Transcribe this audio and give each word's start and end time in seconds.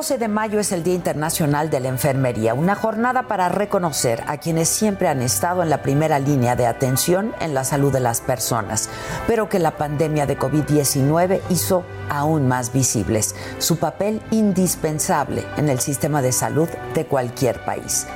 12 0.00 0.16
de 0.16 0.28
mayo 0.28 0.58
es 0.60 0.72
el 0.72 0.82
Día 0.82 0.94
Internacional 0.94 1.68
de 1.68 1.78
la 1.78 1.88
Enfermería, 1.88 2.54
una 2.54 2.74
jornada 2.74 3.24
para 3.24 3.50
reconocer 3.50 4.24
a 4.28 4.38
quienes 4.38 4.70
siempre 4.70 5.08
han 5.08 5.20
estado 5.20 5.62
en 5.62 5.68
la 5.68 5.82
primera 5.82 6.18
línea 6.18 6.56
de 6.56 6.64
atención 6.64 7.34
en 7.38 7.52
la 7.52 7.64
salud 7.64 7.92
de 7.92 8.00
las 8.00 8.22
personas, 8.22 8.88
pero 9.26 9.50
que 9.50 9.58
la 9.58 9.76
pandemia 9.76 10.24
de 10.24 10.38
COVID-19 10.38 11.42
hizo 11.50 11.84
aún 12.08 12.48
más 12.48 12.72
visibles, 12.72 13.34
su 13.58 13.76
papel 13.76 14.22
indispensable 14.30 15.44
en 15.58 15.68
el 15.68 15.80
sistema 15.80 16.22
de 16.22 16.32
salud 16.32 16.70
de 16.94 17.04
cualquier 17.04 17.62
país. 17.66 18.06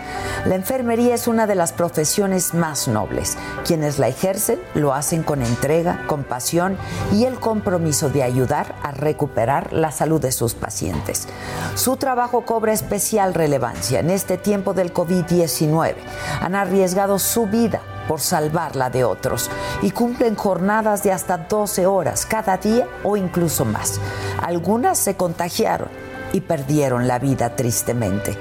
La 0.47 0.55
enfermería 0.55 1.15
es 1.15 1.27
una 1.27 1.47
de 1.47 1.55
las 1.55 1.73
profesiones 1.73 2.55
más 2.55 2.89
nobles. 2.89 3.37
Quienes 3.67 3.99
la 3.99 4.09
ejercen 4.09 4.59
lo 4.75 4.93
hacen 4.93 5.23
con 5.23 5.43
entrega, 5.43 6.03
compasión 6.07 6.77
y 7.13 7.25
el 7.25 7.35
compromiso 7.41 8.09
de 8.11 8.23
ayudar 8.23 8.75
a 8.83 8.91
recuperar 8.91 9.73
la 9.73 9.91
salud 9.91 10.21
de 10.21 10.33
sus 10.33 10.55
pacientes. 10.55 11.29
Su 11.75 11.97
trabajo 11.97 12.43
cobra 12.43 12.73
especial 12.73 13.35
relevancia 13.35 13.99
en 13.99 14.11
este 14.11 14.39
tiempo 14.39 14.75
del 14.75 14.95
COVID-19. 14.95 15.95
Han 16.41 16.55
arriesgado 16.55 17.19
su 17.19 17.47
vida 17.47 17.81
por 18.07 18.21
salvar 18.21 18.77
la 18.77 18.91
de 18.91 19.03
otros 19.03 19.51
y 19.83 19.91
cumplen 19.91 20.37
jornadas 20.37 21.03
de 21.03 21.11
hasta 21.11 21.37
12 21.37 21.87
horas 21.87 22.27
cada 22.27 22.59
día 22.59 22.87
o 23.03 23.17
incluso 23.17 23.65
más. 23.65 24.01
Algunas 24.41 24.99
se 24.99 25.17
contagiaron 25.17 25.89
y 26.33 26.41
perdieron 26.43 27.09
la 27.09 27.19
vida 27.19 27.57
tristemente. 27.57 28.37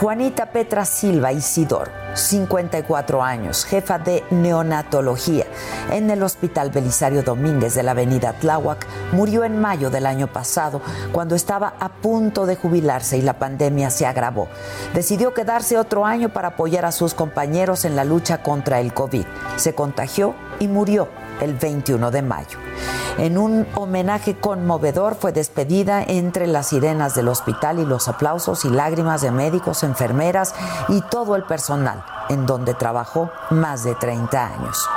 Juanita 0.00 0.46
Petra 0.46 0.84
Silva 0.84 1.32
Isidor, 1.32 1.92
54 2.14 3.22
años, 3.22 3.64
jefa 3.64 3.96
de 3.96 4.24
neonatología 4.32 5.46
en 5.92 6.10
el 6.10 6.24
Hospital 6.24 6.70
Belisario 6.70 7.22
Domínguez 7.22 7.76
de 7.76 7.84
la 7.84 7.92
Avenida 7.92 8.32
Tláhuac, 8.32 8.88
murió 9.12 9.44
en 9.44 9.60
mayo 9.60 9.90
del 9.90 10.06
año 10.06 10.26
pasado 10.26 10.82
cuando 11.12 11.36
estaba 11.36 11.74
a 11.78 11.90
punto 11.90 12.44
de 12.44 12.56
jubilarse 12.56 13.18
y 13.18 13.22
la 13.22 13.38
pandemia 13.38 13.88
se 13.88 14.04
agravó. 14.04 14.48
Decidió 14.94 15.32
quedarse 15.32 15.78
otro 15.78 16.04
año 16.04 16.28
para 16.30 16.48
apoyar 16.48 16.84
a 16.84 16.92
sus 16.92 17.14
compañeros 17.14 17.84
en 17.84 17.94
la 17.94 18.04
lucha 18.04 18.42
contra 18.42 18.80
el 18.80 18.92
COVID. 18.92 19.24
Se 19.56 19.76
contagió 19.76 20.34
y 20.58 20.66
murió 20.66 21.08
el 21.40 21.54
21 21.54 22.10
de 22.10 22.22
mayo. 22.22 22.58
En 23.18 23.38
un 23.38 23.66
homenaje 23.74 24.36
conmovedor 24.36 25.14
fue 25.14 25.32
despedida 25.32 26.02
entre 26.02 26.46
las 26.46 26.68
sirenas 26.68 27.14
del 27.14 27.28
hospital 27.28 27.78
y 27.78 27.84
los 27.84 28.08
aplausos 28.08 28.64
y 28.64 28.70
lágrimas 28.70 29.22
de 29.22 29.30
médicos, 29.30 29.84
enfermeras 29.84 30.54
y 30.88 31.00
todo 31.02 31.36
el 31.36 31.44
personal, 31.44 32.04
en 32.28 32.44
donde 32.44 32.74
trabajó 32.74 33.30
más 33.50 33.84
de 33.84 33.94
30 33.94 34.46
años. 34.46 34.88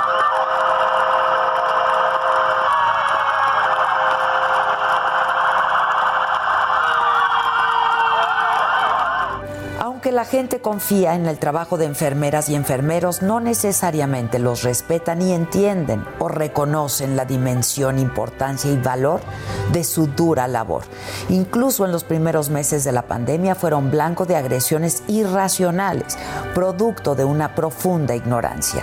La 10.18 10.24
gente 10.24 10.58
confía 10.58 11.14
en 11.14 11.26
el 11.26 11.38
trabajo 11.38 11.78
de 11.78 11.84
enfermeras 11.84 12.48
y 12.48 12.56
enfermeros, 12.56 13.22
no 13.22 13.38
necesariamente 13.38 14.40
los 14.40 14.64
respetan 14.64 15.22
y 15.22 15.32
entienden 15.32 16.04
o 16.18 16.26
reconocen 16.26 17.14
la 17.14 17.24
dimensión, 17.24 18.00
importancia 18.00 18.68
y 18.68 18.76
valor 18.76 19.20
de 19.70 19.84
su 19.84 20.08
dura 20.08 20.48
labor. 20.48 20.82
Incluso 21.28 21.84
en 21.84 21.92
los 21.92 22.02
primeros 22.02 22.50
meses 22.50 22.82
de 22.82 22.90
la 22.90 23.02
pandemia 23.02 23.54
fueron 23.54 23.92
blanco 23.92 24.26
de 24.26 24.34
agresiones 24.34 25.04
irracionales, 25.06 26.18
producto 26.52 27.14
de 27.14 27.24
una 27.24 27.54
profunda 27.54 28.16
ignorancia. 28.16 28.82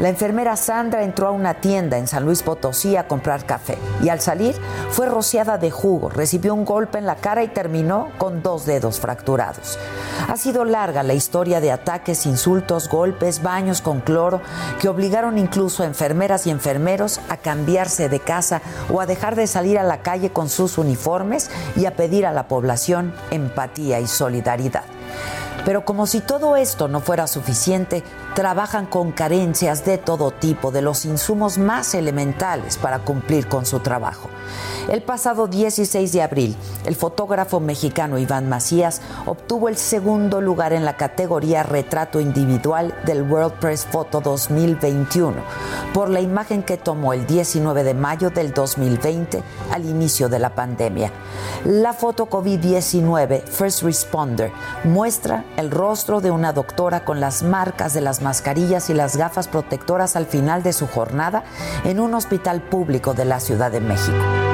La 0.00 0.08
enfermera 0.08 0.56
Sandra 0.56 1.02
entró 1.02 1.26
a 1.26 1.30
una 1.30 1.54
tienda 1.54 1.98
en 1.98 2.06
San 2.06 2.24
Luis 2.24 2.42
Potosí 2.42 2.96
a 2.96 3.06
comprar 3.06 3.44
café 3.44 3.76
y 4.02 4.08
al 4.08 4.20
salir 4.20 4.54
fue 4.88 5.10
rociada 5.10 5.58
de 5.58 5.70
jugo, 5.70 6.08
recibió 6.08 6.54
un 6.54 6.64
golpe 6.64 6.96
en 6.96 7.04
la 7.04 7.16
cara 7.16 7.42
y 7.42 7.48
terminó 7.48 8.08
con 8.16 8.42
dos 8.42 8.64
dedos 8.64 8.98
fracturados. 8.98 9.78
Ha 10.26 10.38
sido 10.38 10.59
larga 10.64 11.02
la 11.02 11.14
historia 11.14 11.60
de 11.60 11.72
ataques, 11.72 12.26
insultos, 12.26 12.88
golpes, 12.88 13.42
baños 13.42 13.80
con 13.80 14.00
cloro 14.00 14.40
que 14.80 14.88
obligaron 14.88 15.38
incluso 15.38 15.82
a 15.82 15.86
enfermeras 15.86 16.46
y 16.46 16.50
enfermeros 16.50 17.20
a 17.28 17.36
cambiarse 17.36 18.08
de 18.08 18.20
casa 18.20 18.62
o 18.92 19.00
a 19.00 19.06
dejar 19.06 19.36
de 19.36 19.46
salir 19.46 19.78
a 19.78 19.84
la 19.84 20.02
calle 20.02 20.30
con 20.30 20.48
sus 20.48 20.78
uniformes 20.78 21.50
y 21.76 21.86
a 21.86 21.96
pedir 21.96 22.26
a 22.26 22.32
la 22.32 22.48
población 22.48 23.12
empatía 23.30 24.00
y 24.00 24.06
solidaridad. 24.06 24.99
Pero 25.64 25.84
como 25.84 26.06
si 26.06 26.20
todo 26.20 26.56
esto 26.56 26.88
no 26.88 27.00
fuera 27.00 27.26
suficiente, 27.26 28.02
trabajan 28.34 28.86
con 28.86 29.12
carencias 29.12 29.84
de 29.84 29.98
todo 29.98 30.30
tipo, 30.30 30.70
de 30.70 30.82
los 30.82 31.04
insumos 31.04 31.58
más 31.58 31.94
elementales 31.94 32.76
para 32.76 33.00
cumplir 33.00 33.48
con 33.48 33.66
su 33.66 33.80
trabajo. 33.80 34.28
El 34.88 35.02
pasado 35.02 35.46
16 35.46 36.12
de 36.12 36.22
abril, 36.22 36.56
el 36.84 36.96
fotógrafo 36.96 37.60
mexicano 37.60 38.18
Iván 38.18 38.48
Macías 38.48 39.00
obtuvo 39.26 39.68
el 39.68 39.76
segundo 39.76 40.40
lugar 40.40 40.72
en 40.72 40.84
la 40.84 40.96
categoría 40.96 41.62
Retrato 41.62 42.18
Individual 42.18 42.94
del 43.04 43.22
World 43.22 43.52
Press 43.60 43.84
Photo 43.84 44.20
2021 44.20 45.36
por 45.92 46.08
la 46.08 46.20
imagen 46.20 46.62
que 46.62 46.76
tomó 46.76 47.12
el 47.12 47.26
19 47.26 47.84
de 47.84 47.94
mayo 47.94 48.30
del 48.30 48.52
2020 48.52 49.42
al 49.70 49.84
inicio 49.84 50.28
de 50.28 50.38
la 50.38 50.54
pandemia. 50.54 51.12
La 51.64 51.92
foto 51.92 52.28
COVID-19 52.28 53.44
First 53.44 53.82
Responder 53.82 54.50
muestra 54.84 55.44
el 55.60 55.70
rostro 55.70 56.20
de 56.20 56.30
una 56.30 56.52
doctora 56.52 57.04
con 57.04 57.20
las 57.20 57.42
marcas 57.42 57.94
de 57.94 58.00
las 58.00 58.22
mascarillas 58.22 58.90
y 58.90 58.94
las 58.94 59.16
gafas 59.16 59.46
protectoras 59.48 60.16
al 60.16 60.26
final 60.26 60.62
de 60.62 60.72
su 60.72 60.86
jornada 60.86 61.44
en 61.84 62.00
un 62.00 62.14
hospital 62.14 62.62
público 62.62 63.14
de 63.14 63.26
la 63.26 63.40
Ciudad 63.40 63.70
de 63.70 63.80
México. 63.80 64.49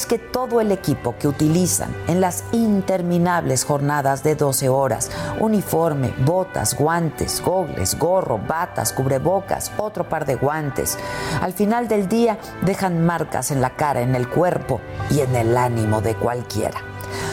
Es 0.00 0.06
que 0.06 0.16
todo 0.18 0.62
el 0.62 0.72
equipo 0.72 1.14
que 1.18 1.28
utilizan 1.28 1.94
en 2.08 2.22
las 2.22 2.44
interminables 2.52 3.66
jornadas 3.66 4.22
de 4.22 4.34
12 4.34 4.70
horas, 4.70 5.10
uniforme, 5.40 6.14
botas, 6.24 6.74
guantes, 6.74 7.42
gogles, 7.44 7.98
gorro, 7.98 8.38
batas, 8.38 8.94
cubrebocas, 8.94 9.70
otro 9.76 10.08
par 10.08 10.24
de 10.24 10.36
guantes, 10.36 10.96
al 11.42 11.52
final 11.52 11.86
del 11.86 12.08
día 12.08 12.38
dejan 12.62 13.04
marcas 13.04 13.50
en 13.50 13.60
la 13.60 13.76
cara, 13.76 14.00
en 14.00 14.14
el 14.14 14.26
cuerpo 14.26 14.80
y 15.10 15.20
en 15.20 15.36
el 15.36 15.54
ánimo 15.54 16.00
de 16.00 16.14
cualquiera. 16.14 16.89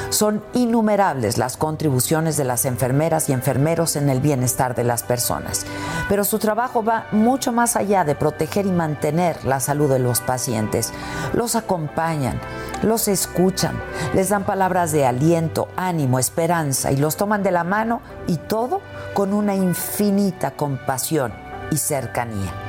Son 0.09 0.43
innumerables 0.53 1.37
las 1.37 1.57
contribuciones 1.57 2.37
de 2.37 2.43
las 2.43 2.65
enfermeras 2.65 3.29
y 3.29 3.33
enfermeros 3.33 3.95
en 3.95 4.09
el 4.09 4.21
bienestar 4.21 4.75
de 4.75 4.83
las 4.83 5.03
personas, 5.03 5.65
pero 6.09 6.23
su 6.23 6.39
trabajo 6.39 6.83
va 6.83 7.07
mucho 7.11 7.51
más 7.51 7.75
allá 7.75 8.03
de 8.03 8.15
proteger 8.15 8.65
y 8.65 8.71
mantener 8.71 9.43
la 9.45 9.59
salud 9.59 9.89
de 9.89 9.99
los 9.99 10.21
pacientes. 10.21 10.93
Los 11.33 11.55
acompañan, 11.55 12.39
los 12.83 13.07
escuchan, 13.07 13.81
les 14.13 14.29
dan 14.29 14.43
palabras 14.43 14.91
de 14.91 15.05
aliento, 15.05 15.67
ánimo, 15.75 16.19
esperanza 16.19 16.91
y 16.91 16.97
los 16.97 17.17
toman 17.17 17.43
de 17.43 17.51
la 17.51 17.63
mano 17.63 18.01
y 18.27 18.37
todo 18.37 18.81
con 19.13 19.33
una 19.33 19.55
infinita 19.55 20.51
compasión 20.51 21.33
y 21.71 21.77
cercanía. 21.77 22.66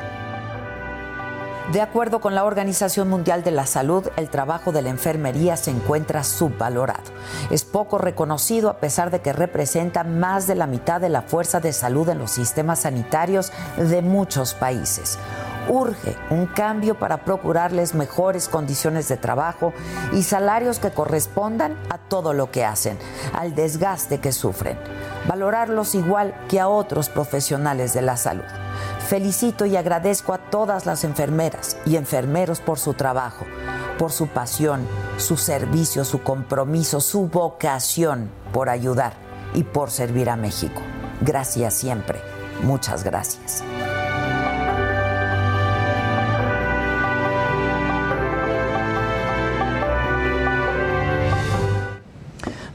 De 1.73 1.83
acuerdo 1.83 2.21
con 2.21 2.35
la 2.35 2.45
Organización 2.45 3.11
Mundial 3.11 3.45
de 3.45 3.51
la 3.51 3.67
Salud, 3.67 4.09
el 4.17 4.31
trabajo 4.31 4.73
de 4.73 4.81
la 4.81 4.89
enfermería 4.89 5.55
se 5.59 5.71
encuentra 5.71 6.25
subvalorado. 6.25 7.03
Es 7.51 7.65
poco 7.65 7.99
reconocido 7.99 8.71
a 8.71 8.81
pesar 8.81 9.11
de 9.11 9.21
que 9.21 9.35
representa 9.35 10.03
más 10.03 10.47
de 10.47 10.55
la 10.55 10.67
mitad 10.67 10.99
de 10.99 11.11
la 11.11 11.21
fuerza 11.21 11.61
de 11.61 11.75
salud 11.75 12.09
en 12.09 12.17
los 12.17 12.31
sistemas 12.31 12.81
sanitarios 12.81 13.53
de 13.77 14.01
muchos 14.01 14.55
países. 14.55 15.19
Urge 15.69 16.17
un 16.31 16.47
cambio 16.47 16.99
para 16.99 17.25
procurarles 17.25 17.95
mejores 17.95 18.49
condiciones 18.49 19.09
de 19.09 19.17
trabajo 19.17 19.73
y 20.13 20.23
salarios 20.23 20.79
que 20.79 20.91
correspondan 20.91 21.77
a 21.91 21.99
todo 21.99 22.33
lo 22.33 22.51
que 22.51 22.65
hacen, 22.65 22.99
al 23.35 23.55
desgaste 23.55 24.19
que 24.19 24.33
sufren. 24.33 24.79
Valorarlos 25.27 25.95
igual 25.95 26.35
que 26.49 26.61
a 26.61 26.69
otros 26.69 27.09
profesionales 27.09 27.93
de 27.93 28.03
la 28.03 28.17
salud. 28.17 28.45
Felicito 29.09 29.67
y 29.67 29.77
agradezco 29.77 30.33
a 30.33 30.39
todas 30.39 30.87
las 30.87 31.05
enfermeras 31.05 31.77
y 31.87 31.97
enfermeros 31.97 32.61
por 32.61 32.79
su 32.79 32.95
trabajo, 32.95 33.47
por 33.99 34.13
su 34.13 34.27
pasión, 34.27 34.87
su 35.17 35.37
servicio, 35.37 36.05
su 36.05 36.23
compromiso, 36.23 37.01
su 37.01 37.29
vocación 37.29 38.31
por 38.53 38.69
ayudar 38.69 39.15
y 39.55 39.65
por 39.65 39.91
servir 39.91 40.31
a 40.31 40.37
México. 40.37 40.81
Gracias 41.21 41.75
siempre. 41.75 42.21
Muchas 42.63 43.05
gracias. 43.05 43.63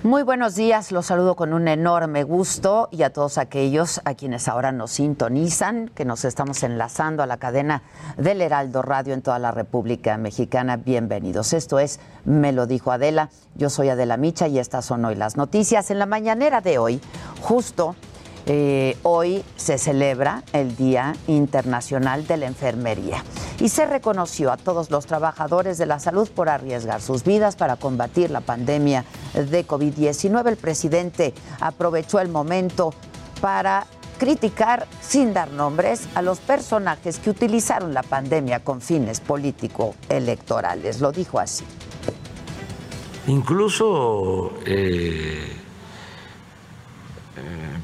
Muy 0.03 0.23
buenos 0.23 0.55
días, 0.55 0.91
los 0.91 1.05
saludo 1.05 1.37
con 1.37 1.53
un 1.53 1.69
enorme 1.69 2.23
gusto 2.23 2.89
y 2.91 3.03
a 3.03 3.13
todos 3.13 3.37
aquellos 3.37 4.01
a 4.03 4.15
quienes 4.15 4.49
ahora 4.49 4.73
nos 4.73 4.91
sintonizan, 4.91 5.87
que 5.95 6.03
nos 6.03 6.25
estamos 6.25 6.61
enlazando 6.63 7.23
a 7.23 7.25
la 7.25 7.37
cadena 7.37 7.83
del 8.17 8.41
Heraldo 8.41 8.81
Radio 8.81 9.13
en 9.13 9.21
toda 9.21 9.39
la 9.39 9.51
República 9.51 10.17
Mexicana. 10.17 10.75
Bienvenidos. 10.75 11.53
Esto 11.53 11.79
es 11.79 12.01
Me 12.25 12.51
lo 12.51 12.67
dijo 12.67 12.91
Adela. 12.91 13.29
Yo 13.55 13.69
soy 13.69 13.87
Adela 13.87 14.17
Micha 14.17 14.49
y 14.49 14.59
estas 14.59 14.83
son 14.83 15.05
hoy 15.05 15.15
las 15.15 15.37
noticias. 15.37 15.89
En 15.89 15.99
la 15.99 16.05
mañanera 16.05 16.59
de 16.59 16.79
hoy, 16.79 16.99
justo 17.41 17.95
eh, 18.45 18.97
hoy 19.03 19.43
se 19.55 19.77
celebra 19.77 20.43
el 20.51 20.75
Día 20.75 21.15
Internacional 21.27 22.27
de 22.27 22.37
la 22.37 22.47
Enfermería 22.47 23.23
y 23.59 23.69
se 23.69 23.85
reconoció 23.85 24.51
a 24.51 24.57
todos 24.57 24.91
los 24.91 25.05
trabajadores 25.05 25.77
de 25.77 25.85
la 25.85 25.99
salud 25.99 26.29
por 26.29 26.49
arriesgar 26.49 27.01
sus 27.01 27.23
vidas 27.23 27.55
para 27.55 27.77
combatir 27.77 28.31
la 28.31 28.41
pandemia 28.41 29.05
de 29.33 29.65
COVID-19. 29.65 30.47
El 30.47 30.57
presidente 30.57 31.33
aprovechó 31.61 32.19
el 32.19 32.27
momento 32.27 32.93
para 33.39 33.85
criticar, 34.17 34.87
sin 35.01 35.33
dar 35.33 35.51
nombres, 35.51 36.07
a 36.15 36.21
los 36.21 36.39
personajes 36.39 37.19
que 37.19 37.29
utilizaron 37.29 37.93
la 37.93 38.03
pandemia 38.03 38.63
con 38.63 38.81
fines 38.81 39.19
político-electorales. 39.19 41.01
Lo 41.01 41.11
dijo 41.11 41.39
así. 41.39 41.65
Incluso 43.27 44.51
eh, 44.65 45.62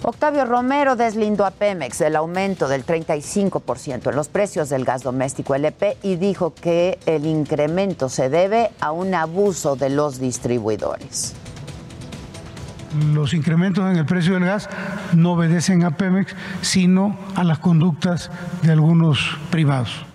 Octavio 0.05 0.43
Romero 0.43 0.97
deslindó 0.97 1.45
a 1.45 1.51
Pemex 1.51 2.01
el 2.01 2.17
aumento 2.17 2.67
del 2.67 2.85
35% 2.85 4.09
en 4.09 4.15
los 4.17 4.27
precios 4.27 4.67
del 4.67 4.83
gas 4.83 5.01
doméstico 5.01 5.55
LP 5.55 5.97
y 6.03 6.17
dijo 6.17 6.53
que 6.53 6.99
el 7.05 7.25
incremento 7.25 8.09
se 8.09 8.27
debe 8.27 8.71
a 8.81 8.91
un 8.91 9.13
abuso 9.13 9.77
de 9.77 9.89
los 9.89 10.19
distribuidores. 10.19 11.35
Los 13.13 13.33
incrementos 13.33 13.89
en 13.89 13.95
el 13.95 14.05
precio 14.05 14.33
del 14.33 14.43
gas 14.43 14.69
no 15.13 15.33
obedecen 15.33 15.85
a 15.85 15.95
Pemex, 15.95 16.35
sino 16.61 17.17
a 17.35 17.45
las 17.45 17.59
conductas 17.59 18.29
de 18.61 18.73
algunos 18.73 19.37
privados. 19.51 20.05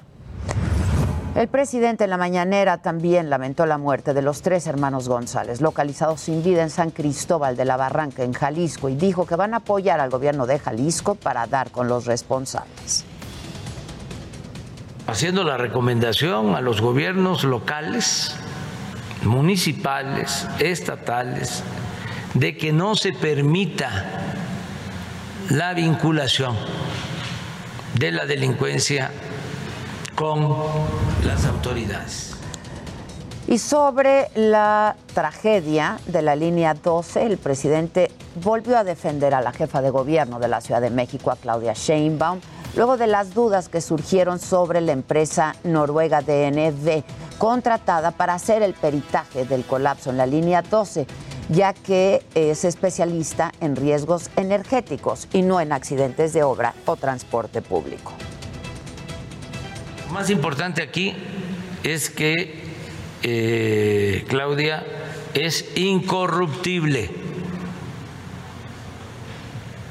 El 1.38 1.46
presidente 1.46 2.02
en 2.02 2.10
la 2.10 2.16
mañanera 2.16 2.78
también 2.78 3.30
lamentó 3.30 3.64
la 3.64 3.78
muerte 3.78 4.12
de 4.12 4.22
los 4.22 4.42
tres 4.42 4.66
hermanos 4.66 5.08
González, 5.08 5.60
localizados 5.60 6.22
sin 6.22 6.42
vida 6.42 6.64
en 6.64 6.68
San 6.68 6.90
Cristóbal 6.90 7.56
de 7.56 7.64
la 7.64 7.76
Barranca, 7.76 8.24
en 8.24 8.32
Jalisco, 8.32 8.88
y 8.88 8.96
dijo 8.96 9.24
que 9.24 9.36
van 9.36 9.54
a 9.54 9.58
apoyar 9.58 10.00
al 10.00 10.10
gobierno 10.10 10.48
de 10.48 10.58
Jalisco 10.58 11.14
para 11.14 11.46
dar 11.46 11.70
con 11.70 11.86
los 11.86 12.06
responsables. 12.06 13.04
Haciendo 15.06 15.44
la 15.44 15.56
recomendación 15.56 16.56
a 16.56 16.60
los 16.60 16.80
gobiernos 16.80 17.44
locales, 17.44 18.34
municipales, 19.22 20.44
estatales, 20.58 21.62
de 22.34 22.56
que 22.56 22.72
no 22.72 22.96
se 22.96 23.12
permita 23.12 24.06
la 25.50 25.72
vinculación 25.72 26.56
de 27.94 28.10
la 28.10 28.26
delincuencia 28.26 29.12
con 30.18 30.48
las 31.24 31.46
autoridades. 31.46 32.34
Y 33.46 33.58
sobre 33.58 34.28
la 34.34 34.96
tragedia 35.14 36.00
de 36.06 36.22
la 36.22 36.34
línea 36.34 36.74
12, 36.74 37.24
el 37.24 37.38
presidente 37.38 38.10
volvió 38.34 38.76
a 38.76 38.84
defender 38.84 39.32
a 39.32 39.40
la 39.40 39.52
jefa 39.52 39.80
de 39.80 39.90
gobierno 39.90 40.40
de 40.40 40.48
la 40.48 40.60
Ciudad 40.60 40.80
de 40.80 40.90
México, 40.90 41.30
a 41.30 41.36
Claudia 41.36 41.72
Sheinbaum, 41.72 42.40
luego 42.74 42.96
de 42.96 43.06
las 43.06 43.32
dudas 43.32 43.68
que 43.68 43.80
surgieron 43.80 44.40
sobre 44.40 44.80
la 44.80 44.90
empresa 44.90 45.54
noruega 45.62 46.20
DNV, 46.20 47.04
contratada 47.38 48.10
para 48.10 48.34
hacer 48.34 48.62
el 48.62 48.74
peritaje 48.74 49.44
del 49.44 49.64
colapso 49.64 50.10
en 50.10 50.16
la 50.16 50.26
línea 50.26 50.62
12, 50.62 51.06
ya 51.48 51.72
que 51.72 52.24
es 52.34 52.64
especialista 52.64 53.52
en 53.60 53.76
riesgos 53.76 54.30
energéticos 54.34 55.28
y 55.32 55.42
no 55.42 55.60
en 55.60 55.72
accidentes 55.72 56.32
de 56.32 56.42
obra 56.42 56.74
o 56.86 56.96
transporte 56.96 57.62
público. 57.62 58.12
Lo 60.08 60.14
más 60.14 60.30
importante 60.30 60.82
aquí 60.82 61.14
es 61.84 62.08
que 62.08 62.64
eh, 63.22 64.24
Claudia 64.26 64.82
es 65.34 65.76
incorruptible. 65.76 67.10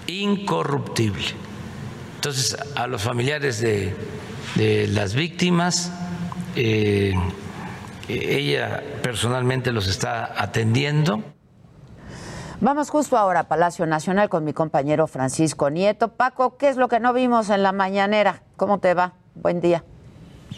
Incorruptible. 0.08 1.26
Entonces, 2.16 2.58
a 2.76 2.88
los 2.88 3.04
familiares 3.04 3.62
de, 3.62 3.94
las 4.90 5.14
víctimas, 5.14 5.92
eh, 6.56 7.14
ella 8.08 8.84
personalmente 9.04 9.72
los 9.72 9.88
está 9.88 10.34
atendiendo. 10.42 11.22
Vamos 12.60 12.90
justo 12.90 13.20
ahora 13.20 13.42
a 13.42 13.48
Palacio 13.48 13.86
Nacional 13.86 14.30
con 14.30 14.44
mi 14.44 14.54
compañero 14.54 15.06
Francisco 15.06 15.70
Nieto. 15.70 16.08
Paco, 16.08 16.58
¿qué 16.58 16.70
es 16.70 16.78
lo 16.78 16.88
que 16.88 17.00
no 17.00 17.14
vimos 17.14 17.52
en 17.52 17.62
la 17.62 17.72
mañanera? 17.72 18.42
¿Cómo 18.56 18.80
te 18.80 18.96
va? 18.96 19.14
Buen 19.36 19.62
día. 19.62 19.84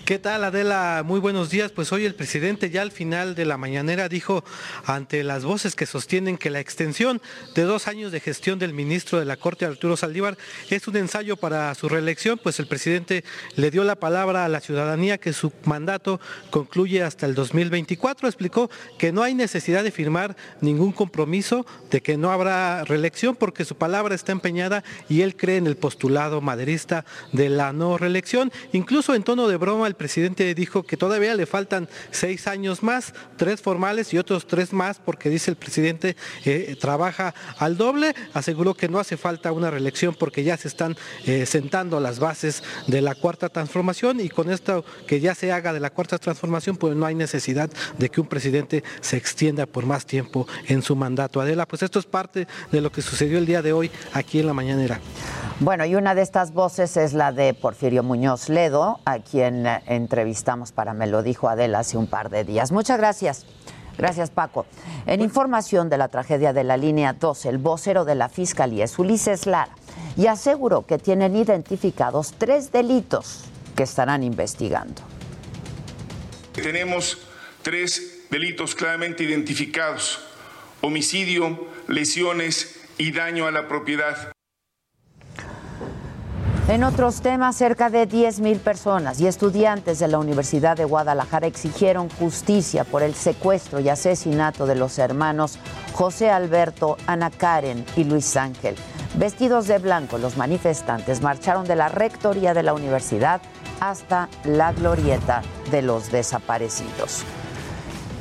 ¿Qué 0.05 0.19
tal 0.19 0.43
Adela? 0.43 1.03
Muy 1.05 1.19
buenos 1.19 1.49
días. 1.49 1.71
Pues 1.71 1.91
hoy 1.91 2.05
el 2.05 2.15
presidente 2.15 2.69
ya 2.69 2.81
al 2.81 2.91
final 2.91 3.33
de 3.33 3.45
la 3.45 3.57
mañanera 3.57 4.07
dijo 4.07 4.43
ante 4.85 5.23
las 5.23 5.43
voces 5.45 5.75
que 5.75 5.85
sostienen 5.85 6.37
que 6.37 6.49
la 6.49 6.59
extensión 6.59 7.21
de 7.55 7.63
dos 7.63 7.87
años 7.87 8.11
de 8.11 8.19
gestión 8.19 8.59
del 8.59 8.73
ministro 8.73 9.19
de 9.19 9.25
la 9.25 9.37
Corte 9.37 9.65
Arturo 9.65 9.97
Saldívar 9.97 10.37
es 10.69 10.87
un 10.87 10.97
ensayo 10.97 11.37
para 11.37 11.73
su 11.75 11.89
reelección, 11.89 12.39
pues 12.41 12.59
el 12.59 12.67
presidente 12.67 13.23
le 13.55 13.71
dio 13.71 13.83
la 13.83 13.95
palabra 13.95 14.45
a 14.45 14.49
la 14.49 14.61
ciudadanía 14.61 15.17
que 15.17 15.33
su 15.33 15.51
mandato 15.65 16.19
concluye 16.49 17.03
hasta 17.03 17.25
el 17.25 17.35
2024. 17.35 18.27
Explicó 18.27 18.69
que 18.97 19.11
no 19.11 19.23
hay 19.23 19.33
necesidad 19.33 19.83
de 19.83 19.91
firmar 19.91 20.35
ningún 20.61 20.91
compromiso 20.91 21.65
de 21.89 22.01
que 22.01 22.17
no 22.17 22.31
habrá 22.31 22.83
reelección 22.83 23.35
porque 23.35 23.65
su 23.65 23.75
palabra 23.75 24.15
está 24.15 24.31
empeñada 24.31 24.83
y 25.07 25.21
él 25.21 25.35
cree 25.35 25.57
en 25.57 25.67
el 25.67 25.77
postulado 25.77 26.41
maderista 26.41 27.05
de 27.31 27.49
la 27.49 27.73
no 27.73 27.97
reelección. 27.97 28.51
Incluso 28.71 29.15
en 29.15 29.23
tono 29.23 29.47
de 29.47 29.57
broma 29.57 29.79
el 29.89 29.95
presidente 29.95 30.53
dijo 30.55 30.83
que 30.83 30.95
todavía 30.95 31.35
le 31.35 31.45
faltan 31.45 31.89
seis 32.11 32.47
años 32.47 32.83
más, 32.83 33.13
tres 33.37 33.61
formales 33.61 34.13
y 34.13 34.17
otros 34.17 34.47
tres 34.47 34.71
más, 34.71 34.99
porque 34.99 35.29
dice 35.29 35.51
el 35.51 35.57
presidente 35.57 36.15
eh, 36.45 36.77
trabaja 36.79 37.33
al 37.57 37.75
doble. 37.75 38.15
Aseguró 38.33 38.73
que 38.73 38.87
no 38.87 38.99
hace 38.99 39.17
falta 39.17 39.51
una 39.51 39.69
reelección 39.69 40.15
porque 40.17 40.43
ya 40.43 40.55
se 40.57 40.67
están 40.67 40.95
eh, 41.25 41.45
sentando 41.45 41.99
las 41.99 42.19
bases 42.19 42.63
de 42.87 43.01
la 43.01 43.15
cuarta 43.15 43.49
transformación 43.49 44.19
y 44.19 44.29
con 44.29 44.49
esto 44.49 44.85
que 45.07 45.19
ya 45.19 45.35
se 45.35 45.51
haga 45.51 45.73
de 45.73 45.79
la 45.79 45.89
cuarta 45.89 46.17
transformación, 46.17 46.77
pues 46.77 46.95
no 46.95 47.05
hay 47.05 47.15
necesidad 47.15 47.69
de 47.97 48.09
que 48.09 48.21
un 48.21 48.27
presidente 48.27 48.83
se 49.01 49.17
extienda 49.17 49.65
por 49.65 49.85
más 49.85 50.05
tiempo 50.05 50.47
en 50.67 50.81
su 50.81 50.95
mandato. 50.95 51.41
Adela, 51.41 51.67
pues 51.67 51.83
esto 51.83 51.99
es 51.99 52.05
parte 52.05 52.47
de 52.71 52.81
lo 52.81 52.91
que 52.91 53.01
sucedió 53.01 53.37
el 53.37 53.45
día 53.45 53.61
de 53.61 53.73
hoy 53.73 53.91
aquí 54.13 54.39
en 54.39 54.47
la 54.47 54.53
mañanera. 54.53 54.99
Bueno, 55.61 55.85
y 55.85 55.95
una 55.95 56.15
de 56.15 56.21
estas 56.21 56.53
voces 56.53 56.95
es 56.95 57.11
la 57.11 57.33
de 57.33 57.53
Porfirio 57.53 58.01
Muñoz 58.01 58.47
Ledo, 58.47 59.01
a 59.03 59.19
quien 59.19 59.65
entrevistamos 59.87 60.71
para 60.71 60.93
Me 60.93 61.05
lo 61.05 61.21
dijo 61.21 61.49
Adela 61.49 61.79
hace 61.79 61.97
un 61.97 62.07
par 62.07 62.29
de 62.29 62.45
días. 62.45 62.71
Muchas 62.71 62.97
gracias. 62.97 63.45
Gracias, 63.97 64.29
Paco. 64.29 64.65
En 65.05 65.19
información 65.19 65.89
de 65.89 65.97
la 65.97 66.07
tragedia 66.07 66.53
de 66.53 66.63
la 66.63 66.77
línea 66.77 67.11
12, 67.11 67.49
el 67.49 67.57
vocero 67.57 68.05
de 68.05 68.15
la 68.15 68.29
Fiscalía 68.29 68.85
es 68.85 68.97
Ulises 68.97 69.47
Lara 69.47 69.75
y 70.15 70.27
aseguró 70.27 70.85
que 70.85 70.97
tienen 70.97 71.35
identificados 71.35 72.33
tres 72.37 72.71
delitos 72.71 73.43
que 73.75 73.83
estarán 73.83 74.23
investigando. 74.23 75.01
Tenemos 76.53 77.17
tres 77.63 78.27
delitos 78.29 78.75
claramente 78.75 79.25
identificados, 79.25 80.21
homicidio, 80.79 81.67
lesiones 81.89 82.79
y 82.97 83.11
daño 83.11 83.45
a 83.45 83.51
la 83.51 83.67
propiedad. 83.67 84.31
En 86.69 86.83
otros 86.83 87.21
temas, 87.21 87.55
cerca 87.55 87.89
de 87.89 88.07
10.000 88.07 88.59
personas 88.59 89.19
y 89.19 89.25
estudiantes 89.25 89.97
de 89.97 90.07
la 90.07 90.19
Universidad 90.19 90.77
de 90.77 90.85
Guadalajara 90.85 91.47
exigieron 91.47 92.09
justicia 92.11 92.83
por 92.83 93.01
el 93.01 93.15
secuestro 93.15 93.79
y 93.79 93.89
asesinato 93.89 94.67
de 94.67 94.75
los 94.75 94.99
hermanos 94.99 95.57
José 95.93 96.29
Alberto, 96.29 96.95
Ana 97.07 97.31
Karen 97.31 97.83
y 97.95 98.03
Luis 98.03 98.37
Ángel. 98.37 98.75
Vestidos 99.15 99.65
de 99.65 99.79
blanco, 99.79 100.19
los 100.19 100.37
manifestantes 100.37 101.23
marcharon 101.23 101.65
de 101.65 101.75
la 101.75 101.89
rectoría 101.89 102.53
de 102.53 102.61
la 102.61 102.75
universidad 102.75 103.41
hasta 103.79 104.29
la 104.43 104.71
glorieta 104.71 105.41
de 105.71 105.81
los 105.81 106.11
desaparecidos. 106.11 107.23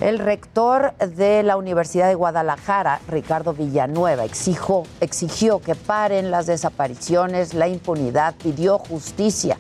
El 0.01 0.21
rector 0.21 0.95
de 0.99 1.43
la 1.43 1.57
Universidad 1.57 2.07
de 2.07 2.15
Guadalajara, 2.15 3.01
Ricardo 3.09 3.53
Villanueva, 3.53 4.25
exigió, 4.25 5.59
que 5.59 5.75
paren 5.75 6.31
las 6.31 6.47
desapariciones, 6.47 7.53
la 7.53 7.67
impunidad, 7.67 8.37
pidió 8.37 8.79
justicia. 8.79 9.57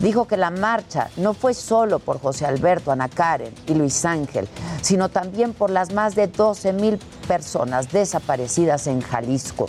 Dijo 0.00 0.26
que 0.26 0.38
la 0.38 0.50
marcha 0.50 1.10
no 1.18 1.34
fue 1.34 1.52
solo 1.52 1.98
por 1.98 2.18
José 2.22 2.46
Alberto, 2.46 2.90
Ana 2.90 3.10
Karen 3.10 3.54
y 3.66 3.74
Luis 3.74 4.06
Ángel, 4.06 4.48
sino 4.80 5.10
también 5.10 5.52
por 5.52 5.68
las 5.68 5.92
más 5.92 6.14
de 6.14 6.26
12 6.26 6.72
mil 6.72 6.98
personas 7.28 7.92
desaparecidas 7.92 8.86
en 8.86 9.02
Jalisco. 9.02 9.68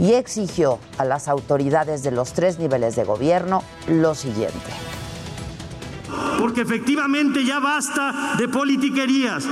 Y 0.00 0.14
exigió 0.14 0.80
a 0.98 1.04
las 1.04 1.28
autoridades 1.28 2.02
de 2.02 2.10
los 2.10 2.32
tres 2.32 2.58
niveles 2.58 2.96
de 2.96 3.04
gobierno 3.04 3.62
lo 3.86 4.16
siguiente 4.16 4.91
porque 6.38 6.62
efectivamente 6.62 7.44
ya 7.44 7.60
basta 7.60 8.34
de 8.38 8.48
politiquerías. 8.48 9.46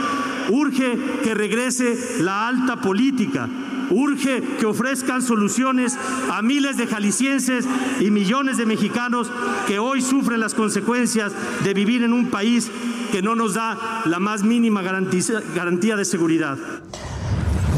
Urge 0.49 0.99
que 1.23 1.35
regrese 1.35 2.23
la 2.23 2.49
alta 2.49 2.77
política. 2.77 3.49
Urge 3.91 4.43
que 4.59 4.67
ofrezcan 4.67 5.21
soluciones 5.21 5.99
a 6.31 6.43
miles 6.43 6.77
de 6.77 6.87
jaliscienses 6.87 7.67
y 7.99 8.11
millones 8.11 8.57
de 8.57 8.67
mexicanos 8.67 9.31
que 9.67 9.81
hoy 9.81 10.01
sufren 10.01 10.39
las 10.39 10.55
consecuencias 10.55 11.33
de 11.65 11.75
vivir 11.75 12.05
en 12.05 12.13
un 12.13 12.31
país 12.31 12.71
que 13.11 13.21
no 13.21 13.35
nos 13.35 13.55
da 13.55 14.03
la 14.05 14.21
más 14.21 14.45
mínima 14.45 14.83
garantía 14.83 15.97
de 15.97 16.05
seguridad. 16.05 16.57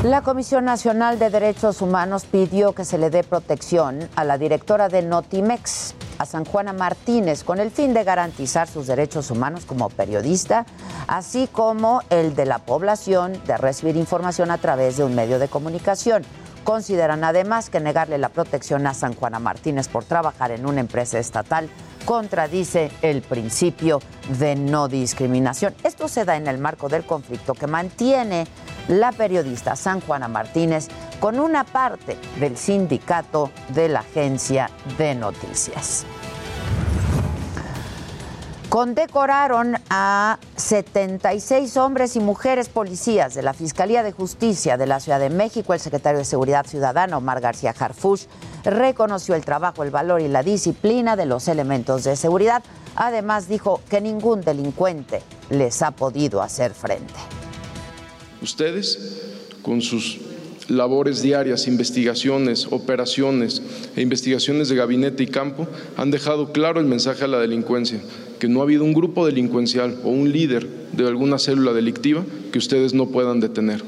La 0.04 0.22
Comisión 0.22 0.64
Nacional 0.64 1.20
de 1.20 1.30
Derechos 1.30 1.80
Humanos 1.80 2.24
pidió 2.24 2.72
que 2.72 2.84
se 2.84 2.98
le 2.98 3.08
dé 3.08 3.22
protección 3.22 4.08
a 4.16 4.24
la 4.24 4.36
directora 4.36 4.88
de 4.88 5.02
Notimex, 5.02 5.94
a 6.22 6.26
San 6.26 6.44
Juana 6.44 6.72
Martínez, 6.72 7.42
con 7.42 7.58
el 7.58 7.70
fin 7.70 7.92
de 7.92 8.04
garantizar 8.04 8.68
sus 8.68 8.86
derechos 8.86 9.30
humanos 9.30 9.64
como 9.66 9.90
periodista, 9.90 10.64
así 11.08 11.48
como 11.50 12.00
el 12.10 12.36
de 12.36 12.46
la 12.46 12.58
población 12.58 13.40
de 13.44 13.56
recibir 13.56 13.96
información 13.96 14.52
a 14.52 14.58
través 14.58 14.96
de 14.96 15.04
un 15.04 15.16
medio 15.16 15.40
de 15.40 15.48
comunicación. 15.48 16.22
Consideran 16.62 17.24
además 17.24 17.70
que 17.70 17.80
negarle 17.80 18.18
la 18.18 18.28
protección 18.28 18.86
a 18.86 18.94
San 18.94 19.14
Juana 19.14 19.40
Martínez 19.40 19.88
por 19.88 20.04
trabajar 20.04 20.52
en 20.52 20.64
una 20.64 20.80
empresa 20.80 21.18
estatal 21.18 21.68
contradice 22.04 22.90
el 23.02 23.22
principio 23.22 24.00
de 24.38 24.54
no 24.54 24.86
discriminación. 24.86 25.74
Esto 25.82 26.06
se 26.06 26.24
da 26.24 26.36
en 26.36 26.46
el 26.46 26.58
marco 26.58 26.88
del 26.88 27.04
conflicto 27.04 27.54
que 27.54 27.66
mantiene 27.66 28.46
la 28.88 29.10
periodista 29.10 29.74
San 29.74 30.00
Juana 30.00 30.28
Martínez 30.28 30.88
con 31.22 31.38
una 31.38 31.62
parte 31.62 32.18
del 32.40 32.56
sindicato 32.56 33.52
de 33.68 33.88
la 33.88 34.00
agencia 34.00 34.68
de 34.98 35.14
noticias. 35.14 36.04
Condecoraron 38.68 39.76
a 39.88 40.40
76 40.56 41.76
hombres 41.76 42.16
y 42.16 42.20
mujeres 42.20 42.68
policías 42.68 43.34
de 43.34 43.42
la 43.42 43.54
Fiscalía 43.54 44.02
de 44.02 44.10
Justicia 44.10 44.76
de 44.76 44.88
la 44.88 44.98
Ciudad 44.98 45.20
de 45.20 45.30
México. 45.30 45.74
El 45.74 45.78
secretario 45.78 46.18
de 46.18 46.24
Seguridad 46.24 46.66
Ciudadana, 46.66 47.18
Omar 47.18 47.40
García 47.40 47.72
Harfush, 47.78 48.24
reconoció 48.64 49.36
el 49.36 49.44
trabajo, 49.44 49.84
el 49.84 49.92
valor 49.92 50.22
y 50.22 50.26
la 50.26 50.42
disciplina 50.42 51.14
de 51.14 51.26
los 51.26 51.46
elementos 51.46 52.02
de 52.02 52.16
seguridad. 52.16 52.64
Además, 52.96 53.46
dijo 53.46 53.80
que 53.88 54.00
ningún 54.00 54.40
delincuente 54.40 55.22
les 55.50 55.82
ha 55.82 55.92
podido 55.92 56.42
hacer 56.42 56.74
frente. 56.74 57.14
Ustedes, 58.40 59.20
con 59.62 59.80
sus 59.80 60.31
labores 60.72 61.22
diarias, 61.22 61.68
investigaciones, 61.68 62.66
operaciones 62.70 63.62
e 63.94 64.00
investigaciones 64.00 64.68
de 64.68 64.76
gabinete 64.76 65.22
y 65.22 65.26
campo, 65.26 65.68
han 65.96 66.10
dejado 66.10 66.52
claro 66.52 66.80
el 66.80 66.86
mensaje 66.86 67.24
a 67.24 67.28
la 67.28 67.38
delincuencia 67.38 68.00
que 68.38 68.48
no 68.48 68.60
ha 68.60 68.64
habido 68.64 68.82
un 68.82 68.92
grupo 68.92 69.24
delincuencial 69.24 69.96
o 70.02 70.08
un 70.08 70.32
líder 70.32 70.66
de 70.92 71.06
alguna 71.06 71.38
célula 71.38 71.72
delictiva 71.72 72.24
que 72.50 72.58
ustedes 72.58 72.92
no 72.92 73.06
puedan 73.06 73.38
detener. 73.38 73.82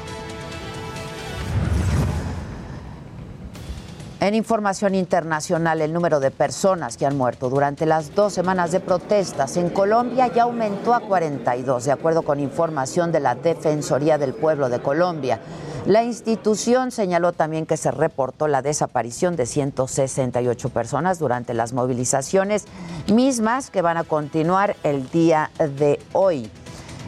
En 4.19 4.33
información 4.33 4.95
internacional, 4.95 5.79
el 5.79 5.93
número 5.93 6.19
de 6.19 6.31
personas 6.31 6.97
que 6.97 7.05
han 7.05 7.15
muerto 7.15 7.51
durante 7.51 7.85
las 7.85 8.15
dos 8.15 8.33
semanas 8.33 8.71
de 8.71 8.79
protestas 8.79 9.57
en 9.57 9.69
Colombia 9.69 10.25
ya 10.33 10.43
aumentó 10.43 10.95
a 10.95 11.01
42, 11.01 11.85
de 11.85 11.91
acuerdo 11.91 12.23
con 12.23 12.39
información 12.39 13.11
de 13.11 13.19
la 13.19 13.35
Defensoría 13.35 14.17
del 14.17 14.33
Pueblo 14.33 14.69
de 14.69 14.81
Colombia. 14.81 15.39
La 15.87 16.03
institución 16.03 16.91
señaló 16.91 17.31
también 17.31 17.65
que 17.65 17.77
se 17.77 17.91
reportó 17.91 18.49
la 18.49 18.61
desaparición 18.61 19.37
de 19.37 19.45
168 19.45 20.67
personas 20.67 21.17
durante 21.17 21.53
las 21.53 21.71
movilizaciones 21.71 22.65
mismas 23.09 23.69
que 23.69 23.81
van 23.81 23.95
a 23.95 24.03
continuar 24.03 24.75
el 24.83 25.09
día 25.11 25.49
de 25.57 25.97
hoy. 26.11 26.51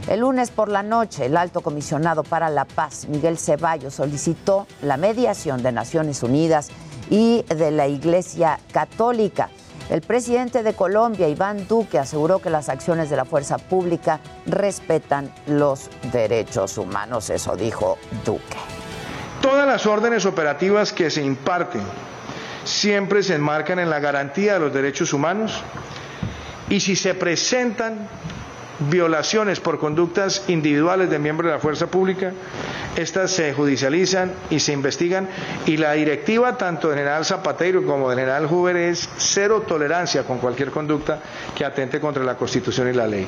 El 0.08 0.22
lunes 0.22 0.50
por 0.50 0.70
la 0.70 0.82
noche, 0.82 1.26
el 1.26 1.36
alto 1.36 1.60
comisionado 1.60 2.24
para 2.24 2.50
la 2.50 2.64
paz, 2.64 3.10
Miguel 3.10 3.38
Ceballos, 3.38 3.96
solicitó 3.96 4.66
la 4.82 4.96
mediación 4.96 5.62
de 5.62 5.74
Naciones 5.74 6.24
Unidas 6.24 6.70
y 7.10 7.44
de 7.50 7.72
la 7.72 7.90
Iglesia 7.90 8.62
Católica. 8.72 9.50
El 9.90 10.02
presidente 10.02 10.62
de 10.62 10.74
Colombia, 10.74 11.28
Iván 11.28 11.68
Duque, 11.68 11.98
aseguró 11.98 12.40
que 12.40 12.52
las 12.52 12.70
acciones 12.70 13.10
de 13.10 13.16
la 13.16 13.26
fuerza 13.26 13.58
pública 13.58 14.20
respetan 14.46 15.34
los 15.48 15.90
derechos 16.12 16.78
humanos. 16.78 17.32
Eso 17.32 17.56
dijo 17.56 17.98
Duque. 18.24 18.58
Todas 19.42 19.66
las 19.66 19.88
órdenes 19.88 20.28
operativas 20.28 20.94
que 20.94 21.10
se 21.10 21.24
imparten 21.24 21.82
siempre 22.66 23.24
se 23.24 23.34
enmarcan 23.34 23.80
en 23.80 23.90
la 23.90 24.00
garantía 24.00 24.54
de 24.54 24.60
los 24.60 24.74
derechos 24.74 25.12
humanos 25.12 25.64
y 26.70 26.82
si 26.82 26.96
se 26.96 27.16
presentan 27.16 28.08
violaciones 28.80 29.60
por 29.60 29.80
conductas 29.80 30.44
individuales 30.48 31.10
de 31.10 31.20
miembros 31.20 31.50
de 31.50 31.56
la 31.56 31.62
fuerza 31.62 31.88
pública, 31.88 32.32
estas 32.96 33.32
se 33.32 33.54
judicializan 33.54 34.32
y 34.50 34.60
se 34.60 34.74
investigan 34.74 35.28
y 35.66 35.78
la 35.78 35.94
directiva 35.94 36.58
tanto 36.58 36.90
del 36.90 36.98
general 37.00 37.26
Zapatero 37.26 37.86
como 37.86 38.10
del 38.10 38.20
general 38.20 38.48
Hoover 38.48 38.76
es 38.78 39.10
cero 39.18 39.64
tolerancia 39.68 40.24
con 40.24 40.40
cualquier 40.40 40.72
conducta 40.72 41.20
que 41.56 41.66
atente 41.66 42.00
contra 42.00 42.24
la 42.24 42.36
Constitución 42.36 42.90
y 42.90 42.94
la 42.94 43.08
ley. 43.08 43.28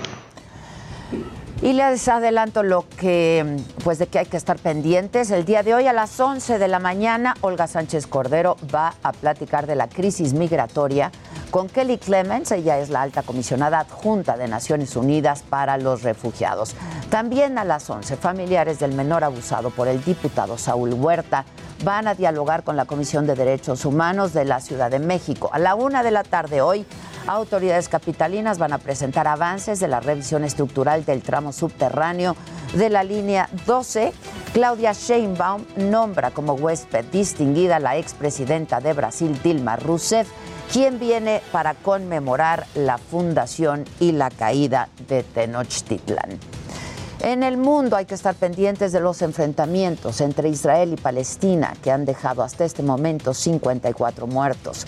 Y 1.61 1.73
les 1.73 2.07
adelanto 2.07 2.63
lo 2.63 2.85
que, 2.97 3.57
pues 3.83 3.99
de 3.99 4.07
que 4.07 4.17
hay 4.17 4.25
que 4.25 4.37
estar 4.37 4.57
pendientes. 4.57 5.29
El 5.29 5.45
día 5.45 5.61
de 5.61 5.75
hoy 5.75 5.85
a 5.85 5.93
las 5.93 6.19
11 6.19 6.57
de 6.57 6.67
la 6.67 6.79
mañana, 6.79 7.35
Olga 7.41 7.67
Sánchez 7.67 8.07
Cordero 8.07 8.57
va 8.73 8.95
a 9.03 9.11
platicar 9.11 9.67
de 9.67 9.75
la 9.75 9.87
crisis 9.87 10.33
migratoria 10.33 11.11
con 11.51 11.69
Kelly 11.69 11.99
Clemens. 11.99 12.51
Ella 12.51 12.79
es 12.79 12.89
la 12.89 13.03
alta 13.03 13.21
comisionada 13.21 13.77
adjunta 13.77 14.37
de 14.37 14.47
Naciones 14.47 14.95
Unidas 14.95 15.43
para 15.47 15.77
los 15.77 16.01
Refugiados. 16.01 16.73
También 17.11 17.59
a 17.59 17.63
las 17.63 17.87
11, 17.87 18.17
familiares 18.17 18.79
del 18.79 18.93
menor 18.93 19.23
abusado 19.23 19.69
por 19.69 19.87
el 19.87 20.03
diputado 20.03 20.57
Saúl 20.57 20.93
Huerta 20.93 21.45
van 21.83 22.07
a 22.07 22.15
dialogar 22.15 22.63
con 22.63 22.75
la 22.75 22.85
Comisión 22.85 23.27
de 23.27 23.35
Derechos 23.35 23.85
Humanos 23.85 24.33
de 24.33 24.45
la 24.45 24.61
Ciudad 24.61 24.89
de 24.89 24.99
México. 24.99 25.51
A 25.53 25.59
la 25.59 25.75
una 25.75 26.01
de 26.01 26.09
la 26.09 26.23
tarde 26.23 26.61
hoy, 26.61 26.87
Autoridades 27.27 27.87
capitalinas 27.87 28.57
van 28.57 28.73
a 28.73 28.79
presentar 28.79 29.27
avances 29.27 29.79
de 29.79 29.87
la 29.87 29.99
revisión 29.99 30.43
estructural 30.43 31.05
del 31.05 31.21
tramo 31.21 31.53
subterráneo 31.53 32.35
de 32.73 32.89
la 32.89 33.03
línea 33.03 33.49
12. 33.65 34.11
Claudia 34.53 34.93
Sheinbaum 34.93 35.63
nombra 35.77 36.31
como 36.31 36.53
huésped 36.53 37.05
distinguida 37.05 37.79
la 37.79 37.97
expresidenta 37.97 38.81
de 38.81 38.93
Brasil, 38.93 39.39
Dilma 39.43 39.75
Rousseff, 39.75 40.27
quien 40.71 40.99
viene 40.99 41.41
para 41.51 41.73
conmemorar 41.75 42.65
la 42.75 42.97
fundación 42.97 43.85
y 43.99 44.13
la 44.13 44.29
caída 44.29 44.89
de 45.07 45.23
Tenochtitlan. 45.23 46.39
En 47.23 47.43
el 47.43 47.57
mundo 47.57 47.95
hay 47.95 48.05
que 48.05 48.15
estar 48.15 48.33
pendientes 48.33 48.91
de 48.91 48.99
los 48.99 49.21
enfrentamientos 49.21 50.21
entre 50.21 50.49
Israel 50.49 50.93
y 50.93 50.95
Palestina, 50.95 51.73
que 51.83 51.91
han 51.91 52.03
dejado 52.03 52.41
hasta 52.41 52.65
este 52.65 52.81
momento 52.81 53.35
54 53.35 54.25
muertos. 54.25 54.87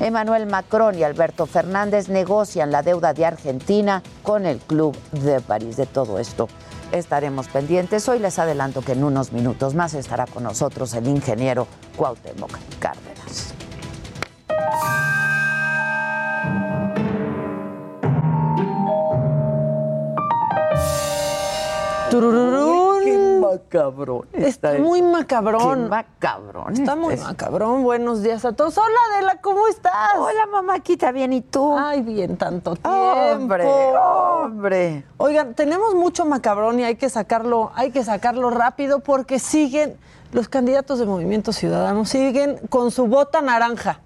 Emmanuel 0.00 0.46
Macron 0.46 0.98
y 0.98 1.02
Alberto 1.02 1.44
Fernández 1.44 2.08
negocian 2.08 2.72
la 2.72 2.82
deuda 2.82 3.12
de 3.12 3.26
Argentina 3.26 4.02
con 4.22 4.46
el 4.46 4.60
Club 4.60 4.96
de 5.12 5.42
París. 5.42 5.76
De 5.76 5.84
todo 5.84 6.18
esto 6.18 6.48
estaremos 6.90 7.48
pendientes. 7.48 8.08
Hoy 8.08 8.18
les 8.18 8.38
adelanto 8.38 8.80
que 8.80 8.92
en 8.92 9.04
unos 9.04 9.32
minutos 9.32 9.74
más 9.74 9.92
estará 9.92 10.26
con 10.26 10.44
nosotros 10.44 10.94
el 10.94 11.06
ingeniero 11.06 11.66
Cuauhtémoc 11.96 12.58
Cárdenas. 12.78 13.52
¡Qué 22.20 23.38
macabrón! 23.40 24.28
Está 24.32 24.74
muy 24.78 25.02
macabrón. 25.02 25.84
¡Qué 25.84 25.88
macabrón! 25.88 26.72
Está 26.72 26.94
muy 26.94 27.16
macabrón. 27.16 27.82
Buenos 27.82 28.22
días 28.22 28.44
a 28.44 28.52
todos. 28.52 28.78
Hola, 28.78 28.96
Adela, 29.12 29.40
¿cómo 29.40 29.66
estás? 29.66 30.14
Hola, 30.16 30.46
mamáquita, 30.46 31.10
¿bien 31.10 31.32
y 31.32 31.40
tú? 31.40 31.76
Ay, 31.76 32.02
bien, 32.02 32.36
tanto 32.36 32.76
tiempo. 32.76 32.88
¡Hombre, 32.88 33.66
hombre! 33.96 35.04
Oigan, 35.16 35.54
tenemos 35.54 35.96
mucho 35.96 36.24
macabrón 36.24 36.78
y 36.78 36.84
hay 36.84 36.94
que 36.94 37.10
sacarlo, 37.10 37.72
hay 37.74 37.90
que 37.90 38.04
sacarlo 38.04 38.50
rápido 38.50 39.00
porque 39.00 39.40
siguen, 39.40 39.96
los 40.30 40.48
candidatos 40.48 41.00
de 41.00 41.06
Movimiento 41.06 41.52
Ciudadano 41.52 42.04
siguen 42.04 42.60
con 42.68 42.92
su 42.92 43.08
bota 43.08 43.40
naranja. 43.40 44.00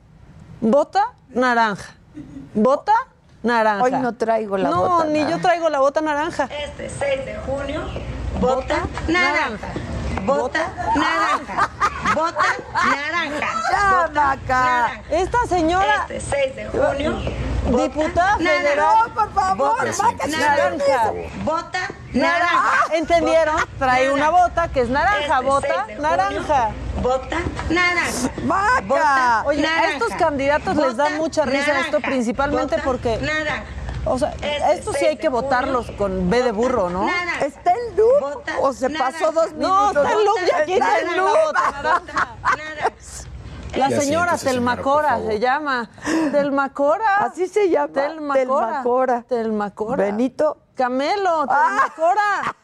Bota 0.62 1.12
naranja. 1.28 1.94
Bota 2.54 2.94
naranja. 3.42 3.84
Hoy 3.84 3.90
no 3.92 4.14
traigo 4.14 4.56
la 4.58 4.70
no, 4.70 4.76
bota 4.76 5.04
ni 5.06 5.20
naranja. 5.20 5.36
yo 5.36 5.42
traigo 5.42 5.68
la 5.68 5.80
bota 5.80 6.00
naranja. 6.00 6.48
Este 6.64 6.88
6 6.88 7.24
de 7.24 7.36
junio, 7.46 7.82
bota 8.40 8.86
naranja. 9.08 9.68
Bota 10.24 10.60
naranja. 10.96 11.68
Bota 12.14 12.46
naranja. 12.74 13.48
¡Ya! 14.46 15.02
Esta 15.10 15.46
señora, 15.46 16.06
Este 16.08 16.20
6 16.20 16.56
de 16.56 16.66
junio, 16.68 17.18
diputada 17.76 18.36
naranja. 18.38 18.58
federal. 18.62 18.96
No, 19.08 19.14
por 19.14 19.32
favor, 19.34 19.56
Bota 19.56 19.84
naranja. 20.26 21.12
Bota 21.44 21.78
Naranja. 22.12 22.38
naranja. 22.38 22.94
¿Entendieron? 22.94 23.54
Bota 23.56 23.68
Trae 23.78 24.10
una 24.10 24.30
bota 24.30 24.68
que 24.68 24.80
es 24.80 24.88
naranja, 24.88 25.20
Este 25.34 25.44
bota 25.46 25.68
6 25.68 25.86
de 25.86 25.94
junio, 25.94 26.10
naranja. 26.10 26.68
Bota 27.02 27.36
naranja. 27.68 28.82
Bota 28.82 29.42
Oye, 29.46 29.66
a 29.66 29.90
estos 29.92 30.14
candidatos 30.14 30.76
les 30.76 30.96
da 30.96 31.04
Bota 31.04 31.16
mucha 31.16 31.44
risa 31.44 31.80
esto, 31.80 32.00
principalmente 32.00 32.76
Bota 32.76 32.84
porque- 32.84 33.18
Naranja. 33.18 33.64
O 34.10 34.18
sea, 34.18 34.30
Este 34.40 34.72
esto 34.72 34.92
sí 34.92 34.98
6 35.00 35.10
hay 35.10 35.16
que 35.18 35.28
votarlos 35.28 35.90
con 35.92 36.30
B 36.30 36.42
de 36.42 36.52
burro, 36.52 36.88
¿no? 36.90 37.04
naranja. 37.06 37.44
¿Está 37.46 37.72
en 37.72 37.96
loop 37.96 38.42
o 38.62 38.72
se 38.72 38.90
pasó 38.90 39.32
dos 39.32 39.52
No, 39.54 39.92
minutos? 39.92 40.04
está 40.06 40.12
en 40.12 40.24
loop, 40.24 40.38
ya 40.66 40.98
en 40.98 41.06
la 41.06 41.16
loop. 41.16 41.52
Naranja. 41.54 42.28
La 43.74 43.90
señora 43.90 44.38
siéntese, 44.38 44.44
Telma 44.50 44.72
señora, 44.72 44.76
por 44.76 44.82
Cora 44.82 45.08
favor. 45.10 45.26
se 45.32 45.38
llama. 45.40 45.90
Telma 46.32 46.72
Cora. 46.72 47.16
Así 47.18 47.46
se 47.48 47.68
llama. 47.68 47.92
Telma 47.92 48.34
Telma 48.34 48.54
Cora. 48.54 48.82
Cora. 48.82 49.22
Telma 49.28 49.70
Cora. 49.74 50.04
Benito. 50.04 50.56
Camelo, 50.74 51.46
Telma 51.46 51.92
Cora. 51.94 52.56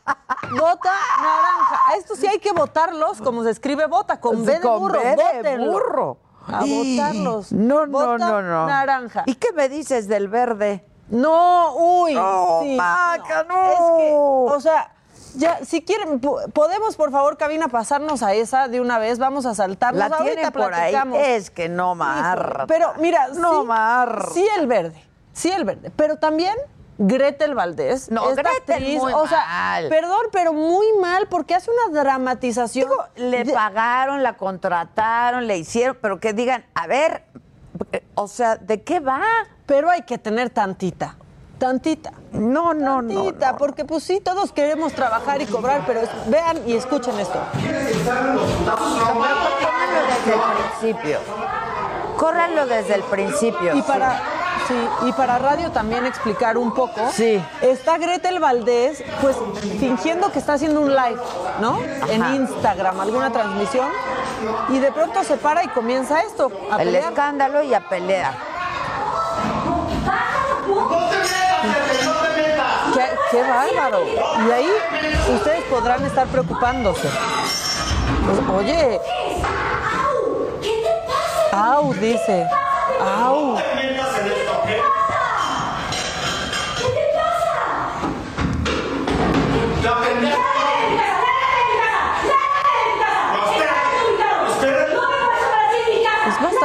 Bota 0.59 0.93
naranja. 1.21 1.81
A 1.89 1.97
esto 1.99 2.17
sí 2.17 2.27
hay 2.27 2.39
que 2.39 2.53
votarlos 2.53 3.21
como 3.21 3.43
se 3.45 3.51
escribe 3.51 3.87
bota, 3.87 4.19
con 4.19 4.45
B 4.45 4.53
de 4.55 4.61
Con 4.61 4.79
burro. 4.79 5.01
B 5.01 5.09
de 5.11 5.17
Vótenlo. 5.17 5.73
burro. 5.73 6.19
A 6.47 6.65
votarlos. 6.65 7.53
No, 7.53 7.87
no, 7.87 7.93
Bota 7.93 8.19
no, 8.19 8.43
no. 8.43 8.67
naranja. 8.67 9.23
¿Y 9.27 9.35
qué 9.35 9.53
me 9.53 9.69
dices 9.69 10.09
del 10.09 10.29
verde? 10.29 10.85
No, 11.09 11.75
uy. 11.77 12.15
No, 12.15 12.61
sí, 12.63 12.77
Maca, 12.77 13.45
no. 13.45 13.65
Es 13.73 13.79
que, 13.79 14.13
o 14.57 14.61
sea, 14.61 14.91
ya, 15.37 15.59
si 15.65 15.83
quieren, 15.83 16.21
po- 16.21 16.41
podemos, 16.53 16.97
por 16.97 17.11
favor, 17.11 17.37
cabina, 17.37 17.69
pasarnos 17.69 18.23
a 18.23 18.35
esa 18.35 18.69
de 18.69 18.81
una 18.81 18.99
vez. 18.99 19.19
Vamos 19.19 19.47
a 19.47 19.55
saltarnos. 19.55 19.99
La 20.09 20.17
Ahorita 20.17 20.51
por 20.51 20.73
ahí. 20.75 20.95
Es 21.19 21.51
que 21.51 21.69
no 21.69 21.95
marra. 21.95 22.67
Pero 22.67 22.93
mira, 22.99 23.29
No 23.35 23.61
sí, 23.63 23.67
marra. 23.67 24.29
sí 24.33 24.47
el 24.59 24.67
verde, 24.67 25.03
sí 25.33 25.51
el 25.51 25.65
verde. 25.65 25.91
Pero 25.95 26.17
también 26.19 26.55
Gretel 26.99 27.55
Valdés. 27.57 28.11
No, 28.11 28.31
esta 28.31 28.43
Gretel 28.43 28.77
actriz, 28.77 29.01
muy 29.01 29.13
o 29.13 29.27
sea, 29.27 29.45
mal. 29.47 29.89
perdón, 29.89 30.21
pero 30.31 30.53
muy 30.53 30.87
mal 31.01 31.27
porque 31.29 31.55
hace 31.57 31.71
una 31.71 32.01
dramatización. 32.03 32.89
Digo, 32.89 33.05
le 33.17 33.43
de- 33.45 33.53
pagaron, 33.53 34.23
la 34.23 34.37
contrataron, 34.37 35.47
le 35.49 35.59
hicieron, 35.59 35.99
pero 36.01 36.21
que 36.21 36.33
digan, 36.33 36.65
a 36.75 36.87
ver, 36.87 37.25
o 38.15 38.29
sea, 38.29 38.57
¿de 38.57 38.83
qué 38.83 39.01
va? 39.01 39.21
Pero 39.67 39.91
hay 39.91 40.03
que 40.03 40.19
tener 40.19 40.51
tantita, 40.51 41.17
tantita. 41.59 42.13
No, 42.33 42.75
no, 42.75 43.01
no. 43.03 43.25
Tantita, 43.25 43.53
no. 43.53 43.59
porque 43.59 43.85
pues 43.85 44.03
sí, 44.05 44.21
todos 44.21 44.53
queremos 44.53 44.93
trabajar 44.93 45.41
y 45.43 45.47
cobrar, 45.47 45.83
pero 45.87 46.01
es- 46.01 46.11
vean 46.29 46.59
y 46.67 46.75
escuchen 46.77 47.19
esto. 47.19 47.39
Córranlo 48.77 50.07
desde 50.07 50.35
el 50.35 50.41
principio. 50.81 51.19
Córranlo 52.19 52.67
desde 52.67 52.95
el 52.95 53.03
principio. 53.05 53.77
Y 53.77 53.83
para 53.83 54.21
Sí, 54.69 54.89
y 55.07 55.13
para 55.13 55.39
radio 55.39 55.71
también 55.73 56.07
explicar 56.07 56.57
un 56.57 56.73
poco. 56.73 57.11
Sí. 57.13 57.43
Está 57.61 57.99
Gretel 57.99 58.39
Valdés, 58.41 59.03
pues 59.21 59.37
fingiendo 59.79 60.33
que 60.33 60.39
está 60.39 60.55
haciendo 60.55 60.81
un 60.81 60.89
live, 60.95 61.21
¿no? 61.61 61.79
En 62.09 62.25
Instagram, 62.35 62.99
alguna 63.01 63.31
transmisión. 63.31 63.89
Y 64.71 64.79
de 64.79 64.91
pronto 64.93 65.23
se 65.25 65.37
para 65.37 65.63
y 65.65 65.69
comienza 65.69 66.21
esto, 66.23 66.51
a 66.71 66.77
El 66.81 66.89
pelear. 66.89 67.11
escándalo 67.13 67.63
y 67.63 67.75
a 67.75 67.81
pelear. 67.89 68.33
¡Qué, 72.95 73.05
qué 73.31 73.43
bárbaro! 73.43 74.05
Y 74.05 74.51
ahí 74.51 74.69
ustedes 75.35 75.65
podrán 75.65 76.05
estar 76.05 76.27
preocupándose. 76.29 77.09
Pues, 78.27 78.59
oye. 78.59 79.01
¡Au! 81.53 81.93
Dice. 81.95 82.49
¡Au! 83.01 83.57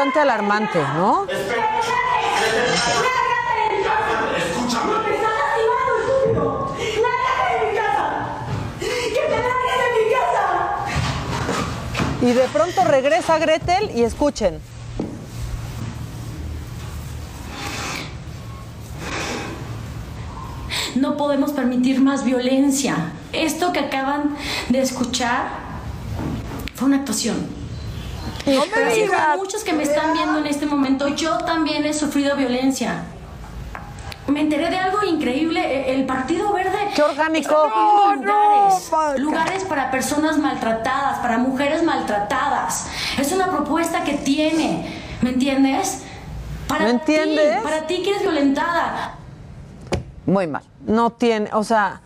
Bastante 0.10 0.19
alarmante, 0.19 0.80
¿no? 0.95 1.28
Y 12.22 12.34
de 12.34 12.48
pronto 12.52 12.84
regresa 12.84 13.38
Gretel 13.38 13.91
y 13.95 14.04
escuchen. 14.04 14.60
No 20.95 21.17
podemos 21.17 21.52
permitir 21.52 22.02
más 22.02 22.26
violencia. 22.26 23.13
Esto 23.32 23.72
que 23.72 23.80
acaban 23.80 24.36
de 24.69 24.82
escuchar 24.82 25.50
fue 26.76 26.88
una 26.88 26.98
actuación. 26.98 27.59
No 28.56 28.66
me 28.76 28.94
digas. 28.96 29.38
muchos 29.38 29.64
que 29.64 29.74
me 29.74 29.84
están 29.84 30.14
viendo 30.14 30.40
en 30.40 30.48
este 30.48 30.66
momento, 30.66 31.08
yo 31.10 31.38
también 31.40 31.86
he 31.86 31.94
sufrido 31.94 32.36
violencia. 32.36 33.04
Me 34.28 34.42
enteré 34.42 34.70
de 34.70 34.78
algo 34.78 35.04
increíble. 35.04 35.60
e- 35.60 35.96
El 35.96 36.06
Partido 36.06 36.54
Verde. 36.54 36.78
¡Qué 36.96 37.02
orgánico! 37.02 37.52
No, 37.52 38.16
lugares, 38.16 38.92
no, 38.92 39.18
lugares 39.18 39.64
para 39.64 39.90
personas 39.90 40.38
maltratadas, 40.38 41.20
para 41.20 41.38
mujeres 41.40 41.82
maltratadas. 41.84 42.88
Es 43.18 43.32
una 43.32 43.48
propuesta 43.48 44.04
que 44.04 44.14
tiene. 44.14 44.94
¿Me 45.22 45.32
entiendes? 45.32 46.04
Para 46.68 46.86
¿Me 46.86 46.92
entiendes? 46.92 47.58
Ti, 47.58 47.64
para 47.64 47.88
ti 47.88 48.04
que 48.04 48.10
eres 48.12 48.22
violentada. 48.22 49.16
Muy 50.30 50.48
mal. 50.48 50.63
No 50.86 51.10
tiene, 51.12 51.50
o 51.54 51.63
sea, 51.63 52.02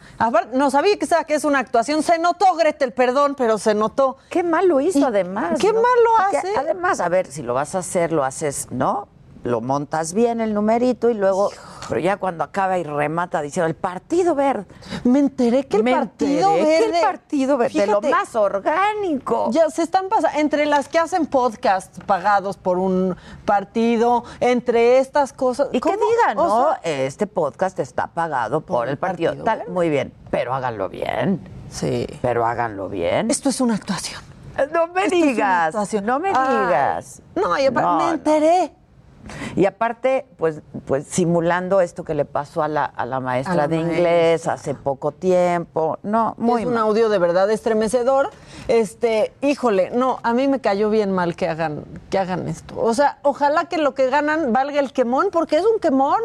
no 0.53 0.71
sabía 0.71 0.97
que, 0.97 1.07
que 1.27 1.33
es 1.35 1.43
una 1.43 1.59
actuación. 1.59 2.01
Se 2.03 2.17
notó, 2.19 2.55
Gretel, 2.55 2.93
perdón, 2.93 3.35
pero 3.35 3.57
se 3.57 3.73
notó. 3.75 4.17
Qué 4.29 4.43
mal 4.43 4.67
lo 4.67 4.79
hizo 4.81 4.99
Y- 4.99 5.03
además. 5.03 5.59
¿Qué 5.59 5.73
¿no? 5.73 5.81
mal 5.81 5.91
lo 6.03 6.23
Porque 6.23 6.37
hace? 6.37 6.55
Además, 6.57 6.99
a 6.99 7.09
ver, 7.09 7.27
si 7.27 7.43
lo 7.43 7.53
vas 7.53 7.75
a 7.75 7.79
hacer, 7.79 8.11
lo 8.11 8.23
haces, 8.23 8.67
¿no? 8.71 9.07
Lo 9.43 9.59
montas 9.61 10.13
bien 10.13 10.39
el 10.41 10.53
numerito 10.53 11.09
y 11.09 11.13
luego, 11.15 11.49
pero 11.89 11.99
ya 11.99 12.15
cuando 12.17 12.45
acaba 12.45 12.77
y 12.77 12.83
remata 12.83 13.41
diciendo 13.41 13.67
el 13.67 13.75
Partido 13.75 14.35
Verde. 14.35 14.65
Me 15.03 15.19
enteré 15.19 15.65
que 15.67 15.77
el 15.77 15.83
Me 15.83 15.91
Partido 15.91 16.51
enteré 16.55 16.77
que 16.77 16.81
Verde. 16.85 16.97
el 16.99 17.03
Partido 17.05 17.57
Verde, 17.57 17.79
de 17.81 17.87
lo 17.87 18.01
más 18.01 18.35
orgánico. 18.35 19.49
Ya 19.51 19.69
se 19.69 19.83
están 19.83 20.07
pasando, 20.07 20.39
entre 20.39 20.65
las 20.65 20.87
que 20.87 20.97
hacen 20.97 21.25
podcasts 21.25 21.99
pagados 22.05 22.55
por 22.57 22.77
un 22.77 23.17
partido, 23.43 24.23
entre 24.39 24.99
estas 24.99 25.33
cosas. 25.33 25.67
Y 25.73 25.81
que 25.81 25.89
¿cómo? 25.91 25.97
digan, 25.97 26.37
O 26.37 26.47
¿no? 26.47 26.69
sea, 26.81 27.05
este 27.05 27.27
podcast 27.27 27.77
está 27.79 28.07
pagado 28.07 28.61
por, 28.61 28.85
el 28.87 28.91
el 28.93 28.97
partido. 28.97 29.31
Partido 29.31 29.45
Tal, 29.45 29.57
Verde. 29.59 29.71
muy 29.73 29.89
bien, 29.89 30.13
pero 30.31 30.53
háganlo 30.53 30.87
bien. 30.87 31.41
sí. 31.69 32.07
Pero 32.21 32.45
háganlo 32.45 32.87
bien. 32.87 33.29
Esto 33.29 33.49
es 33.49 33.59
una 33.59 33.75
actuación. 33.75 34.21
No 34.71 34.87
me 34.87 35.05
Esto 35.05 35.15
es 35.15 35.21
una 35.23 35.31
digas, 35.31 35.75
no 36.03 36.19
me 36.19 36.29
digas. 36.29 37.21
No, 37.35 37.57
y 37.57 37.65
aparte 37.65 37.81
No, 37.81 37.97
me 37.97 38.03
no. 38.05 38.13
Y 39.55 39.65
aparte, 39.65 40.25
pues, 40.37 40.61
pues 40.85 41.05
simulando 41.07 41.79
esto 41.81 42.03
que 42.03 42.13
le 42.13 42.25
pasó 42.25 42.61
a 42.63 42.67
la, 42.67 42.83
a 42.85 43.05
la 43.05 43.19
maestra 43.19 43.53
A 43.53 43.55
la 43.57 43.67
de 43.67 43.77
maestra. 43.77 43.97
inglés 43.97 44.47
hace 44.47 44.73
poco 44.75 45.11
tiempo. 45.11 45.97
No, 46.03 46.35
muy 46.37 46.61
es 46.63 46.67
un 46.67 46.77
audio 46.77 47.07
de 47.09 47.19
verdad 47.19 47.49
estremecedor. 47.49 48.31
Este, 48.67 49.33
híjole, 49.41 49.91
no, 49.91 50.19
a 50.23 50.33
mí 50.33 50.47
me 50.47 50.59
cayó 50.59 50.89
bien 50.89 51.11
mal 51.11 51.35
que 51.35 51.47
hagan, 51.47 51.85
que 52.09 52.17
hagan 52.17 52.47
esto. 52.47 52.75
O 52.79 52.93
sea, 52.93 53.19
ojalá 53.21 53.65
que 53.65 53.77
lo 53.77 53.93
que 53.93 54.09
ganan 54.09 54.51
valga 54.53 54.79
el 54.79 54.91
quemón, 54.91 55.27
porque 55.31 55.57
es 55.57 55.63
un 55.65 55.79
quemón. 55.79 56.19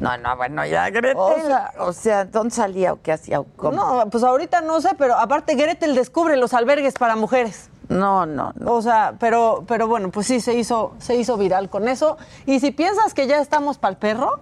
No, 0.00 0.16
no, 0.18 0.36
bueno, 0.36 0.64
ya 0.66 0.88
Gretel. 0.90 1.16
O 1.16 1.26
O 1.26 1.34
sea- 1.40 1.92
sea, 1.92 2.24
¿dónde 2.24 2.54
salía 2.54 2.92
o 2.92 3.00
qué 3.02 3.12
hacía? 3.12 3.40
o 3.40 3.46
cómo? 3.56 3.76
No, 3.76 4.10
pues 4.10 4.24
ahorita 4.24 4.60
no 4.60 4.80
sé, 4.80 4.90
pero 4.98 5.14
aparte 5.16 5.54
Gretel 5.54 5.94
descubre 5.94 6.36
los 6.36 6.54
albergues 6.54 6.94
para 6.94 7.14
mujeres. 7.14 7.68
No, 7.92 8.26
no. 8.26 8.52
no. 8.56 8.72
O 8.72 8.82
sea, 8.82 9.14
pero, 9.18 9.64
pero 9.66 9.86
bueno, 9.88 10.10
pues 10.10 10.26
sí 10.26 10.40
se 10.40 10.54
hizo, 10.54 10.92
se 10.98 11.14
hizo 11.16 11.36
viral 11.36 11.68
con 11.70 11.88
eso. 11.88 12.16
Y 12.46 12.60
si 12.60 12.70
piensas 12.70 13.14
que 13.14 13.26
ya 13.26 13.38
estamos 13.38 13.78
para 13.78 13.92
el 13.92 13.96
perro, 13.98 14.40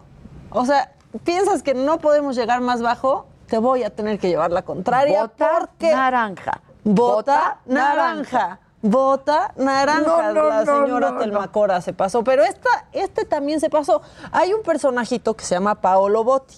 o 0.51 0.65
sea, 0.65 0.93
piensas 1.25 1.63
que 1.63 1.75
no 1.75 1.99
podemos 1.99 2.37
llegar 2.37 2.61
más 2.61 2.83
bajo, 2.83 3.27
te 3.47 3.59
voy 3.59 3.83
a 3.83 3.91
tener 3.91 4.19
que 4.19 4.29
llevar 4.29 4.51
la 4.53 4.63
contraria. 4.63 5.23
Bota 5.23 5.51
porque 5.61 5.91
naranja. 5.91 6.61
Bota 6.85 7.59
naranja. 7.67 8.61
Bota 8.83 9.53
naranja. 9.57 10.33
No, 10.33 10.33
no, 10.33 10.49
la 10.49 10.65
señora 10.65 11.11
no, 11.11 11.19
Telmacora 11.19 11.81
se 11.81 11.93
pasó. 11.93 12.25
Pero 12.25 12.43
esta, 12.45 12.87
este 12.93 13.25
también 13.25 13.61
se 13.61 13.69
pasó. 13.69 14.01
Hay 14.33 14.53
un 14.55 14.63
personajito 14.63 15.35
que 15.35 15.45
se 15.45 15.55
llama 15.55 15.75
Paolo 15.75 16.25
Botti. 16.25 16.57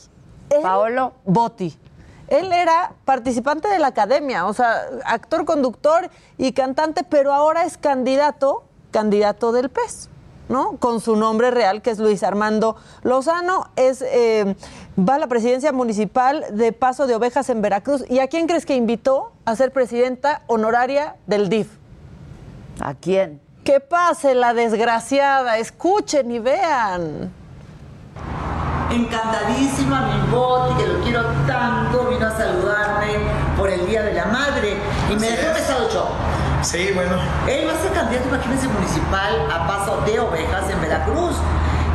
Él- 0.51 0.63
Paolo 0.63 1.15
Botti. 1.25 1.77
Él 2.33 2.51
era 2.51 2.95
participante 3.05 3.69
de 3.69 3.79
la 3.79 3.89
academia, 3.89 4.47
o 4.47 4.55
sea, 4.55 4.87
actor, 5.05 5.45
conductor 5.45 6.09
y 6.39 6.53
cantante, 6.53 7.05
pero 7.05 7.35
ahora 7.35 7.67
es 7.67 7.77
candidato, 7.77 8.65
candidato 8.91 9.53
del 9.53 9.69
PES, 9.69 10.09
¿no? 10.49 10.79
Con 10.79 11.03
su 11.03 11.15
nombre 11.17 11.51
real, 11.51 11.83
que 11.83 11.91
es 11.91 11.99
Luis 11.99 12.23
Armando 12.23 12.77
Lozano, 13.03 13.69
es, 13.77 14.01
eh, 14.01 14.57
va 14.99 15.17
a 15.17 15.19
la 15.19 15.27
presidencia 15.27 15.73
municipal 15.73 16.47
de 16.53 16.73
Paso 16.73 17.07
de 17.07 17.17
Ovejas 17.17 17.51
en 17.51 17.61
Veracruz. 17.61 18.03
¿Y 18.09 18.21
a 18.21 18.29
quién 18.29 18.47
crees 18.47 18.65
que 18.65 18.77
invitó 18.77 19.33
a 19.45 19.55
ser 19.55 19.71
presidenta 19.71 20.41
honoraria 20.47 21.17
del 21.27 21.51
DIF? 21.51 21.69
¿A 22.81 22.95
quién? 22.95 23.43
Que 23.63 23.81
pase 23.81 24.35
la 24.35 24.55
desgraciada, 24.55 25.59
escuchen 25.59 26.31
y 26.31 26.39
vean. 26.39 27.42
Encantadísima 28.93 30.03
mi 30.03 30.31
boti, 30.31 30.75
que 30.75 30.87
lo 30.87 31.01
quiero 31.01 31.23
tanto, 31.47 32.09
vino 32.11 32.27
a 32.27 32.31
saludarme 32.31 33.17
por 33.57 33.71
el 33.71 33.87
Día 33.87 34.03
de 34.03 34.13
la 34.13 34.27
Madre 34.27 34.77
y 35.11 35.17
me 35.17 35.31
dejó 35.31 35.55
pesado 35.55 35.89
yo. 35.91 36.11
Sí, 36.63 36.91
bueno. 36.95 37.17
Él 37.49 37.67
va 37.67 37.73
a 37.73 37.83
ser 37.83 37.93
candidato, 37.93 38.29
imagínense, 38.29 38.69
municipal 38.69 39.51
a 39.51 39.67
paso 39.67 40.03
de 40.05 40.21
ovejas 40.21 40.69
en 40.71 40.81
Veracruz 40.81 41.37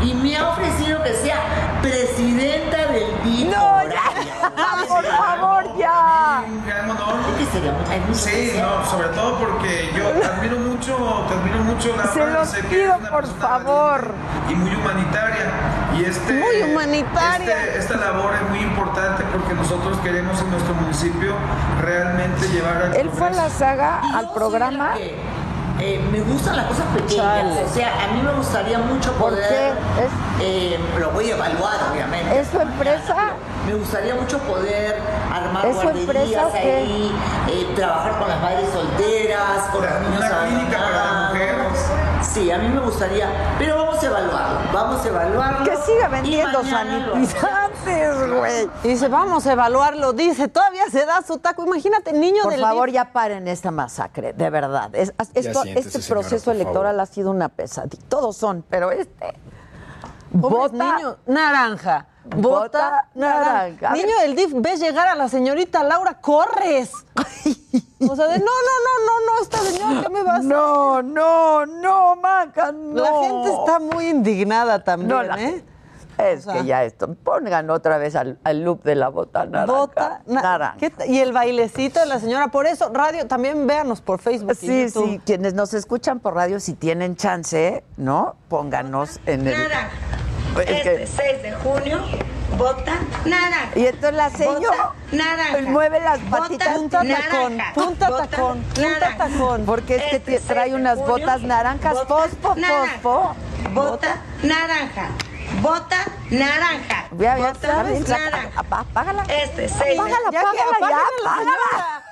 y 0.01 0.13
me 0.15 0.37
ha 0.37 0.49
ofrecido 0.49 1.03
que 1.03 1.13
sea 1.13 1.79
presidenta 1.81 2.87
del. 2.87 3.16
¡No, 3.25 3.83
ya! 3.89 4.85
¡Por 4.87 5.05
favor, 5.05 5.77
ya! 5.77 6.43
Un 6.47 6.65
gran 6.65 6.89
honor. 6.89 7.15
Es 7.39 7.45
que 7.45 7.51
sería 7.51 7.71
muy- 7.71 7.93
hay 7.93 7.99
mucha 8.01 8.19
Sí, 8.19 8.51
no, 8.59 8.85
sobre 8.85 9.07
todo 9.09 9.37
porque 9.39 9.89
yo 9.95 10.09
te 10.09 10.25
admiro 10.25 10.57
mucho, 10.59 10.95
te 11.27 11.33
admiro 11.35 11.57
mucho 11.63 11.95
la 11.97 12.45
Se 12.45 12.51
sé 12.51 12.61
que 12.67 12.75
pido, 12.75 12.97
por 13.11 13.25
favor. 13.39 14.11
Y 14.49 14.55
muy 14.55 14.73
humanitaria. 14.75 15.45
Y 15.97 16.05
este, 16.05 16.33
Muy 16.33 16.71
humanitaria. 16.71 17.63
este- 17.65 17.79
esta 17.79 17.97
labor 17.97 18.33
es 18.35 18.49
muy 18.49 18.59
importante 18.59 19.23
porque 19.31 19.53
nosotros 19.53 19.97
queremos 19.99 20.39
en 20.41 20.51
nuestro 20.51 20.73
municipio 20.75 21.33
realmente 21.81 22.47
llevar 22.49 22.77
al 22.83 22.95
Él 22.95 23.09
fue 23.09 23.27
a 23.27 23.31
la 23.31 23.49
saga, 23.49 24.01
al 24.15 24.31
programa. 24.33 24.93
que, 24.93 25.15
eh, 25.79 25.99
me 26.11 26.21
gustan 26.21 26.55
las 26.57 26.65
cosas 26.65 26.85
pequeñas. 26.95 27.25
Chale. 27.25 27.63
O 27.65 27.69
sea, 27.73 28.03
a 28.05 28.07
mí 28.13 28.21
me 28.21 28.31
gustaría 28.33 28.77
mucho 28.79 29.11
¿Por 29.13 29.31
poder. 29.31 29.47
qué? 30.39 30.73
eh, 30.73 30.79
lo 30.99 31.11
voy 31.11 31.31
a 31.31 31.35
evaluar, 31.35 31.75
obviamente. 31.91 32.39
¿Es 32.39 32.47
su 32.47 32.59
empresa? 32.59 33.15
Me 33.65 33.73
gustaría 33.75 34.15
mucho 34.15 34.39
poder 34.39 34.97
armar 35.33 35.65
¿Es 35.65 35.75
su 35.75 35.81
guarderías 35.81 36.53
ahí, 36.53 37.11
eh, 37.49 37.67
trabajar 37.75 38.17
con 38.17 38.29
las 38.29 38.41
madres 38.41 38.69
solteras, 38.71 39.63
con 39.73 39.81
los 39.83 40.01
niños 40.01 40.17
Una 40.25 40.45
clínica 40.47 40.77
para 40.77 41.27
mujeres. 41.29 41.46
Sí, 42.37 42.51
a 42.51 42.57
mí 42.59 42.69
me 42.69 42.81
gustaría, 42.81 43.55
pero 43.57 43.77
vamos 43.77 44.03
a 44.03 44.05
evaluarlo, 44.05 44.59
vamos 44.71 45.03
a 45.03 45.07
evaluarlo. 45.07 45.65
Que 45.65 45.75
siga 45.77 46.07
vendiendo 46.07 46.63
sanitizantes, 46.63 48.29
güey. 48.31 48.69
Dice, 48.83 49.07
vamos 49.07 49.47
a 49.47 49.53
evaluarlo. 49.53 50.13
Dice, 50.13 50.47
todavía 50.47 50.83
se 50.91 51.05
da 51.05 51.23
su 51.23 51.39
taco. 51.39 51.65
Imagínate, 51.65 52.13
niño 52.13 52.43
Por 52.43 52.51
del 52.51 52.61
favor, 52.61 52.85
DIF. 52.89 52.95
ya 52.95 53.11
paren 53.11 53.47
esta 53.47 53.71
masacre, 53.71 54.33
de 54.33 54.49
verdad. 54.51 54.93
Es- 54.93 55.13
esto- 55.33 55.63
siéntese, 55.63 55.97
este 55.97 56.13
proceso 56.13 56.45
por 56.45 56.55
electoral 56.55 56.93
favor. 56.95 57.01
ha 57.01 57.05
sido 57.07 57.31
una 57.31 57.49
pesadilla. 57.49 58.03
Todos 58.07 58.37
son, 58.37 58.63
pero 58.69 58.91
este. 58.91 59.33
Pobres 60.39 60.71
niños, 60.73 61.17
naranja. 61.25 62.05
Vota 62.25 63.05
naranja. 63.15 63.91
Niño 63.91 64.17
del 64.21 64.35
DIF, 64.35 64.51
ves 64.55 64.79
llegar 64.81 65.07
a 65.07 65.15
la 65.15 65.29
señorita 65.29 65.83
Laura, 65.83 66.15
corres. 66.19 66.91
O 68.09 68.15
sea, 68.15 68.27
de 68.27 68.39
no, 68.39 68.45
no, 68.45 68.73
no, 68.85 69.05
no, 69.05 69.25
no, 69.25 69.41
esta 69.41 69.57
señora, 69.59 70.01
¿qué 70.03 70.09
me 70.09 70.23
vas 70.23 70.39
a 70.39 70.43
No, 70.43 71.01
no, 71.01 71.65
no, 71.65 72.15
Maca, 72.17 72.71
no. 72.73 73.01
La 73.01 73.11
gente 73.21 73.49
está 73.53 73.79
muy 73.79 74.09
indignada 74.09 74.83
también, 74.83 75.09
No, 75.09 75.23
la- 75.23 75.41
¿eh? 75.41 75.63
Es 76.17 76.47
O 76.47 76.51
sea- 76.51 76.61
que 76.61 76.65
ya 76.67 76.83
esto. 76.83 77.13
Pongan 77.23 77.69
otra 77.69 77.97
vez 77.97 78.15
al, 78.15 78.39
al 78.43 78.63
loop 78.63 78.83
de 78.83 78.95
la 78.95 79.09
bota 79.09 79.45
naranja. 79.45 79.71
Bota 79.71 80.21
na- 80.25 80.41
naranja. 80.41 80.77
¿Qué 80.79 80.89
ta- 80.89 81.05
y 81.05 81.19
el 81.19 81.31
bailecito 81.33 81.99
de 81.99 82.05
la 82.07 82.19
señora. 82.19 82.47
Por 82.49 82.65
eso, 82.65 82.89
radio, 82.93 83.27
también 83.27 83.67
véanos 83.67 84.01
por 84.01 84.19
Facebook. 84.19 84.53
y 84.61 84.65
Sí, 84.67 84.83
YouTube. 84.87 85.09
sí, 85.09 85.21
quienes 85.25 85.53
nos 85.53 85.73
escuchan 85.73 86.19
por 86.19 86.33
radio, 86.35 86.59
si 86.59 86.73
tienen 86.73 87.15
chance, 87.15 87.83
¿no? 87.97 88.35
Pónganos 88.49 89.19
en 89.25 89.47
el. 89.47 89.57
Naranja. 89.57 89.89
Es 90.59 90.65
que- 90.83 91.03
Este 91.03 91.07
6 91.07 91.43
de 91.43 91.51
junio, 91.53 91.99
bota 92.57 92.93
naranja. 93.25 93.69
Y 93.77 93.85
entonces 93.85 94.13
la 94.13 94.29
seño 94.31 94.55
Bota 94.59 94.93
naranja. 95.11 95.61
mueve 95.69 95.99
las 95.99 96.23
Bota 96.29 96.37
patitas. 96.43 96.75
Punta 96.77 96.99
tacón, 97.03 97.57
punta 97.75 98.09
Bota 98.09 98.27
tacón, 98.27 98.63
punta 98.73 99.17
tacón. 99.17 99.65
Porque 99.67 99.95
es 99.97 100.03
que 100.05 100.15
Este 100.15 100.39
tie- 100.39 100.47
trae 100.47 100.63
6 100.63 100.73
de 100.73 100.79
unas 100.81 100.97
junio, 100.97 101.11
botas 101.13 101.41
naranjas. 101.43 101.93
bota 101.93 102.27
naranja. 102.55 102.93
fosfo. 103.03 103.35
Bota 103.75 104.15
naranja. 104.41 105.09
Bota 105.61 105.97
naranja. 106.29 107.07
Ya, 107.17 107.37
ya, 107.37 107.47
Bota 107.53 107.67
¿sabes? 107.67 108.07
La- 108.09 108.17
naranja. 108.19 108.59
apa- 108.59 108.79
Apágala. 108.81 109.23
Este 109.23 109.69
6 109.69 109.99
Apágala, 109.99 110.17
Ya 110.25 110.29
que 110.31 110.37
apágala, 110.37 110.63
ya, 110.71 110.77
apágala 110.77 110.97
la 111.23 111.31
apágala. 111.31 112.03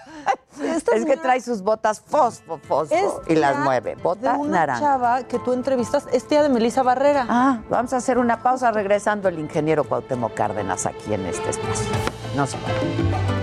Esta 0.75 0.95
Es 0.95 1.05
que 1.05 1.17
trae 1.17 1.41
sus 1.41 1.61
botas 1.61 2.01
fosfo, 2.01 2.57
fosfo. 2.59 3.21
y 3.27 3.35
las 3.35 3.57
mueve. 3.59 3.95
Bota 3.95 4.33
de 4.33 4.39
una 4.39 4.59
naranja. 4.59 4.79
chava 4.81 5.23
que 5.23 5.37
tú 5.37 5.51
entrevistas, 5.53 6.05
es 6.13 6.25
tía 6.27 6.41
de 6.41 6.49
Melissa 6.49 6.81
Barrera. 6.81 7.25
Ah, 7.29 7.59
vamos 7.69 7.91
a 7.93 7.97
hacer 7.97 8.17
una 8.17 8.41
pausa 8.41 8.71
regresando 8.71 9.27
el 9.27 9.37
ingeniero 9.37 9.83
Cuauhtémoc 9.83 10.33
Cárdenas 10.33 10.85
aquí 10.85 11.13
en 11.13 11.25
este 11.25 11.49
espacio. 11.49 11.85
No 12.35 12.47
se 12.47 12.57
vayan. 12.57 13.34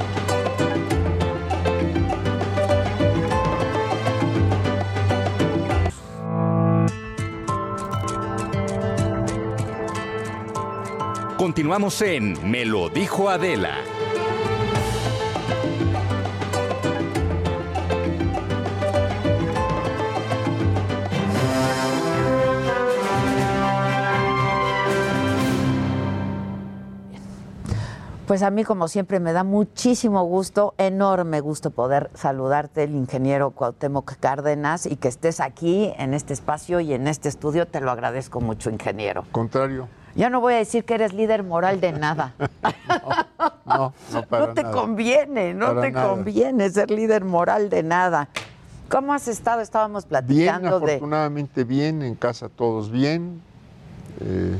Continuamos 11.43 12.01
en 12.03 12.49
Me 12.49 12.65
lo 12.65 12.89
dijo 12.89 13.29
Adela. 13.29 13.79
Pues 28.29 28.45
a 28.45 28.51
mí, 28.51 28.63
como 28.63 28.87
siempre, 28.87 29.19
me 29.19 29.33
da 29.33 29.43
muchísimo 29.43 30.23
gusto, 30.23 30.75
enorme 30.79 31.41
gusto 31.41 31.73
poder 31.73 32.11
saludarte, 32.15 32.85
el 32.85 32.95
ingeniero 32.95 33.51
Cuauhtémoc 33.51 34.15
Cárdenas, 34.21 34.87
y 34.87 34.95
que 34.95 35.09
estés 35.09 35.41
aquí 35.41 35.93
en 35.99 36.15
este 36.15 36.35
espacio 36.35 36.79
y 36.79 36.93
en 36.93 37.09
este 37.09 37.29
estudio. 37.29 37.67
Te 37.67 37.81
lo 37.81 37.91
agradezco 37.91 38.41
mucho, 38.41 38.71
ingeniero. 38.71 39.25
Contrario. 39.33 39.89
Ya 40.15 40.29
no 40.31 40.41
voy 40.41 40.55
a 40.55 40.57
decir 40.59 40.85
que 40.85 40.95
eres 40.95 41.13
líder 41.13 41.43
moral 41.43 41.81
de 41.81 41.93
nada. 41.93 42.35
No, 43.65 43.95
no 44.13 44.23
para 44.25 44.47
no 44.49 44.55
te 44.55 44.63
nada. 44.65 44.75
conviene, 44.75 45.55
no 45.55 45.69
Para 45.69 45.81
te 45.83 45.91
nada. 45.93 46.09
conviene 46.11 46.69
ser 46.71 46.91
líder 46.91 47.25
moral 47.25 47.71
de 47.71 47.83
nada. 47.83 48.29
¿Cómo 48.91 49.15
has 49.15 49.27
estado? 49.29 49.61
Estábamos 49.63 50.07
Bien, 50.07 50.19
platicando 50.47 50.81
de... 50.81 50.87
afortunadamente 50.95 51.65
bien, 51.65 52.03
en 52.03 52.15
casa 52.15 52.49
todos 52.51 52.91
bien. 52.91 53.41
Eh, 54.21 54.57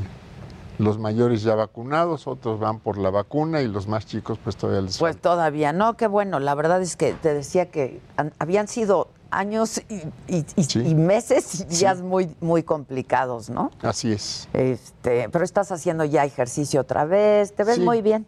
los 0.79 0.97
mayores 0.99 1.43
ya 1.43 1.55
vacunados, 1.55 2.27
otros 2.27 2.59
van 2.59 2.79
por 2.79 2.97
la 2.97 3.09
vacuna 3.11 3.61
y 3.61 3.67
los 3.67 3.87
más 3.87 4.05
chicos 4.05 4.39
pues 4.43 4.55
todavía 4.55 4.81
les 4.81 4.97
Pues 4.97 5.17
todavía 5.19 5.71
no, 5.73 5.95
qué 5.97 6.07
bueno. 6.07 6.39
La 6.39 6.55
verdad 6.55 6.81
es 6.81 6.95
que 6.95 7.13
te 7.13 7.33
decía 7.33 7.69
que 7.69 8.01
han- 8.17 8.33
habían 8.39 8.67
sido 8.67 9.09
años 9.29 9.81
y, 9.89 9.95
y- 10.27 10.45
y- 10.55 10.79
y 10.89 10.95
meses 10.95 11.61
y 11.61 11.63
días 11.65 12.01
muy, 12.01 12.35
muy 12.39 12.63
complicados, 12.63 13.49
¿no? 13.49 13.71
Así 13.81 14.11
es. 14.11 14.47
Este, 14.53 15.27
pero 15.29 15.43
estás 15.43 15.71
haciendo 15.71 16.05
ya 16.05 16.23
ejercicio 16.25 16.81
otra 16.81 17.05
vez, 17.05 17.53
te 17.55 17.63
ves 17.63 17.75
Sí. 17.75 17.81
muy 17.81 18.01
bien. 18.01 18.25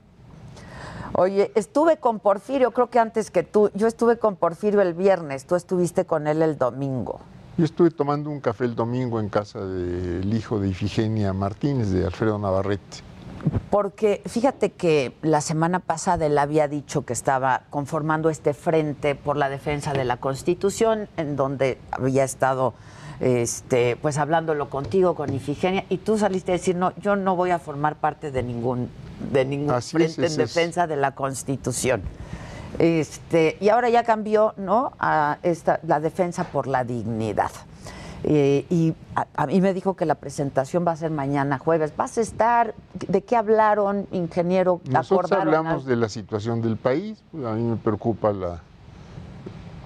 Oye, 1.18 1.52
estuve 1.56 1.98
con 1.98 2.20
Porfirio, 2.20 2.72
creo 2.72 2.90
que 2.90 3.00
antes 3.00 3.32
que 3.32 3.44
tú, 3.44 3.72
yo 3.74 3.88
estuve 3.88 4.18
con 4.18 4.36
Porfirio 4.36 4.82
el 4.82 4.94
viernes, 4.94 5.46
tú 5.46 5.56
estuviste 5.56 6.06
con 6.06 6.28
él 6.28 6.42
el 6.42 6.58
domingo. 6.58 7.20
Yo 7.58 7.64
estuve 7.64 7.90
tomando 7.90 8.30
un 8.30 8.42
café 8.42 8.66
el 8.66 8.76
domingo 8.76 9.20
en 9.20 9.30
casa 9.30 9.66
del 9.66 10.34
hijo 10.34 10.60
de 10.60 10.68
Ifigenia 10.68 11.32
Martínez, 11.32 11.90
de 11.90 12.06
Alfredo 12.06 12.38
Navarrete. 12.38 12.98
Porque 13.70 14.22
fíjate 14.26 14.72
que 14.72 15.16
la 15.22 15.40
semana 15.40 15.80
pasada 15.80 16.26
él 16.26 16.38
había 16.38 16.68
dicho 16.68 17.06
que 17.06 17.14
estaba 17.14 17.64
conformando 17.70 18.30
este 18.30 18.54
frente 18.54 19.16
por 19.16 19.38
la 19.38 19.50
defensa 19.50 19.94
de 19.94 20.04
la 20.04 20.18
Constitución, 20.18 21.08
en 21.16 21.38
donde 21.38 21.78
había 21.92 22.26
estado 22.26 22.74
este, 23.22 23.96
pues 24.02 24.18
hablándolo 24.18 24.70
contigo, 24.70 25.16
con 25.16 25.34
Ifigenia, 25.34 25.86
y 25.88 26.00
tú 26.00 26.18
saliste 26.18 26.52
a 26.52 26.56
decir, 26.56 26.76
no, 26.76 26.94
yo 26.98 27.16
no 27.16 27.38
voy 27.38 27.52
a 27.52 27.60
formar 27.60 27.96
parte 27.96 28.32
de 28.32 28.44
ningún, 28.44 28.90
de 29.32 29.46
ningún 29.46 29.72
Así 29.72 29.96
es, 29.96 30.16
frente 30.16 30.34
en 30.34 30.42
es. 30.42 30.54
defensa 30.54 30.88
de 30.88 30.98
la 30.98 31.16
Constitución. 31.16 32.02
Este, 32.80 33.58
y 33.60 33.70
ahora 33.70 33.90
ya 33.90 34.04
cambió, 34.04 34.54
¿no? 34.58 34.92
A 35.00 35.38
esta, 35.44 35.80
la 35.84 36.00
defensa 36.00 36.44
por 36.46 36.68
la 36.68 36.84
dignidad. 36.84 37.52
Eh, 38.24 38.66
y 38.70 38.94
a, 39.16 39.28
a 39.36 39.46
mí 39.46 39.62
me 39.62 39.74
dijo 39.74 39.96
que 39.96 40.06
la 40.06 40.16
presentación 40.16 40.86
va 40.86 40.94
a 40.94 40.96
ser 40.96 41.12
mañana 41.12 41.60
jueves. 41.60 41.96
¿Vas 41.96 42.18
a 42.18 42.22
estar? 42.22 42.74
¿De 43.08 43.22
qué 43.22 43.36
hablaron, 43.36 44.08
ingeniero? 44.12 44.82
Nosotros 44.90 45.32
¿Acordaron 45.32 45.56
hablamos 45.56 45.86
de 45.86 45.96
la 45.96 46.10
situación 46.10 46.62
del 46.62 46.76
país, 46.76 47.24
a 47.34 47.54
mí 47.54 47.64
me 47.64 47.76
preocupa 47.76 48.34
la 48.34 48.62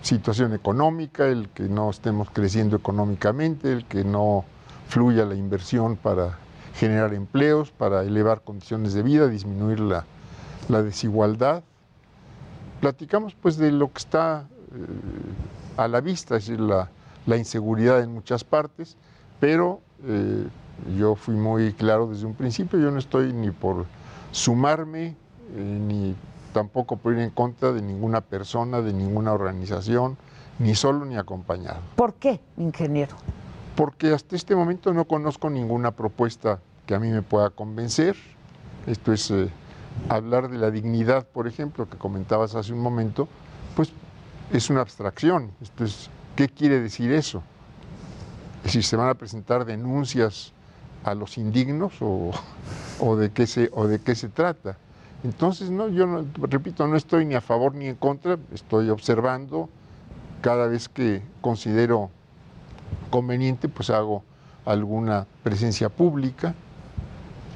situación 0.02 0.54
económica, 0.54 1.28
el 1.28 1.50
que 1.50 1.64
no 1.64 1.90
estemos 1.90 2.30
creciendo 2.32 2.78
económicamente, 2.78 3.74
el 3.74 3.86
que 3.86 4.06
no 4.06 4.46
fluya 4.88 5.26
la 5.26 5.36
inversión 5.36 5.98
para 5.98 6.38
generar 6.76 7.14
empleos, 7.14 7.72
para 7.72 8.04
elevar 8.04 8.42
condiciones 8.42 8.94
de 8.94 9.04
vida, 9.04 9.28
disminuir 9.28 9.82
la, 9.82 10.06
la 10.70 10.82
desigualdad. 10.82 11.64
Platicamos 12.80 13.36
pues 13.36 13.58
de 13.58 13.72
lo 13.72 13.92
que 13.92 13.98
está 13.98 14.48
eh, 14.74 14.86
a 15.78 15.88
la 15.88 16.02
vista, 16.02 16.38
es 16.38 16.48
decir, 16.48 16.60
la, 16.60 16.90
la 17.26 17.38
inseguridad 17.38 18.02
en 18.02 18.14
muchas 18.14 18.44
partes, 18.44 18.98
pero 19.40 19.82
eh, 20.06 20.48
yo 20.98 21.16
fui 21.16 21.36
muy 21.36 21.74
claro 21.74 22.08
desde 22.08 22.26
un 22.26 22.34
principio, 22.34 22.80
yo 22.80 22.92
no 22.92 23.00
estoy 23.00 23.34
ni 23.34 23.52
por 23.52 23.86
sumarme, 24.32 25.08
eh, 25.08 25.16
ni 25.56 26.16
tampoco 26.54 26.98
por 26.98 27.14
ir 27.14 27.20
en 27.20 27.30
contra 27.30 27.72
de 27.72 27.82
ninguna 27.82 28.22
persona, 28.22 28.82
de 28.82 28.94
ninguna 28.94 29.34
organización, 29.34 30.18
ni 30.58 30.76
solo 30.76 31.06
ni 31.06 31.18
acompañado. 31.18 31.82
¿Por 31.96 32.14
qué, 32.16 32.40
ingeniero? 32.58 33.16
Porque 33.76 34.14
hasta 34.14 34.36
este 34.36 34.56
momento 34.56 34.94
no 34.94 35.06
conozco 35.06 35.50
ninguna 35.50 35.92
propuesta 35.92 36.60
que 36.86 36.96
a 36.96 37.00
mí 37.00 37.10
me 37.10 37.22
pueda 37.22 37.50
convencer. 37.50 38.16
Esto 38.88 39.14
es 39.14 39.32
hablar 40.08 40.50
de 40.50 40.58
la 40.58 40.72
dignidad, 40.72 41.28
por 41.28 41.48
ejemplo, 41.48 41.90
que 41.90 41.98
comentabas 41.98 42.56
hace 42.56 42.74
un 42.74 42.80
momento, 42.80 43.28
pues 43.76 43.92
es 44.52 44.70
una 44.70 44.82
abstracción. 44.82 45.52
Esto 45.62 45.84
es, 45.84 46.10
¿Qué 46.36 46.48
quiere 46.48 46.80
decir 46.80 47.12
eso? 47.12 47.44
Es 48.60 48.64
decir, 48.66 48.84
¿se 48.84 48.96
van 48.96 49.10
a 49.10 49.14
presentar 49.16 49.66
denuncias 49.66 50.54
a 51.04 51.14
los 51.16 51.38
indignos 51.38 51.94
o, 52.02 52.32
o 53.00 53.16
de, 53.16 53.32
qué 53.32 53.46
se, 53.48 53.70
o 53.74 53.88
de 53.88 54.00
qué 54.00 54.16
se 54.16 54.30
trata? 54.30 54.78
Entonces, 55.24 55.70
no, 55.70 55.90
yo 55.90 56.08
no- 56.08 56.26
repito, 56.48 56.88
no 56.88 56.96
estoy 56.96 57.26
ni 57.26 57.36
a 57.36 57.42
favor 57.42 57.76
ni 57.76 57.88
en 57.88 57.96
contra, 57.96 58.38
estoy 58.54 58.90
observando 58.90 59.70
cada 60.42 60.68
vez 60.68 60.88
que 60.88 61.22
considero 61.42 62.10
conveniente, 63.10 63.68
pues 63.68 63.90
hago 63.90 64.24
alguna 64.66 65.26
presencia 65.44 65.90
pública, 65.90 66.56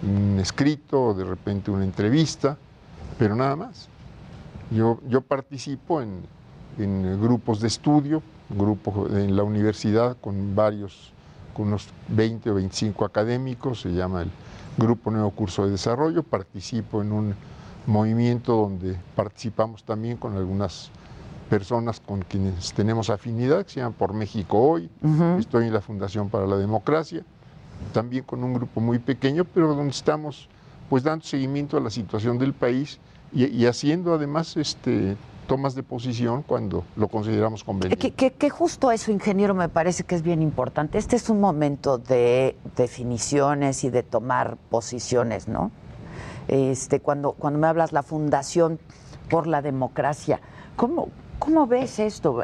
un 0.04 0.40
escrito, 0.40 1.14
de 1.14 1.24
repente 1.24 1.72
una 1.72 1.84
entrevista, 1.84 2.58
pero 3.18 3.36
nada 3.36 3.56
más. 3.56 3.88
Yo, 4.72 5.00
yo 5.08 5.22
participo 5.22 6.02
en, 6.02 6.24
en 6.78 7.22
grupos 7.22 7.60
de 7.60 7.68
estudio, 7.68 8.22
grupos 8.50 9.12
en 9.12 9.36
la 9.36 9.44
universidad 9.44 10.18
con 10.20 10.56
varios, 10.56 11.12
con 11.54 11.68
unos 11.68 11.90
20 12.10 12.50
o 12.50 12.56
25 12.56 13.06
académicos, 13.06 13.82
se 13.82 13.94
llama 13.94 14.24
el 14.24 14.32
Grupo 14.78 15.12
Nuevo 15.12 15.32
Curso 15.32 15.66
de 15.66 15.72
Desarrollo, 15.72 16.24
participo 16.24 17.02
en 17.02 17.12
un 17.12 17.36
movimiento 17.86 18.56
donde 18.56 18.98
participamos 19.16 19.84
también 19.84 20.18
con 20.18 20.36
algunas 20.36 20.90
personas 21.50 22.00
con 22.00 22.22
quienes 22.22 22.74
tenemos 22.74 23.10
afinidad, 23.10 23.66
que 23.66 23.74
se 23.74 23.80
llama 23.82 23.96
Por 23.96 24.14
México 24.14 24.58
Hoy, 24.58 24.90
estoy 25.38 25.68
en 25.68 25.74
la 25.74 25.82
Fundación 25.82 26.30
para 26.30 26.48
la 26.48 26.58
Democracia, 26.58 27.24
también 27.92 28.24
con 28.24 28.44
un 28.44 28.54
grupo 28.54 28.80
muy 28.82 29.00
pequeño, 29.00 29.46
pero 29.46 29.76
donde 29.76 29.92
estamos 29.92 30.48
pues 30.90 31.04
dando 31.04 31.26
seguimiento 31.26 31.78
a 31.78 31.80
la 31.80 31.90
situación 31.90 32.38
del 32.38 32.54
país 32.54 33.00
y, 33.34 33.66
haciendo 33.66 34.14
además 34.14 34.56
este, 34.58 35.18
tomas 35.48 35.74
de 35.74 35.82
posición 35.82 36.44
cuando 36.44 36.84
lo 36.96 37.08
consideramos 37.08 37.64
conveniente. 37.64 38.12
Que- 38.12 38.32
que 38.32 38.50
justo 38.52 38.92
eso, 38.92 39.12
ingeniero, 39.12 39.56
me 39.56 39.70
parece 39.70 40.04
que 40.04 40.14
es 40.14 40.22
bien 40.22 40.42
importante. 40.44 41.00
Este 41.00 41.16
es 41.16 41.30
un 41.30 41.40
momento 41.40 41.98
de 41.98 42.56
definiciones 42.76 43.84
y 43.84 43.90
de 43.90 44.04
tomar 44.04 44.58
posiciones, 44.70 45.48
¿no? 45.48 45.72
Este, 46.48 47.00
cuando, 47.00 47.32
cuando 47.32 47.58
me 47.60 47.68
hablas 47.68 47.92
la 47.92 48.04
Fundación 48.04 48.80
por 49.30 49.48
la 49.48 49.62
Democracia, 49.64 50.40
¿cómo, 50.76 51.10
¿Cómo 51.40 51.68
ves 51.68 52.00
esto? 52.00 52.42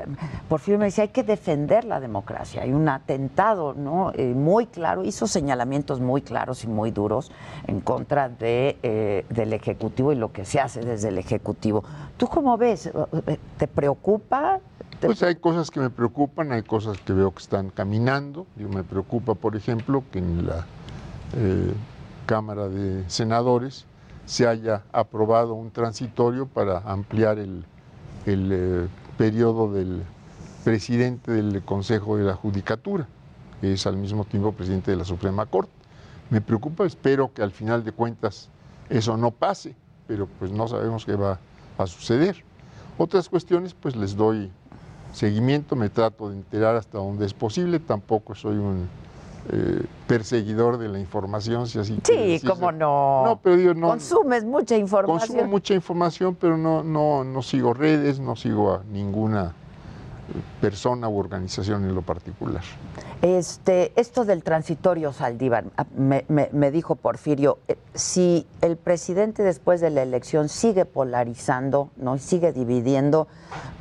Porfirio 0.49 0.79
me 0.79 0.85
decía, 0.85 1.03
hay 1.03 1.09
que 1.09 1.23
defender 1.23 1.85
la 1.85 1.99
democracia. 1.99 2.63
Hay 2.63 2.73
un 2.73 2.89
atentado 2.89 3.73
¿no? 3.73 4.11
Eh, 4.13 4.33
muy 4.33 4.67
claro, 4.67 5.03
hizo 5.03 5.27
señalamientos 5.27 5.99
muy 5.99 6.21
claros 6.21 6.63
y 6.63 6.67
muy 6.67 6.91
duros 6.91 7.31
en 7.67 7.79
contra 7.79 8.29
de, 8.29 8.77
eh, 8.83 9.25
del 9.29 9.53
Ejecutivo 9.53 10.11
y 10.11 10.15
lo 10.15 10.31
que 10.31 10.45
se 10.45 10.59
hace 10.59 10.81
desde 10.81 11.09
el 11.09 11.17
Ejecutivo. 11.17 11.83
¿Tú 12.17 12.27
cómo 12.27 12.57
ves? 12.57 12.91
¿Te 13.57 13.67
preocupa? 13.67 14.59
Pues 14.99 15.23
hay 15.23 15.35
cosas 15.35 15.71
que 15.71 15.79
me 15.79 15.89
preocupan, 15.89 16.51
hay 16.51 16.63
cosas 16.63 16.97
que 16.97 17.13
veo 17.13 17.31
que 17.31 17.41
están 17.41 17.69
caminando. 17.69 18.45
Yo 18.57 18.67
me 18.67 18.83
preocupa, 18.83 19.33
por 19.33 19.55
ejemplo, 19.55 20.03
que 20.11 20.19
en 20.19 20.45
la 20.45 20.65
eh, 21.37 21.73
Cámara 22.25 22.67
de 22.67 23.09
Senadores 23.09 23.85
se 24.25 24.45
haya 24.45 24.83
aprobado 24.91 25.53
un 25.53 25.71
transitorio 25.71 26.47
para 26.47 26.79
ampliar 26.79 27.39
el 27.39 27.65
el 28.25 28.49
eh, 28.51 28.87
periodo 29.17 29.71
del 29.71 30.03
presidente 30.63 31.31
del 31.31 31.61
Consejo 31.63 32.17
de 32.17 32.23
la 32.23 32.35
Judicatura, 32.35 33.07
que 33.61 33.73
es 33.73 33.87
al 33.87 33.97
mismo 33.97 34.25
tiempo 34.25 34.51
presidente 34.51 34.91
de 34.91 34.97
la 34.97 35.05
Suprema 35.05 35.45
Corte. 35.45 35.71
Me 36.29 36.41
preocupa, 36.41 36.85
espero 36.85 37.33
que 37.33 37.41
al 37.41 37.51
final 37.51 37.83
de 37.83 37.91
cuentas 37.91 38.49
eso 38.89 39.17
no 39.17 39.31
pase, 39.31 39.75
pero 40.07 40.27
pues 40.39 40.51
no 40.51 40.67
sabemos 40.67 41.05
qué 41.05 41.15
va 41.15 41.39
a 41.77 41.87
suceder. 41.87 42.43
Otras 42.97 43.29
cuestiones 43.29 43.73
pues 43.73 43.95
les 43.95 44.15
doy 44.15 44.51
seguimiento, 45.13 45.75
me 45.75 45.89
trato 45.89 46.29
de 46.29 46.37
enterar 46.37 46.75
hasta 46.75 46.97
donde 46.97 47.25
es 47.25 47.33
posible, 47.33 47.79
tampoco 47.79 48.35
soy 48.35 48.57
un 48.57 48.87
eh, 49.51 49.83
perseguidor 50.07 50.77
de 50.77 50.89
la 50.89 50.99
información, 50.99 51.67
si 51.67 51.79
así 51.79 51.97
Sí, 52.03 52.41
como 52.45 52.71
no. 52.71 53.23
No, 53.25 53.39
pero 53.41 53.55
digo, 53.57 53.73
no. 53.73 53.87
Consumes 53.89 54.43
mucha 54.45 54.75
información. 54.77 55.19
Consumo 55.19 55.49
mucha 55.49 55.73
información, 55.73 56.37
pero 56.39 56.57
no, 56.57 56.83
no, 56.83 57.23
no 57.23 57.41
sigo 57.41 57.73
redes, 57.73 58.19
no 58.19 58.35
sigo 58.35 58.73
a 58.73 58.83
ninguna 58.91 59.53
persona 60.61 61.07
u 61.09 61.17
organización 61.17 61.85
en 61.85 61.95
lo 61.95 62.01
particular. 62.01 62.63
Este, 63.21 63.91
esto 63.99 64.23
del 64.23 64.43
transitorio 64.43 65.11
Saldívar, 65.11 65.65
ah, 65.77 65.85
me, 65.93 66.71
dijo 66.71 66.95
Porfirio, 66.95 67.59
eh, 67.67 67.77
si 67.93 68.47
el 68.61 68.77
presidente 68.77 69.43
después 69.43 69.81
de 69.81 69.89
la 69.89 70.01
elección 70.03 70.47
sigue 70.47 70.85
polarizando, 70.85 71.89
no 71.97 72.17
sigue 72.17 72.53
dividiendo, 72.53 73.27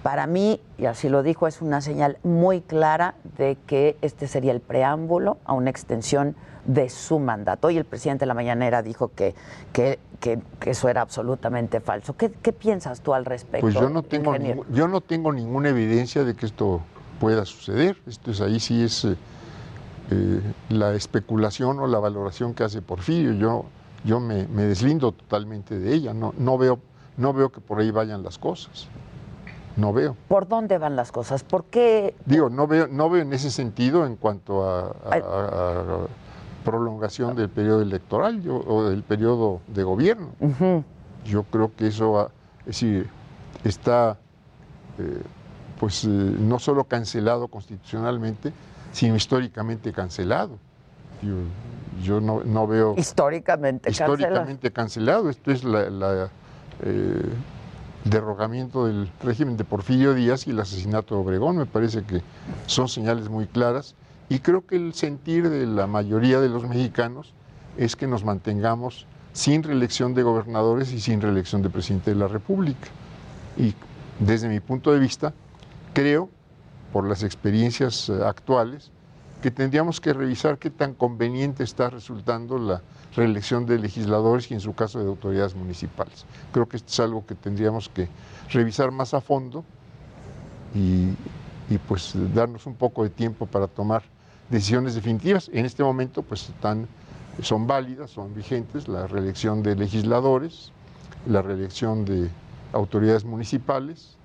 para 0.03 0.27
mí, 0.27 0.61
y 0.77 0.87
así 0.87 1.09
lo 1.09 1.23
dijo, 1.23 1.47
es 1.47 1.63
una 1.63 1.81
señal 1.81 2.19
muy 2.25 2.61
clara 2.61 3.15
de 3.37 3.57
que 3.67 3.97
este 4.03 4.27
sería 4.27 4.53
el 4.53 4.61
preámbulo 4.61 5.39
a 5.45 5.53
una 5.53 5.71
extensión 5.71 6.35
de 6.68 6.90
su 6.90 7.18
mandato. 7.18 7.68
Hoy 7.68 7.78
el 7.78 7.87
presidente 7.87 8.20
de 8.20 8.26
la 8.26 8.35
mañanera 8.35 8.83
dijo 8.83 9.11
que, 9.14 9.35
que, 9.72 9.98
que, 10.20 10.38
eso 10.66 10.88
era 10.88 11.00
absolutamente 11.00 11.81
falso. 11.81 12.14
¿Qué, 12.14 12.31
¿Qué, 12.31 12.52
piensas 12.52 13.00
tú 13.00 13.14
al 13.14 13.24
respecto? 13.24 13.62
Pues 13.62 13.74
yo 13.74 13.88
no, 13.88 14.02
tengo 14.02 14.37
yo 14.70 14.87
no 14.87 15.00
tengo 15.00 15.33
ninguna 15.33 15.70
evidencia 15.70 16.24
de 16.24 16.35
que 16.35 16.44
esto 16.44 16.83
pueda 17.18 17.46
suceder. 17.46 17.96
Esto 18.07 18.31
es 18.31 18.42
ahí 18.42 18.61
sí 18.61 18.83
es 18.83 19.07
eh, 19.07 19.16
eh, 20.11 20.40
la 20.68 20.92
especulación 20.92 21.81
o 21.81 21.87
la 21.87 21.98
valoración 21.98 22.52
que 22.52 22.64
hace 22.64 22.83
Porfirio. 22.83 23.33
Yo, 23.33 23.64
yo 24.04 24.20
me, 24.20 24.46
me, 24.46 24.64
deslindo 24.64 25.12
totalmente 25.12 25.78
de 25.78 25.94
ella. 25.94 26.12
No, 26.12 26.35
no, 26.37 26.59
veo, 26.59 26.81
no 27.16 27.33
veo 27.33 27.50
que 27.50 27.62
por 27.62 27.81
ahí 27.81 27.90
vayan 27.90 28.22
las 28.22 28.37
cosas. 28.37 28.88
No 29.74 29.94
veo. 29.94 30.16
¿Por 30.28 30.46
dónde 30.48 30.76
van 30.76 30.96
las 30.96 31.12
cosas? 31.12 31.44
¿Por 31.44 31.64
qué? 31.64 32.14
Digo, 32.26 32.50
no 32.50 32.66
veo, 32.66 32.88
no 32.88 33.09
veo 33.09 33.22
en 33.22 33.33
ese 33.33 33.50
sentido 33.50 34.04
en 34.04 34.16
cuanto 34.16 34.68
a 34.68 34.92
prolongación 36.64 37.37
del 37.37 37.49
periodo 37.49 37.83
electoral 37.83 38.42
o 38.49 38.85
del 38.85 39.03
periodo 39.03 39.61
de 39.68 39.83
gobierno. 39.83 40.31
Yo 41.25 41.44
creo 41.44 41.75
que 41.75 41.88
eso 41.88 42.31
es 42.61 42.66
decir, 42.66 43.09
está 43.64 44.18
eh, 44.99 45.23
pues 45.79 46.05
eh, 46.05 46.09
no 46.09 46.59
solo 46.59 46.85
cancelado 46.85 47.49
constitucionalmente, 47.49 48.53
sino 48.92 49.16
históricamente 49.16 49.92
cancelado. 49.92 50.59
Yo, 52.03 52.21
no, 52.21 52.42
no, 52.44 52.66
veo... 52.66 52.94
Históricamente, 52.97 53.90
históricamente 53.90 54.71
cancelado. 54.71 55.31
Esto 55.31 55.51
es 55.51 55.64
la, 55.64 56.31
eh, 56.83 57.23
derrogamiento 58.05 58.87
del 58.87 59.11
régimen 59.23 59.57
de 59.57 59.64
Porfirio 59.64 60.14
Díaz 60.14 60.47
y 60.47 60.51
el 60.51 60.61
asesinato 60.61 61.16
de 61.16 61.21
Obregón. 61.23 61.57
Me 61.57 61.66
parece 61.66 62.03
que 62.05 62.23
son 62.66 62.88
señales 62.88 63.29
muy 63.29 63.47
claras 63.47 63.94
y 64.31 64.41
creo 64.41 64.67
que 64.67 64.77
el 64.77 64.95
sentir 64.95 65.49
de 65.49 65.67
la 65.67 65.87
mayoría 65.87 66.41
de 66.41 66.49
los 66.49 66.67
mexicanos 66.67 67.33
es 67.77 67.97
que 67.97 68.07
nos 68.07 68.25
mantengamos 68.25 69.07
sin 69.33 69.62
reelección 69.62 70.14
de 70.14 70.23
gobernadores 70.23 70.93
y 70.93 71.01
sin 71.01 71.21
reelección 71.21 71.62
de 71.62 71.71
presidente 71.71 72.11
de 72.11 72.17
la 72.17 72.29
República. 72.29 72.88
Y 73.57 73.75
desde 74.19 74.49
mi 74.49 74.61
punto 74.61 74.93
de 74.93 74.99
vista, 74.99 75.33
creo, 75.95 76.29
por 76.93 77.07
las 77.07 77.23
experiencias 77.23 78.09
eh, 78.09 78.19
actuales, 78.25 78.91
que 79.43 79.51
tendríamos 79.51 80.01
que 80.01 80.12
revisar 80.12 80.59
qué 80.59 80.71
tan 80.71 80.95
conveniente 80.95 81.62
está 81.62 81.88
resultando 81.88 82.59
la 82.59 82.83
reelección 83.14 83.67
de 83.67 83.79
legisladores 83.79 84.51
y 84.51 84.55
en 84.55 84.61
su 84.61 84.75
caso 84.75 84.99
de 84.99 85.07
autoridades 85.07 85.55
municipales. 85.55 86.27
Creo 86.53 86.69
que 86.69 86.77
esto 86.77 86.91
es 86.91 87.01
algo 87.01 87.25
que 87.25 87.37
tendríamos 87.37 87.88
que 87.88 88.09
revisar 88.51 88.91
más 88.91 89.14
a 89.14 89.21
fondo 89.21 89.64
y, 90.75 91.11
y 91.73 91.79
pues 91.87 92.12
darnos 92.35 92.67
un 92.67 92.75
poco 92.75 93.05
de 93.05 93.11
tiempo 93.11 93.47
para 93.47 93.69
tomar 93.69 94.03
decisiones 94.51 94.95
definitivas. 94.95 95.51
En 95.53 95.65
este 95.65 95.83
momento 95.83 96.23
pues 96.23 96.49
están, 96.49 96.87
son 97.43 97.67
válidas, 97.67 98.11
son 98.11 98.35
vigentes 98.35 98.89
la 98.89 99.07
reelección 99.07 99.63
de 99.63 99.77
legisladores, 99.77 100.73
la 101.27 101.43
reelección 101.43 102.05
de 102.05 102.31
autoridades 102.73 103.25
municipales. 103.25 104.17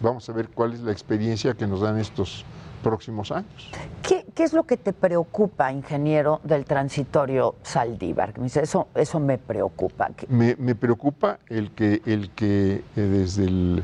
Vamos 0.00 0.28
a 0.28 0.32
ver 0.32 0.48
cuál 0.48 0.72
es 0.72 0.80
la 0.80 0.92
experiencia 0.92 1.54
que 1.54 1.66
nos 1.66 1.80
dan 1.80 1.98
estos 1.98 2.44
próximos 2.82 3.30
años. 3.30 3.70
¿Qué, 4.02 4.24
es 4.42 4.54
lo 4.54 4.62
que 4.62 4.78
te 4.78 4.94
preocupa, 4.94 5.70
ingeniero, 5.70 6.40
del 6.44 6.64
transitorio 6.64 7.56
Saldívar? 7.62 8.32
Eso, 8.42 8.88
eso 8.94 9.20
me 9.20 9.36
preocupa. 9.36 10.10
Me, 10.28 10.56
me 10.56 10.74
preocupa 10.74 11.40
el 11.48 11.72
que, 11.72 12.00
el 12.06 12.30
que 12.30 12.82
eh, 12.96 13.00
desde 13.00 13.82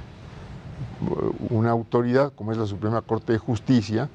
una 1.51 1.71
autoridad 1.71 2.33
como 2.33 2.53
es 2.53 2.59
la 2.59 2.67
Suprema 2.67 3.03
Corte 3.03 3.33
de 3.35 3.39
Justicia, 3.39 4.09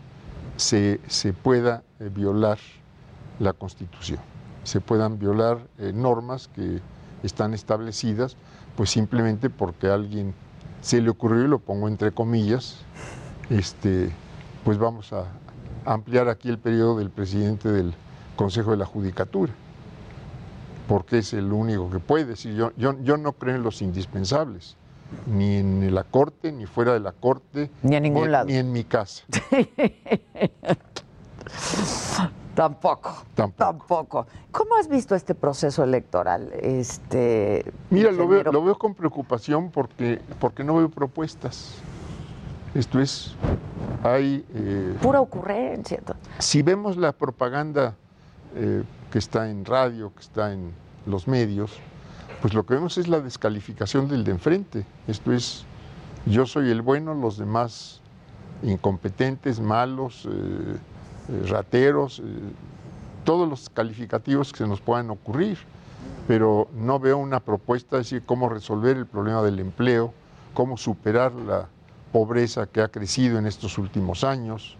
se, 0.62 1.34
pueda 1.34 1.84
eh, 2.00 2.10
violar 2.14 2.60
la 3.40 3.54
Constitución, 3.54 4.20
se 4.64 4.80
puedan 4.80 5.18
violar 5.18 5.68
eh, 5.80 5.92
normas 5.94 6.48
que 6.50 6.80
están 7.24 7.54
establecidas, 7.54 8.38
pues 8.76 8.92
simplemente 8.92 9.50
porque 9.50 9.88
a 9.88 9.96
alguien 9.96 10.34
se 10.82 11.02
le 11.02 11.10
ocurrió, 11.10 11.44
y 11.44 11.48
lo 11.48 11.60
pongo 11.60 11.88
entre 11.88 12.12
comillas, 12.12 12.78
este, 13.50 14.12
pues 14.64 14.78
vamos 14.78 15.12
a 15.14 15.26
ampliar 15.86 16.30
aquí 16.30 16.50
el 16.50 16.60
periodo 16.60 16.98
del 16.98 17.10
presidente 17.10 17.72
del 17.72 17.94
Consejo 18.36 18.72
de 18.72 18.78
la 18.78 18.86
Judicatura, 18.86 19.54
porque 20.88 21.20
es 21.20 21.34
el 21.34 21.52
único 21.52 21.90
que 21.90 22.00
puede. 22.00 22.36
Si 22.36 22.56
yo, 22.56 22.72
yo, 22.78 23.00
yo 23.02 23.18
no 23.18 23.34
creo 23.34 23.56
en 23.56 23.64
los 23.64 23.82
indispensables 23.82 24.78
ni 25.28 25.58
en 25.58 25.94
la 25.94 26.04
corte, 26.04 26.52
ni 26.52 26.66
fuera 26.66 26.94
de 26.94 27.00
la 27.00 27.12
corte, 27.12 27.70
ni 27.84 27.96
en 27.96 28.04
ningún 28.04 28.32
lado. 28.32 28.46
Ni 28.46 28.56
en 28.56 28.72
mi 28.72 28.84
casa. 28.84 29.24
Tampoco, 32.56 33.24
tampoco, 33.34 34.28
¿Cómo 34.52 34.76
has 34.76 34.90
visto 34.90 35.16
este 35.16 35.34
proceso 35.34 35.86
electoral? 35.86 36.52
Este, 36.62 37.64
Mira, 37.90 38.12
lo 38.12 38.28
veo, 38.28 38.44
lo 38.44 38.62
veo, 38.64 38.78
con 38.78 38.94
preocupación 38.94 39.72
porque, 39.72 40.22
porque 40.40 40.64
no 40.64 40.76
veo 40.76 40.90
propuestas. 40.90 41.76
Esto 42.76 43.00
es, 43.00 43.36
hay... 44.04 44.46
Eh, 44.54 44.98
Pura 45.02 45.22
ocurrencia. 45.22 46.02
Si 46.40 46.62
vemos 46.62 46.98
la 46.98 47.14
propaganda 47.14 47.96
eh, 48.56 48.84
que 49.12 49.20
está 49.20 49.50
en 49.50 49.64
radio, 49.64 50.14
que 50.14 50.22
está 50.22 50.52
en 50.52 50.74
los 51.06 51.30
medios, 51.30 51.80
pues 52.42 52.54
lo 52.56 52.66
que 52.66 52.74
vemos 52.74 52.98
es 52.98 53.08
la 53.08 53.22
descalificación 53.22 54.08
del 54.08 54.24
de 54.24 54.32
enfrente. 54.32 54.86
Esto 55.08 55.32
es, 55.32 55.64
yo 56.26 56.48
soy 56.48 56.72
el 56.72 56.82
bueno, 56.82 57.14
los 57.14 57.38
demás 57.38 58.02
incompetentes, 58.64 59.60
malos, 59.60 60.26
eh, 60.26 60.30
eh, 61.30 61.48
rateros, 61.48 62.20
eh, 62.20 62.24
todos 63.24 63.48
los 63.48 63.70
calificativos 63.70 64.52
que 64.52 64.60
se 64.60 64.68
nos 64.68 64.82
puedan 64.82 65.12
ocurrir, 65.12 65.60
pero 66.28 66.68
no 66.74 67.00
veo 67.00 67.18
una 67.18 67.40
propuesta 67.40 67.98
de 67.98 68.02
decir 68.02 68.24
cómo 68.26 68.50
resolver 68.50 68.98
el 68.98 69.06
problema 69.06 69.44
del 69.44 69.60
empleo, 69.60 70.12
cómo 70.56 70.78
superar 70.78 71.34
la 71.34 71.68
pobreza 72.12 72.66
que 72.66 72.82
ha 72.82 72.88
crecido 72.88 73.38
en 73.38 73.46
estos 73.46 73.78
últimos 73.78 74.24
años, 74.24 74.78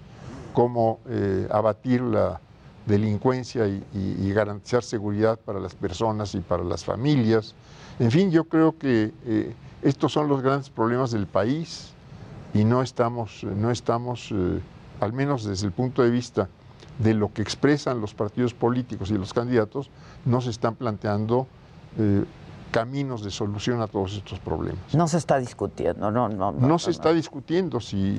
cómo 0.54 1.00
abatir 1.50 2.02
la 2.02 2.42
delincuencia 2.86 3.68
y, 3.68 4.32
garantizar 4.34 4.84
seguridad 4.84 5.40
para 5.40 5.60
las 5.60 5.76
personas 5.76 6.34
y 6.36 6.40
para 6.40 6.64
las 6.64 6.84
familias. 6.86 7.54
En 8.00 8.12
fin, 8.12 8.32
yo 8.32 8.46
creo 8.46 8.78
que 8.78 9.12
eh, 9.26 9.54
estos 9.82 10.14
son 10.14 10.28
los 10.28 10.42
grandes 10.42 10.70
problemas 10.70 11.12
del 11.12 11.28
país 11.28 11.92
y 12.54 12.64
no 12.64 12.82
estamos, 12.82 13.44
no 13.44 13.72
estamos 13.72 14.30
eh, 14.32 14.60
al 15.00 15.14
menos 15.14 15.44
desde 15.44 15.66
el 15.68 15.74
punto 15.74 16.02
de 16.02 16.10
vista 16.10 16.48
de 17.00 17.14
lo 17.14 17.34
que 17.34 17.42
expresan 17.42 18.00
los 18.00 18.14
partidos 18.14 18.54
políticos 18.54 19.12
y 19.12 19.16
los 19.16 19.34
candidatos, 19.34 19.90
no 20.26 20.40
se 20.42 20.50
están 20.50 20.76
planteando 20.76 21.48
eh, 21.98 22.24
caminos 22.72 23.24
de 23.24 23.32
solución 23.32 23.82
a 23.82 23.88
todos 23.88 24.14
estos 24.16 24.40
problemas. 24.40 24.94
No 24.94 25.08
se 25.08 25.18
está 25.18 25.38
discutiendo, 25.40 26.10
no, 26.12 26.30
no. 26.30 26.52
No, 26.52 26.80
se 26.80 26.92
está 26.92 27.12
discutiendo 27.14 27.80
si, 27.80 28.18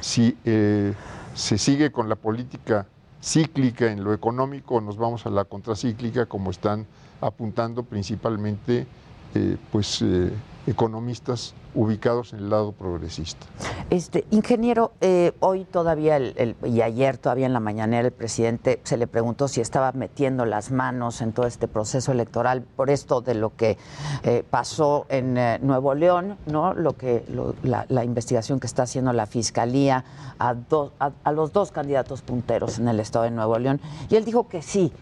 si 0.00 0.36
se 0.44 1.58
sigue 1.58 1.90
con 1.90 2.08
la 2.08 2.16
política 2.16 2.86
cíclica 3.22 3.90
en 3.90 4.02
lo 4.02 4.12
económico, 4.12 4.80
nos 4.80 4.96
vamos 4.96 5.26
a 5.26 5.30
la 5.30 5.44
contracíclica, 5.44 6.26
como 6.26 6.50
están 6.50 6.86
apuntando 7.20 7.82
principalmente 7.82 8.86
eh, 9.34 9.56
pues, 9.70 10.02
eh, 10.02 10.30
economistas 10.70 11.54
ubicados 11.74 12.32
en 12.32 12.40
el 12.40 12.50
lado 12.50 12.72
progresista. 12.72 13.46
Este 13.90 14.24
ingeniero, 14.30 14.92
eh, 15.00 15.32
hoy 15.40 15.64
todavía 15.64 16.16
el, 16.16 16.56
y 16.64 16.80
ayer 16.80 17.18
todavía 17.18 17.46
en 17.46 17.52
la 17.52 17.60
mañanera 17.60 18.06
el 18.08 18.12
presidente 18.12 18.80
se 18.84 18.96
le 18.96 19.06
preguntó 19.06 19.48
si 19.48 19.60
estaba 19.60 19.92
metiendo 19.92 20.44
las 20.46 20.70
manos 20.70 21.20
en 21.20 21.32
todo 21.32 21.46
este 21.46 21.68
proceso 21.68 22.12
electoral 22.12 22.62
por 22.62 22.90
esto 22.90 23.20
de 23.20 23.34
lo 23.34 23.54
que 23.56 23.78
eh, 24.22 24.44
pasó 24.48 25.06
en 25.08 25.36
eh, 25.36 25.58
Nuevo 25.62 25.94
León, 25.94 26.36
no, 26.46 26.72
lo 26.74 26.96
que 26.96 27.24
lo- 27.28 27.54
la, 27.62 27.86
la 27.88 28.04
investigación 28.04 28.58
que 28.60 28.66
está 28.66 28.84
haciendo 28.84 29.12
la 29.12 29.26
fiscalía 29.26 30.04
a, 30.38 30.54
dos 30.54 30.92
a, 30.98 31.10
a 31.24 31.32
los 31.32 31.52
dos 31.52 31.70
candidatos 31.72 32.22
punteros 32.22 32.78
en 32.78 32.88
el 32.88 33.00
estado 33.00 33.24
de 33.24 33.30
Nuevo 33.32 33.58
León 33.58 33.80
y 34.08 34.16
él 34.16 34.24
dijo 34.24 34.48
que 34.48 34.62
sí, 34.62 34.92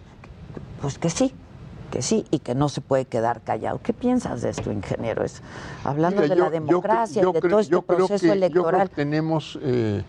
pues 0.81 0.99
que 0.99 1.11
sí, 1.11 1.33
que 1.91 2.03
sí 2.03 2.25
y 2.31 2.39
que 2.41 2.55
no 2.55 2.69
se 2.69 2.81
puede 2.81 3.05
quedar 3.07 3.41
callado. 3.43 3.81
¿Qué 3.83 3.93
piensas 3.93 4.43
de 4.43 4.51
esto, 4.51 4.71
ingeniero? 4.73 5.25
Es 5.25 5.43
hablando 5.85 6.23
Mira, 6.23 6.35
de 6.35 6.41
la 6.41 6.47
yo- 6.47 6.51
democracia 6.51 7.23
yo 7.23 7.31
y 7.31 7.33
de 7.35 7.41
todo 7.41 7.61
este 7.61 7.83
proceso 7.83 8.09
que- 8.09 8.17
Yo 8.17 8.21
creo 8.21 8.33
electoral. 8.35 8.89
que 8.91 8.95
tenemos 8.97 9.59
eh, 9.63 10.03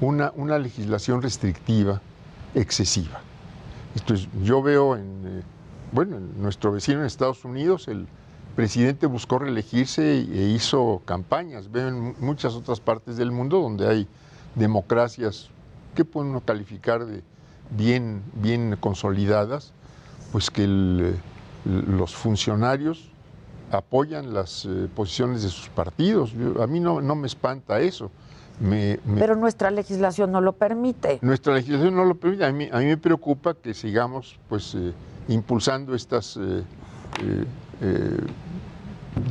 una, 0.00 0.32
una 0.36 0.58
legislación 0.58 1.22
restrictiva 1.22 2.00
excesiva. 2.54 3.20
Esto 3.94 4.14
es, 4.14 4.28
yo 4.42 4.62
veo 4.62 4.96
en, 4.96 5.22
eh, 5.26 5.42
bueno, 5.92 6.16
en 6.18 6.40
nuestro 6.42 6.72
vecino 6.72 7.00
en 7.00 7.06
Estados 7.06 7.44
Unidos, 7.44 7.88
el 7.88 8.06
presidente 8.54 9.06
buscó 9.06 9.38
reelegirse 9.38 10.18
e 10.18 10.48
hizo 10.48 11.02
campañas. 11.04 11.70
Veo 11.70 11.88
en 11.88 12.00
mu- 12.00 12.14
muchas 12.20 12.54
otras 12.54 12.80
partes 12.80 13.16
del 13.16 13.30
mundo 13.32 13.60
donde 13.60 13.88
hay 13.88 14.06
democracias 14.54 15.48
que 15.94 16.04
puede 16.04 16.28
uno 16.28 16.40
calificar 16.40 17.04
de 17.06 17.22
bien, 17.70 18.22
bien 18.34 18.76
consolidadas, 18.80 19.72
pues 20.32 20.50
que 20.50 20.64
el, 20.64 21.14
eh, 21.66 21.82
los 21.88 22.14
funcionarios 22.14 23.10
apoyan 23.70 24.32
las 24.34 24.64
eh, 24.64 24.88
posiciones 24.94 25.42
de 25.42 25.48
sus 25.48 25.68
partidos. 25.68 26.32
Yo- 26.32 26.62
a 26.62 26.66
mí 26.66 26.80
no, 26.80 27.00
no 27.00 27.14
me 27.14 27.26
espanta 27.26 27.80
eso. 27.80 28.10
Me- 28.60 28.98
me- 29.04 29.20
Pero 29.20 29.36
nuestra 29.36 29.70
legislación 29.70 30.32
no 30.32 30.40
lo 30.40 30.52
permite. 30.52 31.18
nuestra 31.22 31.54
legislación 31.54 31.94
no 31.94 32.04
lo 32.04 32.14
permite. 32.14 32.44
A 32.46 32.52
mí, 32.52 32.68
a 32.72 32.78
mí 32.78 32.86
me 32.86 32.96
preocupa 32.96 33.54
que 33.54 33.74
sigamos 33.74 34.38
pues, 34.48 34.74
eh, 34.74 34.92
impulsando 35.28 35.94
estas 35.94 36.38
eh, 36.40 36.62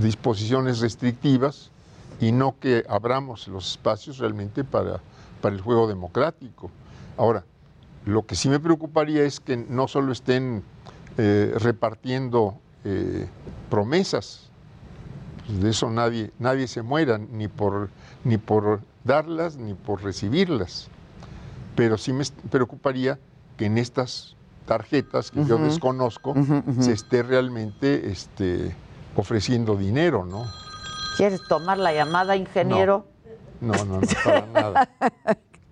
disposiciones 0.02 0.80
restrictivas 0.80 1.72
y 2.20 2.32
no 2.32 2.56
que 2.60 2.86
abramos 2.90 3.48
los 3.48 3.72
espacios 3.72 4.18
realmente 4.20 4.64
para, 4.64 5.00
para 5.42 5.56
el 5.56 5.62
juego 5.62 5.88
democrático. 5.88 6.72
Ahora, 7.18 7.44
lo 8.06 8.26
que 8.26 8.36
sí 8.36 8.50
me 8.50 8.60
preocuparía 8.60 9.24
es 9.24 9.40
que 9.40 9.58
no 9.58 9.88
solo 9.88 10.12
estén 10.12 10.64
eh, 11.18 11.54
repartiendo 11.58 12.58
eh, 12.84 13.28
promesas, 13.70 14.50
pues 15.46 15.60
de 15.62 15.70
eso 15.70 15.90
nadie, 15.90 16.32
nadie 16.40 16.68
se 16.68 16.82
muera, 16.82 17.18
ni 17.18 17.48
por, 17.48 17.90
ni 18.24 18.38
por 18.38 18.82
darlas 19.04 19.58
ni 19.58 19.74
por 19.74 20.04
recibirlas. 20.04 20.88
Pero 21.76 21.98
sí 21.98 22.14
me 22.14 22.24
preocuparía 22.50 23.20
que 23.58 23.66
en 23.66 23.78
estas 23.78 24.36
tarjetas 24.66 25.30
que 25.32 25.46
yo 25.46 25.58
desconozco 25.60 26.34
se 26.80 26.94
esté 26.94 27.22
realmente 27.22 28.10
este, 28.10 28.76
ofreciendo 29.16 29.76
dinero, 29.76 30.26
¿no? 30.26 30.46
¿Quieres 31.18 31.42
tomar 31.48 31.78
la 31.78 31.94
llamada, 31.94 32.36
ingeniero? 32.36 33.06
No, 33.62 33.74
no, 33.86 33.86
no, 33.86 34.02
para 34.24 34.46
nada. 34.54 34.90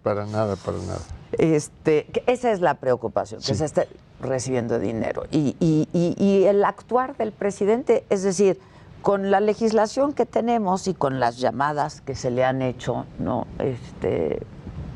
Para 0.03 0.25
nada, 0.25 0.55
para 0.57 0.77
nada. 0.77 0.99
Este, 1.33 2.07
esa 2.31 2.51
es 2.51 2.61
la 2.61 2.75
preocupación, 2.75 3.39
que 3.41 3.47
Sí. 3.47 3.55
se 3.55 3.65
esté 3.65 3.87
recibiendo 4.23 4.79
dinero. 4.79 5.23
Y, 5.31 5.55
y- 5.59 5.87
y- 5.93 6.15
y 6.17 6.43
el 6.45 6.63
actuar 6.65 7.15
del 7.17 7.31
presidente, 7.31 8.03
es 8.09 8.23
decir, 8.23 8.59
con 9.01 9.31
la 9.31 9.39
legislación 9.41 10.13
que 10.13 10.25
tenemos 10.25 10.87
y 10.87 10.93
con 10.93 11.19
las 11.19 11.37
llamadas 11.37 12.01
que 12.01 12.15
se 12.15 12.31
le 12.31 12.43
han 12.45 12.61
hecho, 12.61 13.05
no, 13.19 13.45
este, 13.59 14.39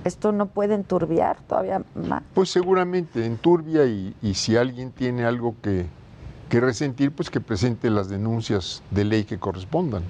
esto 0.05 0.32
no 0.32 0.45
puede 0.45 0.75
enturbiar 0.75 1.38
todavía 1.41 1.82
más. 1.93 2.23
Pues 2.34 2.49
seguramente 2.49 3.25
en 3.25 3.38
Turbia 3.38 3.86
y, 3.86 4.15
y 4.21 4.34
si 4.36 4.55
alguien 4.55 4.91
tiene 4.91 5.25
algo 5.25 5.55
que, 5.61 5.86
que 6.47 6.61
resentir, 6.61 7.11
pues 7.11 7.30
que 7.30 7.41
presente 7.41 7.89
las 7.89 8.07
denuncias 8.07 8.82
de 8.91 9.03
ley 9.03 9.25
que 9.25 9.38
correspondan. 9.38 10.03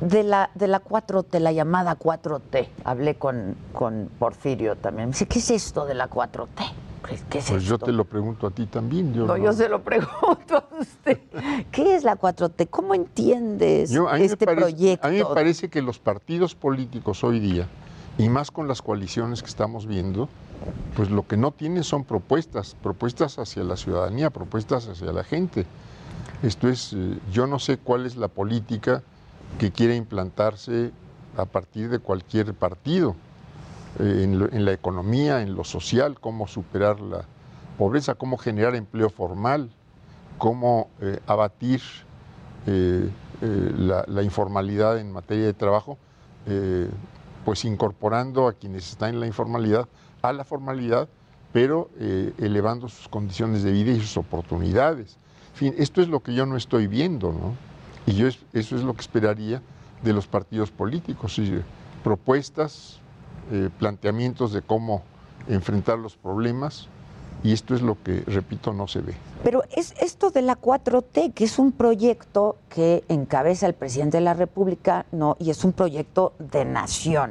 De 0.00 0.22
la, 0.22 0.50
de 0.54 0.68
la 0.68 0.82
4T, 0.82 1.40
la 1.40 1.50
llamada 1.52 1.96
4T, 1.98 2.68
hablé 2.84 3.16
con, 3.16 3.56
con 3.72 4.08
Porfirio 4.18 4.76
también. 4.76 5.08
Me 5.08 5.12
dice, 5.12 5.26
¿qué 5.26 5.40
es 5.40 5.50
esto 5.50 5.86
de 5.86 5.94
la 5.94 6.08
4T? 6.08 6.46
¿Qué, 7.06 7.18
qué 7.28 7.38
es 7.38 7.50
Pues 7.50 7.64
yo 7.64 7.78
te 7.78 7.92
lo 7.92 8.04
pregunto 8.04 8.46
a 8.46 8.50
ti 8.50 8.66
también. 8.66 9.12
Yo 9.14 9.26
No, 9.26 9.36
no- 9.36 9.44
yo 9.44 9.52
se 9.52 9.68
lo 9.68 9.82
pregunto 9.82 10.56
a 10.56 10.68
usted. 10.80 11.18
¿Qué 11.70 11.94
es 11.94 12.04
la 12.04 12.16
4T? 12.16 12.68
¿Cómo 12.68 12.94
entiendes 12.94 13.90
Yo- 13.90 14.10
este 14.12 14.44
parece- 14.46 14.60
proyecto? 14.62 15.06
A 15.06 15.10
mí 15.10 15.18
me 15.18 15.24
parece 15.26 15.68
que 15.68 15.82
los 15.82 15.98
partidos 15.98 16.54
políticos 16.54 17.22
hoy 17.24 17.40
día, 17.40 17.66
y 18.18 18.28
más 18.28 18.50
con 18.50 18.66
las 18.68 18.82
coaliciones 18.82 19.42
que 19.42 19.48
estamos 19.48 19.86
viendo, 19.86 20.28
pues 20.96 21.10
lo 21.10 21.26
que 21.26 21.36
no 21.36 21.52
tienen 21.52 21.84
son 21.84 22.04
propuestas, 22.04 22.74
propuestas 22.82 23.38
hacia 23.38 23.62
la 23.62 23.76
ciudadanía, 23.76 24.30
propuestas 24.30 24.88
hacia 24.88 25.12
la 25.12 25.22
gente. 25.24 25.66
Esto 26.42 26.68
es, 26.68 26.92
eh, 26.92 27.18
yo 27.32 27.46
no 27.46 27.58
sé 27.58 27.78
cuál 27.78 28.06
es 28.06 28.16
la 28.16 28.28
política 28.28 29.02
que 29.58 29.70
quiere 29.70 29.94
implantarse 29.96 30.90
a 31.36 31.44
partir 31.44 31.88
de 31.90 32.00
cualquier 32.00 32.54
partido, 32.54 33.14
en, 33.98 34.38
lo- 34.38 34.48
la 34.64 34.72
economía, 34.72 35.42
en 35.42 35.54
lo 35.54 35.64
social, 35.64 36.18
cómo 36.20 36.46
superar 36.46 37.00
la 37.00 37.24
pobreza, 37.76 38.14
cómo 38.14 38.36
generar 38.38 38.74
empleo 38.74 39.10
formal, 39.10 39.70
cómo 40.38 40.88
eh, 41.00 41.20
abatir 41.26 41.80
eh, 42.66 43.08
eh, 43.42 43.72
la, 43.76 44.22
informalidad 44.22 44.98
en 44.98 45.12
materia 45.12 45.46
de 45.46 45.54
trabajo, 45.54 45.98
pues 47.44 47.64
incorporando 47.66 48.48
a 48.48 48.54
quienes 48.54 48.88
están 48.88 49.10
en 49.14 49.20
la 49.20 49.26
informalidad 49.26 49.86
a 50.22 50.32
la 50.32 50.44
formalidad, 50.44 51.08
pero 51.52 51.90
elevando 52.38 52.88
sus 52.88 53.06
condiciones 53.08 53.62
de 53.62 53.70
vida 53.72 53.92
y 53.92 54.00
sus 54.00 54.16
oportunidades. 54.16 55.18
En 55.52 55.56
fin, 55.58 55.74
esto 55.76 56.00
es 56.00 56.08
lo 56.08 56.20
que 56.20 56.32
yo 56.34 56.46
no 56.46 56.56
estoy 56.56 56.86
viendo, 56.86 57.32
¿no? 57.32 57.54
Y 58.06 58.14
yo 58.16 58.26
es- 58.28 58.38
eso 58.54 58.76
es 58.76 58.82
lo 58.82 58.94
que 58.94 59.02
esperaría 59.02 59.60
de 60.02 60.12
los 60.14 60.26
partidos 60.26 60.70
políticos, 60.70 61.38
eh, 61.38 61.62
propuestas, 62.02 63.00
eh, 63.50 63.70
planteamientos 63.78 64.52
de 64.52 64.62
cómo 64.62 65.02
enfrentar 65.48 65.98
los 65.98 66.16
problemas, 66.16 66.88
y 67.44 67.52
esto 67.52 67.74
es 67.74 67.82
lo 67.82 67.96
que, 68.02 68.22
repito, 68.26 68.72
no 68.72 68.88
se 68.88 69.00
ve. 69.00 69.14
Pero 69.44 69.62
es 69.74 69.94
esto 70.00 70.30
de 70.30 70.42
la 70.42 70.56
4T, 70.56 71.32
que 71.32 71.44
es 71.44 71.58
un 71.58 71.70
proyecto 71.72 72.56
que 72.68 73.04
encabeza 73.08 73.66
el 73.66 73.74
presidente 73.74 74.16
de 74.16 74.24
la 74.24 74.34
República, 74.34 75.06
no, 75.12 75.36
y 75.38 75.50
es 75.50 75.64
un 75.64 75.72
proyecto 75.72 76.32
de 76.38 76.64
nación, 76.64 77.30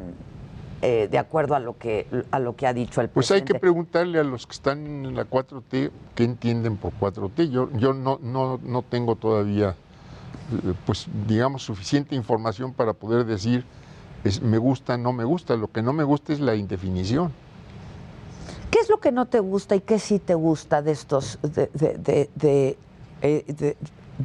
eh, 0.82 1.08
de 1.12 1.18
acuerdo 1.18 1.56
a 1.56 1.60
lo 1.60 1.78
que 1.78 2.08
a 2.32 2.40
lo 2.40 2.56
que 2.56 2.68
ha 2.68 2.74
dicho 2.74 3.02
el 3.02 3.10
Pues 3.10 3.32
hay 3.32 3.42
presidente. 3.42 3.54
que 3.54 3.60
preguntarle 3.60 4.20
a 4.20 4.24
los 4.24 4.46
que 4.46 4.54
están 4.54 4.86
en 5.06 5.16
la 5.16 5.26
4T 5.26 5.92
qué 6.16 6.24
entienden 6.24 6.78
por 6.78 6.94
4T. 6.94 7.50
Yo, 7.50 7.70
yo 7.74 7.94
no, 7.94 8.20
no, 8.22 8.60
no 8.64 8.82
tengo 8.84 9.16
todavía, 9.16 9.70
eh, 9.72 10.74
pues 10.86 11.08
digamos, 11.28 11.64
suficiente 11.64 12.16
información 12.16 12.74
para 12.74 12.94
poder 12.94 13.26
decir 13.26 13.66
es, 14.24 14.42
me 14.42 14.58
gusta, 14.58 14.98
no 14.98 15.14
me 15.14 15.24
gusta. 15.24 15.56
Lo 15.56 15.72
que 15.72 15.82
no 15.82 15.94
me 15.94 16.04
gusta 16.04 16.34
es 16.34 16.40
la 16.40 16.56
indefinición. 16.56 17.32
¿Qué 18.72 18.80
es 18.80 18.90
lo 18.90 18.98
que 19.00 19.12
no 19.12 19.26
te 19.26 19.40
gusta 19.40 19.76
y 19.76 19.82
qué 19.82 19.98
sí 20.00 20.20
te 20.20 20.36
gusta 20.36 20.82
de 20.82 20.92
estos 20.92 21.40
de, 21.42 21.70
de, 21.74 21.98
de- 21.98 22.30
de, 22.36 22.78
eh, 23.22 23.76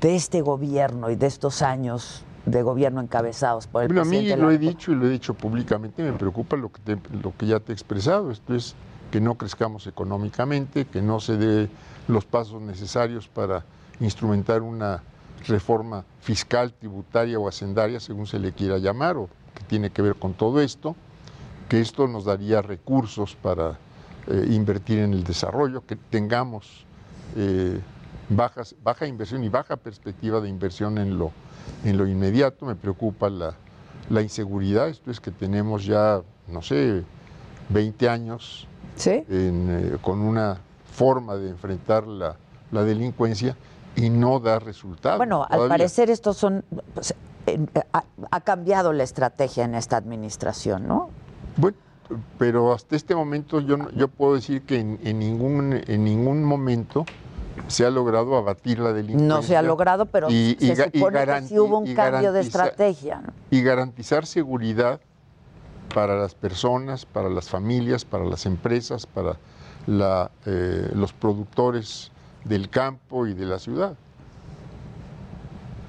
este 0.03 0.41
gobierno 0.41 1.11
y 1.11 1.17
de 1.17 1.27
estos 1.27 1.63
años 1.63 2.25
de 2.45 2.63
gobierno 2.63 3.01
encabezados 3.01 3.67
por 3.69 3.83
el 3.83 3.89
Bueno, 3.89 4.03
a 4.03 4.05
mí 4.05 4.11
presidente? 4.19 4.43
lo 4.43 4.51
he 4.51 4.59
dicho 4.59 4.91
y 4.91 4.97
lo 4.97 5.07
he 5.07 5.11
dicho 5.11 5.35
públicamente, 5.35 6.03
me 6.03 6.13
preocupa 6.13 6.57
lo 6.57 6.71
que, 6.73 6.81
te- 6.97 7.17
lo 7.23 7.33
que 7.37 7.47
ya 7.47 7.61
te 7.61 7.71
he 7.73 7.75
expresado. 7.75 8.31
Esto 8.33 8.55
es 8.55 8.75
que 9.13 9.21
no 9.21 9.37
crezcamos 9.37 9.87
económicamente, 9.87 10.87
que 10.87 11.03
no 11.03 11.21
se 11.21 11.37
dé 11.37 11.69
los 12.09 12.25
pasos 12.25 12.61
necesarios 12.61 13.29
para 13.29 13.65
instrumentar 14.01 14.63
una 14.63 15.03
reforma 15.47 16.05
fiscal, 16.21 16.73
tributaria 16.73 17.39
o 17.39 17.47
hacendaria, 17.47 18.01
según 18.01 18.27
se 18.27 18.39
le 18.41 18.53
quiera 18.53 18.79
llamar, 18.79 19.17
o 19.19 19.29
tiene 19.73 19.89
que 19.89 20.03
ver 20.03 20.17
con 20.17 20.35
todo 20.35 20.61
esto, 20.61 20.95
que 21.71 21.81
esto 21.81 22.07
nos 22.07 22.27
daría 22.27 22.61
recursos 22.61 23.35
para 23.35 23.79
eh, 24.27 24.49
invertir 24.51 24.99
en 24.99 25.15
el 25.15 25.25
desarrollo, 25.25 25.83
que 25.87 25.97
tengamos 25.97 26.85
eh, 27.39 27.81
bajas, 28.29 28.75
baja 28.85 29.07
inversión 29.07 29.43
y 29.45 29.49
baja 29.49 29.79
perspectiva 29.79 30.43
de 30.43 30.51
inversión 30.51 30.99
en 30.99 31.17
lo, 31.17 31.31
en 31.87 31.97
lo 31.97 32.07
inmediato. 32.07 32.67
Me 32.67 32.75
preocupa 32.75 33.31
la, 33.31 33.55
la 34.11 34.21
inseguridad, 34.21 34.91
esto 34.91 35.11
es 35.11 35.21
que 35.21 35.31
tenemos 35.31 35.87
ya, 35.87 36.21
no 36.49 36.61
sé, 36.61 37.03
20 37.71 38.11
años 38.11 38.69
¿Sí? 38.97 39.25
en, 39.31 39.69
eh, 39.71 39.97
con 40.03 40.21
una 40.21 40.59
forma 40.93 41.37
de 41.37 41.49
enfrentar 41.49 42.07
la, 42.07 42.37
la 42.73 42.85
delincuencia 42.85 43.57
y 43.97 44.11
no 44.11 44.39
da 44.39 44.59
resultados. 44.59 45.17
Bueno, 45.17 45.47
al 45.49 45.67
parecer 45.67 46.11
estos 46.11 46.37
son... 46.37 46.63
pues, 46.93 47.15
ha, 47.93 48.05
ha 48.31 48.41
cambiado 48.41 48.93
la 48.93 49.03
estrategia 49.03 49.65
en 49.65 49.75
esta 49.75 49.97
administración, 49.97 50.87
¿no? 50.87 51.11
Bueno, 51.57 51.77
pero 52.39 52.73
hasta 52.73 52.97
este 52.97 53.15
momento 53.15 53.61
yo, 53.61 53.91
yo 53.91 54.09
puedo 54.09 54.35
decir 54.35 54.63
que 54.63 54.79
en, 54.79 54.99
en 55.03 55.19
ningún, 55.19 55.81
en 55.87 56.05
ningún 56.05 56.45
momento 56.45 57.07
se 57.69 57.85
ha 57.85 57.91
logrado 57.91 58.37
abatir 58.37 58.79
la 58.79 58.93
delincuencia. 58.93 59.37
No 59.37 59.43
se 59.43 59.57
ha 59.57 59.63
logrado, 59.63 60.07
pero 60.07 60.31
Y- 60.31 60.57
se 60.59 60.67
y 60.73 60.77
supone 60.77 61.25
que 61.27 61.43
sí 61.43 61.59
hubo 61.59 61.79
un 61.79 61.95
cambio 61.95 62.33
de 62.33 62.41
estrategia. 62.41 63.21
¿no? 63.21 63.33
y 63.51 63.63
garantizar 63.63 64.25
seguridad 64.27 65.01
para 65.95 66.17
las 66.17 66.35
personas, 66.35 67.05
para 67.05 67.29
las 67.29 67.51
familias, 67.51 68.05
para 68.05 68.25
las 68.25 68.47
empresas, 68.47 69.07
para 69.07 69.37
la, 69.87 70.31
eh, 70.47 70.91
los 70.95 71.13
productores 71.13 72.11
del 72.45 72.71
campo 72.71 73.27
y 73.27 73.35
de 73.35 73.45
la 73.45 73.59
ciudad. 73.59 73.95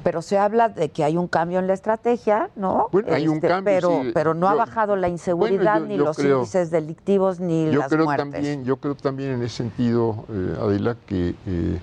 Pero 0.03 0.21
se 0.21 0.37
habla 0.37 0.69
de 0.69 0.89
que 0.89 1.03
hay 1.03 1.15
un 1.17 1.27
cambio 1.27 1.59
en 1.59 1.67
la 1.67 1.73
estrategia, 1.73 2.49
¿no? 2.55 2.85
Este, 2.85 2.91
Bueno, 2.91 3.13
hay 3.15 3.27
un 3.27 3.39
cambio, 3.39 3.63
Pero, 3.63 4.01
sí. 4.03 4.11
pero 4.13 4.33
no 4.33 4.49
ha 4.49 4.53
bajado 4.53 4.95
la 4.95 5.07
inseguridad, 5.07 5.79
Bueno, 5.79 5.85
yo- 5.85 5.87
ni 5.87 5.97
yo 5.97 6.03
los 6.05 6.17
creo- 6.17 6.37
índices 6.39 6.71
delictivos, 6.71 7.39
ni 7.39 7.71
Yo 7.71 7.79
las 7.79 7.89
creo 7.89 8.03
muertes. 8.05 8.31
también, 8.31 8.65
yo 8.65 8.77
creo 8.77 8.95
también 8.95 9.31
en 9.31 9.43
ese 9.43 9.55
sentido, 9.57 10.25
eh, 10.29 10.57
Adela, 10.61 10.97
que 11.05 11.35
eh, 11.47 11.79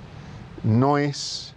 no 0.64 0.98
es, 0.98 1.54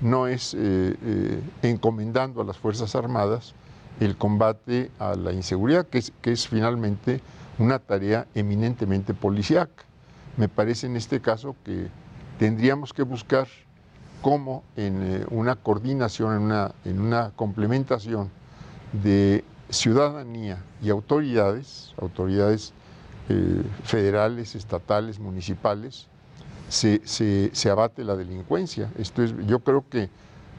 no 0.00 0.26
es 0.26 0.54
eh, 0.58 1.40
encomendando 1.62 2.40
a 2.42 2.44
las 2.44 2.58
Fuerzas 2.58 2.94
Armadas 2.96 3.54
el 4.00 4.16
combate 4.16 4.90
a 4.98 5.14
la 5.14 5.32
inseguridad, 5.32 5.86
que 5.86 5.98
es, 5.98 6.12
que 6.20 6.32
es 6.32 6.48
finalmente 6.48 7.20
una 7.60 7.78
tarea 7.78 8.26
eminentemente 8.34 9.14
policíaca. 9.14 9.84
Me 10.36 10.48
parece 10.48 10.88
en 10.88 10.96
este 10.96 11.20
caso 11.20 11.54
que 11.64 11.86
tendríamos 12.40 12.92
que 12.92 13.04
buscar 13.04 13.46
cómo 14.24 14.64
en 14.74 15.02
eh, 15.02 15.26
una 15.30 15.54
coordinación, 15.54 16.34
en 16.34 16.42
una, 16.44 16.72
en 16.86 16.98
una 16.98 17.32
complementación 17.36 18.30
de 18.94 19.44
ciudadanía 19.68 20.64
y 20.82 20.88
autoridades, 20.88 21.92
autoridades 22.00 22.72
eh, 23.28 23.62
federales, 23.82 24.54
estatales, 24.54 25.18
municipales, 25.18 26.06
se, 26.70 27.02
se- 27.04 27.70
abate 27.70 28.02
la 28.02 28.16
delincuencia. 28.16 28.90
Esto 28.98 29.22
es, 29.22 29.34
yo 29.46 29.58
creo 29.58 29.84
que 29.90 30.08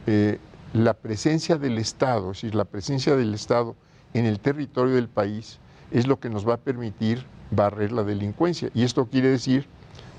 eh, 0.05 0.37
la 0.73 0.93
presencia 0.93 1.57
del 1.57 1.79
Estado, 1.79 2.33
es 2.33 2.37
decir, 2.43 2.53
la 2.53 2.65
presencia 2.65 3.15
del 3.15 3.33
Estado 3.33 3.75
en 4.13 4.27
el 4.27 4.39
territorio 4.41 4.93
del 4.93 5.07
país 5.09 5.57
es 5.89 6.05
lo 6.05 6.19
que 6.19 6.29
nos 6.29 6.47
va 6.47 6.53
a 6.53 6.57
permitir 6.57 7.25
barrer 7.49 7.91
la 7.91 8.03
delincuencia. 8.03 8.69
Y 8.75 8.83
esto 8.83 9.07
quiere 9.07 9.29
decir 9.29 9.67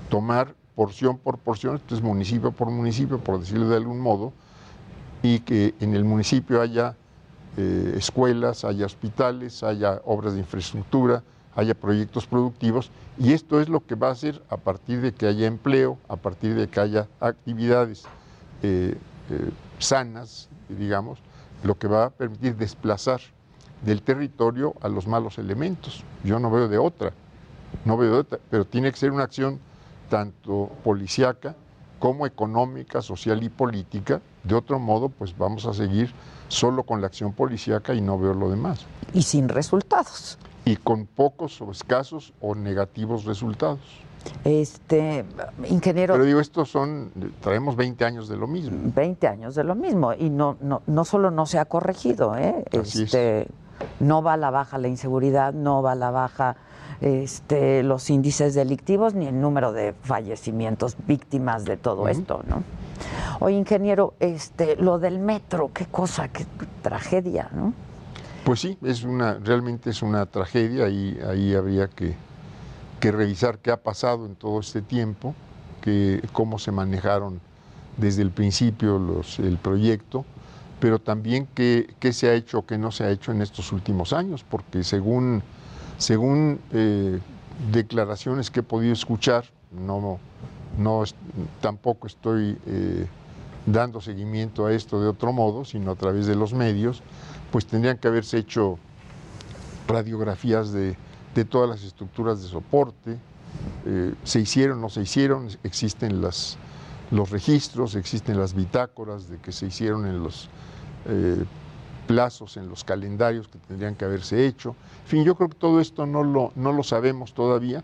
tomar 0.09 0.53
porción 0.77 1.17
por 1.17 1.39
porción, 1.39 1.77
entonces 1.77 2.05
municipio 2.05 2.51
por 2.51 2.69
municipio, 2.69 3.17
por 3.17 3.39
decirlo 3.39 3.67
de 3.67 3.77
algún 3.77 3.99
modo, 3.99 4.31
y 5.23 5.39
que 5.39 5.73
en 5.79 5.95
el 5.95 6.05
municipio 6.05 6.61
haya 6.61 6.95
eh, 7.57 7.95
escuelas, 7.97 8.63
haya 8.63 8.85
hospitales, 8.85 9.63
haya 9.63 9.99
obras 10.05 10.33
de 10.33 10.41
infraestructura, 10.41 11.23
haya 11.55 11.73
proyectos 11.73 12.27
productivos, 12.27 12.91
y 13.17 13.33
esto 13.33 13.59
es 13.59 13.69
lo 13.69 13.83
que 13.87 13.95
va 13.95 14.09
a 14.09 14.11
hacer 14.11 14.43
a 14.51 14.57
partir 14.57 15.01
de 15.01 15.13
que 15.13 15.25
haya 15.25 15.47
empleo, 15.47 15.97
a 16.07 16.15
partir 16.15 16.53
de 16.53 16.67
que 16.67 16.79
haya 16.79 17.07
actividades 17.19 18.03
eh, 18.61 18.95
eh, 19.31 19.49
sanas, 19.79 20.47
digamos, 20.69 21.17
lo 21.63 21.73
que 21.73 21.87
va 21.87 22.05
a 22.05 22.09
permitir 22.11 22.55
desplazar 22.55 23.19
del 23.83 24.03
territorio 24.03 24.75
a 24.81 24.89
los 24.89 25.07
malos 25.07 25.39
elementos. 25.39 26.03
Yo 26.23 26.39
no 26.39 26.51
veo 26.51 26.67
de 26.67 26.77
otra, 26.77 27.13
no 27.83 27.97
veo 27.97 28.13
de 28.13 28.19
otra, 28.19 28.39
pero 28.51 28.63
tiene 28.63 28.91
que 28.91 28.97
ser 28.97 29.11
una 29.11 29.23
acción 29.23 29.59
tanto 30.09 30.69
policíaca 30.83 31.55
como 31.99 32.25
económica, 32.25 33.01
social 33.01 33.43
y 33.43 33.49
política. 33.49 34.21
De 34.43 34.55
otro 34.55 34.79
modo, 34.79 35.09
pues 35.09 35.37
vamos 35.37 35.65
a 35.65 35.73
seguir 35.73 36.11
solo 36.47 36.83
con 36.83 37.01
la 37.01 37.07
acción 37.07 37.33
policíaca 37.33 37.93
y 37.93 38.01
no 38.01 38.17
veo 38.17 38.33
lo 38.33 38.49
demás. 38.49 38.85
Y 39.13 39.23
sin 39.23 39.49
resultados. 39.49 40.37
Y 40.65 40.77
con 40.77 41.05
pocos 41.05 41.61
o 41.61 41.71
escasos 41.71 42.33
o 42.41 42.55
negativos 42.55 43.25
resultados. 43.25 43.79
Este, 44.43 45.23
ingeniero, 45.69 46.13
Pero 46.13 46.25
digo, 46.25 46.39
estos 46.41 46.69
son, 46.69 47.11
traemos 47.41 47.75
20 47.75 48.03
años 48.03 48.27
de 48.27 48.35
lo 48.35 48.47
mismo. 48.47 48.91
20 48.95 49.27
años 49.27 49.55
de 49.55 49.63
lo 49.63 49.75
mismo 49.75 50.13
y 50.13 50.29
no, 50.29 50.57
no, 50.59 50.81
no 50.85 51.05
solo 51.05 51.31
no 51.31 51.45
se 51.45 51.59
ha 51.59 51.65
corregido, 51.65 52.35
¿eh? 52.35 52.65
Así 52.71 53.03
es. 53.03 53.13
Este, 53.13 53.47
no 53.99 54.21
va 54.21 54.33
a 54.33 54.37
la 54.37 54.49
baja 54.49 54.77
la 54.77 54.87
inseguridad, 54.87 55.53
no 55.53 55.81
va 55.81 55.93
a 55.93 55.95
la 55.95 56.11
baja 56.11 56.57
este, 57.01 57.83
los 57.83 58.09
índices 58.09 58.53
delictivos 58.53 59.13
ni 59.13 59.27
el 59.27 59.39
número 59.39 59.71
de 59.71 59.93
fallecimientos 60.03 60.95
víctimas 61.07 61.65
de 61.65 61.77
todo 61.77 62.07
esto, 62.07 62.43
¿no? 62.47 62.63
Oye, 63.39 63.55
ingeniero, 63.55 64.15
este, 64.19 64.75
lo 64.77 64.97
del 64.97 65.19
metro, 65.19 65.71
qué 65.73 65.85
cosa, 65.85 66.27
qué 66.29 66.45
tragedia, 66.81 67.49
¿no? 67.53 67.73
Pues 68.43 68.61
sí, 68.61 68.77
es 68.81 69.03
una, 69.03 69.35
realmente 69.35 69.89
es 69.89 70.01
una 70.01 70.25
tragedia 70.25 70.87
y 70.87 71.19
ahí 71.27 71.53
habría 71.53 71.87
que, 71.87 72.15
que 72.99 73.11
revisar 73.11 73.59
qué 73.59 73.71
ha 73.71 73.77
pasado 73.77 74.25
en 74.25 74.35
todo 74.35 74.59
este 74.59 74.81
tiempo, 74.81 75.35
que, 75.81 76.21
cómo 76.31 76.57
se 76.57 76.71
manejaron 76.71 77.41
desde 77.97 78.21
el 78.21 78.31
principio 78.31 78.99
los, 78.99 79.39
el 79.39 79.57
proyecto, 79.57 80.25
pero 80.79 80.99
también 80.99 81.47
qué, 81.53 81.93
qué 81.99 82.13
se 82.13 82.29
ha 82.29 82.33
hecho 82.33 82.59
o 82.59 82.65
qué 82.65 82.77
no 82.77 82.91
se 82.91 83.03
ha 83.03 83.09
hecho 83.09 83.31
en 83.31 83.41
estos 83.41 83.71
últimos 83.71 84.13
años, 84.13 84.45
porque 84.47 84.83
según, 84.83 85.43
según 85.97 86.59
eh, 86.71 87.19
declaraciones 87.71 88.51
que 88.51 88.59
he 88.59 88.63
podido 88.63 88.93
escuchar, 88.93 89.45
no, 89.71 90.19
no 90.77 91.03
tampoco 91.61 92.07
estoy 92.07 92.57
eh, 92.67 93.07
dando 93.65 93.99
seguimiento 93.99 94.65
a 94.65 94.73
esto 94.73 95.01
de 95.01 95.07
otro 95.07 95.33
modo, 95.33 95.65
sino 95.65 95.91
a 95.91 95.95
través 95.95 96.27
de 96.27 96.35
los 96.35 96.53
medios, 96.53 97.01
pues 97.51 97.65
tendrían 97.65 97.97
que 97.97 98.07
haberse 98.07 98.37
hecho 98.37 98.77
radiografías 99.87 100.71
de, 100.71 100.95
de 101.33 101.45
todas 101.45 101.69
las 101.69 101.83
estructuras 101.83 102.41
de 102.41 102.47
soporte, 102.47 103.17
eh, 103.85 104.13
se 104.23 104.39
hicieron, 104.39 104.81
no 104.81 104.89
se 104.89 105.01
hicieron, 105.01 105.47
existen 105.63 106.21
las, 106.21 106.57
los 107.11 107.29
registros, 107.31 107.95
existen 107.95 108.37
las 108.37 108.53
bitácoras 108.53 109.29
de 109.29 109.37
que 109.37 109.51
se 109.51 109.67
hicieron 109.67 110.05
en 110.05 110.23
los 110.23 110.49
plazos, 112.07 112.57
en 112.57 112.67
los 112.69 112.83
calendarios 112.83 113.47
que 113.47 113.59
tendrían 113.59 113.95
que 113.95 114.05
haberse 114.05 114.47
hecho. 114.47 114.75
En 115.03 115.07
fin, 115.07 115.23
yo 115.23 115.35
creo 115.35 115.49
que 115.49 115.55
todo 115.57 115.79
esto 115.81 116.05
no 116.05 116.23
lo, 116.23 116.51
no 116.55 116.71
lo 116.73 116.83
sabemos 116.83 117.33
todavía 117.33 117.83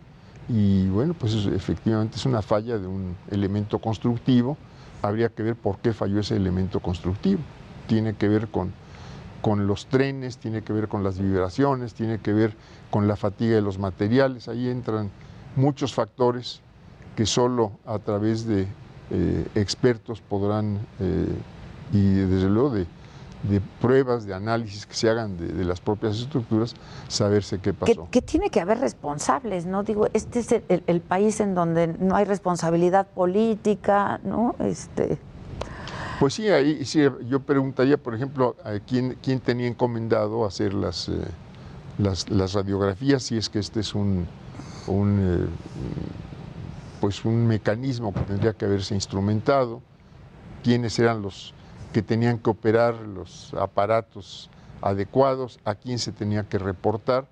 y 0.50 0.88
bueno, 0.88 1.14
pues 1.14 1.34
es- 1.34 1.46
efectivamente 1.48 2.18
es 2.18 2.26
una 2.26 2.42
falla 2.42 2.78
de 2.78 2.88
un 2.88 3.16
elemento 3.30 3.80
constructivo. 3.80 4.58
Habría 5.02 5.30
que 5.30 5.44
ver 5.44 5.56
por 5.56 5.78
qué 5.80 5.94
falló 5.94 6.20
ese 6.20 6.36
elemento 6.36 6.80
constructivo. 6.80 7.42
Tiene 7.88 8.16
que 8.16 8.28
ver 8.30 8.48
con, 8.48 8.72
con 9.42 9.68
los 9.68 9.88
trenes, 9.88 10.38
tiene 10.38 10.62
que 10.64 10.72
ver 10.74 10.88
con 10.88 11.04
las 11.04 11.20
vibraciones, 11.20 11.94
tiene 11.94 12.20
que 12.20 12.32
ver 12.34 12.56
con 12.90 13.08
la 13.08 13.16
fatiga 13.18 13.56
de 13.56 13.62
los 13.62 13.78
materiales. 13.80 14.48
Ahí 14.48 14.70
entran 14.70 15.10
muchos 15.56 15.94
factores 15.94 16.62
que 17.16 17.26
solo 17.26 17.74
a 17.86 18.00
través 18.00 18.46
de 18.48 18.68
eh, 19.12 19.46
expertos 19.56 20.22
podrán, 20.22 20.80
eh, 21.00 21.28
y 21.92 22.14
desde 22.16 22.50
luego 22.50 22.70
de, 22.72 22.88
de 23.44 23.60
pruebas, 23.82 24.26
de 24.26 24.34
análisis 24.34 24.86
que 24.86 24.94
se 24.94 25.10
hagan 25.10 25.38
de, 25.38 25.48
de 25.48 25.66
las 25.66 25.82
propias 25.82 26.18
estructuras, 26.18 26.74
saberse 27.10 27.60
qué 27.60 27.74
pasó. 27.74 28.08
que 28.10 28.22
tiene 28.22 28.50
que 28.50 28.62
haber 28.62 28.80
responsables, 28.80 29.66
¿no? 29.66 29.84
Digo, 29.84 30.08
este 30.14 30.40
es 30.40 30.52
el, 30.54 30.64
el- 30.70 30.84
el 30.88 31.02
país 31.02 31.40
en 31.42 31.54
donde 31.54 31.88
no 31.88 32.16
hay 32.16 32.24
responsabilidad 32.26 33.08
política, 33.08 34.22
¿no? 34.24 34.56
Este, 34.60 35.18
Pues 36.20 36.36
sí, 36.36 36.48
ahí 36.50 36.86
sí, 36.86 37.02
yo 37.28 37.42
preguntaría, 37.42 37.98
por 37.98 38.16
ejemplo, 38.16 38.56
a 38.64 38.80
quién, 38.80 39.18
quién 39.22 39.40
tenía 39.42 39.68
encomendado 39.68 40.46
hacer 40.46 40.74
las, 40.74 41.10
eh, 41.10 41.14
las, 41.98 42.30
las 42.30 42.54
radiografías, 42.54 43.24
si 43.24 43.36
es 43.38 43.50
que 43.50 43.60
este 43.60 43.82
es 43.82 43.94
un, 43.94 44.26
un, 44.88 45.20
eh, 45.20 45.48
pues 47.02 47.26
un 47.26 47.46
mecanismo 47.46 48.14
que 48.14 48.22
tendría 48.22 48.54
que 48.54 48.64
haberse 48.64 48.96
instrumentado, 48.96 49.82
quiénes 50.64 50.98
eran 50.98 51.22
los 51.22 51.54
que 51.94 52.02
tenían 52.02 52.40
que 52.40 52.50
operar 52.50 52.96
los 52.96 53.54
aparatos 53.54 54.50
adecuados, 54.82 55.60
a 55.64 55.76
quién 55.76 56.00
se 56.00 56.12
tenía 56.12 56.44
que 56.44 56.58
reportar, 56.58 57.26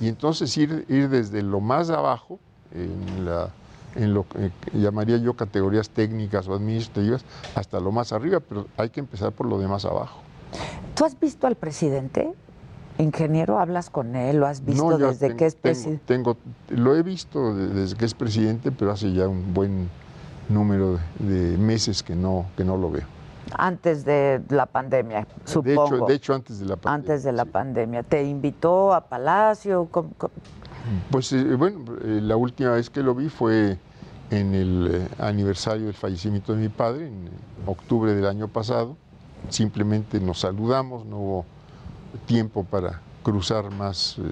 y 0.00 0.08
entonces 0.08 0.56
ir, 0.56 0.86
ir 0.88 1.08
desde 1.10 1.42
lo 1.42 1.60
más 1.60 1.90
abajo, 1.90 2.38
en, 2.72 3.26
la, 3.26 3.50
en 3.94 4.14
lo 4.14 4.26
que 4.26 4.50
llamaría 4.72 5.18
yo 5.18 5.34
categorías 5.34 5.90
técnicas 5.90 6.48
o 6.48 6.54
administrativas, 6.54 7.24
hasta 7.54 7.78
lo 7.80 7.92
más 7.92 8.12
arriba, 8.12 8.40
pero 8.40 8.66
hay 8.78 8.88
que 8.90 9.00
empezar 9.00 9.32
por 9.32 9.46
lo 9.46 9.58
de 9.58 9.68
más 9.68 9.84
abajo. 9.84 10.20
¿Tú 10.94 11.04
has 11.04 11.18
visto 11.20 11.46
al 11.46 11.56
presidente? 11.56 12.32
Ingeniero, 12.98 13.58
¿hablas 13.58 13.90
con 13.90 14.14
él? 14.14 14.38
¿Lo 14.38 14.46
has 14.46 14.64
visto 14.64 14.88
No, 14.90 14.98
desde 14.98 15.36
que 15.36 15.46
es 15.46 15.56
presidente? 15.56 16.02
tengo- 16.06 16.36
lo 16.68 16.94
he 16.94 17.02
visto 17.02 17.52
de- 17.54 17.66
desde 17.68 17.96
que 17.96 18.04
es 18.04 18.14
presidente, 18.14 18.70
pero 18.70 18.92
hace 18.92 19.12
ya 19.12 19.26
un 19.28 19.52
buen 19.52 19.90
número 20.48 20.98
de, 21.18 21.50
de 21.50 21.58
meses 21.58 22.02
que 22.04 22.14
no, 22.14 22.46
que 22.56 22.64
no 22.64 22.76
lo 22.76 22.90
veo. 22.92 23.13
Antes 23.52 24.04
de 24.04 24.42
la 24.48 24.66
pandemia, 24.66 25.20
De 25.20 25.26
supongo. 25.44 25.84
hecho, 25.96 26.06
de 26.06 26.14
hecho, 26.14 26.34
antes 26.34 26.58
de 26.60 26.66
la 26.66 26.76
pandemia. 26.76 26.94
Antes 26.94 27.22
de 27.24 27.32
la 27.32 27.44
pandemia. 27.44 28.02
¿Te 28.02 28.24
invitó 28.24 28.92
a 28.94 29.02
Palacio? 29.02 29.86
¿Cómo- 29.90 30.10
cómo? 30.18 30.32
Pues 31.10 31.32
eh, 31.32 31.54
bueno, 31.56 31.84
eh, 32.02 32.20
la 32.22 32.36
última 32.36 32.70
vez 32.72 32.90
que 32.90 33.02
lo 33.02 33.14
vi 33.14 33.28
fue 33.28 33.78
en 34.30 34.54
el 34.54 34.90
eh, 34.92 35.08
aniversario 35.18 35.86
del 35.86 35.94
fallecimiento 35.94 36.54
de 36.54 36.60
mi 36.60 36.68
padre, 36.68 37.06
en 37.08 37.28
octubre 37.66 38.14
del 38.14 38.26
año 38.26 38.48
pasado. 38.48 38.96
Simplemente 39.50 40.20
nos 40.20 40.40
saludamos, 40.40 41.04
no 41.06 41.18
hubo 41.18 41.46
tiempo 42.26 42.64
para 42.64 43.00
cruzar 43.22 43.70
más 43.70 44.16
eh, 44.18 44.22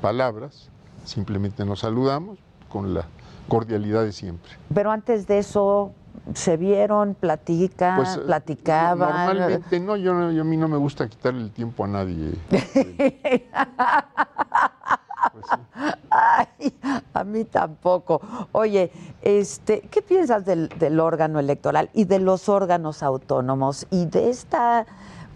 palabras, 0.00 0.68
simplemente 1.04 1.64
nos 1.64 1.80
saludamos 1.80 2.38
con 2.68 2.94
la 2.94 3.04
cordialidad 3.48 4.04
de 4.04 4.12
siempre. 4.12 4.52
Pero 4.72 4.90
antes 4.90 5.26
de 5.26 5.38
eso, 5.38 5.92
¿se 6.34 6.56
vieron, 6.56 7.14
platican, 7.14 7.96
Pues, 7.96 8.16
eh, 8.16 8.20
platicaban? 8.26 9.26
Normalmente 9.36 9.80
no, 9.80 9.96
yo, 9.96 10.30
yo 10.30 10.42
a 10.42 10.44
mí 10.44 10.56
no 10.56 10.68
me 10.68 10.76
gusta 10.76 11.08
quitarle 11.08 11.42
el 11.42 11.50
tiempo 11.50 11.84
a 11.84 11.88
nadie. 11.88 12.32
Ay, 16.10 16.74
a 17.14 17.24
mí 17.24 17.44
tampoco. 17.44 18.20
Oye, 18.52 18.90
este, 19.22 19.80
¿qué 19.90 20.02
piensas 20.02 20.44
del, 20.44 20.68
del 20.78 20.98
órgano 21.00 21.38
electoral 21.38 21.90
y 21.92 22.04
de 22.04 22.18
los 22.18 22.48
órganos 22.48 23.02
autónomos 23.02 23.86
y 23.90 24.06
de 24.06 24.30
esta, 24.30 24.86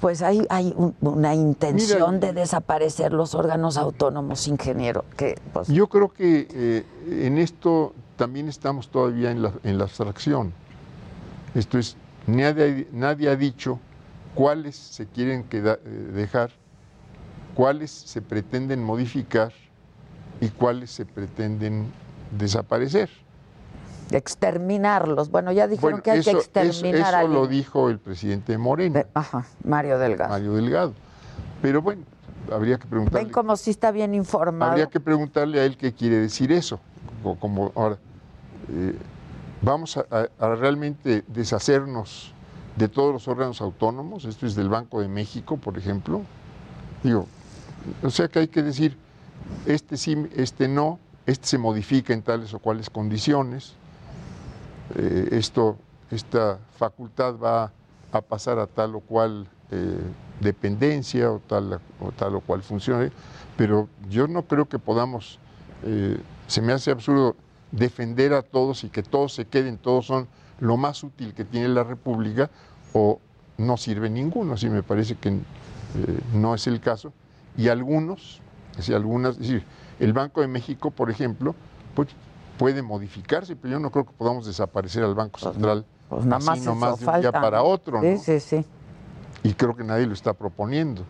pues 0.01 0.23
hay, 0.23 0.47
hay 0.51 0.73
un- 0.77 0.95
una 1.01 1.35
intención 1.35 2.19
de 2.21 2.33
desaparecer 2.33 3.13
los 3.13 3.35
órganos 3.35 3.77
autónomos, 3.77 4.49
ingeniero? 4.49 5.05
Que, 5.17 5.39
pues, 5.53 5.69
Yo 5.69 5.87
creo 5.89 6.09
que 6.09 6.49
eh, 6.51 6.85
en 7.27 7.39
esto 7.39 7.93
también 8.17 8.49
estamos 8.49 8.89
todavía 8.89 9.31
en 9.31 9.43
la, 9.43 9.53
en 9.63 9.79
la 9.79 9.85
abstracción. 9.85 10.53
Esto 11.55 11.79
es, 11.79 11.97
nadie, 12.27 12.89
nadie 12.93 13.29
ha 13.29 13.37
dicho 13.37 13.79
cuáles 14.35 14.77
se 14.77 15.07
quieren 15.07 15.45
queda- 15.45 15.79
eh, 15.85 15.89
dejar, 15.89 16.51
cuáles 17.55 17.91
se 17.91 18.21
pretenden 18.23 18.83
modificar 18.83 19.53
y 20.41 20.49
cuáles 20.49 20.91
se 20.91 21.05
pretenden 21.07 21.93
desaparecer. 22.37 23.09
exterminarlos. 24.11 25.31
Bueno, 25.31 25.51
ya 25.51 25.67
dijeron 25.67 25.93
Bueno, 25.93 26.03
que 26.03 26.11
hay 26.13 26.19
eso, 26.19 26.31
que 26.31 26.37
eso- 26.37 26.41
exterminar 26.41 27.15
a 27.15 27.23
eso 27.23 27.29
lo 27.33 27.47
dijo 27.49 27.89
el 27.89 27.99
presidente 27.99 28.57
Moreno. 28.59 29.03
Ajá, 29.15 29.47
Mario 29.65 29.99
Delgado. 29.99 30.31
Mario 30.31 30.53
Delgado. 30.53 30.93
Pero 31.63 31.83
bueno, 31.83 32.03
habría 32.53 32.79
que 32.79 32.87
preguntarle. 32.87 33.25
Ven 33.25 33.33
como 33.33 33.57
si 33.57 33.71
está 33.71 33.91
bien 33.91 34.15
informado. 34.15 34.71
Habría 34.73 34.87
que 34.89 35.01
preguntarle 35.01 35.59
a 35.59 35.65
él 35.65 35.77
qué 35.77 35.93
quiere 35.95 36.17
decir 36.17 36.53
eso. 36.53 36.79
Como 37.41 37.73
ahora, 37.75 37.97
eh, 38.69 38.95
vamos 39.65 39.97
a, 39.97 40.29
a- 40.39 40.55
realmente 40.55 41.25
deshacernos 41.27 42.33
de 42.77 42.89
todos 42.89 43.13
los 43.13 43.29
órganos 43.29 43.61
autónomos, 43.61 44.25
esto 44.25 44.47
es 44.47 44.55
del 44.55 44.69
Banco 44.69 45.01
de 45.01 45.09
México, 45.09 45.57
por 45.57 45.79
ejemplo. 45.79 46.23
Digo, 47.03 47.27
o 48.03 48.11
sea 48.11 48.29
que 48.29 48.41
hay 48.41 48.49
que 48.49 48.63
decir, 48.63 48.97
este 49.67 49.97
sí, 49.97 50.29
este 50.35 50.69
no, 50.69 50.99
este 51.27 51.47
se 51.47 51.59
modifica 51.59 52.13
en 52.13 52.23
tales 52.23 52.53
o 52.55 52.59
cuales 52.59 52.91
condiciones, 52.91 53.75
eh, 54.97 55.29
esto, 55.33 55.77
esta 56.11 56.59
facultad 56.77 57.37
va 57.39 57.73
a 58.13 58.21
pasar 58.21 58.59
a 58.59 58.67
tal 58.67 58.97
o 58.97 59.01
cual 59.01 59.47
eh, 59.71 59.99
dependencia 60.41 61.31
o 61.31 61.39
tal, 61.41 61.81
o 62.01 62.13
tal 62.13 62.35
o 62.37 62.41
cual 62.41 62.63
función, 62.63 63.11
pero 63.57 63.89
yo 64.11 64.27
no 64.27 64.43
creo 64.43 64.67
que 64.67 64.79
podamos, 64.79 65.39
eh, 65.85 66.19
se 66.49 66.61
me 66.61 66.73
hace 66.73 66.91
absurdo 66.91 67.37
defender 67.77 68.33
a 68.35 68.43
todos 68.43 68.85
y 68.85 68.89
que 68.89 69.03
todos 69.03 69.33
se 69.35 69.47
queden, 69.47 69.79
todos 69.79 70.07
son 70.07 70.29
lo 70.61 70.77
más 70.77 71.03
útil 71.03 71.35
que 71.35 71.45
tiene 71.45 71.69
la 71.69 71.83
República 71.83 72.51
o 72.93 73.19
no 73.59 73.77
sirve 73.77 74.09
ninguno, 74.11 74.55
así 74.55 74.69
me 74.69 74.83
parece 74.83 75.17
que 75.17 75.29
eh, 75.29 75.41
no 76.33 76.55
es 76.55 76.67
el 76.67 76.81
caso. 76.81 77.13
Y 77.57 77.69
algunos, 77.69 78.41
es 78.73 78.79
decir, 78.79 78.95
algunas, 78.95 79.35
es 79.35 79.41
decir, 79.41 79.65
el 80.01 80.13
Banco 80.13 80.41
de 80.41 80.49
México, 80.49 80.91
por 80.91 81.11
ejemplo, 81.11 81.55
pues 81.95 82.09
puede 82.59 82.83
modificarse, 82.83 83.57
pero 83.57 83.73
yo 83.73 83.81
no 83.81 83.91
creo 83.91 84.05
que 84.05 84.13
podamos 84.13 84.47
desaparecer 84.47 85.03
al 85.03 85.15
Banco 85.15 85.41
Central 85.41 85.85
Pues 86.09 86.25
nada 86.25 86.37
así 86.37 86.47
más 86.47 86.65
nomás 86.65 87.01
de 87.01 87.07
un 87.07 87.21
día 87.21 87.33
para 87.33 87.59
¿no? 87.59 87.65
otro, 87.65 88.01
Sí, 88.01 88.13
¿no? 88.15 88.19
sí, 88.19 88.41
sí. 88.41 88.65
Y 89.43 89.53
creo 89.55 89.77
que 89.77 89.85
nadie 89.85 90.07
lo 90.07 90.15
está 90.15 90.33
proponiendo. 90.33 91.05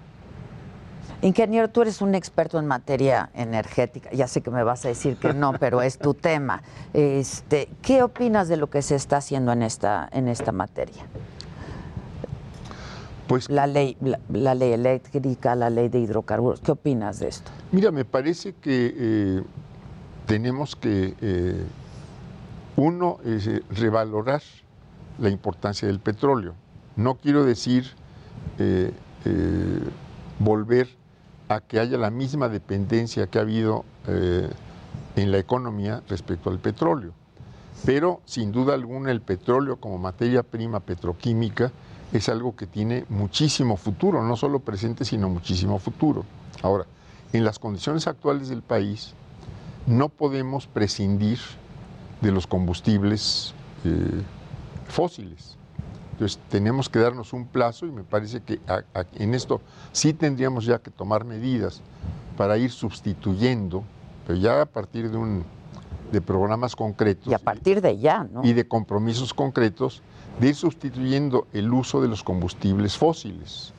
Ingeniero, 1.22 1.68
tú 1.68 1.82
eres 1.82 2.02
un 2.02 2.14
experto 2.14 2.58
en 2.58 2.66
materia 2.66 3.30
energética. 3.34 4.10
Ya 4.12 4.28
sé 4.28 4.42
que 4.42 4.50
me 4.50 4.62
vas 4.62 4.84
a 4.84 4.88
decir 4.88 5.16
que 5.16 5.32
no, 5.32 5.54
pero 5.54 5.80
es 5.80 5.98
tu 5.98 6.12
tema. 6.12 6.62
Este, 6.92 7.68
¿Qué 7.80 8.02
opinas 8.02 8.48
de 8.48 8.56
lo 8.56 8.68
que 8.68 8.82
se 8.82 8.94
está 8.94 9.18
haciendo 9.18 9.52
en 9.52 9.62
esta, 9.62 10.08
en 10.12 10.28
esta 10.28 10.52
materia? 10.52 11.06
Pues 13.26 13.48
la 13.48 13.66
ley, 13.66 13.96
la, 14.02 14.20
la 14.30 14.54
ley 14.54 14.72
eléctrica, 14.72 15.54
la 15.54 15.70
ley 15.70 15.88
de 15.88 15.98
hidrocarburos. 16.00 16.60
¿Qué 16.60 16.72
opinas 16.72 17.20
de 17.20 17.28
esto? 17.28 17.50
Mira, 17.72 17.90
me 17.90 18.04
parece 18.04 18.52
que 18.54 18.94
eh, 18.94 19.42
tenemos 20.26 20.76
que, 20.76 21.14
eh, 21.20 21.64
uno, 22.76 23.18
es, 23.24 23.46
eh, 23.46 23.62
revalorar 23.70 24.42
la 25.18 25.30
importancia 25.30 25.88
del 25.88 26.00
petróleo. 26.00 26.54
No 26.96 27.14
quiero 27.14 27.44
decir 27.44 27.86
eh, 28.58 28.92
volver 30.44 30.88
a 31.48 31.60
que 31.60 31.80
haya 31.80 31.98
la 31.98 32.10
misma 32.10 32.48
dependencia 32.48 33.26
que 33.26 33.38
ha 33.38 33.42
habido 33.42 33.84
eh, 34.06 34.48
en 35.16 35.32
la 35.32 35.38
economía 35.38 36.02
respecto 36.08 36.50
al 36.50 36.58
petróleo. 36.58 37.12
Pero 37.84 38.20
sin 38.24 38.52
duda 38.52 38.74
alguna 38.74 39.10
el 39.10 39.20
petróleo 39.20 39.76
como 39.76 39.98
materia 39.98 40.42
prima 40.42 40.80
petroquímica 40.80 41.72
es 42.12 42.28
algo 42.28 42.54
que 42.54 42.66
tiene 42.66 43.04
muchísimo 43.08 43.76
futuro, 43.76 44.22
no 44.22 44.36
solo 44.36 44.60
presente, 44.60 45.04
sino 45.04 45.28
muchísimo 45.28 45.78
futuro. 45.78 46.24
Ahora, 46.62 46.86
en 47.32 47.44
las 47.44 47.58
condiciones 47.58 48.06
actuales 48.06 48.48
del 48.48 48.62
país, 48.62 49.14
no 49.86 50.08
podemos 50.08 50.66
prescindir 50.66 51.38
de 52.20 52.30
los 52.30 52.46
combustibles 52.46 53.52
eh, 53.84 54.22
fósiles. 54.86 55.56
Entonces, 56.14 56.38
tenemos 56.48 56.88
que 56.88 57.00
darnos 57.00 57.32
un 57.32 57.44
plazo 57.48 57.86
y 57.86 57.90
me 57.90 58.04
parece 58.04 58.40
que 58.40 58.60
a- 58.68 58.84
a- 59.00 59.04
en 59.16 59.34
esto 59.34 59.60
sí 59.90 60.12
tendríamos 60.14 60.64
ya 60.64 60.78
que 60.78 60.92
tomar 60.92 61.24
medidas 61.24 61.80
para 62.36 62.56
ir 62.56 62.70
sustituyendo, 62.70 63.82
pero 64.24 64.38
ya 64.38 64.62
a 64.62 64.66
partir 64.66 65.10
de, 65.10 65.16
un, 65.16 65.44
de 66.12 66.20
programas 66.20 66.76
concretos 66.76 67.26
Y 67.26 67.34
a 67.34 67.38
partir 67.40 67.80
de 67.80 67.98
ya, 67.98 68.22
¿no? 68.22 68.44
y 68.44 68.52
de 68.52 68.66
compromisos 68.68 69.34
concretos 69.34 70.02
de 70.38 70.48
ir 70.50 70.54
sustituyendo 70.54 71.48
el 71.52 71.72
uso 71.72 72.00
de 72.00 72.06
los 72.06 72.22
combustibles 72.22 72.96
fósiles. 72.96 73.72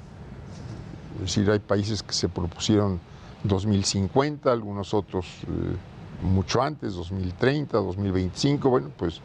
Es 1.15 1.21
decir, 1.21 1.49
hay 1.49 1.59
países 1.59 2.03
que 2.03 2.13
se 2.13 2.27
propusieron 2.27 2.99
2050, 3.45 4.51
algunos 4.51 4.93
otros 4.93 5.25
eh, 5.43 6.25
mucho 6.25 6.61
antes, 6.61 6.95
2030, 6.95 7.77
2025, 7.77 8.69
bueno, 8.69 8.89
pues 8.97 9.21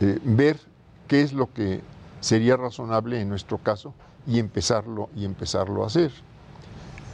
eh, 0.00 0.18
ver 0.22 0.60
qué 1.08 1.22
es 1.22 1.32
lo 1.32 1.50
que 1.50 1.80
sería 2.20 2.56
razonable 2.56 3.20
en 3.20 3.28
nuestro 3.28 3.58
caso 3.58 3.94
y 4.26 4.38
empezarlo, 4.38 5.08
y 5.16 5.24
empezarlo 5.24 5.82
a 5.82 5.86
hacer. 5.86 6.12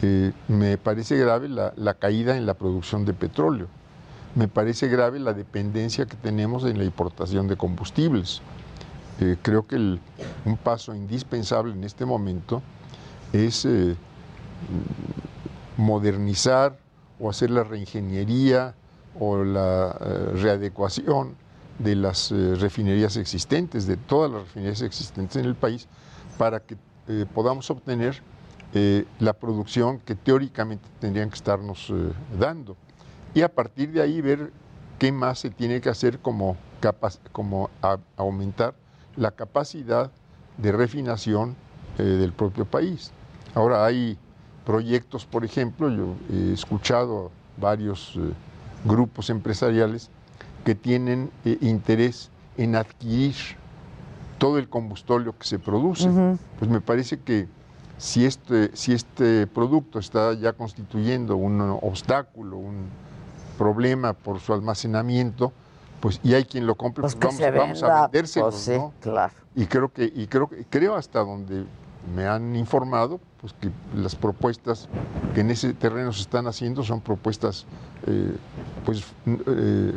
Eh, 0.02 0.32
me 0.48 0.76
parece 0.76 1.16
grave 1.16 1.48
la, 1.48 1.94
caída 1.94 2.36
en 2.36 2.46
la 2.46 2.54
producción 2.54 3.04
de 3.04 3.14
petróleo. 3.14 3.68
Me 4.34 4.48
parece 4.48 4.88
grave 4.88 5.18
la 5.18 5.32
dependencia 5.32 6.04
que 6.04 6.16
tenemos 6.16 6.64
en 6.64 6.76
la 6.76 6.84
importación 6.84 7.48
de 7.48 7.56
combustibles. 7.56 8.42
Eh, 9.20 9.36
creo 9.40 9.66
que 9.66 9.76
un 9.76 10.56
paso 10.62 10.94
indispensable 10.94 11.72
en 11.72 11.84
este 11.84 12.04
momento 12.04 12.60
es 13.32 13.64
eh, 13.64 13.96
modernizar 15.78 16.76
o 17.18 17.30
hacer 17.30 17.50
la 17.50 17.64
reingeniería 17.64 18.74
o 19.18 19.42
la 19.42 19.92
readecuación 20.34 21.34
de 21.78 21.94
las 21.94 22.32
eh, 22.32 22.54
refinerías 22.56 23.16
existentes, 23.16 23.86
de 23.86 23.96
todas 23.96 24.30
las 24.30 24.42
refinerías 24.42 24.82
existentes 24.82 25.36
en 25.36 25.44
el 25.44 25.54
país, 25.54 25.88
para 26.38 26.60
que 26.60 26.76
eh, 27.08 27.26
podamos 27.34 27.70
obtener 27.70 28.22
eh, 28.74 29.04
la 29.20 29.32
producción 29.34 30.00
que 30.00 30.14
teóricamente 30.14 30.88
tendrían 31.00 31.28
que 31.28 31.36
estarnos 31.36 31.92
dando. 32.38 32.76
Y 33.34 33.42
a 33.42 33.48
partir 33.48 33.92
de 33.92 34.02
ahí 34.02 34.20
ver 34.20 34.50
qué 34.98 35.12
más 35.12 35.40
se 35.40 35.50
tiene 35.50 35.80
que 35.80 35.88
hacer 35.88 36.18
como, 36.18 36.56
como 37.32 37.70
aumentar 38.16 38.74
la 39.16 39.30
capacidad 39.30 40.10
de 40.56 40.72
refinación 40.72 41.54
del 41.98 42.32
propio 42.32 42.64
país. 42.64 43.12
Ahora 43.54 43.84
hay 43.84 44.18
proyectos, 44.64 45.24
por 45.24 45.44
ejemplo, 45.44 45.90
yo 45.90 46.14
he 46.30 46.52
escuchado 46.52 47.30
varios 47.58 48.18
grupos 48.84 49.30
empresariales 49.30 50.10
que 50.66 50.74
tienen 50.74 51.30
eh, 51.44 51.58
interés 51.60 52.28
en 52.56 52.74
adquirir 52.74 53.36
todo 54.36 54.58
el 54.58 54.68
combustóleo 54.68 55.32
que 55.38 55.46
se 55.46 55.60
produce. 55.60 56.08
Pues 56.58 56.68
me 56.68 56.80
parece 56.80 57.20
que 57.20 57.46
si 57.98 58.26
este, 58.26 58.76
si 58.76 58.92
este 58.92 59.46
producto 59.46 60.00
está 60.00 60.34
ya 60.34 60.54
constituyendo 60.54 61.36
un 61.36 61.60
obstáculo, 61.60 62.56
un 62.56 62.88
problema 63.56 64.12
por 64.12 64.40
su 64.40 64.52
almacenamiento, 64.52 65.52
pues 66.00 66.18
y 66.24 66.34
hay 66.34 66.44
quien 66.44 66.66
lo 66.66 66.74
compre, 66.74 67.02
Pues 67.02 67.14
pues, 67.14 67.38
vamos, 67.54 67.84
a 67.84 68.02
vendérselo, 68.02 68.50
pues 68.50 68.60
sí, 68.60 68.72
¿no? 68.72 68.92
claro. 69.00 69.32
Y 69.54 69.66
creo 69.66 69.92
que, 69.92 70.12
y 70.12 70.26
creo 70.26 70.48
que, 70.48 70.64
creo 70.68 70.96
hasta 70.96 71.20
donde 71.20 71.64
me 72.12 72.26
han 72.26 72.56
informado, 72.56 73.20
pues 73.40 73.52
que 73.52 73.70
las 73.94 74.16
propuestas 74.16 74.88
que 75.32 75.42
en 75.42 75.50
ese 75.52 75.74
terreno 75.74 76.12
se 76.12 76.22
están 76.22 76.48
haciendo 76.48 76.82
son 76.82 77.00
propuestas 77.00 77.66
eh, 78.08 78.36
pues 78.84 79.04
eh, 79.26 79.92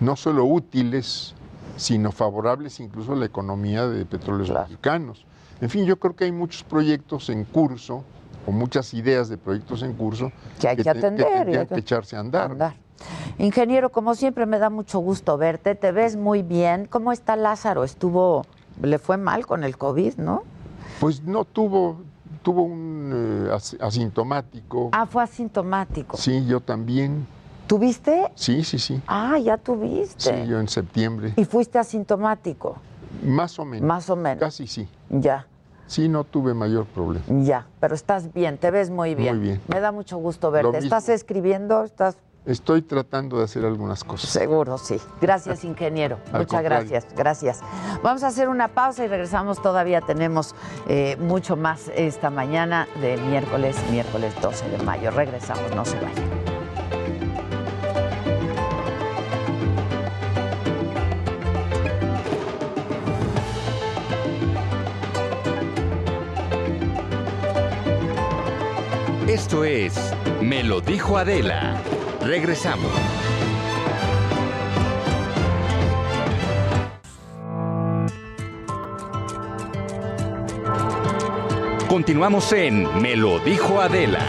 no 0.00 0.16
solo 0.16 0.44
útiles, 0.44 1.34
sino 1.76 2.12
favorables 2.12 2.80
incluso 2.80 3.12
a 3.12 3.16
la 3.16 3.26
economía 3.26 3.86
de 3.86 4.04
petróleos 4.04 4.50
mexicanos. 4.50 5.24
En 5.60 5.68
fin, 5.70 5.84
yo 5.84 5.98
creo 5.98 6.16
que 6.16 6.24
hay 6.24 6.32
muchos 6.32 6.62
proyectos 6.62 7.28
en 7.28 7.44
curso, 7.44 8.02
o 8.46 8.52
muchas 8.52 8.94
ideas 8.94 9.28
de 9.28 9.36
proyectos 9.36 9.82
en 9.82 9.92
curso, 9.92 10.32
Que 10.58 10.68
hay 10.68 10.76
que 10.76 10.84
te- 10.84 10.90
atender 10.90 11.26
y 11.26 11.30
hay 11.30 11.34
tendrían 11.36 11.66
que 11.66 11.74
que 11.74 11.80
echarse 11.80 12.16
a 12.16 12.20
andar. 12.20 12.74
Ingeniero, 13.38 13.90
como 13.90 14.14
siempre 14.14 14.46
me 14.46 14.58
da 14.58 14.70
mucho 14.70 14.98
gusto 14.98 15.36
verte, 15.38 15.74
te 15.74 15.92
ves 15.92 16.16
muy 16.16 16.42
bien. 16.42 16.86
¿Cómo 16.86 17.12
está 17.12 17.36
Lázaro? 17.36 17.84
Estuvo, 17.84 18.44
le 18.82 18.98
fue 18.98 19.16
mal 19.16 19.46
con 19.46 19.64
el 19.64 19.76
COVID, 19.78 20.16
¿no? 20.16 20.42
Pues 21.00 21.22
no 21.22 21.44
tuvo, 21.44 22.00
tuvo 22.42 22.62
un 22.62 23.46
eh, 23.48 23.54
as- 23.54 23.76
asintomático. 23.80 24.90
Ah, 24.92 25.06
fue 25.06 25.22
asintomático. 25.22 26.16
Sí, 26.16 26.44
yo 26.46 26.60
también. 26.60 27.26
¿Tuviste? 27.70 28.32
Sí, 28.34 28.64
sí, 28.64 28.80
sí. 28.80 29.00
Ah, 29.06 29.38
ya 29.38 29.56
tuviste. 29.56 30.42
Sí, 30.42 30.48
yo 30.48 30.58
en 30.58 30.66
septiembre. 30.66 31.34
Y 31.36 31.44
fuiste 31.44 31.78
asintomático. 31.78 32.76
Más 33.22 33.60
o 33.60 33.64
menos. 33.64 33.86
Más 33.86 34.10
o 34.10 34.16
menos. 34.16 34.40
Casi 34.40 34.66
sí. 34.66 34.88
Ya. 35.08 35.46
Sí, 35.86 36.08
no 36.08 36.24
tuve 36.24 36.52
mayor 36.52 36.84
problema. 36.86 37.24
Ya, 37.28 37.68
pero 37.78 37.94
estás 37.94 38.34
bien, 38.34 38.58
te 38.58 38.72
ves 38.72 38.90
muy 38.90 39.14
bien. 39.14 39.36
Muy 39.36 39.46
bien. 39.46 39.60
Me 39.68 39.78
da 39.78 39.92
mucho 39.92 40.16
gusto 40.16 40.50
verte. 40.50 40.78
¿Estás 40.78 41.08
escribiendo? 41.10 41.84
¿Estás 41.84 42.16
Estoy 42.44 42.82
tratando 42.82 43.38
de 43.38 43.44
hacer 43.44 43.64
algunas 43.64 44.02
cosas. 44.02 44.30
Seguro, 44.30 44.76
sí. 44.76 44.96
Gracias, 45.20 45.62
ingeniero. 45.62 46.18
Muchas 46.32 46.46
contrario. 46.46 46.88
gracias, 46.88 47.06
gracias. 47.14 47.60
Vamos 48.02 48.24
a 48.24 48.28
hacer 48.28 48.48
una 48.48 48.66
pausa 48.66 49.04
y 49.04 49.06
regresamos. 49.06 49.62
Todavía 49.62 50.00
tenemos 50.00 50.56
eh, 50.88 51.16
mucho 51.20 51.54
más 51.54 51.86
esta 51.94 52.30
mañana 52.30 52.88
de 53.00 53.16
miércoles, 53.16 53.76
miércoles 53.92 54.34
12 54.42 54.70
de 54.70 54.78
mayo. 54.78 55.12
Regresamos, 55.12 55.72
no 55.76 55.84
se 55.84 56.00
vayan. 56.00 56.49
Esto 69.30 69.62
es 69.62 69.94
Me 70.42 70.64
lo 70.64 70.80
dijo 70.80 71.16
Adela. 71.16 71.80
Regresamos. 72.20 72.90
Continuamos 81.88 82.52
en 82.52 83.00
Me 83.00 83.14
lo 83.14 83.38
dijo 83.38 83.80
Adela. 83.80 84.26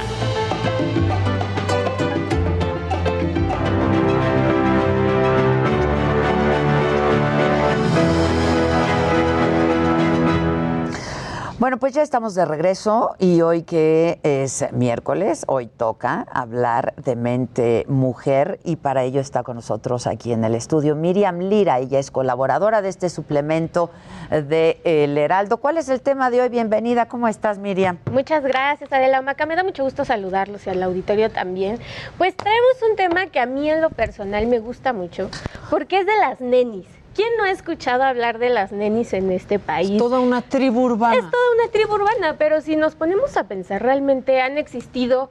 Bueno, 11.62 11.78
pues 11.78 11.94
ya 11.94 12.02
estamos 12.02 12.34
de 12.34 12.44
regreso 12.44 13.16
y 13.20 13.42
hoy 13.44 13.62
que 13.62 14.20
es 14.24 14.66
miércoles, 14.72 15.44
hoy 15.46 15.68
toca 15.68 16.26
hablar 16.34 16.96
de 16.96 17.16
mente 17.16 17.86
mujer 17.88 18.60
y 18.64 18.78
para 18.78 19.04
ello 19.04 19.22
está 19.22 19.44
con 19.44 19.58
nosotros 19.58 20.08
aquí 20.08 20.34
en 20.34 20.44
el 20.44 20.56
estudio 20.56 20.96
Miriam 20.96 21.38
Lira, 21.38 21.78
ella 21.78 22.00
es 22.00 22.10
colaboradora 22.10 22.82
de 22.82 22.90
este 22.90 23.12
suplemento 23.12 23.92
de 24.32 24.82
El 24.84 25.16
Heraldo. 25.16 25.58
¿Cuál 25.58 25.78
es 25.78 25.88
el 25.90 26.02
tema 26.02 26.32
de 26.32 26.42
hoy? 26.42 26.50
Bienvenida, 26.50 27.08
¿cómo 27.08 27.28
estás 27.28 27.60
Miriam? 27.60 28.00
Muchas 28.12 28.42
gracias, 28.42 28.92
Adela 28.92 29.22
Maca. 29.22 29.46
Me 29.46 29.56
da 29.56 29.64
mucho 29.64 29.84
gusto 29.84 30.04
saludarlos 30.04 30.66
y 30.66 30.72
al 30.72 30.82
auditorio 30.82 31.30
también. 31.30 31.78
Pues 32.18 32.36
traemos 32.36 32.82
un 32.90 32.96
tema 32.96 33.28
que 33.28 33.40
a 33.40 33.46
mí 33.46 33.70
en 33.70 33.82
lo 33.82 33.92
personal 33.92 34.48
me 34.48 34.58
gusta 34.58 34.94
mucho, 34.94 35.30
porque 35.70 36.00
es 36.00 36.08
de 36.08 36.18
las 36.18 36.42
nenis. 36.42 37.01
¿Quién 37.14 37.30
no 37.38 37.44
ha 37.44 37.52
escuchado 37.52 38.04
hablar 38.04 38.40
de 38.40 38.50
las 38.50 38.72
nenis 38.72 39.12
en 39.14 39.32
este 39.32 39.60
país? 39.60 39.98
toda 39.98 40.20
una 40.20 40.42
tribu 40.42 40.84
urbana. 40.84 41.16
Es 41.16 41.22
toda 41.30 41.54
una 41.62 41.72
tribu 41.72 41.96
urbana, 41.96 42.38
pero 42.38 42.62
si 42.62 42.78
nos 42.78 42.96
ponemos 42.96 43.36
a 43.36 43.44
pensar, 43.46 43.84
realmente 43.84 44.40
han 44.40 44.58
existido 44.58 45.30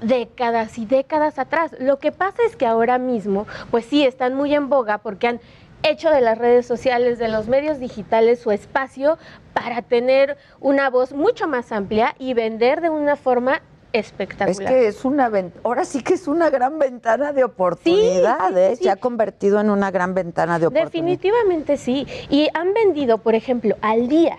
décadas 0.00 0.78
y 0.78 0.86
décadas 0.86 1.38
atrás. 1.38 1.76
Lo 1.78 2.00
que 2.00 2.10
pasa 2.10 2.42
es 2.44 2.56
que 2.56 2.66
ahora 2.66 2.98
mismo, 2.98 3.46
pues 3.70 3.84
sí, 3.84 4.04
están 4.04 4.34
muy 4.34 4.52
en 4.52 4.68
boga 4.68 4.98
porque 4.98 5.28
han 5.28 5.40
hecho 5.84 6.10
de 6.10 6.20
las 6.20 6.38
redes 6.38 6.66
sociales, 6.66 7.18
de 7.18 7.28
los 7.28 7.46
medios 7.46 7.78
digitales, 7.78 8.40
su 8.40 8.50
espacio 8.50 9.16
para 9.52 9.82
tener 9.82 10.36
una 10.60 10.90
voz 10.90 11.12
mucho 11.12 11.46
más 11.46 11.70
amplia 11.70 12.14
y 12.18 12.34
vender 12.34 12.80
de 12.80 12.90
una 12.90 13.14
forma 13.16 13.62
espectacular. 13.92 14.50
Es 14.50 14.58
que 14.68 14.86
es 14.88 15.04
una 15.04 15.30
ahora 15.62 15.84
sí 15.84 16.02
que 16.02 16.14
es 16.14 16.28
una 16.28 16.50
gran 16.50 16.78
ventana 16.78 17.32
de 17.32 17.44
oportunidad, 17.44 18.50
sí, 18.50 18.58
¿eh? 18.58 18.76
sí. 18.76 18.84
se 18.84 18.90
ha 18.90 18.96
convertido 18.96 19.60
en 19.60 19.70
una 19.70 19.90
gran 19.90 20.14
ventana 20.14 20.58
de 20.58 20.66
oportunidad. 20.66 20.92
Definitivamente 20.92 21.76
sí. 21.76 22.06
Y 22.28 22.48
han 22.54 22.72
vendido, 22.74 23.18
por 23.18 23.34
ejemplo, 23.34 23.76
al 23.80 24.08
día 24.08 24.38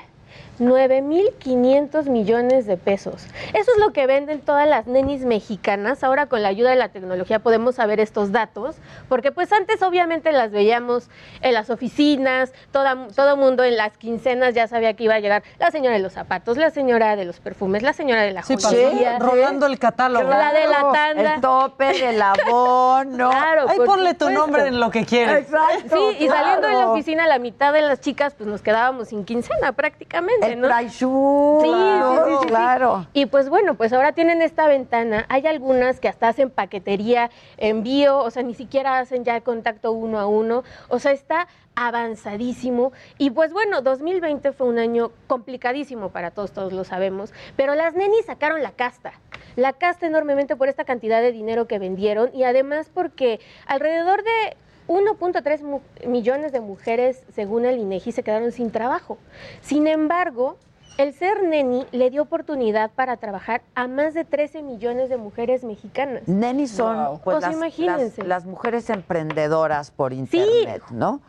9.500 0.60 2.10
millones 2.10 2.66
de 2.66 2.78
pesos. 2.78 3.26
Eso 3.54 3.72
es 3.72 3.78
lo 3.80 3.92
que 3.94 4.08
venden 4.08 4.42
todas 4.42 4.68
las 4.68 4.88
nenis 4.88 5.26
mexicanas. 5.26 6.04
Ahora 6.04 6.28
con 6.28 6.42
la 6.42 6.50
ayuda 6.50 6.70
de 6.72 6.76
la 6.76 6.90
tecnología 6.90 7.40
podemos 7.40 7.76
saber 7.76 8.00
estos 8.00 8.32
datos, 8.32 8.76
porque 9.10 9.32
pues 9.32 9.52
antes 9.52 9.82
obviamente 9.82 10.32
las 10.32 10.52
veíamos 10.52 11.10
en 11.42 11.54
las 11.54 11.70
oficinas, 11.70 12.54
toda, 12.72 13.08
todo 13.16 13.38
mundo 13.38 13.64
en 13.64 13.78
las 13.78 13.98
quincenas 13.98 14.54
ya 14.54 14.68
sabía 14.68 14.94
que 14.94 15.04
iba 15.06 15.16
a 15.16 15.20
llegar 15.20 15.44
la 15.60 15.72
señora 15.72 15.96
de 15.96 16.02
los 16.02 16.14
zapatos, 16.14 16.58
la 16.58 16.70
señora 16.70 17.16
de 17.16 17.26
los 17.26 17.40
perfumes, 17.40 17.84
la 17.84 17.94
señora 17.94 18.22
de 18.22 18.32
la 18.32 18.44
Sí, 18.44 18.56
joyería. 18.62 19.20
rolando 19.20 19.66
el 19.68 19.80
catálogo. 19.80 20.30
La 20.30 20.54
de 20.54 20.68
la 20.68 20.92
tanda. 20.94 21.36
El 21.36 21.42
tope 21.42 21.86
del 21.94 22.22
abono. 22.22 23.30
Claro, 23.30 23.70
Ahí 23.70 23.78
ponle 23.86 24.14
tu 24.14 24.30
nombre 24.30 24.68
en 24.68 24.80
lo 24.80 24.90
que 24.92 25.06
quieras. 25.06 25.40
Exacto. 25.40 26.12
Sí, 26.12 26.24
y 26.26 26.28
saliendo 26.28 26.68
de 26.68 26.74
la 26.74 26.88
oficina, 26.92 27.28
la 27.28 27.40
mitad 27.40 27.74
de 27.74 27.82
las 27.82 28.00
chicas, 28.02 28.34
pues 28.36 28.48
nos 28.48 28.62
quedábamos 28.62 29.10
sin 29.10 29.26
quincena 29.26 29.72
prácticamente, 29.74 30.43
El 30.52 30.62
¿no? 30.62 30.68
sí. 30.90 32.48
claro. 32.48 33.08
Y 33.14 33.26
pues 33.26 33.50
bueno, 33.50 33.76
pues 33.76 33.94
ahora 33.94 34.14
tienen 34.14 34.42
esta 34.42 34.68
ventana. 34.68 35.26
Hay 35.30 35.48
algunas 35.48 36.00
que 36.00 36.08
hasta 36.08 36.30
hacen 36.30 36.50
paquetería, 36.50 37.30
envío, 37.58 38.20
o 38.20 38.30
sea, 38.32 38.44
ni 38.44 38.56
siquiera 38.56 39.00
hacen 39.00 39.24
ya 39.24 39.42
contacto 39.42 39.92
uno 39.92 40.20
a 40.20 40.28
uno. 40.28 40.64
O 40.90 41.00
sea, 41.00 41.12
está 41.12 41.48
avanzadísimo. 41.76 42.92
Y 43.18 43.32
pues 43.32 43.54
bueno, 43.54 43.82
2020 43.82 44.52
fue 44.52 44.68
un 44.68 44.80
año 44.80 45.12
complicadísimo 45.28 46.10
para 46.10 46.32
todos, 46.32 46.52
todos 46.52 46.74
lo 46.74 46.84
sabemos. 46.84 47.34
Pero 47.56 47.76
las 47.76 47.96
nenis 47.96 48.26
sacaron 48.26 48.62
la 48.62 48.72
casta. 48.72 49.14
La 49.56 49.74
casta 49.74 50.08
enormemente 50.08 50.56
por 50.56 50.68
esta 50.68 50.84
cantidad 50.84 51.22
de 51.22 51.32
dinero 51.32 51.68
que 51.68 51.80
vendieron 51.80 52.32
y 52.34 52.44
además 52.44 52.90
porque 52.94 53.40
alrededor 53.68 54.24
de 54.24 54.58
1.3 54.88 55.62
mu- 55.64 55.82
millones 56.08 56.52
de 56.52 56.60
mujeres, 56.62 57.24
según 57.34 57.66
el 57.66 57.80
INEGI, 57.80 58.12
se 58.12 58.24
quedaron 58.24 58.52
sin 58.52 58.72
trabajo. 58.72 59.18
Sin 59.62 59.88
embargo, 59.88 60.58
el 60.98 61.14
ser 61.14 61.42
neni 61.44 61.88
le 61.92 62.10
dio 62.12 62.22
oportunidad 62.22 62.92
para 62.92 63.18
trabajar 63.18 63.62
a 63.74 63.88
más 63.88 64.14
de 64.14 64.26
13 64.26 64.62
millones 64.62 65.10
de 65.10 65.18
mujeres 65.18 65.64
mexicanas. 65.64 66.28
Nenis 66.28 66.72
son 66.72 67.04
Wow. 67.04 67.20
pues, 67.24 67.40
sea, 67.40 67.50
las, 67.50 67.58
imagínense. 67.58 68.22
las- 68.22 68.28
las 68.28 68.46
mujeres 68.46 68.90
emprendedoras 68.90 69.90
por 69.92 70.14
internet, 70.14 70.84
¿no? 70.92 71.22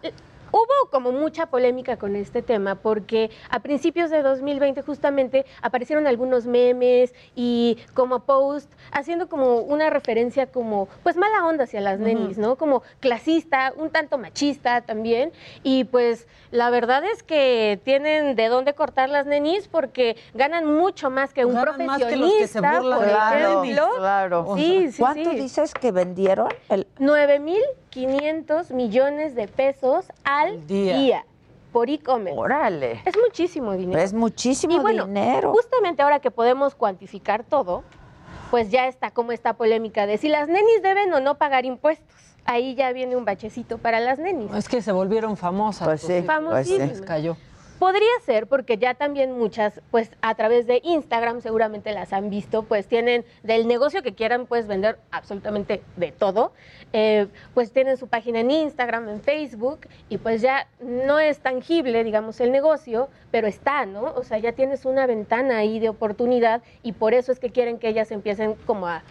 Hubo 0.54 0.88
como 0.92 1.10
mucha 1.10 1.46
polémica 1.46 1.96
con 1.96 2.14
este 2.14 2.40
tema 2.40 2.76
porque 2.76 3.28
a 3.50 3.58
principios 3.58 4.08
de 4.10 4.22
2020 4.22 4.82
justamente 4.82 5.44
aparecieron 5.62 6.06
algunos 6.06 6.46
memes 6.46 7.12
y 7.34 7.76
como 7.92 8.20
post 8.20 8.70
haciendo 8.92 9.28
como 9.28 9.56
una 9.56 9.90
referencia 9.90 10.46
como 10.46 10.86
pues 11.02 11.16
mala 11.16 11.44
onda 11.44 11.64
hacia 11.64 11.80
las 11.80 11.98
nenis, 11.98 12.38
¿no? 12.38 12.54
Como 12.54 12.84
clasista, 13.00 13.72
un 13.76 13.90
tanto 13.90 14.16
machista 14.16 14.82
también 14.82 15.32
y 15.64 15.82
pues 15.82 16.28
la 16.52 16.70
verdad 16.70 17.02
es 17.02 17.24
que 17.24 17.80
tienen 17.82 18.36
de 18.36 18.46
dónde 18.46 18.74
cortar 18.74 19.08
las 19.08 19.26
nenis 19.26 19.66
porque 19.66 20.16
ganan 20.34 20.72
mucho 20.72 21.10
más 21.10 21.34
que 21.34 21.44
un 21.44 21.54
Ganan 21.54 21.84
más 21.84 21.98
profesionista, 22.00 22.08
que 22.10 22.16
los 22.16 22.32
que 22.34 22.46
se 22.46 22.60
burlan 22.60 22.98
por 22.98 23.06
de 23.08 23.12
las 23.12 23.32
Claro, 23.32 23.64
ejemplo. 23.64 23.88
claro. 23.98 24.54
Sí, 24.54 24.92
sí, 24.92 24.98
¿Cuánto 25.02 25.30
sí. 25.30 25.36
dices 25.36 25.74
que 25.74 25.90
vendieron? 25.90 26.46
El, 26.68 26.86
9.500 27.94 28.72
millones 28.72 29.34
de 29.34 29.48
pesos 29.48 30.06
al 30.24 30.66
día. 30.66 30.98
día. 30.98 31.24
por 31.72 31.90
e-commerce. 31.90 32.38
Órale. 32.38 33.02
Es 33.04 33.14
muchísimo 33.16 33.72
dinero. 33.72 34.00
Es 34.00 34.12
muchísimo 34.12 34.76
y 34.76 34.78
bueno, 34.78 35.06
dinero. 35.06 35.52
Justamente 35.52 36.02
ahora 36.02 36.20
que 36.20 36.30
podemos 36.30 36.74
cuantificar 36.74 37.42
todo, 37.42 37.82
pues 38.50 38.70
ya 38.70 38.86
está 38.86 39.10
como 39.10 39.32
esta 39.32 39.54
polémica 39.54 40.06
de 40.06 40.16
si 40.18 40.28
las 40.28 40.48
nenis 40.48 40.82
deben 40.82 41.12
o 41.12 41.20
no 41.20 41.36
pagar 41.36 41.64
impuestos. 41.64 42.06
Ahí 42.44 42.74
ya 42.74 42.92
viene 42.92 43.16
un 43.16 43.24
bachecito 43.24 43.78
para 43.78 44.00
las 44.00 44.18
nenis. 44.18 44.52
Es 44.54 44.68
que 44.68 44.82
se 44.82 44.92
volvieron 44.92 45.36
famosas. 45.36 45.88
Pues 45.88 46.02
sí, 46.02 46.22
Famosísimas. 46.22 46.88
Les 46.88 47.00
cayó. 47.00 47.36
Podría 47.78 48.08
ser 48.24 48.46
porque 48.46 48.78
ya 48.78 48.94
también 48.94 49.36
muchas, 49.36 49.80
pues 49.90 50.10
a 50.22 50.34
través 50.36 50.66
de 50.66 50.80
Instagram 50.84 51.40
seguramente 51.40 51.92
las 51.92 52.12
han 52.12 52.30
visto, 52.30 52.62
pues 52.62 52.86
tienen 52.86 53.24
del 53.42 53.66
negocio 53.66 54.02
que 54.02 54.14
quieran, 54.14 54.46
pues 54.46 54.68
vender 54.68 54.98
absolutamente 55.10 55.82
de 55.96 56.12
todo, 56.12 56.52
eh, 56.92 57.26
pues 57.52 57.72
tienen 57.72 57.96
su 57.96 58.06
página 58.06 58.40
en 58.40 58.52
Instagram, 58.52 59.08
en 59.08 59.20
Facebook 59.20 59.80
y 60.08 60.18
pues 60.18 60.40
ya 60.40 60.68
no 60.80 61.18
es 61.18 61.40
tangible, 61.40 62.04
digamos, 62.04 62.40
el 62.40 62.52
negocio, 62.52 63.08
pero 63.32 63.48
está, 63.48 63.86
¿no? 63.86 64.14
O 64.14 64.22
sea, 64.22 64.38
ya 64.38 64.52
tienes 64.52 64.84
una 64.84 65.06
ventana 65.06 65.58
ahí 65.58 65.80
de 65.80 65.88
oportunidad 65.88 66.62
y 66.84 66.92
por 66.92 67.12
eso 67.12 67.32
es 67.32 67.40
que 67.40 67.50
quieren 67.50 67.78
que 67.78 67.88
ellas 67.88 68.12
empiecen 68.12 68.54
como 68.66 68.86
a 68.86 69.02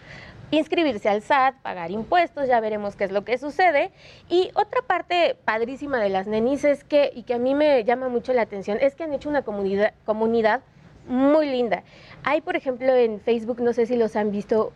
inscribirse 0.58 1.08
al 1.08 1.22
SAT, 1.22 1.56
pagar 1.62 1.90
impuestos, 1.90 2.46
ya 2.48 2.60
veremos 2.60 2.96
qué 2.96 3.04
es 3.04 3.12
lo 3.12 3.24
que 3.24 3.38
sucede. 3.38 3.92
Y 4.28 4.50
otra 4.54 4.82
parte 4.82 5.36
padrísima 5.44 5.98
de 5.98 6.08
las 6.08 6.26
nenis 6.26 6.64
es 6.64 6.84
que, 6.84 7.10
y 7.14 7.22
que 7.22 7.34
a 7.34 7.38
mí 7.38 7.54
me 7.54 7.84
llama 7.84 8.08
mucho 8.08 8.32
la 8.32 8.42
atención, 8.42 8.78
es 8.80 8.94
que 8.94 9.04
han 9.04 9.12
hecho 9.12 9.28
una 9.28 9.42
comunidad, 9.42 9.94
comunidad 10.04 10.60
muy 11.06 11.48
linda. 11.48 11.82
Hay, 12.22 12.40
por 12.40 12.56
ejemplo, 12.56 12.94
en 12.94 13.20
Facebook, 13.20 13.60
no 13.60 13.72
sé 13.72 13.86
si 13.86 13.96
los 13.96 14.16
han 14.16 14.30
visto, 14.30 14.72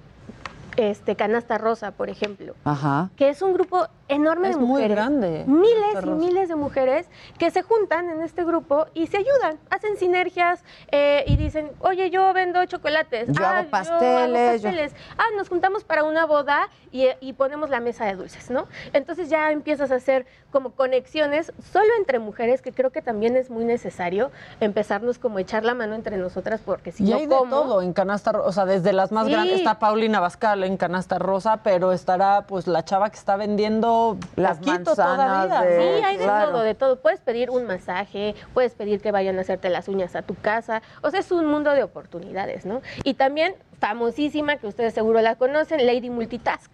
este 0.76 1.16
Canasta 1.16 1.58
Rosa, 1.58 1.90
por 1.90 2.08
ejemplo, 2.08 2.54
Ajá. 2.64 3.10
que 3.16 3.30
es 3.30 3.42
un 3.42 3.52
grupo 3.52 3.88
enorme 4.08 4.48
Es 4.48 4.56
de 4.56 4.60
muy 4.60 4.68
mujeres. 4.82 4.96
grande, 4.96 5.44
Miles 5.46 6.04
y 6.04 6.06
miles 6.10 6.48
de 6.48 6.56
mujeres 6.56 7.06
que 7.38 7.50
se 7.50 7.62
juntan 7.62 8.08
en 8.10 8.22
este 8.22 8.44
grupo 8.44 8.86
y 8.94 9.06
se 9.06 9.18
ayudan, 9.18 9.58
hacen 9.70 9.96
sinergias 9.96 10.62
eh, 10.90 11.24
y 11.26 11.36
dicen, 11.36 11.70
oye, 11.80 12.10
yo 12.10 12.32
vendo 12.32 12.64
chocolates. 12.66 13.28
Yo 13.28 13.46
hago 13.46 13.66
"Ah, 13.66 13.70
pasteles, 13.70 14.62
yo-". 14.62 14.68
pasteles. 14.68 14.92
Ah, 15.18 15.24
nos 15.36 15.48
juntamos 15.48 15.84
para 15.84 16.04
una 16.04 16.26
boda 16.26 16.68
y, 16.90 17.06
y 17.20 17.32
ponemos 17.34 17.70
la 17.70 17.80
mesa 17.80 18.06
de 18.06 18.14
dulces, 18.14 18.50
¿no? 18.50 18.66
Entonces 18.92 19.28
ya 19.28 19.50
empiezas 19.52 19.90
a 19.90 19.96
hacer 19.96 20.26
como 20.50 20.70
conexiones 20.72 21.52
solo 21.72 21.88
entre 21.98 22.18
mujeres, 22.18 22.62
que 22.62 22.72
creo 22.72 22.90
que 22.90 23.02
también 23.02 23.36
es 23.36 23.50
muy 23.50 23.64
necesario 23.64 24.30
empezarnos 24.60 25.18
como 25.18 25.38
a 25.38 25.40
echar 25.42 25.64
la 25.64 25.74
mano 25.74 25.94
entre 25.94 26.16
nosotras, 26.16 26.60
porque 26.64 26.92
si 26.92 27.04
Y 27.04 27.10
no, 27.10 27.16
hay 27.16 27.26
de 27.26 27.36
todo 27.36 27.82
en 27.82 27.92
canasta 27.92 28.32
rosa, 28.32 28.48
o 28.48 28.52
sea, 28.52 28.64
desde 28.64 28.92
las 28.92 29.12
más 29.12 29.26
Sí. 29.26 29.32
grandes 29.32 29.56
está 29.58 29.78
Paulina 29.78 30.20
Bascal 30.20 30.64
en 30.64 30.76
canasta 30.78 31.18
rosa, 31.18 31.58
pero 31.62 31.92
estará 31.92 32.46
pues 32.46 32.66
la 32.66 32.84
chava 32.84 33.10
que 33.10 33.16
está 33.16 33.36
vendiendo 33.36 33.97
Las 34.36 34.58
poquito 34.58 34.72
manzanas 34.96 35.48
todavía. 35.48 35.60
de- 35.62 35.76
¿no? 35.76 35.98
Sí, 35.98 36.04
hay 36.04 36.16
de 36.16 36.24
claro. 36.24 36.50
todo, 36.52 36.62
de 36.62 36.74
todo. 36.74 37.00
Puedes 37.00 37.20
pedir 37.20 37.50
un 37.50 37.64
masaje, 37.66 38.34
puedes 38.54 38.74
pedir 38.74 39.00
que 39.00 39.12
vayan 39.12 39.38
a 39.38 39.42
hacerte 39.42 39.68
las 39.70 39.88
uñas 39.88 40.14
a 40.16 40.22
tu 40.22 40.34
casa. 40.34 40.82
O 41.02 41.10
sea, 41.10 41.20
es 41.20 41.30
un 41.30 41.46
mundo 41.46 41.72
de 41.72 41.82
oportunidades, 41.82 42.66
¿no? 42.66 42.80
Y 43.04 43.14
también, 43.14 43.54
famosísima, 43.80 44.56
que 44.56 44.66
ustedes 44.66 44.94
seguro 44.94 45.20
la 45.20 45.34
conocen, 45.36 45.86
Lady 45.86 46.10
Multitask. 46.10 46.72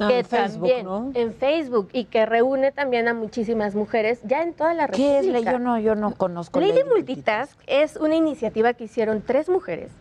Ah, 0.00 0.08
que 0.08 0.20
en 0.20 0.24
Facebook, 0.24 0.68
también, 0.68 0.84
¿no? 0.86 1.10
En 1.12 1.34
Facebook, 1.34 1.90
y 1.92 2.06
que 2.06 2.24
reúne 2.24 2.72
también 2.72 3.08
a 3.08 3.14
muchísimas 3.14 3.74
mujeres 3.74 4.20
ya 4.24 4.42
en 4.42 4.54
toda 4.54 4.72
la 4.72 4.88
¿Qué 4.88 5.18
es? 5.18 5.26
República. 5.26 5.52
Yo 5.52 5.58
no, 5.58 5.78
yo 5.78 5.94
no 5.94 6.14
conozco 6.14 6.60
Lady, 6.60 6.72
Lady 6.72 6.84
Multitask 6.88 7.58
es 7.66 7.96
una 7.96 8.14
iniciativa 8.14 8.72
que 8.72 8.84
hicieron 8.84 9.20
tres 9.20 9.50
mujeres 9.50 9.92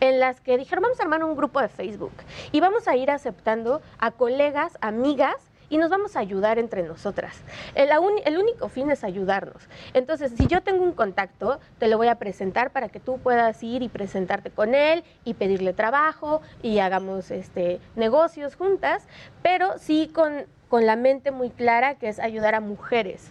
en 0.00 0.20
las 0.20 0.40
que 0.40 0.56
dijeron 0.56 0.82
vamos 0.82 1.00
a 1.00 1.02
armar 1.02 1.24
un 1.24 1.34
grupo 1.36 1.60
de 1.60 1.68
Facebook 1.68 2.12
y 2.52 2.60
vamos 2.60 2.86
a 2.86 2.94
ir 2.96 3.10
aceptando 3.10 3.82
a 3.98 4.12
colegas, 4.12 4.78
amigas 4.80 5.34
y 5.70 5.78
nos 5.78 5.90
vamos 5.90 6.16
a 6.16 6.20
ayudar 6.20 6.58
entre 6.58 6.82
nosotras. 6.82 7.36
El, 7.74 7.88
el 8.24 8.38
único 8.38 8.68
fin 8.68 8.90
es 8.90 9.04
ayudarnos. 9.04 9.68
Entonces, 9.92 10.32
si 10.36 10.46
yo 10.46 10.62
tengo 10.62 10.84
un 10.84 10.92
contacto, 10.92 11.58
te 11.78 11.88
lo 11.88 11.96
voy 11.96 12.08
a 12.08 12.16
presentar 12.16 12.70
para 12.70 12.88
que 12.88 13.00
tú 13.00 13.18
puedas 13.18 13.62
ir 13.62 13.82
y 13.82 13.88
presentarte 13.88 14.50
con 14.50 14.74
él 14.74 15.04
y 15.24 15.34
pedirle 15.34 15.72
trabajo 15.72 16.42
y 16.62 16.78
hagamos 16.78 17.30
este, 17.30 17.80
negocios 17.96 18.56
juntas, 18.56 19.06
pero 19.42 19.78
sí 19.78 20.10
con, 20.14 20.44
con 20.68 20.86
la 20.86 20.96
mente 20.96 21.30
muy 21.30 21.50
clara 21.50 21.94
que 21.96 22.08
es 22.08 22.18
ayudar 22.18 22.54
a 22.54 22.60
mujeres. 22.60 23.30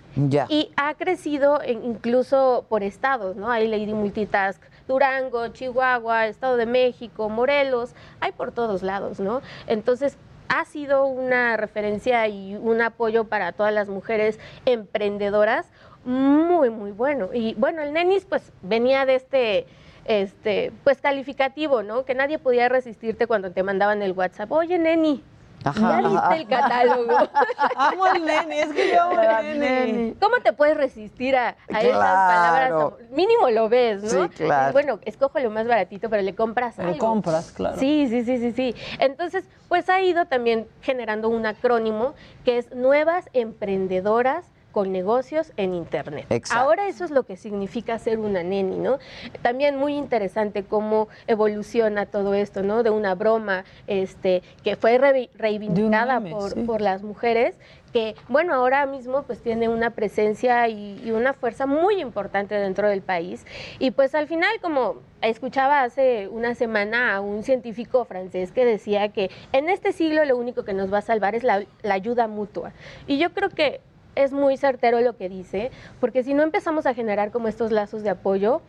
Y 0.49 0.71
ha 0.75 0.93
crecido 0.95 1.61
en- 1.61 1.84
incluso 1.84 2.65
por 2.69 2.84
estados, 2.84 3.36
¿no? 3.36 3.49
Hay 3.51 3.67
Lady 3.67 3.93
Multitask, 3.93 4.61
Durango, 4.88 5.47
Chihuahua, 5.49 6.27
Estado 6.27 6.57
de 6.57 6.65
México, 6.65 7.29
Morelos, 7.29 7.93
hay 8.19 8.31
por 8.34 8.51
todos 8.51 8.81
lados, 8.84 9.19
¿no? 9.19 9.41
Entonces, 9.67 10.17
ha 10.47 10.65
sido 10.65 11.05
una 11.05 11.57
referencia 11.57 12.27
y 12.27 12.55
un 12.55 12.81
apoyo 12.81 13.25
para 13.25 13.51
todas 13.51 13.73
las 13.73 13.89
mujeres 13.89 14.39
emprendedoras 14.65 15.67
muy, 16.05 16.69
muy 16.69 16.91
bueno. 16.91 17.29
Y 17.33 17.53
bueno, 17.55 17.81
el 17.81 17.93
Nenis 17.93 18.25
pues 18.25 18.51
venía 18.61 19.05
de 19.05 19.15
este, 19.15 19.65
este, 20.05 20.71
pues 20.83 20.99
calificativo, 21.01 21.83
¿no? 21.83 22.05
Que 22.05 22.15
nadie 22.15 22.39
podía 22.39 22.69
resistirte 22.69 23.27
cuando 23.27 23.51
te 23.51 23.63
mandaban 23.63 24.01
el 24.01 24.11
WhatsApp, 24.11 24.51
oye, 24.51 24.77
Neni. 24.77 25.23
Ajá, 25.64 25.80
¿Ya 26.01 26.07
ajá. 26.07 26.30
viste 26.30 26.36
el 26.41 26.47
catálogo? 26.47 27.18
Amo 27.76 28.05
al 28.05 28.26
neni, 28.26 28.59
es 28.59 28.74
que 28.74 28.89
yo 28.91 29.01
amo 29.01 29.18
al 29.20 29.59
neni. 29.59 30.14
¿Cómo 30.20 30.36
te 30.43 30.53
puedes 30.53 30.76
resistir 30.76 31.36
a, 31.36 31.55
a 31.72 31.82
esas 31.82 32.28
palabras? 32.28 32.93
Mínimo 33.11 33.49
lo 33.49 33.70
ves, 33.70 34.03
¿no? 34.03 34.24
Sí, 34.24 34.30
claro. 34.30 34.70
Y 34.70 34.74
bueno, 34.74 34.99
escojo 35.03 35.39
lo 35.39 35.49
más 35.49 35.68
baratito, 35.68 36.09
pero 36.09 36.22
le 36.22 36.36
compras 36.36 36.78
Le 36.78 36.86
algo. 36.86 36.97
compras, 36.97 37.51
claro. 37.51 37.78
Sí, 37.78 38.07
sí, 38.09 38.24
sí, 38.24 38.38
sí, 38.39 38.51
sí. 38.51 38.76
Entonces, 38.99 39.45
pues 39.70 39.89
ha 39.89 40.01
ido 40.01 40.26
también 40.26 40.68
generando 40.82 41.30
un 41.30 41.45
acrónimo 41.45 42.14
que 42.43 42.57
es 42.57 42.72
Nuevas 42.74 43.30
Emprendedoras 43.34 44.45
con 44.74 44.91
negocios 44.91 45.53
en 45.55 45.74
Internet. 45.74 46.26
Exacto. 46.30 46.61
Ahora 46.61 46.88
eso 46.89 47.05
es 47.05 47.11
lo 47.11 47.24
que 47.24 47.38
significa 47.38 47.97
ser 47.99 48.19
una 48.19 48.43
neni, 48.43 48.78
¿no? 48.78 48.97
También 49.41 49.78
muy 49.78 49.93
interesante 49.95 50.63
cómo 50.63 51.07
evoluciona 51.28 52.07
todo 52.07 52.34
esto, 52.34 52.63
¿no? 52.63 52.84
De 52.84 52.89
una 52.89 53.15
broma 53.15 53.63
este, 53.88 54.41
que 54.63 54.76
fue 54.76 54.97
re- 54.97 55.30
reivindicada 55.36 56.19
meme, 56.19 56.36
por, 56.36 56.51
sí. 56.51 56.63
por 56.63 56.82
las 56.82 57.03
mujeres, 57.03 57.55
que, 57.93 58.15
bueno, 58.28 58.55
ahora 58.55 58.88
mismo 58.88 59.21
pues 59.21 59.43
tiene 59.43 59.69
una 59.69 59.91
presencia 59.91 60.67
y, 60.67 60.99
y 61.05 61.11
una 61.11 61.34
fuerza 61.34 61.67
muy 61.67 62.01
importante 62.01 62.55
dentro 62.55 62.89
del 62.89 63.03
país. 63.03 63.45
Y 63.78 63.91
pues 63.91 64.15
al 64.15 64.28
final, 64.28 64.49
como 64.59 64.95
escuchaba 65.21 65.84
hace 65.84 66.28
una 66.28 66.55
semana 66.55 67.13
a 67.13 67.21
un 67.21 67.43
científico 67.43 68.03
francés 68.05 68.51
que 68.51 68.65
decía 68.65 69.09
que 69.09 69.30
en 69.51 69.69
este 69.69 69.91
siglo 69.91 70.26
lo 70.26 70.36
único 70.36 70.65
que 70.65 70.74
nos 70.74 70.91
va 70.91 70.97
a 70.97 71.01
salvar 71.03 71.36
es 71.36 71.43
la, 71.43 71.63
la 71.84 71.93
ayuda 71.93 72.28
mutua. 72.28 72.74
Y 73.05 73.19
yo 73.19 73.32
creo 73.32 73.49
que 73.49 73.80
es 74.16 74.32
muy 74.32 74.57
certero 74.57 75.01
lo 75.01 75.16
que 75.16 75.30
dice, 75.30 75.72
porque 75.99 76.24
si 76.24 76.34
no 76.34 76.43
empezamos 76.43 76.86
a 76.86 76.93
generar 76.93 77.32
como 77.32 77.47
estos 77.47 77.72
lazos 77.72 78.03
de 78.03 78.09
apoyo, 78.09 78.61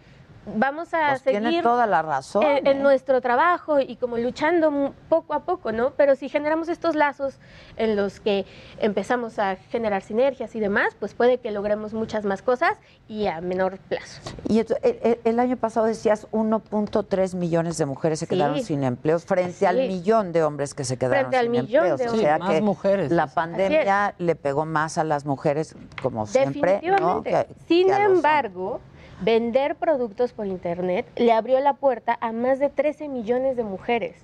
vamos 0.47 0.93
a 0.95 1.11
Pues 1.11 1.23
seguir 1.23 1.41
tiene 1.41 1.63
toda 1.63 1.87
la 1.87 2.03
razón. 2.03 2.43
en, 2.45 2.67
en 2.67 2.77
¿eh? 2.79 2.81
nuestro 2.81 3.21
trabajo 3.21 3.81
y 3.81 3.97
como 3.97 4.19
luchando 4.19 4.71
mu- 4.71 4.93
poco 5.09 5.35
a 5.35 5.41
poco, 5.45 5.73
¿no? 5.73 5.91
Pero 5.93 6.15
si 6.17 6.29
generamos 6.29 6.69
estos 6.69 6.95
lazos 6.95 7.39
en 7.77 7.97
los 7.97 8.21
que 8.21 8.45
empezamos 8.79 9.39
a 9.39 9.57
generar 9.57 10.03
sinergias 10.03 10.55
y 10.55 10.61
demás, 10.61 10.95
pues 10.99 11.15
puede 11.15 11.39
que 11.39 11.51
logremos 11.51 11.95
muchas 11.95 12.25
más 12.25 12.43
cosas 12.43 12.79
y 13.09 13.27
a 13.27 13.41
menor 13.41 13.79
plazo. 13.79 14.21
Y 14.49 14.59
esto- 14.61 14.77
el, 14.83 14.99
el- 15.03 15.19
el 15.25 15.41
año 15.41 15.57
pasado 15.57 15.87
decías 15.87 16.27
1.3 16.33 17.35
millones 17.35 17.79
de 17.79 17.87
mujeres 17.87 18.19
se 18.19 18.27
Sí. 18.27 18.35
quedaron 18.35 18.61
sin 18.63 18.85
empleos 18.85 19.25
frente 19.25 19.67
al 19.67 19.77
millón 19.77 20.33
de 20.33 20.43
hombres 20.45 20.75
que 20.75 20.85
se 20.85 20.97
quedaron 20.97 21.19
Frente 21.31 21.37
al 21.37 21.49
millón 21.49 21.85
empleos. 21.87 21.99
de 21.99 22.07
o 22.07 22.11
hombres. 22.11 22.21
sea 22.25 22.35
Sí, 22.37 22.41
más 22.43 22.51
que 22.51 22.61
mujeres. 22.63 23.11
la 23.13 23.27
pandemia 23.27 24.15
le 24.19 24.35
pegó 24.37 24.65
más 24.67 24.99
a 24.99 25.05
las 25.05 25.25
mujeres, 25.25 25.75
como 26.03 26.27
siempre, 26.27 26.81
¿no? 26.83 27.21
Definitivamente. 27.23 27.31
Que- 27.31 27.55
Sin 27.67 27.87
que 27.89 27.93
a 27.93 28.09
los 28.09 28.17
embargo, 28.19 28.81
vender 29.25 29.77
productos 29.77 30.35
por 30.35 30.47
Internet 30.47 31.07
le 31.17 31.33
abrió 31.33 31.59
la 31.61 31.73
puerta 31.73 32.19
a 32.21 32.33
más 32.33 32.59
de 32.59 32.69
13 32.69 33.09
millones 33.09 33.57
de 33.57 33.65
mujeres. 33.65 34.17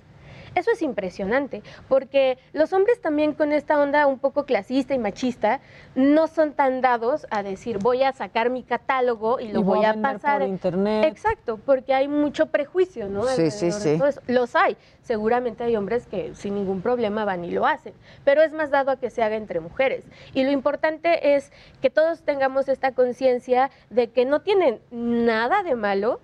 Eso 0.53 0.71
es 0.71 0.81
impresionante, 0.81 1.63
porque 1.87 2.37
los 2.53 2.73
hombres 2.73 2.99
también 3.01 3.33
con 3.33 3.51
esta 3.53 3.79
onda 3.79 4.05
un 4.07 4.19
poco 4.19 4.45
clasista 4.45 4.93
y 4.93 4.99
machista 4.99 5.61
no 5.95 6.27
son 6.27 6.53
tan 6.53 6.81
dados 6.81 7.25
a 7.29 7.41
decir 7.41 7.77
voy 7.77 8.03
a 8.03 8.11
sacar 8.11 8.49
mi 8.49 8.63
catálogo 8.63 9.39
y 9.39 9.47
lo 9.51 9.61
Y 9.61 9.63
voy 9.63 9.77
voy 9.77 9.85
a 9.85 9.91
a 9.91 10.01
pasar. 10.01 10.39
por 10.39 10.47
internet. 10.49 11.05
Exacto, 11.05 11.57
porque 11.65 11.93
hay 11.93 12.07
mucho 12.07 12.47
prejuicio, 12.47 13.07
¿no? 13.07 13.23
Sí, 13.27 13.49
sí, 13.49 13.65
Alrededor 13.67 13.81
de 13.83 13.91
sí. 13.93 13.97
todo 13.97 14.07
eso. 14.09 14.21
Los 14.27 14.55
hay. 14.55 14.75
Seguramente 15.01 15.63
hay 15.63 15.75
hombres 15.75 16.05
que 16.07 16.35
sin 16.35 16.55
ningún 16.55 16.81
problema 16.81 17.25
van 17.25 17.43
y 17.45 17.51
lo 17.51 17.65
hacen, 17.65 17.93
pero 18.25 18.41
es 18.41 18.51
más 18.53 18.69
dado 18.71 18.91
a 18.91 18.97
que 18.97 19.09
se 19.09 19.23
haga 19.23 19.35
entre 19.37 19.59
mujeres. 19.61 20.03
Y 20.33 20.43
lo 20.43 20.51
importante 20.51 21.35
es 21.35 21.51
que 21.81 21.89
todos 21.89 22.23
tengamos 22.23 22.67
esta 22.67 22.91
conciencia 22.91 23.71
de 23.89 24.09
que 24.09 24.25
no 24.25 24.41
tienen 24.41 24.79
nada 24.91 25.63
de 25.63 25.75
malo 25.75 26.19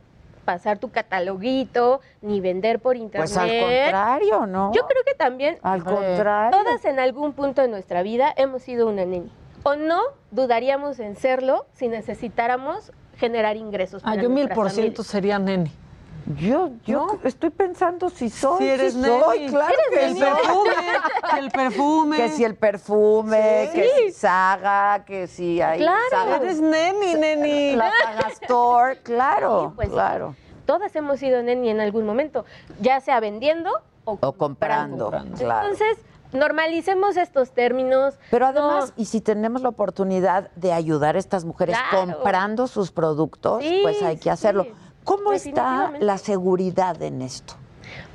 pasar 0.47 0.77
tu 0.79 0.91
cataloguito 0.91 1.99
ni 2.21 2.39
vender 2.39 2.79
por 2.79 2.95
internet. 2.95 3.29
Pues 3.29 3.37
al 3.37 3.49
contrario, 3.49 4.45
¿no? 4.45 4.71
Yo 4.73 4.87
creo 4.87 5.03
que 5.03 5.13
también 5.13 5.57
Al 5.61 5.83
contrario. 5.83 6.57
todas 6.57 6.85
en 6.85 6.99
algún 6.99 7.33
punto 7.33 7.61
de 7.61 7.67
nuestra 7.67 8.01
vida 8.01 8.33
hemos 8.37 8.61
sido 8.61 8.87
una 8.87 9.03
neni. 9.03 9.29
O 9.63 9.75
no 9.75 9.99
dudaríamos 10.31 10.99
en 11.01 11.17
serlo 11.17 11.65
si 11.73 11.89
necesitáramos 11.89 12.93
generar 13.17 13.57
ingresos. 13.57 14.01
Ah, 14.05 14.15
yo 14.15 14.29
mil 14.29 14.47
por 14.47 14.69
ciento 14.69 15.03
sería 15.03 15.37
neni. 15.37 15.69
Yo, 16.35 16.71
yo 16.85 17.19
estoy 17.23 17.51
pensando 17.51 18.09
si 18.09 18.29
soy, 18.29 18.57
Si 18.57 18.67
eres 18.67 18.93
si 18.93 19.01
soy, 19.01 19.47
claro 19.47 19.75
Que 19.89 20.05
el 20.07 20.15
perfume, 20.17 20.71
que 21.31 21.39
el 21.39 21.51
perfume. 21.51 22.17
Que 22.17 22.29
si 22.29 22.43
el 22.43 22.55
perfume, 22.55 23.69
que 23.73 23.89
si 24.07 24.11
Saga, 24.11 25.05
que 25.05 25.27
si 25.27 25.61
hay 25.61 25.79
Claro. 25.79 26.01
Saga, 26.09 26.35
Eres 26.37 26.59
neni, 26.59 27.13
neni. 27.15 27.75
la 27.77 27.91
Saga 28.03 28.27
Store, 28.41 28.99
claro, 29.03 29.69
Sí, 29.69 29.73
pues, 29.77 29.89
claro. 29.89 30.35
Todas 30.65 30.93
hemos 30.97 31.19
sido 31.19 31.41
neni 31.43 31.69
en 31.69 31.79
algún 31.79 32.05
momento, 32.05 32.43
ya 32.81 32.99
sea 32.99 33.21
vendiendo 33.21 33.71
o, 34.03 34.17
O 34.19 34.31
comprando, 34.33 35.05
comprando. 35.05 35.37
claro. 35.37 35.69
Entonces, 35.69 35.97
normalicemos 36.33 37.15
estos 37.15 37.51
términos. 37.51 38.15
Pero 38.31 38.51
No, 38.51 38.59
además, 38.59 38.93
y 38.97 39.05
si 39.05 39.21
tenemos 39.21 39.61
la 39.61 39.69
oportunidad 39.69 40.49
de 40.57 40.73
ayudar 40.73 41.15
a 41.15 41.19
estas 41.19 41.45
mujeres 41.45 41.77
Claro. 41.89 42.13
comprando 42.15 42.67
sus 42.67 42.91
productos, 42.91 43.63
Sí, 43.63 43.79
pues 43.81 44.01
hay 44.03 44.17
que 44.17 44.29
hacerlo. 44.29 44.63
sí, 44.63 44.73
¿Cómo 45.07 45.31
está 45.31 45.93
la 46.01 46.17
seguridad 46.17 47.01
en 47.01 47.21
esto? 47.21 47.53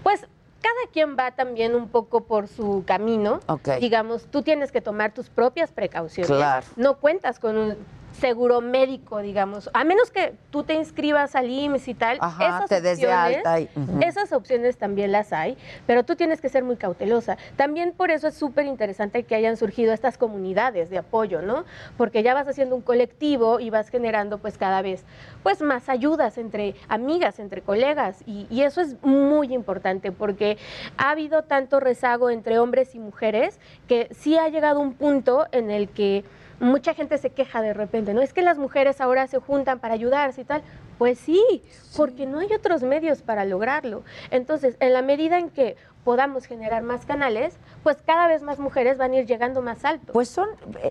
Pues 0.02 0.20
cada 0.60 0.92
quien 0.92 1.16
va 1.16 1.30
también 1.30 1.74
un 1.74 1.88
poco 1.88 2.24
por 2.24 2.48
su 2.48 2.84
camino. 2.86 3.40
Digamos, 3.80 4.26
tú 4.26 4.42
tienes 4.42 4.70
que 4.70 4.82
tomar 4.82 5.14
tus 5.14 5.30
propias 5.30 5.72
precauciones. 5.72 6.30
Claro. 6.30 6.66
No 6.76 6.98
cuentas 6.98 7.38
con 7.38 7.56
un 7.56 7.76
seguro 8.12 8.60
médico, 8.60 9.18
digamos. 9.20 9.70
A 9.72 9.84
menos 9.84 10.10
que 10.10 10.34
tú 10.50 10.62
te 10.64 10.74
inscribas 10.74 11.34
al 11.34 11.50
IMSS 11.50 11.88
y 11.88 11.94
tal, 11.94 12.18
Ajá, 12.20 12.46
esas 12.58 12.68
te 12.68 12.80
des 12.80 12.98
de 13.00 13.06
opciones, 13.06 13.36
alta 13.38 13.60
y- 13.60 13.68
ujú. 13.74 14.00
esas 14.02 14.32
opciones 14.32 14.76
también 14.76 15.12
las 15.12 15.32
hay, 15.32 15.56
pero 15.86 16.04
tú 16.04 16.14
tienes 16.16 16.40
que 16.40 16.48
ser 16.48 16.62
muy 16.64 16.76
cautelosa. 16.76 17.36
También 17.56 17.92
por 17.92 18.10
eso 18.10 18.28
es 18.28 18.34
súper 18.34 18.66
interesante 18.66 19.22
que 19.24 19.34
hayan 19.34 19.56
surgido 19.56 19.92
estas 19.92 20.18
comunidades 20.18 20.90
de 20.90 20.98
apoyo, 20.98 21.42
¿no? 21.42 21.64
Porque 21.96 22.22
ya 22.22 22.34
vas 22.34 22.46
haciendo 22.48 22.76
un 22.76 22.82
colectivo 22.82 23.60
y 23.60 23.70
vas 23.70 23.88
generando 23.88 24.38
pues 24.38 24.58
cada 24.58 24.82
vez 24.82 25.04
pues 25.42 25.60
más 25.62 25.88
ayudas 25.88 26.38
entre 26.38 26.74
amigas, 26.88 27.38
entre 27.38 27.62
colegas 27.62 28.22
y, 28.26 28.46
y 28.50 28.62
eso 28.62 28.80
es 28.80 29.02
muy 29.02 29.52
importante 29.54 30.12
porque 30.12 30.58
ha 30.96 31.10
habido 31.10 31.42
tanto 31.42 31.80
rezago 31.80 32.30
entre 32.30 32.58
hombres 32.58 32.94
y 32.94 32.98
mujeres 32.98 33.58
que 33.88 34.08
sí 34.12 34.38
ha 34.38 34.48
llegado 34.48 34.80
un 34.80 34.94
punto 34.94 35.46
en 35.52 35.70
el 35.70 35.88
que 35.88 36.24
mucha 36.62 36.94
gente 36.94 37.18
se 37.18 37.30
queja 37.30 37.60
de 37.60 37.74
repente, 37.74 38.14
¿no? 38.14 38.22
Es 38.22 38.32
que 38.32 38.40
las 38.40 38.56
mujeres 38.56 39.00
ahora 39.00 39.26
se 39.26 39.38
juntan 39.38 39.80
para 39.80 39.94
ayudarse 39.94 40.42
y 40.42 40.44
tal. 40.44 40.62
Pues 40.96 41.18
sí, 41.18 41.62
porque 41.96 42.24
no 42.26 42.38
hay 42.38 42.52
otros 42.52 42.82
medios 42.82 43.22
para 43.22 43.44
lograrlo. 43.44 44.04
Entonces, 44.30 44.76
en 44.78 44.92
la 44.92 45.02
medida 45.02 45.38
en 45.38 45.50
que 45.50 45.76
podamos 46.04 46.46
generar 46.46 46.82
más 46.82 47.04
canales, 47.04 47.54
pues 47.82 47.96
cada 48.06 48.28
vez 48.28 48.42
más 48.42 48.60
mujeres 48.60 48.98
van 48.98 49.12
a 49.12 49.16
ir 49.16 49.26
llegando 49.26 49.60
más 49.60 49.84
alto. 49.84 50.12
Pues 50.12 50.28
son, 50.28 50.48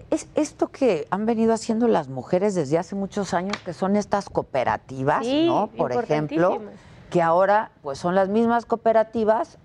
es 0.09 0.27
esto 0.35 0.67
que 0.67 1.07
han 1.09 1.25
venido 1.25 1.53
haciendo 1.53 1.87
las 1.87 2.09
mujeres 2.09 2.53
desde 2.53 2.77
hace 2.77 2.95
muchos 2.95 3.33
años, 3.33 3.57
que 3.63 3.73
son 3.73 3.95
estas 3.95 4.29
cooperativas, 4.29 5.25
Sí, 5.25 5.47
¿no? 5.47 5.67
Por 5.67 5.93
ejemplo, 5.93 6.61
que 7.09 7.21
ahora 7.21 7.71
pues 7.81 7.97
son 7.97 8.15
las 8.15 8.27
mismas 8.27 8.65
cooperativas 8.65 9.57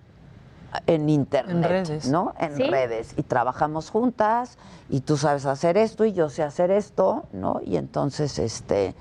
en 0.87 1.09
internet, 1.09 1.57
En 1.57 1.63
redes. 1.63 2.09
¿no? 2.09 2.35
En 2.39 2.57
Sí. 2.57 2.65
redes. 2.65 3.15
Y 3.17 3.23
trabajamos 3.23 3.91
juntas, 3.91 4.59
y 4.89 5.01
tú 5.01 5.17
sabes 5.17 5.47
hacer 5.47 5.77
esto, 5.77 6.05
y 6.05 6.13
yo 6.13 6.29
sé 6.29 6.43
hacer 6.43 6.71
esto, 6.71 7.25
¿no? 7.33 7.61
Y 7.65 7.77
entonces, 7.77 8.39
este, 8.39 8.95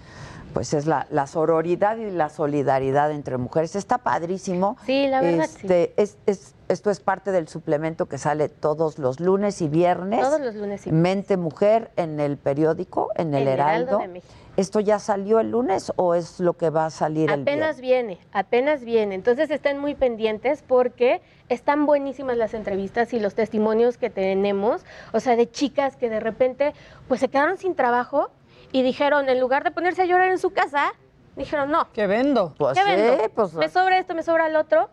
pues 0.53 0.73
es 0.73 0.85
la, 0.85 1.05
la 1.09 1.27
sororidad 1.27 1.97
y 1.97 2.09
la 2.11 2.29
solidaridad 2.29 3.11
entre 3.11 3.37
mujeres. 3.37 3.75
Está 3.75 3.97
padrísimo. 3.97 4.77
Sí, 4.85 5.07
la 5.07 5.19
verdad, 5.21 5.45
sí. 5.49 5.59
Este, 5.63 5.93
es, 5.97 6.17
es- 6.25 6.53
esto 6.67 6.89
es 6.89 6.99
parte 6.99 7.31
del 7.31 7.47
suplemento 7.47 8.07
que 8.07 8.17
sale 8.17 8.49
todos 8.49 8.97
los 8.97 9.19
lunes 9.19 9.61
y 9.61 9.67
viernes. 9.67 10.21
Todos 10.21 10.41
los 10.41 10.55
lunes 10.55 10.87
y 10.87 10.91
Mente 10.91 11.37
Mujer 11.37 11.91
en 11.95 12.19
el 12.19 12.37
periódico, 12.37 13.11
en 13.15 13.35
el, 13.35 13.43
El 13.43 13.47
Heraldo 13.49 13.81
Heraldo. 13.83 13.97
de 13.99 14.07
México. 14.07 14.33
¿Esto 14.57 14.79
ya 14.79 14.99
salió 14.99 15.39
el 15.41 15.51
lunes 15.51 15.91
o 15.97 16.15
es 16.15 16.39
lo 16.39 16.53
que 16.53 16.69
va 16.69 16.85
a 16.85 16.89
salir 16.89 17.29
el 17.29 17.41
Apenas 17.41 17.81
viene, 17.81 18.19
apenas 18.31 18.85
viene. 18.85 19.13
Entonces 19.15 19.51
estén 19.51 19.79
muy 19.79 19.95
pendientes 19.95 20.63
porque 20.65 21.21
están 21.49 21.85
buenísimas 21.85 22.37
las 22.37 22.53
entrevistas 22.53 23.11
y 23.13 23.19
los 23.19 23.35
testimonios 23.35 23.97
que 23.97 24.09
tenemos, 24.09 24.85
o 25.11 25.19
sea, 25.19 25.35
de 25.35 25.49
chicas 25.51 25.97
que 25.97 26.09
de 26.09 26.21
repente 26.21 26.73
pues 27.09 27.19
se 27.19 27.27
quedaron 27.27 27.57
sin 27.57 27.75
trabajo 27.75 28.29
y 28.71 28.81
dijeron, 28.81 29.27
en 29.27 29.39
lugar 29.41 29.63
de 29.65 29.71
ponerse 29.71 30.03
a 30.03 30.05
llorar 30.05 30.31
en 30.31 30.37
su 30.37 30.51
casa, 30.51 30.93
dijeron, 31.35 31.69
no, 31.69 31.91
¿Qué 31.91 32.07
vendo? 32.07 32.53
Pues 32.57 32.77
¿qué 32.77 32.83
sí, 32.83 32.89
vendo? 32.95 33.29
pues 33.35 33.53
me 33.53 33.67
sobra 33.69 33.97
esto, 33.99 34.15
me 34.15 34.23
sobra 34.23 34.47
el 34.47 34.55
otro. 34.55 34.89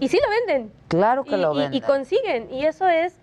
Y 0.00 0.08
sí 0.08 0.18
lo 0.22 0.28
venden. 0.30 0.72
claro 0.88 1.24
que 1.24 1.36
y, 1.36 1.40
lo 1.40 1.52
y- 1.54 1.56
y 1.56 1.60
venden. 1.62 1.80
consiguen. 1.82 2.52
Y 2.52 2.66
eso 2.66 2.86
es 2.88 3.14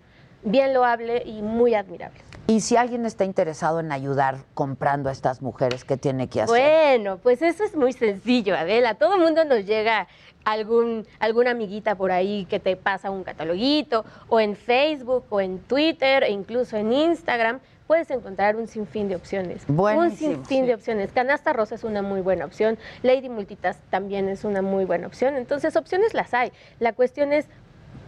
bien 0.42 0.74
loable 0.74 1.22
y 1.24 1.42
muy 1.42 1.74
admirable. 1.74 2.18
Y 2.48 2.60
si 2.60 2.76
alguien 2.76 3.04
está 3.06 3.24
interesado 3.24 3.80
en 3.80 3.90
ayudar 3.90 4.38
comprando 4.54 5.08
a 5.08 5.12
estas 5.12 5.42
mujeres, 5.42 5.84
¿qué 5.84 5.96
tiene 5.96 6.28
que 6.28 6.42
hacer? 6.42 6.56
Bueno, 6.56 7.18
pues 7.18 7.42
eso 7.42 7.64
es 7.64 7.74
muy 7.74 7.92
sencillo, 7.92 8.56
Adela. 8.56 8.94
Todo 8.94 9.14
el 9.14 9.20
mundo 9.20 9.44
nos 9.44 9.66
llega 9.66 10.06
algún, 10.44 11.06
alguna 11.18 11.50
amiguita 11.50 11.96
por 11.96 12.12
ahí 12.12 12.46
que 12.48 12.60
te 12.60 12.76
pasa 12.76 13.10
un 13.10 13.24
cataloguito, 13.24 14.04
o 14.28 14.38
en 14.38 14.54
Facebook, 14.54 15.24
o 15.28 15.40
en 15.40 15.58
Twitter, 15.58 16.22
e 16.22 16.30
incluso 16.30 16.76
en 16.76 16.92
Instagram. 16.92 17.58
Puedes 17.88 18.10
encontrar 18.10 18.56
un 18.56 18.68
sinfín 18.68 19.08
de 19.08 19.16
opciones. 19.16 19.64
Buenísimo, 19.66 20.30
un 20.30 20.36
sinfín 20.36 20.62
sí. 20.62 20.66
de 20.68 20.74
opciones. 20.74 21.12
Canasta 21.12 21.52
Rosa 21.52 21.74
es 21.74 21.84
una 21.84 22.02
muy 22.02 22.20
buena 22.20 22.44
opción. 22.44 22.78
Lady 23.02 23.28
Multitas 23.28 23.78
también 23.90 24.28
es 24.28 24.44
una 24.44 24.62
muy 24.62 24.84
buena 24.84 25.08
opción. 25.08 25.36
Entonces, 25.36 25.74
opciones 25.76 26.14
las 26.14 26.32
hay. 26.32 26.52
La 26.78 26.92
cuestión 26.92 27.32
es 27.32 27.48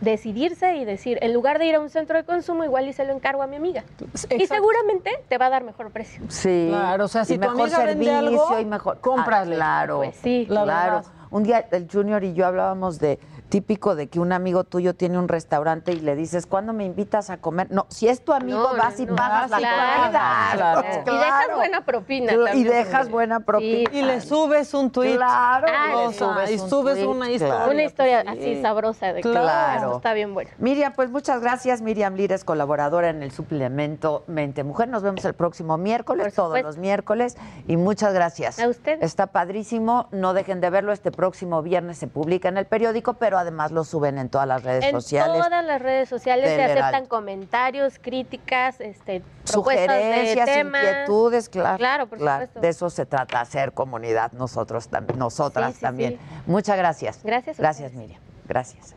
decidirse 0.00 0.76
y 0.76 0.84
decir, 0.84 1.18
en 1.22 1.32
lugar 1.32 1.58
de 1.58 1.66
ir 1.66 1.74
a 1.74 1.80
un 1.80 1.90
centro 1.90 2.16
de 2.16 2.24
consumo, 2.24 2.64
igual 2.64 2.88
y 2.88 2.92
se 2.92 3.04
lo 3.04 3.12
encargo 3.12 3.42
a 3.42 3.46
mi 3.46 3.56
amiga. 3.56 3.84
Y 4.30 4.46
seguramente 4.46 5.10
te 5.28 5.38
va 5.38 5.46
a 5.46 5.50
dar 5.50 5.64
mejor 5.64 5.90
precio. 5.90 6.22
Sí. 6.28 6.66
Claro, 6.68 7.04
o 7.04 7.08
sea, 7.08 7.24
si 7.24 7.34
y 7.34 7.38
tu 7.38 7.48
mejor 7.48 7.60
amiga 7.68 7.84
vende 7.84 8.04
servicio 8.04 8.48
algo, 8.48 8.60
y 8.60 8.64
mejor. 8.64 9.00
cómprale. 9.00 9.54
Ah, 9.54 9.58
claro. 9.58 9.96
Pues 9.98 10.16
sí. 10.16 10.46
La 10.48 10.62
claro. 10.62 10.94
verdad. 10.96 11.12
Un 11.30 11.42
día 11.42 11.66
el 11.70 11.88
Junior 11.90 12.24
y 12.24 12.32
yo 12.32 12.46
hablábamos 12.46 12.98
de 12.98 13.18
típico 13.48 13.94
de 13.94 14.08
que 14.08 14.20
un 14.20 14.32
amigo 14.32 14.64
tuyo 14.64 14.94
tiene 14.94 15.18
un 15.18 15.28
restaurante 15.28 15.92
y 15.92 16.00
le 16.00 16.14
dices, 16.16 16.46
¿cuándo 16.46 16.72
me 16.72 16.84
invitas 16.84 17.30
a 17.30 17.38
comer? 17.38 17.68
No, 17.70 17.86
si 17.88 18.08
es 18.08 18.22
tu 18.24 18.32
amigo, 18.32 18.58
No, 18.72 18.76
vas 18.76 18.98
no, 18.98 19.02
y 19.04 19.06
no. 19.06 19.16
pagas 19.16 19.50
Ah, 19.52 19.60
la 19.60 20.74
comida. 20.74 20.82
claro, 21.02 21.12
Y 21.14 21.18
dejas 21.18 21.56
buena 21.56 21.80
propina. 21.84 22.32
También. 22.32 22.56
Y 22.58 22.64
dejas 22.64 23.10
buena 23.10 23.40
propina. 23.40 23.90
Y 23.92 24.02
le 24.02 24.20
subes 24.20 24.74
un 24.74 24.90
tweet. 24.90 25.16
Claro, 25.16 25.66
Ah, 25.70 26.10
subes 26.12 26.50
y 26.50 26.58
un 26.58 26.68
subes 26.70 26.94
tweet, 26.94 27.06
una 27.06 27.26
claro. 27.26 27.32
historia. 27.34 27.66
Una 27.72 27.82
historia 27.84 28.24
pues, 28.24 28.38
sí. 28.38 28.52
así 28.52 28.62
sabrosa 28.62 29.06
de 29.12 29.22
que 29.22 29.30
Claro. 29.30 29.92
"Oh, 29.92 29.96
está 29.96 30.12
bien 30.12 30.34
bueno. 30.34 30.50
Miriam, 30.58 30.92
pues 30.94 31.10
muchas 31.10 31.40
gracias. 31.40 31.80
Miriam 31.80 32.14
Lires, 32.14 32.44
colaboradora 32.44 33.08
en 33.10 33.22
el 33.22 33.30
suplemento 33.30 34.24
Mente 34.26 34.64
Mujer. 34.64 34.88
Nos 34.88 35.02
vemos 35.02 35.24
el 35.24 35.34
próximo 35.34 35.78
miércoles, 35.78 36.34
todos 36.34 36.60
los 36.62 36.76
miércoles. 36.76 37.36
Y 37.66 37.76
muchas 37.76 38.12
gracias. 38.12 38.58
A 38.58 38.68
ustedes. 38.68 39.02
Está 39.02 39.28
padrísimo. 39.28 40.08
No 40.12 40.34
dejen 40.34 40.60
de 40.60 40.70
verlo. 40.70 40.92
Este 40.92 41.10
próximo 41.10 41.62
viernes 41.62 41.98
se 41.98 42.06
publica 42.06 42.48
en 42.48 42.58
el 42.58 42.66
periódico, 42.66 43.14
pero 43.14 43.37
además 43.38 43.70
lo 43.72 43.84
suben 43.84 44.18
en 44.18 44.28
todas 44.28 44.46
las 44.46 44.62
redes 44.62 44.84
En 44.84 44.92
sociales. 44.92 45.42
todas 45.42 45.64
las 45.64 45.80
redes 45.80 46.08
sociales 46.08 46.48
se 46.50 46.62
aceptan 46.64 47.06
comentarios, 47.06 47.98
críticas, 47.98 48.80
este, 48.80 49.20
de 49.20 49.22
Sugerencias, 49.44 50.48
inquietudes, 50.64 51.48
claro. 51.48 51.78
Claro, 51.78 52.06
por 52.08 52.18
supuesto. 52.18 52.60
De 52.60 52.68
eso 52.68 52.90
se 52.90 53.06
trata, 53.06 53.40
hacer 53.40 53.72
comunidad 53.72 54.32
nosotros 54.32 54.88
también, 54.88 55.18
nosotras 55.18 55.70
Sí, 55.72 55.76
sí, 55.76 55.80
también. 55.82 56.12
sí. 56.12 56.18
Muchas 56.46 56.76
gracias. 56.76 57.20
Gracias 57.22 57.58
Gracias. 57.58 57.92
Miriam. 57.92 58.20
Gracias. 58.46 58.94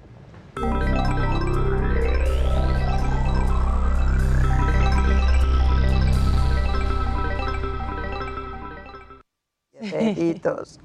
Besitos. 9.81 10.79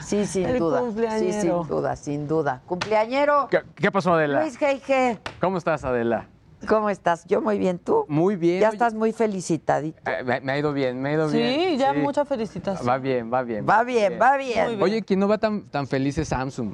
Sí, 0.00 0.26
sin 0.26 0.46
El 0.46 0.58
duda. 0.58 0.78
Sí, 0.80 0.84
cumpleañero. 0.86 1.40
sin 1.62 1.68
duda, 1.68 1.96
sin 1.96 2.28
duda. 2.28 2.62
Cumpleañero. 2.66 3.48
¿Qué, 3.50 3.62
qué 3.76 3.90
pasó, 3.90 4.14
Adela? 4.14 4.40
Luis 4.42 4.58
G.G. 4.58 5.18
¿Cómo 5.40 5.58
estás, 5.58 5.84
Adela? 5.84 6.28
¿Cómo 6.68 6.90
estás? 6.90 7.24
Yo 7.26 7.40
muy 7.40 7.58
bien, 7.58 7.78
¿tú? 7.78 8.04
Muy 8.08 8.36
bien. 8.36 8.60
Ya 8.60 8.68
oye, 8.68 8.76
estás 8.76 8.94
muy 8.94 9.12
felicitadito. 9.12 10.00
eh, 10.08 10.22
me, 10.24 10.40
me 10.40 10.52
ha 10.52 10.58
ido 10.58 10.72
bien, 10.72 11.00
me 11.02 11.08
ha 11.08 11.12
ido 11.14 11.28
bien. 11.28 11.60
Sí, 11.72 11.76
ya 11.76 11.92
sí. 11.92 11.98
mucha 11.98 12.24
felicitación. 12.24 12.88
Va 12.88 12.98
bien, 12.98 13.32
va 13.32 13.42
bien. 13.42 13.66
Va 13.68 13.82
bien, 13.82 14.16
va 14.20 14.36
bien. 14.36 14.80
Oye, 14.80 15.02
quien 15.02 15.18
no 15.18 15.26
va 15.26 15.38
tan, 15.38 15.62
tan 15.68 15.86
feliz 15.88 16.18
es 16.18 16.28
Samsung. 16.28 16.70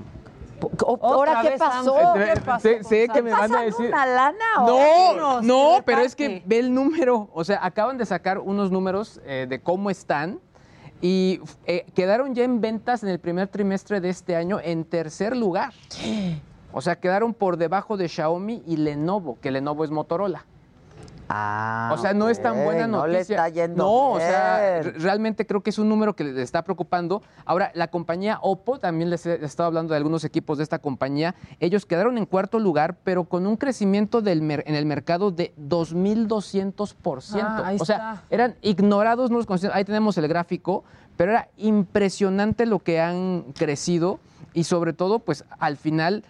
¿Ahora 1.03 1.41
qué 1.43 1.55
pasó? 1.57 2.17
Eh, 2.17 2.33
¿Qué 2.35 2.41
pasó 2.41 2.69
sé 2.89 3.09
que 3.09 3.23
me 3.23 3.31
van 3.31 3.45
a 3.45 3.49
¿Pasan 3.49 3.65
decir. 3.67 3.87
una 3.87 4.07
lana 4.07 4.45
o 4.61 4.67
No, 5.17 5.41
no, 5.41 5.83
pero 5.85 6.01
es 6.01 6.17
que 6.17 6.43
ve 6.45 6.59
el 6.59 6.75
número. 6.75 7.31
O 7.33 7.45
sea, 7.45 7.61
acaban 7.65 7.97
de 7.97 8.05
sacar 8.07 8.39
unos 8.41 8.71
números 8.71 9.21
eh, 9.25 9.47
de 9.49 9.61
cómo 9.63 9.89
están 9.89 10.41
y 11.01 11.41
eh, 11.67 11.87
quedaron 11.95 12.35
ya 12.35 12.45
en 12.45 12.61
ventas 12.61 13.03
en 13.03 13.09
el 13.09 13.19
primer 13.19 13.49
trimestre 13.49 14.01
de 14.01 14.09
este 14.09 14.37
año 14.37 14.59
en 14.63 14.85
tercer 14.85 15.37
lugar. 15.37 15.73
O 16.71 16.83
sea, 16.83 17.01
quedaron 17.01 17.33
por 17.33 17.57
debajo 17.57 17.97
de 17.97 18.11
Xiaomi 18.11 18.63
y 18.67 18.77
Lenovo, 18.77 19.39
que 19.41 19.51
Lenovo 19.51 19.85
es 19.85 19.91
Motorola. 19.91 20.45
Ah, 21.29 21.91
O 21.95 21.99
sea, 21.99 22.15
no 22.15 22.29
es 22.29 22.41
tan 22.43 22.65
buena 22.65 22.87
noticia. 22.87 23.07
No 23.07 23.13
le 23.13 23.21
está 23.21 23.49
yendo 23.51 23.85
No, 23.85 24.13
o 24.13 24.19
sea, 24.19 24.81
realmente 24.97 25.47
creo 25.47 25.63
que 25.63 25.71
es 25.71 25.79
un 25.79 25.89
número 25.89 26.17
que 26.17 26.25
les 26.25 26.37
está 26.39 26.63
preocupando. 26.63 27.23
Ahora, 27.45 27.71
la 27.75 27.89
compañía 27.89 28.39
Oppo, 28.41 28.79
también 28.79 29.11
les 29.11 29.27
he 29.27 29.45
estado 29.45 29.67
hablando 29.67 29.93
de 29.93 29.99
algunos 29.99 30.25
equipos 30.25 30.59
de 30.59 30.65
esta 30.65 30.79
compañía. 30.79 31.35
Ellos 31.61 31.85
quedaron 31.87 32.17
en 32.19 32.27
cuarto 32.27 32.59
lugar, 32.59 32.97
pero 33.05 33.25
con 33.25 33.47
un 33.47 33.57
crecimiento 33.57 34.23
del 34.23 34.41
mer- 34.43 34.65
en 34.67 34.75
el 34.75 34.87
mercado 34.87 35.31
de 35.31 35.53
2.200%. 35.59 37.41
Ah, 37.43 37.73
o 37.79 37.85
sea, 37.85 37.97
está. 37.97 38.23
eran 38.31 38.55
ignorados, 38.63 39.31
no 39.31 39.37
los 39.39 39.47
conocían. 39.47 39.73
Ahí 39.75 39.85
tenemos 39.85 40.17
el 40.19 40.29
gráfico, 40.29 40.85
pero 41.17 41.33
era 41.33 41.49
impresionante 41.57 42.67
lo 42.67 42.79
que 42.79 43.01
han 43.01 43.45
crecido 43.57 44.21
y 44.55 44.65
sobre 44.65 44.93
todo, 44.93 45.19
pues 45.19 45.45
al 45.59 45.77
final 45.77 46.25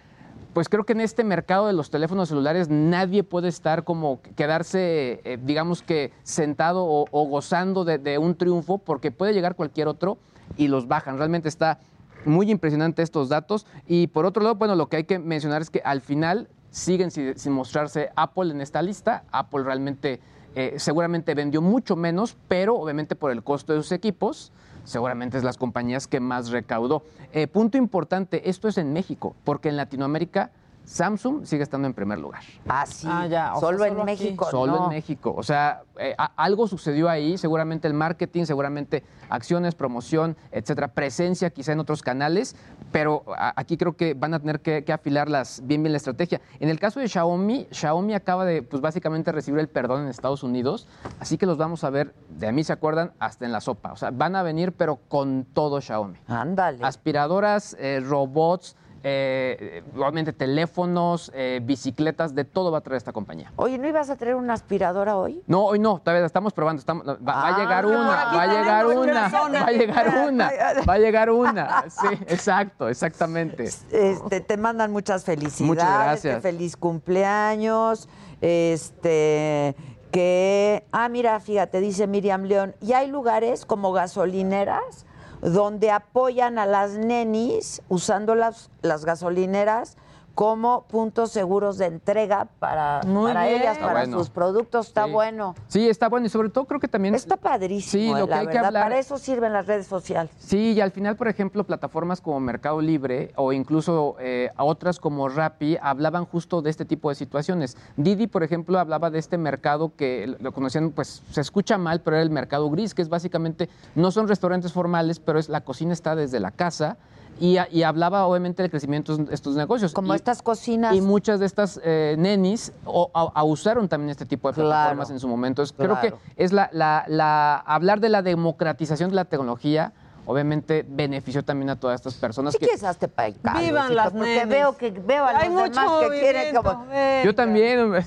pues 0.53 0.69
creo 0.69 0.85
que 0.85 0.93
en 0.93 1.01
este 1.01 1.23
mercado 1.23 1.67
de 1.67 1.73
los 1.73 1.89
teléfonos 1.89 2.29
celulares 2.29 2.69
nadie 2.69 3.23
puede 3.23 3.47
estar 3.47 3.83
como 3.83 4.21
quedarse, 4.35 5.21
eh, 5.23 5.37
digamos 5.41 5.81
que 5.81 6.11
sentado 6.23 6.85
o, 6.85 7.25
gozando 7.27 7.85
de, 7.85 8.17
un 8.17 8.35
triunfo, 8.35 8.77
porque 8.79 9.11
puede 9.11 9.33
llegar 9.33 9.55
cualquier 9.55 9.87
otro 9.87 10.17
y 10.57 10.67
los 10.67 10.87
bajan. 10.87 11.17
Realmente 11.17 11.49
está 11.49 11.79
muy 12.25 12.49
impresionante 12.51 13.01
estos 13.01 13.29
datos. 13.29 13.65
Y 13.87 14.07
por 14.07 14.25
otro 14.25 14.43
lado, 14.43 14.55
bueno, 14.55 14.75
lo 14.75 14.89
que 14.89 14.97
hay 14.97 15.03
que 15.03 15.19
mencionar 15.19 15.61
es 15.61 15.69
que 15.69 15.81
al 15.85 16.01
final 16.01 16.49
siguen 16.71 17.11
sin, 17.11 17.37
sin 17.37 17.53
mostrarse 17.53 18.09
Apple 18.15 18.51
en 18.51 18.61
esta 18.61 18.81
lista. 18.81 19.23
Apple 19.31 19.63
realmente 19.63 20.19
eh, 20.55 20.75
seguramente 20.77 21.35
vendió 21.35 21.61
mucho 21.61 21.95
menos, 21.95 22.35
pero 22.47 22.75
obviamente 22.75 23.15
por 23.15 23.31
el 23.31 23.43
costo 23.43 23.73
de 23.73 23.79
sus 23.79 23.91
equipos, 23.91 24.51
seguramente 24.89 25.37
es 25.37 25.43
las 25.43 25.57
compañías 25.57 26.07
que 26.07 26.19
más 26.19 26.49
recaudó. 26.49 27.03
Eh, 27.31 27.47
punto 27.47 27.77
importante, 27.77 28.49
esto 28.49 28.67
es 28.67 28.77
en 28.77 28.91
México, 28.91 29.35
porque 29.43 29.69
en 29.69 29.77
Latinoamérica 29.77 30.51
Samsung 30.99 31.45
sigue 31.45 31.61
estando 31.61 31.87
en 31.87 31.93
primer 31.93 32.17
lugar. 32.17 32.41
Ah, 32.67 32.83
sí. 32.87 33.07
Ah, 33.09 33.27
ya, 33.27 33.53
o 33.53 33.59
sea, 33.59 33.69
Solo 33.69 33.85
en 33.85 33.93
aquí. 33.93 34.03
México. 34.05 34.47
Solo 34.49 34.75
no. 34.75 34.83
en 34.85 34.89
México. 34.89 35.35
O 35.37 35.43
sea, 35.43 35.83
eh, 35.99 36.15
a- 36.17 36.31
algo 36.35 36.67
sucedió 36.67 37.07
ahí, 37.09 37.37
seguramente 37.37 37.87
el 37.87 37.93
marketing, 37.93 38.45
seguramente 38.45 39.03
acciones, 39.29 39.75
promoción, 39.75 40.35
etcétera, 40.51 40.87
presencia 40.87 41.51
quizá 41.51 41.73
en 41.73 41.79
otros 41.79 42.01
canales, 42.01 42.55
pero 42.91 43.23
a- 43.37 43.53
aquí 43.55 43.77
creo 43.77 43.95
que 43.95 44.15
van 44.15 44.33
a 44.33 44.39
tener 44.39 44.61
que, 44.61 44.83
que 44.83 44.91
afilar 44.91 45.29
las, 45.29 45.61
bien 45.63 45.83
bien 45.83 45.93
la 45.93 45.97
estrategia. 45.97 46.41
En 46.59 46.69
el 46.69 46.79
caso 46.79 46.99
de 46.99 47.07
Xiaomi, 47.07 47.67
Xiaomi 47.69 48.15
acaba 48.15 48.43
de, 48.43 48.63
pues 48.63 48.81
básicamente 48.81 49.31
recibir 49.31 49.59
el 49.59 49.67
perdón 49.69 50.01
en 50.01 50.07
Estados 50.07 50.41
Unidos, 50.41 50.87
así 51.19 51.37
que 51.37 51.45
los 51.45 51.57
vamos 51.59 51.83
a 51.83 51.91
ver, 51.91 52.15
de 52.29 52.51
mí 52.51 52.63
se 52.63 52.73
acuerdan, 52.73 53.11
hasta 53.19 53.45
en 53.45 53.51
la 53.51 53.61
sopa. 53.61 53.91
O 53.91 53.95
sea, 53.95 54.09
van 54.09 54.35
a 54.35 54.41
venir, 54.41 54.71
pero 54.73 54.95
con 55.07 55.45
todo 55.53 55.81
Xiaomi. 55.81 56.17
Ándale. 56.27 56.79
Aspiradoras, 56.83 57.77
eh, 57.79 57.99
robots, 58.03 58.75
eh, 59.03 59.83
obviamente 59.95 60.33
teléfonos, 60.33 61.31
eh, 61.33 61.59
bicicletas, 61.63 62.35
de 62.35 62.43
todo 62.45 62.71
va 62.71 62.79
a 62.79 62.81
traer 62.81 62.97
esta 62.97 63.11
compañía. 63.13 63.51
Oye, 63.55 63.77
¿no 63.77 63.87
ibas 63.87 64.09
a 64.09 64.15
traer 64.15 64.35
una 64.35 64.53
aspiradora 64.53 65.17
hoy? 65.17 65.41
No, 65.47 65.65
hoy 65.65 65.79
no, 65.79 65.99
todavía 65.99 66.25
estamos 66.25 66.53
probando. 66.53 66.79
estamos- 66.79 67.05
va, 67.07 67.17
va 67.25 67.33
a 67.47 67.55
Ah, 67.55 67.57
llegar 67.59 67.85
una, 67.85 67.99
va 68.07 68.41
a 68.41 68.47
llegar 68.47 68.85
una, 68.97 69.27
va 69.29 69.65
a 69.67 69.71
llegar 69.71 70.27
una, 70.29 70.51
va 70.87 70.93
a 70.93 70.97
llegar 70.97 71.29
una. 71.31 71.85
Sí, 71.89 72.07
exacto, 72.27 72.87
exactamente. 72.89 73.69
Este, 73.91 74.41
te 74.41 74.57
mandan 74.57 74.91
muchas 74.91 75.23
felicidades. 75.25 75.67
Muchas 75.67 76.03
gracias. 76.03 76.41
feliz 76.41 76.75
cumpleaños. 76.77 78.07
Este, 78.41 79.75
que. 80.11 80.85
Ah, 80.91 81.09
mira, 81.09 81.39
fíjate, 81.39 81.79
dice 81.79 82.07
Miriam 82.07 82.43
León. 82.43 82.75
Y 82.81 82.93
hay 82.93 83.07
lugares 83.07 83.65
como 83.65 83.91
gasolineras 83.91 85.05
donde 85.41 85.91
apoyan 85.91 86.59
a 86.59 86.65
las 86.65 86.91
nenis 86.93 87.81
usando 87.89 88.35
las, 88.35 88.69
las 88.81 89.05
gasolineras 89.05 89.97
como 90.39 90.83
puntos 90.87 91.31
seguros 91.31 91.77
de 91.77 91.87
entrega 91.87 92.47
para, 92.59 93.01
para 93.03 93.49
ellas, 93.49 93.77
para 93.77 93.91
bueno. 94.05 94.19
sus 94.19 94.29
productos. 94.29 94.87
Está 94.87 95.03
Sí. 95.03 95.11
bueno. 95.11 95.53
Sí, 95.67 95.89
está 95.89 96.07
bueno 96.07 96.27
y 96.27 96.29
sobre 96.29 96.47
todo 96.47 96.63
creo 96.63 96.79
que 96.79 96.87
también... 96.87 97.13
Está 97.13 97.35
padrísimo, 97.35 98.13
Sí, 98.15 98.17
lo 98.17 98.25
que 98.25 98.29
la 98.31 98.39
hay 98.39 98.47
que 98.47 98.53
verdad. 98.53 98.67
hablar- 98.67 98.83
Para 98.83 98.99
eso 98.99 99.17
sirven 99.17 99.51
las 99.51 99.67
redes 99.67 99.87
sociales. 99.87 100.31
Sí, 100.39 100.71
y 100.71 100.79
al 100.79 100.91
final, 100.91 101.17
por 101.17 101.27
ejemplo, 101.27 101.65
plataformas 101.65 102.21
como 102.21 102.39
Mercado 102.39 102.79
Libre 102.79 103.33
o 103.35 103.51
incluso 103.51 104.15
eh, 104.21 104.49
otras 104.57 104.97
como 104.97 105.27
Rappi 105.27 105.77
hablaban 105.81 106.23
justo 106.23 106.61
de 106.61 106.69
este 106.69 106.85
tipo 106.85 107.09
de 107.09 107.15
situaciones. 107.15 107.75
Didi, 107.97 108.27
por 108.27 108.41
ejemplo, 108.43 108.79
hablaba 108.79 109.09
de 109.09 109.19
este 109.19 109.37
mercado 109.37 109.91
que 109.97 110.37
lo 110.39 110.53
conocían, 110.53 110.91
pues 110.91 111.21
se 111.31 111.41
escucha 111.41 111.77
mal, 111.77 111.99
pero 111.99 112.15
era 112.15 112.23
el 112.23 112.29
mercado 112.29 112.69
gris, 112.69 112.93
que 112.93 113.01
es 113.01 113.09
básicamente, 113.09 113.67
no 113.93 114.09
son 114.09 114.29
restaurantes 114.29 114.71
formales, 114.71 115.19
pero 115.19 115.37
es 115.37 115.49
la 115.49 115.65
cocina 115.65 115.91
está 115.91 116.15
desde 116.15 116.39
la 116.39 116.51
casa. 116.51 116.95
Y, 117.39 117.57
a- 117.57 117.67
y 117.71 117.83
hablaba 117.83 118.25
obviamente 118.25 118.61
del 118.61 118.69
crecimiento 118.69 119.15
de 119.15 119.33
estos 119.33 119.55
negocios. 119.55 119.93
Como 119.93 120.13
Y- 120.13 120.15
estas 120.17 120.41
cocinas. 120.41 120.93
Y 120.95 121.01
muchas 121.01 121.39
de 121.39 121.45
estas 121.45 121.79
eh, 121.83 122.15
nenis 122.17 122.73
o, 122.85 123.09
a- 123.13 123.31
a 123.33 123.43
usaron 123.43 123.87
también 123.87 124.09
este 124.09 124.25
tipo 124.25 124.49
de 124.49 124.55
Claro. 124.55 124.69
plataformas 124.69 125.09
en 125.11 125.19
su 125.19 125.27
momento. 125.27 125.61
Entonces, 125.61 125.75
Creo 125.77 125.99
que 126.01 126.13
es 126.35 126.51
la, 126.51 126.69
la- 126.73 127.05
la- 127.07 127.55
hablar 127.57 127.99
de 128.01 128.09
la 128.09 128.21
democratización 128.21 129.09
de 129.09 129.15
la 129.15 129.25
tecnología, 129.25 129.93
obviamente 130.25 130.85
benefició 130.87 131.43
también 131.43 131.69
a 131.69 131.75
todas 131.77 131.95
estas 132.01 132.15
personas 132.15 132.53
Si 132.53 132.59
que 132.59 132.65
quieres, 132.65 132.83
hazte 132.83 133.07
para 133.07 133.29
acá, 133.29 133.59
Vivan 133.59 133.95
las 133.95 134.11
porque 134.11 134.25
nenis. 134.35 134.47
veo 134.49 134.77
que 134.77 134.91
veo 134.91 135.23
a 135.23 135.29
Hay 135.29 135.49
los 135.49 135.71
demás 135.71 135.91
mucho 135.91 136.09
que 136.11 136.19
quieren 136.19 136.55
como 136.55 136.85
venga. 136.87 137.23
yo 137.23 137.33
también. 137.35 137.79
hombre. 137.79 138.05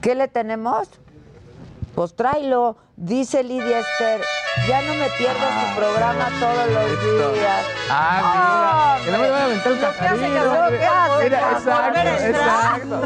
¿Qué 0.00 0.14
le 0.14 0.28
tenemos? 0.28 0.88
Pues 1.94 2.14
tráelo, 2.14 2.76
dice 3.02 3.42
Lidia 3.42 3.80
Esther. 3.80 4.22
Ya 4.68 4.80
no 4.82 4.94
me 4.94 5.08
pierdo 5.16 5.40
su 5.40 5.74
programa 5.76 6.28
todos 6.38 6.68
los 6.72 6.90
días. 7.34 7.66
Ah, 7.90 8.96
mira. 8.98 9.04
Que 9.04 9.10
no 9.10 9.18
me 9.18 9.28
van 9.30 9.40
a 9.40 9.44
aventar 9.46 9.72
el 9.72 9.80
cajarín, 9.80 10.22
Mira, 11.22 11.40
exacto, 11.52 12.00
exacto. 12.00 13.02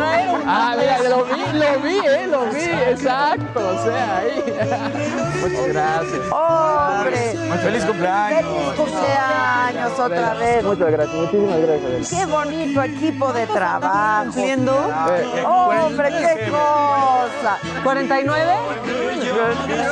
Ah, 0.47 0.75
mira, 0.79 0.99
lo 1.09 1.25
vi, 1.25 1.43
lo 1.53 1.81
vi, 1.81 1.99
eh, 1.99 2.27
lo 2.27 2.45
vi, 2.47 2.65
exacto. 2.91 3.69
O 3.69 3.85
sea, 3.85 4.19
ahí. 4.19 4.43
Muchas 5.41 5.69
gracias. 5.69 6.21
¡Hombre! 6.33 7.37
¡Feliz 7.63 7.85
cumpleaños! 7.85 8.45
¡Feliz 8.45 8.75
cumpleaños 8.77 9.99
otra 9.99 10.35
vez! 10.35 10.65
Muchas 10.65 10.91
gracias, 10.91 11.17
muchísimas 11.17 11.61
gracias. 11.61 12.11
¡Qué 12.11 12.27
bonito 12.27 12.83
equipo 12.83 13.33
de 13.33 13.47
trabajo! 13.47 14.25
¿Cumpliendo? 14.25 14.77
¡Hombre, 15.47 16.11
qué 16.11 16.51
cosa! 16.51 17.59
¿49? 17.85 19.86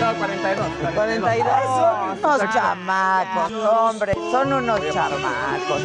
No, 0.00 0.14
42. 0.18 0.66
42. 0.94 1.40
Son 2.20 2.40
unos 2.40 2.54
chamacos, 2.54 3.52
hombre, 3.52 4.14
son 4.14 4.52
unos 4.52 4.80
chamacos. 4.92 5.82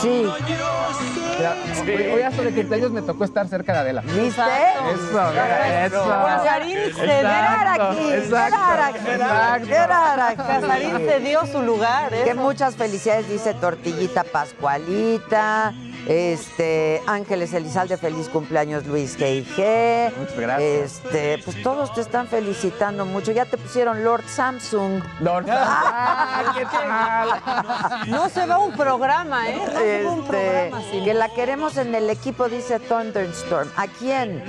Sí, 0.00 0.26
Hoy, 1.38 2.06
hoy 2.14 2.22
hasta 2.22 2.42
de 2.42 2.52
cumpleaños 2.52 2.90
me 2.90 3.00
tocó 3.02 3.22
estar 3.22 3.46
cerca 3.46 3.72
de 3.72 3.78
Adela. 3.78 4.00
¿viste? 4.00 4.26
Eso, 4.26 5.30
mira, 5.30 5.86
eso. 5.86 6.04
Casarín 6.04 6.78
se 6.92 7.00
Quedar 7.00 7.80
Exacto, 8.12 8.56
aquí. 10.24 10.36
Casarín 10.36 10.96
se 10.96 11.20
dio 11.20 11.46
su 11.46 11.62
lugar, 11.62 12.12
¿eh? 12.12 12.24
Que 12.24 12.34
muchas 12.34 12.74
felicidades, 12.74 13.28
dice 13.28 13.54
Tortillita 13.54 14.24
Pascualita. 14.24 15.74
Este, 16.06 17.02
Ángeles 17.06 17.52
Elizalde, 17.52 17.96
feliz 17.96 18.28
cumpleaños 18.28 18.86
Luis 18.86 19.18
G&G. 19.18 20.12
Muchas 20.16 20.36
gracias. 20.38 21.02
Este, 21.04 21.38
pues 21.44 21.62
todos 21.62 21.92
te 21.94 22.00
están 22.00 22.28
felicitando 22.28 23.04
mucho. 23.04 23.32
Ya 23.32 23.44
te 23.44 23.56
pusieron 23.56 24.04
Lord 24.04 24.24
Samsung. 24.28 25.02
Lord, 25.20 25.46
ah, 25.50 26.54
¿qué 26.56 26.64
tal? 26.64 28.10
No 28.10 28.28
se 28.28 28.46
va 28.46 28.58
un 28.58 28.72
programa, 28.72 29.48
¿eh? 29.48 29.56
No 29.56 29.72
se 29.72 30.04
va 30.04 30.10
un 30.12 30.20
Este, 30.20 30.30
programa 30.30 30.78
que 31.08 31.14
la 31.14 31.28
queremos 31.30 31.78
en 31.78 31.94
el 31.94 32.10
equipo, 32.10 32.50
dice 32.50 32.78
Thunderstorm. 32.80 33.70
¿A 33.76 33.86
quién? 33.86 34.44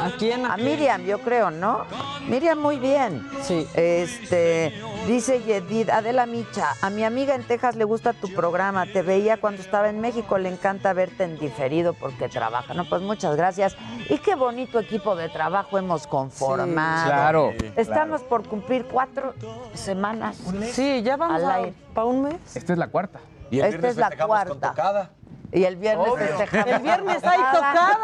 ¿A 0.00 0.10
quién? 0.18 0.46
A 0.46 0.56
Miriam, 0.56 1.04
yo 1.04 1.18
creo, 1.18 1.50
¿no? 1.50 1.84
Miriam, 2.26 2.58
muy 2.58 2.78
bien. 2.78 3.28
Sí. 3.42 3.68
Este, 3.74 4.72
dice 5.06 5.42
Yedid, 5.42 5.90
Adela 5.90 6.26
Micha, 6.26 6.74
a 6.80 6.90
mi 6.90 7.04
amiga 7.04 7.34
en 7.34 7.42
Texas 7.44 7.76
le 7.76 7.84
gusta 7.84 8.12
tu 8.12 8.32
programa, 8.32 8.86
te 8.86 9.02
veía 9.02 9.36
cuando 9.40 9.60
estaba 9.62 9.88
en 9.88 10.00
México, 10.00 10.38
le 10.38 10.48
encanta 10.48 10.92
verte 10.92 11.24
en 11.24 11.38
diferido 11.38 11.94
porque 11.94 12.28
trabaja. 12.28 12.74
No, 12.74 12.88
pues 12.88 13.02
muchas 13.02 13.36
gracias. 13.36 13.76
Y 14.08 14.18
qué 14.18 14.34
bonito 14.34 14.78
equipo 14.78 15.16
de 15.16 15.28
trabajo 15.28 15.78
hemos 15.78 16.06
conformado. 16.06 17.06
Claro. 17.06 17.52
Estamos 17.76 18.22
por 18.22 18.46
cumplir 18.46 18.86
cuatro 18.86 19.34
semanas. 19.74 20.38
Sí, 20.72 21.02
ya 21.02 21.16
vamos 21.16 21.42
Al 21.42 21.50
a, 21.68 21.72
para 21.94 22.04
un 22.06 22.22
mes. 22.22 22.56
Esta 22.56 22.72
es 22.72 22.78
la 22.78 22.88
cuarta. 22.88 23.20
Y 23.50 23.58
el 23.58 23.66
Esta 23.66 23.68
viernes 23.68 23.90
es 23.92 23.96
la 23.98 24.08
festejamos 24.08 24.38
con 24.44 24.58
cuarta. 24.58 24.68
tocada. 24.70 25.10
Y 25.52 25.64
el 25.64 25.76
viernes 25.76 26.08
Obvio. 26.08 26.26
festejamos. 26.28 26.66
El 26.66 26.78
viernes 26.82 27.24
hay 27.24 27.38
tocada. 27.52 27.98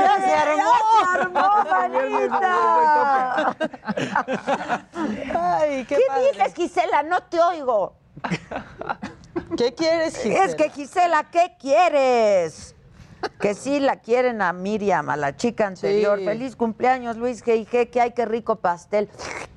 ¡Ya 0.00 0.16
se 0.24 0.34
armó! 0.34 0.62
¡Ya 0.62 0.78
se 0.90 1.20
armó, 1.20 1.48
manita! 1.70 3.56
Ay, 5.60 5.84
qué, 5.84 5.96
¿Qué 5.96 6.02
padre. 6.08 6.32
dices, 6.32 6.54
Gisela? 6.54 7.02
No 7.04 7.20
te 7.22 7.40
oigo. 7.40 7.94
¿Qué 9.56 9.74
quieres, 9.74 10.16
Gisela? 10.16 10.44
Es 10.44 10.54
que, 10.56 10.70
Gisela, 10.70 11.24
¿qué 11.30 11.56
quieres? 11.58 12.74
Que 13.40 13.54
sí 13.54 13.80
la 13.80 13.96
quieren 13.96 14.42
a 14.42 14.52
Miriam, 14.52 15.08
a 15.10 15.16
la 15.16 15.36
chica 15.36 15.66
anterior. 15.66 16.18
Sí. 16.18 16.24
Feliz 16.24 16.56
cumpleaños, 16.56 17.16
Luis 17.16 17.44
G. 17.44 17.66
que 17.66 18.00
hay 18.00 18.12
que 18.12 18.26
rico 18.26 18.56
pastel. 18.56 19.08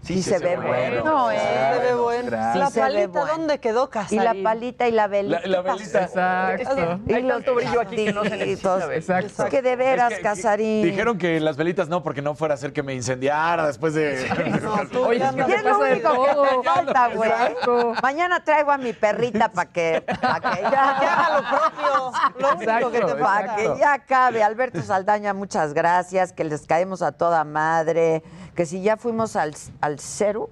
Sí, 0.03 0.23
se, 0.23 0.39
ve 0.39 0.57
bueno. 0.57 1.03
No, 1.03 1.31
eh, 1.31 1.35
¿eh? 1.37 1.73
se 1.73 1.79
ve 1.79 1.93
bueno. 1.93 2.25
Gracias. 2.31 2.55
La 2.55 2.67
Sí 2.67 2.73
se 2.73 2.79
palita, 2.79 3.07
bueno. 3.07 3.27
¿dónde 3.37 3.59
quedó 3.59 3.85
Y 3.85 3.89
Casarín? 3.89 4.23
la 4.23 4.49
palita 4.49 4.87
y 4.87 4.91
la 4.91 5.07
velita. 5.07 5.41
La, 5.41 5.47
la 5.47 5.61
velita. 5.61 6.01
Exacto. 6.03 6.99
Y 7.05 7.13
Hay 7.13 7.21
los 7.21 7.31
tanto 7.33 7.55
brillo 7.55 7.81
aquí 7.81 7.95
que 8.05 8.13
no 8.13 8.23
se 8.23 8.29
necesita. 8.31 8.93
Exacto. 8.95 9.43
Es 9.43 9.49
que 9.51 9.61
de 9.61 9.75
veras, 9.75 10.11
Es 10.11 10.17
que- 10.17 10.23
Casarín. 10.23 10.83
Dijeron 10.83 11.19
que 11.19 11.39
las 11.39 11.55
velitas 11.55 11.87
no, 11.87 12.01
porque 12.01 12.23
no 12.23 12.33
fuera 12.33 12.55
a 12.55 12.55
hacer 12.55 12.73
que 12.73 12.81
me 12.81 12.95
incendiara 12.95 13.67
después 13.67 13.93
de. 13.93 14.27
No, 14.61 14.87
tú 14.91 15.05
Oye, 15.05 15.19
ya 15.19 15.29
es 15.29 15.35
que 15.35 15.41
no- 15.41 15.47
Y 15.49 15.51
es 15.53 15.63
lo 15.63 15.79
único 15.79 16.43
que 16.43 16.57
te 16.57 16.63
falta, 16.63 17.07
güey. 17.09 17.31
Mañana 18.01 18.43
traigo 18.43 18.71
a 18.71 18.77
mi 18.77 18.93
perrita 18.93 19.49
para 19.51 19.71
que, 19.71 20.03
pa' 20.21 20.39
que 20.39 20.65
haga 20.65 21.41
lo 21.41 21.49
propio. 21.49 22.11
Lo 22.39 22.73
único 22.73 22.91
que 22.91 23.01
te 23.01 23.15
para 23.55 23.73
que 23.73 23.79
ya 23.79 23.93
acabe. 23.93 24.43
Alberto 24.43 24.81
Saldaña, 24.81 25.33
muchas 25.33 25.73
gracias, 25.73 26.33
que 26.33 26.43
les 26.43 26.65
caemos 26.67 27.01
a 27.01 27.11
toda 27.11 27.43
madre, 27.43 28.23
que 28.55 28.65
si 28.65 28.81
ya 28.81 28.97
fuimos 28.97 29.35
al, 29.35 29.55
al 29.81 29.99
cero, 29.99 30.49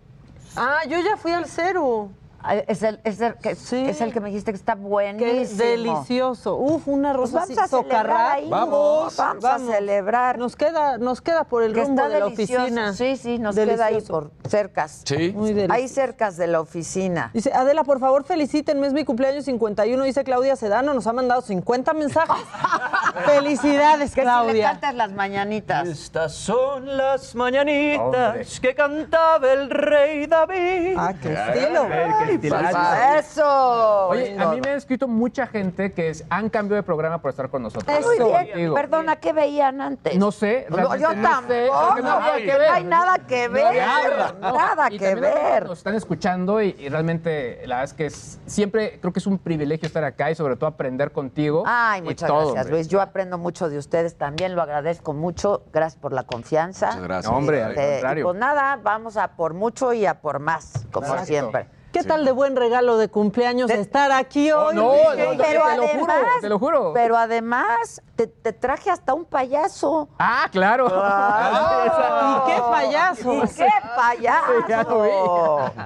Ah, 0.56 0.80
yo 0.88 1.00
ya 1.00 1.16
fui 1.16 1.32
al 1.32 1.46
cero. 1.46 2.10
Es 2.56 2.84
el, 2.84 3.00
es, 3.04 3.22
el, 3.22 3.36
que, 3.36 3.56
Sí. 3.56 3.86
es 3.88 4.02
el 4.02 4.12
que 4.14 4.20
me 4.20 4.30
dijiste 4.30 4.52
que 4.52 4.58
está 4.58 4.74
Qué 4.76 4.82
buenísimo. 4.82 5.58
delicioso. 5.64 6.56
Uf, 6.56 6.88
una 6.88 7.14
Pues 7.14 7.32
rosa 7.32 7.46
vamos 7.46 7.58
a 7.58 7.68
socarrat. 7.68 8.32
ahí. 8.34 8.50
Vamos. 8.50 9.16
Vamos, 9.18 9.46
a 9.46 9.60
celebrar. 9.60 10.38
Nos 10.38 10.56
queda, 10.56 10.98
nos 10.98 11.22
queda 11.22 11.44
por 11.44 11.64
el 11.64 11.74
que 11.74 11.84
rumbo 11.84 12.08
de 12.10 12.20
la 12.20 12.26
oficina. 12.28 12.94
Sí, 12.94 13.16
sí, 13.18 13.40
nos 13.40 13.56
queda 13.56 13.86
ahí 13.86 14.02
por 14.02 14.32
cercas. 14.48 15.02
Sí. 15.06 15.34
Muy 15.36 15.50
delicioso. 15.54 15.74
Ahí 15.74 15.88
cercas 15.88 16.38
de 16.38 16.48
la 16.48 16.62
oficina. 16.62 17.32
Dice, 17.34 17.52
Adela, 17.54 17.84
por 17.84 18.00
favor, 18.00 18.24
felicítenme, 18.24 18.88
es 18.88 18.94
mi 18.94 19.06
cumpleaños 19.06 19.46
51, 19.46 20.04
dice 20.04 20.24
Claudia 20.24 20.56
Sedano, 20.56 20.94
nos 20.94 21.06
ha 21.08 21.14
mandado 21.14 21.42
50 21.42 21.94
mensajes. 21.94 22.46
Felicidades, 23.26 24.12
Que 24.12 24.22
si 24.22 24.22
le 24.22 24.24
Claudia. 24.24 24.72
cantas 24.72 24.96
las 24.96 25.12
mañanitas. 25.12 25.88
Estas 25.88 26.34
son 26.34 26.98
las 26.98 27.36
mañanitas 27.36 28.60
que 28.60 28.74
cantaba 28.76 29.52
el 29.52 29.70
rey 29.70 30.26
David. 30.28 30.96
Ah, 30.98 31.14
qué 31.22 31.34
estilo. 31.34 31.88
¡Ay, 31.92 32.38
¡Eso! 32.48 34.08
Oye, 34.10 34.38
a 34.40 34.48
mí 34.48 34.62
me 34.62 34.70
ha 34.72 34.76
escrito 34.76 35.08
mucha 35.08 35.48
gente 35.48 35.92
que 35.92 36.10
es- 36.10 36.24
han 36.30 36.50
cambiado 36.50 36.76
de 36.78 36.84
programa 36.84 37.20
por 37.22 37.30
estar 37.30 37.50
con 37.50 37.64
nosotros. 37.64 38.06
Muy 38.06 38.18
bien. 38.54 38.74
Perdona, 38.74 39.16
¿qué 39.18 39.34
veían 39.34 39.82
antes? 39.82 40.16
No 40.18 40.32
sé, 40.32 40.66
No, 40.70 40.76
realmente 40.78 41.04
yo 41.04 41.14
no 41.16 41.22
tampoco. 41.30 41.96
sé, 41.96 42.02
no 42.04 42.20
que 42.38 42.46
ver. 42.58 42.72
hay 42.72 42.84
nada 42.84 43.18
que 43.20 43.48
ver. 43.48 43.76
nada, 43.78 44.34
no. 44.40 44.54
Nada 44.58 44.88
Y 44.92 44.98
que 45.00 45.16
ver. 45.16 45.66
Nos 45.66 45.78
están 45.80 45.96
escuchando 45.96 46.62
y, 46.62 46.76
y 46.80 46.90
realmente 46.90 47.62
la 47.66 47.76
verdad 47.78 47.84
es 47.86 47.94
que 47.94 48.06
es- 48.08 48.40
siempre 48.46 49.00
creo 49.00 49.14
que 49.14 49.20
es 49.20 49.28
un 49.28 49.38
privilegio 49.38 49.88
estar 49.88 50.04
acá 50.04 50.32
y 50.32 50.36
sobre 50.36 50.56
todo 50.56 50.68
aprender 50.68 51.12
contigo. 51.12 51.64
Ay, 51.66 52.02
muchas 52.02 52.28
todo, 52.28 52.40
gracias, 52.40 52.66
hombre. 52.66 52.78
Luis. 52.78 52.88
Yo 52.88 53.02
aprendo 53.02 53.38
mucho 53.38 53.70
de 53.70 53.78
ustedes 53.78 54.16
también, 54.18 54.56
lo 54.56 54.62
agradezco 54.62 55.14
mucho. 55.14 55.64
Gracias 55.74 56.00
por 56.02 56.14
la 56.14 56.24
confianza. 56.24 56.88
Muchas 56.88 57.04
gracias. 57.04 57.34
Hombre, 57.34 57.64
al 57.64 57.72
Este, 57.72 57.92
contrario. 57.92 58.22
y 58.22 58.24
pues 58.26 58.38
nada, 58.38 58.80
vamos 58.82 59.18
a 59.18 59.30
por 59.36 59.54
mucho 59.54 59.94
y 59.94 60.06
a 60.06 60.20
por 60.22 60.40
más, 60.40 60.86
como 60.92 61.08
Exacto. 61.08 61.26
siempre. 61.26 61.68
¿Qué 61.92 62.04
tal 62.04 62.24
de 62.24 62.32
buen 62.32 62.56
regalo 62.56 62.98
de 62.98 63.10
cumpleaños 63.10 63.70
estar 63.72 64.12
aquí 64.12 64.52
hoy? 64.52 64.76
no, 64.76 64.94
no, 64.94 65.16
no, 65.16 65.38
pero 65.38 65.40
te 65.40 65.78
lo 65.78 65.88
juro, 65.88 66.12
además, 66.12 66.42
te 66.42 66.50
lo 66.50 66.60
juro. 66.60 66.92
Pero 66.94 67.18
además, 67.18 68.02
te, 68.16 68.28
te 68.28 68.54
traje 68.54 68.92
hasta 68.92 69.14
un 69.14 69.26
payaso. 69.26 70.08
Ah, 70.20 70.48
claro. 70.52 70.88
Claro. 70.88 72.44
¿Y 72.48 72.52
qué 72.52 72.62
payaso? 72.62 73.34
¿Y 73.34 73.42
qué 73.48 73.70
payaso? 73.96 74.68
Ya 74.68 74.84
lo 74.84 75.02
vi. 75.02 75.10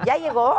¿Ya 0.04 0.16
llegó? 0.16 0.54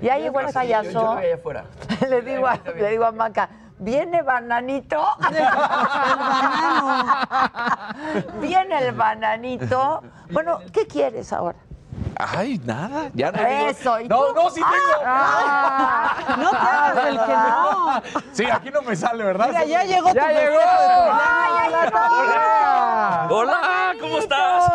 ¿Ya 0.00 0.18
llegó 0.18 0.40
el 0.40 0.52
payaso? 0.52 1.16
le, 2.08 2.22
digo 2.22 2.46
a, 2.46 2.58
le 2.76 2.90
digo 2.90 3.04
a 3.06 3.12
Maca, 3.12 3.48
¿viene 3.78 4.20
bananito? 4.22 5.02
¿Viene 8.40 8.78
el 8.86 8.92
bananito? 8.92 10.02
Bueno, 10.30 10.60
¿qué 10.72 10.86
quieres 10.86 11.32
ahora? 11.32 11.56
Ay, 12.18 12.60
nada. 12.64 13.10
Ya 13.14 13.30
no 13.30 13.38
Eso. 13.68 14.00
¿y 14.00 14.08
No, 14.08 14.26
tú? 14.26 14.34
no, 14.34 14.50
sí 14.50 14.60
tengo. 14.60 15.02
Ah, 15.04 16.16
No 16.38 16.50
te 16.50 16.56
hagas 16.56 17.06
el 17.06 17.18
que 17.20 17.32
no. 17.32 18.02
Sí, 18.32 18.44
aquí 18.50 18.70
no 18.70 18.82
me 18.82 18.96
sale, 18.96 19.22
¿verdad? 19.24 19.48
Mira, 19.48 19.64
ya 19.64 19.84
llegó 19.84 20.12
¡Ya 20.12 20.22
tu 20.28 20.34
llegó! 20.34 20.40
de 20.40 20.64
cumpleaños. 20.64 21.20
¡Ay, 21.22 21.70
ya 21.70 21.80
llegó! 23.28 23.34
Hola, 23.36 23.92
¿cómo 24.00 24.18
estás? 24.18 24.72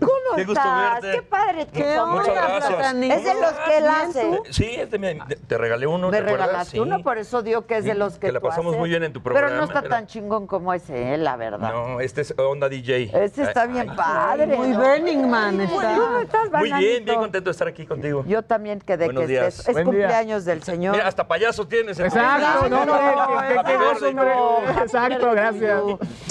¿Cómo 0.00 0.36
Qué 0.36 0.44
gusto 0.44 0.60
estás? 0.60 1.00
verte. 1.02 1.12
Qué 1.18 1.22
padre 1.22 1.66
¿Qué. 1.72 1.82
Muchas 2.06 2.28
onda, 2.28 2.32
gracias. 2.32 2.66
platanito? 2.74 3.14
Es 3.14 3.24
de 3.24 3.34
los 3.34 3.52
que 3.52 3.78
él 3.78 3.86
hace. 3.88 4.40
Sí, 4.50 4.64
es 4.78 4.90
de 4.90 4.98
mi- 4.98 5.14
de- 5.26 5.36
te 5.36 5.58
regalé 5.58 5.86
uno, 5.86 6.08
Me 6.10 6.16
¿te 6.18 6.22
regalaste 6.22 6.70
Sí. 6.72 6.78
uno, 6.80 7.02
por 7.02 7.18
eso 7.18 7.42
digo 7.42 7.66
que 7.66 7.76
es 7.78 7.84
de 7.84 7.94
los 7.94 8.14
que, 8.14 8.28
que 8.28 8.32
la 8.32 8.40
tú 8.40 8.48
pasamos 8.48 8.70
haces. 8.70 8.80
muy 8.80 8.88
bien 8.90 9.02
en 9.04 9.12
tu 9.12 9.22
Pero 9.22 9.34
no 9.34 9.40
programa, 9.40 9.64
está 9.66 9.80
pero- 9.82 9.94
tan 9.94 10.06
chingón 10.06 10.46
como 10.46 10.72
ese, 10.72 11.14
eh, 11.14 11.18
la 11.18 11.36
verdad. 11.36 11.72
No, 11.72 12.00
este 12.00 12.22
es 12.22 12.34
Onda 12.38 12.68
DJ. 12.68 13.10
Este 13.12 13.42
está 13.42 13.66
bien 13.66 13.90
Ay, 13.90 13.96
padre. 13.96 14.46
Muy 14.46 14.68
¿no? 14.68 14.78
Burning 14.80 15.21
Man 15.28 15.60
está. 15.60 15.96
¿Cómo 15.96 16.18
estás, 16.20 16.50
Muy 16.52 16.72
bien, 16.72 17.04
bien 17.04 17.18
contento 17.18 17.50
de 17.50 17.52
estar 17.52 17.68
aquí 17.68 17.86
contigo. 17.86 18.24
Yo 18.26 18.42
también 18.42 18.80
quedé 18.80 19.06
Buenos 19.06 19.22
que 19.22 19.28
días. 19.28 19.46
estés. 19.58 19.68
Es 19.68 19.72
Buen 19.74 19.90
día. 19.90 20.06
cumpleaños 20.06 20.44
del 20.44 20.62
señor. 20.62 20.92
Mira, 20.94 21.06
hasta 21.08 21.26
payaso 21.26 21.66
tienes. 21.66 21.98
¿eh? 21.98 22.04
Exacto, 22.04 22.68
no, 22.68 22.78
gusto, 22.80 24.08
hombre. 24.08 24.32
Exacto, 24.82 25.30
gracias. 25.32 25.82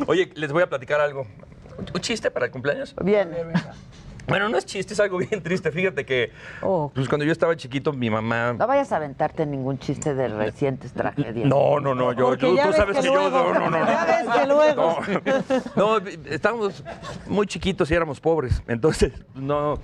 Oye, 0.08 0.30
les 0.36 0.52
voy 0.52 0.64
a 0.64 0.68
platicar 0.70 1.02
algo. 1.02 1.26
¿Un 1.94 2.02
chiste 2.02 2.30
para 2.30 2.46
el 2.46 2.52
cumpleaños? 2.52 2.96
Bien. 3.04 3.32
Bueno, 4.28 4.50
no 4.50 4.58
es 4.58 4.66
chiste, 4.66 4.94
es 4.94 5.00
algo 5.00 5.18
bien 5.30 5.42
triste. 5.42 5.72
Fíjate 5.72 6.06
que 6.06 6.32
Oh. 6.62 6.92
pues, 6.94 7.08
cuando 7.10 7.26
yo 7.26 7.32
estaba 7.32 7.56
chiquito, 7.56 7.92
mi 7.94 8.10
mamá... 8.10 8.54
No 8.54 8.68
vayas 8.68 8.92
a 8.92 8.98
aventarte 8.98 9.46
ningún 9.46 9.80
chiste 9.80 10.14
de 10.14 10.28
recientes 10.28 10.92
tragedias. 10.94 11.48
No, 11.48 11.80
no, 11.80 11.96
no, 11.96 12.14
yo, 12.14 12.36
yo- 12.36 12.56
tú 12.56 12.74
sabes 12.74 12.98
que 12.98 13.02
que, 13.02 13.08
yo... 13.08 13.30
No, 13.30 13.54
no, 13.54 13.70
no. 13.70 13.86
Ya 13.86 14.06
ves 14.06 14.40
que 14.40 14.48
luego. 14.48 14.98
No, 15.76 16.00
no, 16.00 16.08
estábamos 16.30 16.84
muy 17.28 17.48
chiquitos 17.48 17.90
y 17.92 17.94
éramos 17.96 18.20
pobres. 18.20 18.62
Entonces, 18.68 19.12
no. 19.36 19.80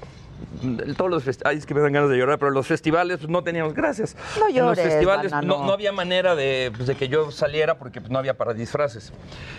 Todos 0.98 1.10
los 1.10 1.24
festivales, 1.24 1.60
es 1.62 1.66
que 1.66 1.74
me 1.74 1.82
dan 1.82 1.92
ganas 1.94 2.12
de 2.12 2.18
llorar, 2.18 2.38
pero 2.38 2.52
los 2.52 2.68
festivales 2.68 3.18
pues, 3.18 3.30
no 3.30 3.44
teníamos 3.44 3.74
gracias. 3.74 4.16
No 4.40 4.44
En 4.48 4.54
los 4.54 4.54
llores, 4.78 4.86
festivales 4.94 5.32
no, 5.32 5.66
no 5.66 5.72
había 5.72 5.92
manera 5.92 6.36
de, 6.36 6.72
pues, 6.76 6.86
de 6.88 6.94
que 6.96 7.08
yo 7.08 7.32
saliera 7.32 7.80
porque 7.80 8.02
pues, 8.02 8.12
no 8.12 8.20
había 8.20 8.38
para 8.38 8.54
disfraces. 8.54 9.12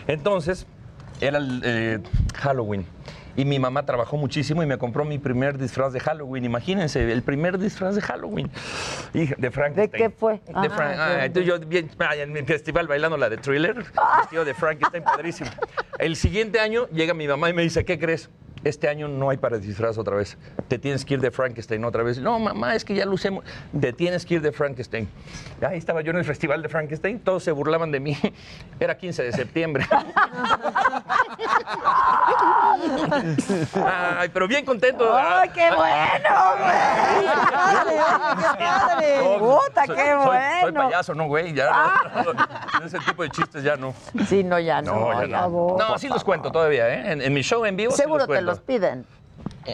Entonces, 0.06 0.66
era 1.20 1.38
el, 1.38 1.62
eh, 1.64 1.98
Halloween. 2.36 2.86
Y 3.38 3.44
mi 3.44 3.60
mamá 3.60 3.86
trabajó 3.86 4.16
muchísimo 4.16 4.64
y 4.64 4.66
me 4.66 4.78
compró 4.78 5.04
mi 5.04 5.18
primer 5.20 5.58
disfraz 5.58 5.92
de 5.92 6.00
Halloween. 6.00 6.44
Imagínense, 6.44 7.12
el 7.12 7.22
primer 7.22 7.56
disfraz 7.56 7.94
de 7.94 8.00
Halloween. 8.02 8.50
Hija, 9.14 9.36
de 9.38 9.50
Frankenstein. 9.52 10.02
¿De 10.02 10.08
qué 10.08 10.10
fue? 10.10 10.34
De 10.44 10.52
Ah, 10.52 10.64
Frank- 10.68 10.96
ah, 10.98 11.24
entonces 11.24 11.46
yo 11.46 11.60
bien, 11.60 11.88
en 12.16 12.32
mi 12.32 12.42
festival 12.42 12.88
bailando 12.88 13.16
la 13.16 13.30
de 13.30 13.36
Thriller, 13.36 13.76
vestido 14.18 14.44
de 14.44 14.54
Frankenstein, 14.54 15.04
padrísimo. 15.04 15.50
El 16.00 16.16
siguiente 16.16 16.58
año 16.58 16.88
llega 16.88 17.14
mi 17.14 17.28
mamá 17.28 17.48
y 17.48 17.52
me 17.52 17.62
dice, 17.62 17.84
¿qué 17.84 17.96
crees? 17.96 18.28
Este 18.64 18.88
año 18.88 19.08
no 19.08 19.30
hay 19.30 19.36
para 19.36 19.58
disfraz 19.58 19.98
otra 19.98 20.16
vez. 20.16 20.36
Te 20.68 20.78
tienes 20.78 21.04
que 21.04 21.14
ir 21.14 21.20
de 21.20 21.30
Frankenstein 21.30 21.84
otra 21.84 22.02
vez. 22.02 22.18
No, 22.18 22.38
mamá, 22.38 22.74
es 22.74 22.84
que 22.84 22.94
ya 22.94 23.04
lo 23.04 23.12
usemos. 23.12 23.44
Te 23.78 23.92
tienes 23.92 24.24
que 24.26 24.34
ir 24.34 24.40
de 24.42 24.52
Frankenstein. 24.52 25.08
Ahí 25.62 25.78
estaba 25.78 26.00
yo 26.02 26.10
en 26.10 26.18
el 26.18 26.24
festival 26.24 26.62
de 26.62 26.68
Frankenstein, 26.68 27.20
todos 27.20 27.42
se 27.44 27.52
burlaban 27.52 27.90
de 27.92 28.00
mí. 28.00 28.16
Era 28.80 28.96
15 28.96 29.22
de 29.24 29.32
septiembre. 29.32 29.86
Ay, 34.18 34.28
pero 34.32 34.46
bien 34.48 34.64
contento. 34.64 35.16
¡Ay, 35.16 35.48
qué 35.50 35.68
bueno, 35.70 36.56
güey! 36.58 37.26
¡Qué 37.26 37.52
padre, 37.52 37.94
qué 38.58 38.64
padre! 38.64 39.16
No, 39.18 39.38
¡Puta, 39.38 39.82
qué 39.82 39.94
soy- 39.94 39.96
Soy 40.60 40.60
bueno! 40.72 40.84
payaso, 40.84 41.14
no, 41.14 41.26
güey. 41.26 41.52
Ya, 41.54 41.70
no, 42.80 42.84
ese 42.86 42.98
tipo 43.00 43.22
de 43.22 43.30
chistes 43.30 43.62
ya 43.62 43.76
no. 43.76 43.94
Sí, 44.26 44.44
no, 44.44 44.58
ya 44.58 44.82
no. 44.82 44.94
No, 45.12 45.24
ya 45.26 45.40
no. 45.48 45.76
No, 45.78 45.98
sí 45.98 46.08
los 46.08 46.22
cuento 46.24 46.50
todavía, 46.50 46.88
¿eh? 46.88 47.12
En, 47.12 47.22
en 47.22 47.32
mi 47.32 47.42
show 47.42 47.64
en 47.64 47.76
vivo 47.76 47.92
sí 47.92 48.02
Seguro 48.02 48.18
los 48.26 48.28
te. 48.28 48.34
Los 48.48 48.60
piden. 48.60 49.04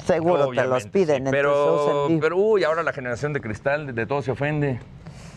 Seguro 0.05 0.49
te 0.51 0.65
los 0.67 0.87
piden 0.87 1.25
sí, 1.25 1.31
pero, 1.31 2.09
en 2.09 2.21
pero, 2.21 2.37
uy, 2.37 2.65
ahora 2.65 2.83
la 2.83 2.93
generación 2.93 3.33
de 3.33 3.41
cristal, 3.41 3.87
de, 3.87 3.93
de 3.93 4.07
todo 4.07 4.21
se 4.23 4.31
ofende. 4.33 4.81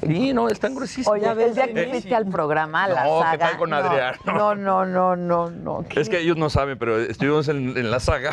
Sí, 0.05 0.31
no, 0.34 0.47
están 0.49 0.76
gruesísimos. 0.76 1.07
Oye, 1.18 1.27
el 1.27 1.55
día 1.55 1.68
que 1.73 1.81
Eh, 1.84 1.89
fuiste 1.89 2.14
al 2.15 2.27
programa, 2.27 2.84
a 2.84 2.88
la 2.89 3.03
No, 3.03 3.18
¿qué 3.19 3.23
saga. 3.26 3.47
tal 3.49 3.57
con 3.57 3.69
no, 3.72 3.76
Adrián? 3.77 4.15
No, 4.26 4.53
no, 4.55 4.85
no, 4.85 5.15
no, 5.15 5.49
no. 5.49 5.85
Es 5.95 6.07
que 6.09 6.19
ellos 6.19 6.38
no 6.38 6.49
saben, 6.51 6.77
pero 6.77 6.99
estuvimos 6.99 7.47
en, 7.47 7.76
en 7.77 7.89
la 7.89 7.99
saga. 7.99 8.31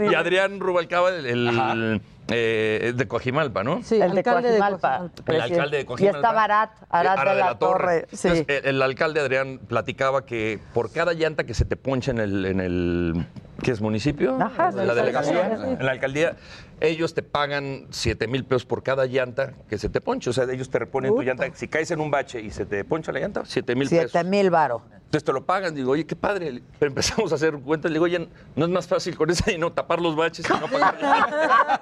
y 0.00 0.14
Adrián 0.14 0.58
Rubalcaba, 0.58 1.10
el, 1.10 1.26
el, 1.26 2.00
eh, 2.28 2.94
de 2.96 3.08
Coajimalpa, 3.08 3.62
¿no? 3.62 3.82
Sí, 3.82 3.96
el 4.00 4.12
de 4.12 4.18
alcalde 4.18 4.50
de 4.52 4.58
Coajimalpa. 4.58 4.98
Coajimalpa. 4.98 5.32
El 5.34 5.40
alcalde 5.42 5.76
de 5.76 5.82
Y 5.82 5.86
Coajimalpa. 5.86 6.18
estaba 6.18 6.44
Arat, 6.44 6.70
Arat 6.88 7.18
Ara 7.18 7.34
de 7.34 7.40
la, 7.40 7.58
Torre. 7.58 8.06
Sí. 8.12 8.28
Entonces, 8.28 8.62
el, 8.64 8.76
el 8.76 8.82
alcalde 8.82 9.20
Adrián 9.20 9.60
platicaba 9.68 10.24
que 10.24 10.58
por 10.72 10.90
cada 10.90 11.12
llanta 11.12 11.44
que 11.44 11.52
se 11.52 11.64
te 11.66 11.76
poncha 11.76 12.10
en 12.10 12.18
el, 12.20 12.46
en 12.46 12.60
el 12.60 13.26
¿qué 13.62 13.70
es 13.70 13.80
municipio? 13.80 14.36
Ajá, 14.40 14.68
En 14.70 14.86
la 14.86 14.94
delegación, 14.94 15.76
en 15.78 15.84
la 15.86 15.92
alcaldía, 15.92 16.36
ellos 16.80 17.14
te 17.14 17.22
pagan 17.22 17.86
7 17.90 18.26
mil 18.28 18.44
pesos 18.44 18.66
por 18.66 18.82
cada 18.82 19.06
llanta 19.06 19.54
que 19.68 19.78
se 19.78 19.88
te 19.88 20.00
ponche. 20.00 20.30
O 20.30 20.32
sea, 20.32 20.44
ellos 20.44 20.68
te 20.70 20.78
reponen 20.78 21.14
tu 21.14 21.22
llanta. 21.22 21.46
Si 21.54 21.68
caes 21.68 21.90
en 21.90 22.00
un 22.00 22.10
bache 22.10 22.40
y 22.40 22.50
se 22.50 22.66
te 22.66 22.84
poncha 22.84 23.12
la 23.12 23.20
llanta, 23.20 23.42
7 23.44 23.74
mil 23.74 23.88
pesos. 23.88 24.10
Siete 24.12 24.28
mil 24.28 24.50
varo. 24.50 24.82
Entonces 25.06 25.22
te 25.24 25.32
lo 25.32 25.46
pagan, 25.46 25.72
digo, 25.72 25.92
oye, 25.92 26.04
qué 26.04 26.16
padre. 26.16 26.62
Pero 26.80 26.88
empezamos 26.90 27.30
a 27.30 27.36
hacer 27.36 27.54
cuentas, 27.60 27.90
le 27.92 27.94
digo, 27.94 28.04
oye, 28.06 28.28
no 28.56 28.64
es 28.64 28.70
más 28.70 28.88
fácil 28.88 29.16
con 29.16 29.30
ese 29.30 29.52
dinero 29.52 29.72
tapar 29.72 30.00
los 30.00 30.16
baches 30.16 30.44
y 30.48 30.52
no 30.52 30.66
pagar. 30.68 30.96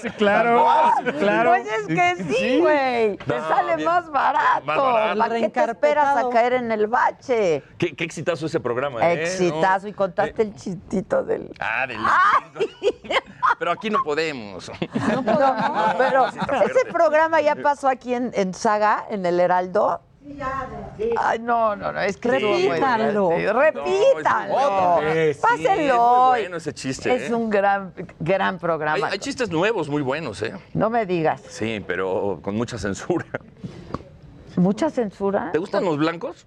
Sí, 0.00 0.08
claro, 0.10 0.64
claro. 1.18 1.50
Pues 1.50 1.66
es 1.66 1.86
que 1.88 2.24
sí, 2.32 2.58
güey. 2.60 3.16
Te 3.16 3.36
No, 3.38 3.48
sale 3.48 3.76
bien. 3.76 3.88
más 3.88 4.10
barato. 4.10 4.64
Más 4.64 4.76
barato. 4.76 5.18
¿Para 5.18 5.40
qué 5.40 5.48
te 5.48 5.64
esperas 5.64 6.16
a 6.16 6.28
caer 6.30 6.52
en 6.54 6.70
el 6.72 6.86
bache? 6.86 7.62
qué, 7.78 7.94
qué 7.94 8.04
exitazo 8.04 8.46
ese 8.46 8.60
programa, 8.60 9.00
¿eh? 9.12 9.22
Exitazo. 9.24 9.86
¿No? 9.86 9.90
Y 9.90 9.92
contaste 9.92 10.42
el 10.42 10.55
chistito 10.56 11.22
del... 11.22 11.50
Ah, 11.60 11.86
del 11.86 11.98
Pero 13.58 13.70
aquí 13.70 13.90
no 13.90 14.02
podemos. 14.02 14.70
No, 15.12 15.24
pero 15.96 16.30
Sí, 16.30 16.38
está 16.40 16.64
ese 16.64 16.84
programa 16.92 17.40
ya 17.40 17.54
pasó 17.56 17.88
aquí 17.88 18.14
en, 18.14 18.30
en 18.34 18.52
Saga, 18.54 19.04
en 19.10 19.24
el 19.26 19.38
Heraldo. 19.40 20.00
Ay, 21.18 21.38
no, 21.38 21.76
no, 21.76 21.92
no, 21.92 22.00
es 22.00 22.16
que 22.16 22.28
Repítalo. 22.30 23.30
No, 23.30 23.52
Repítalo. 23.60 25.00
vez, 25.00 25.36
sí, 25.36 25.42
Pásenlo 25.42 26.34
es 26.34 26.40
bueno 26.42 26.56
ese 26.56 26.74
chiste, 26.74 27.14
Es 27.14 27.30
¿eh? 27.30 27.34
un 27.34 27.48
gran, 27.48 27.92
gran 28.18 28.54
Hay, 28.54 28.60
programa. 28.60 29.06
hay 29.06 29.18
chistes 29.20 29.50
nuevos 29.50 29.88
muy 29.88 30.02
buenos, 30.02 30.42
¿eh? 30.42 30.52
No 30.74 30.90
me 30.90 31.06
digas. 31.06 31.42
Sí, 31.48 31.82
pero 31.86 32.40
con 32.42 32.56
mucha 32.56 32.76
censura. 32.76 33.24
¿Mucha 34.56 34.90
censura? 34.90 35.50
¿Te 35.52 35.58
gustan 35.58 35.84
los 35.84 35.96
blancos? 35.96 36.44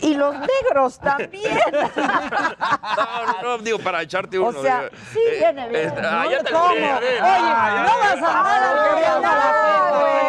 Y 0.00 0.14
los 0.14 0.34
negros 0.38 0.98
también. 0.98 1.58
No, 1.96 3.26
no, 3.42 3.56
no, 3.56 3.58
digo, 3.62 3.78
para 3.78 4.02
echarte 4.02 4.38
O 4.38 4.48
uno. 4.48 4.62
sea, 4.62 4.80
digo, 4.82 4.90
sí, 5.12 5.20
viene 5.38 5.68
bien. 5.68 5.86
este, 5.88 6.00
ah, 6.00 6.22
¿no? 6.24 6.30
ya 6.30 6.42
te. 6.42 6.54
Oye, 6.54 6.90
Ah, 7.20 7.86
no 7.86 7.98
vas 7.98 8.22
a 8.22 9.14
andar 9.16 9.38
a 9.38 9.90
güey. 10.00 10.22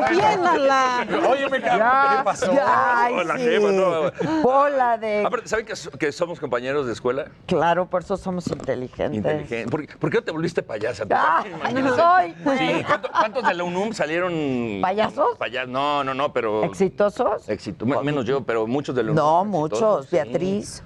Defiéndanla. 0.00 1.06
Oye, 1.28 1.48
me 1.48 1.60
¿qué 1.62 1.70
pasó? 2.24 2.52
Ay, 2.66 3.14
No, 3.14 3.24
la 3.24 3.36
sí. 3.36 3.44
jefa, 3.44 3.68
no. 3.72 4.40
Bola 4.42 4.96
de... 4.98 5.28
¿saben 5.44 5.66
que, 5.66 5.76
so- 5.76 5.90
que 5.90 6.12
somos 6.12 6.40
compañeros 6.40 6.86
de 6.86 6.92
escuela? 6.92 7.26
Claro, 7.46 7.86
por 7.86 8.02
eso 8.02 8.16
somos 8.16 8.46
inteligentes. 8.48 9.14
Inteligente. 9.16 9.70
¿Por, 9.70 10.10
qué- 10.10 10.16
no 10.18 10.24
te 10.24 10.32
volviste 10.32 10.62
payasa? 10.62 11.04
Ah, 11.10 11.44
Imagínate. 11.46 11.96
soy. 11.96 12.34
Sí, 12.58 12.84
¿cuánto- 12.86 13.10
¿cuántos 13.10 13.46
de 13.46 13.54
la 13.54 13.64
UNUM 13.64 13.92
salieron? 13.92 14.32
¿Payasos? 14.82 15.36
Payas- 15.38 15.68
no, 15.68 16.02
no, 16.04 16.14
no, 16.14 16.32
pero... 16.32 16.64
¿Exitosos? 16.64 17.15
Éxito, 17.48 17.86
me- 17.86 18.02
menos 18.02 18.24
yo, 18.24 18.42
pero 18.44 18.66
muchos 18.66 18.94
de 18.94 19.02
UNUM. 19.02 19.14
No, 19.16 19.40
exitosos, 19.42 19.80
muchos. 19.80 20.06
sí. 20.06 20.16
Beatriz. 20.16 20.82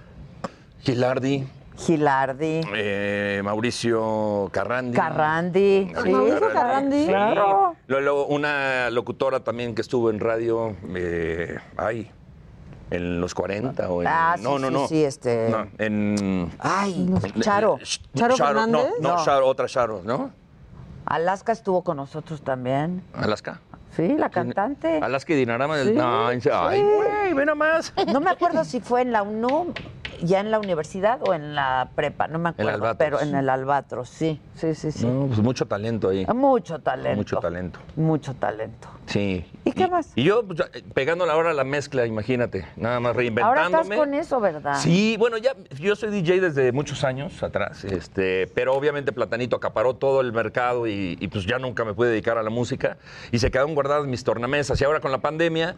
Gilardi. 0.80 1.46
Gilardi, 1.76 2.60
eh, 2.74 3.40
Mauricio 3.42 4.48
Carrandi. 4.52 4.94
Carrandi. 4.96 5.90
Mauricio 5.94 6.02
Sí. 6.04 6.10
Mauricio 6.12 6.52
Carrandi. 6.52 7.06
Claro. 7.06 7.74
Luego, 7.86 8.02
luego 8.04 8.26
una 8.26 8.90
locutora 8.90 9.40
también 9.40 9.74
que 9.74 9.80
estuvo 9.80 10.10
en 10.10 10.20
radio, 10.20 10.76
eh, 10.94 11.56
ay, 11.78 12.10
en 12.90 13.20
los 13.20 13.34
40 13.34 13.88
o 13.88 14.02
en... 14.02 14.08
Ah, 14.08 14.34
sí, 14.36 14.42
no, 14.42 14.58
no, 14.58 14.66
sí, 14.68 14.72
no. 14.74 14.88
sí, 14.88 15.04
este- 15.04 15.48
No, 15.48 15.68
en... 15.78 16.50
Ay, 16.58 17.08
Charo. 17.40 17.78
Charo, 18.14 18.34
¿Charo 18.36 18.66
no, 18.66 18.82
no, 19.00 19.16
No. 19.16 19.24
Charo, 19.24 19.46
otra 19.46 19.66
Charo, 19.66 20.02
¿no? 20.04 20.32
Alaska 21.06 21.52
estuvo 21.52 21.82
con 21.82 21.96
nosotros 21.96 22.42
también. 22.42 23.02
Alaska. 23.14 23.60
Sí, 23.96 24.14
la 24.16 24.30
cantante. 24.30 24.98
Alaska 25.02 25.32
y 25.32 25.36
Dinarama. 25.36 25.76
del- 25.76 25.88
Sí, 25.88 25.94
No, 25.94 26.30
en- 26.30 26.40
ay, 26.52 26.82
güey, 26.82 27.34
ve 27.34 27.44
nomás. 27.46 27.92
No 28.12 28.20
me 28.20 28.30
acuerdo 28.30 28.64
si 28.64 28.80
fue 28.80 29.02
en 29.02 29.12
la 29.12 29.22
UNUM, 29.22 29.74
ya 30.22 30.40
en 30.40 30.50
la 30.50 30.58
universidad 30.58 31.20
o 31.26 31.34
en 31.34 31.54
la 31.54 31.90
prepa, 31.94 32.28
no 32.28 32.38
me 32.38 32.50
acuerdo. 32.50 32.94
Pero 32.96 33.20
en 33.20 33.34
el 33.34 33.48
Albatros, 33.48 34.08
sí, 34.08 34.40
sí, 34.54 34.74
sí, 34.74 34.92
sí. 34.92 35.06
No, 35.06 35.26
pues 35.26 35.40
mucho 35.40 35.66
talento 35.66 36.08
ahí. 36.08 36.26
Mucho 36.34 36.78
talento. 36.78 37.16
Mucho 37.16 37.36
talento. 37.38 37.80
Mucho 37.96 38.34
talento. 38.34 38.88
Sí. 39.06 39.44
¿Y 39.64 39.72
qué 39.72 39.88
más? 39.88 40.12
Y 40.14 40.22
yo, 40.22 40.46
pues, 40.46 40.62
pegando 40.94 41.26
la 41.26 41.36
hora 41.36 41.50
a 41.50 41.54
la 41.54 41.64
mezcla, 41.64 42.06
imagínate. 42.06 42.66
Nada 42.76 43.00
más 43.00 43.10
Ahora 43.10 43.18
reinventándome. 43.18 43.82
estás 43.82 43.98
con 43.98 44.14
eso, 44.14 44.40
¿verdad? 44.40 44.76
Sí, 44.78 45.16
bueno, 45.18 45.36
ya 45.36 45.56
yo 45.78 45.96
soy 45.96 46.10
DJ 46.10 46.40
desde 46.40 46.72
muchos 46.72 47.02
años 47.02 47.42
atrás, 47.42 47.84
este, 47.84 48.46
pero 48.54 48.74
obviamente 48.74 49.12
Platanito 49.12 49.56
acaparó 49.56 49.94
todo 49.94 50.20
el 50.20 50.32
mercado 50.32 50.86
y, 50.86 51.18
y, 51.20 51.28
pues 51.28 51.44
ya 51.44 51.58
nunca 51.58 51.84
me 51.84 51.94
pude 51.94 52.10
dedicar 52.10 52.38
a 52.38 52.42
la 52.42 52.50
música 52.50 52.98
y 53.32 53.38
se 53.38 53.50
quedaron 53.50 53.74
guardadas 53.74 54.06
mis 54.06 54.22
tornamesas 54.22 54.80
y 54.80 54.84
ahora 54.84 55.00
con 55.00 55.10
la 55.10 55.18
pandemia 55.18 55.76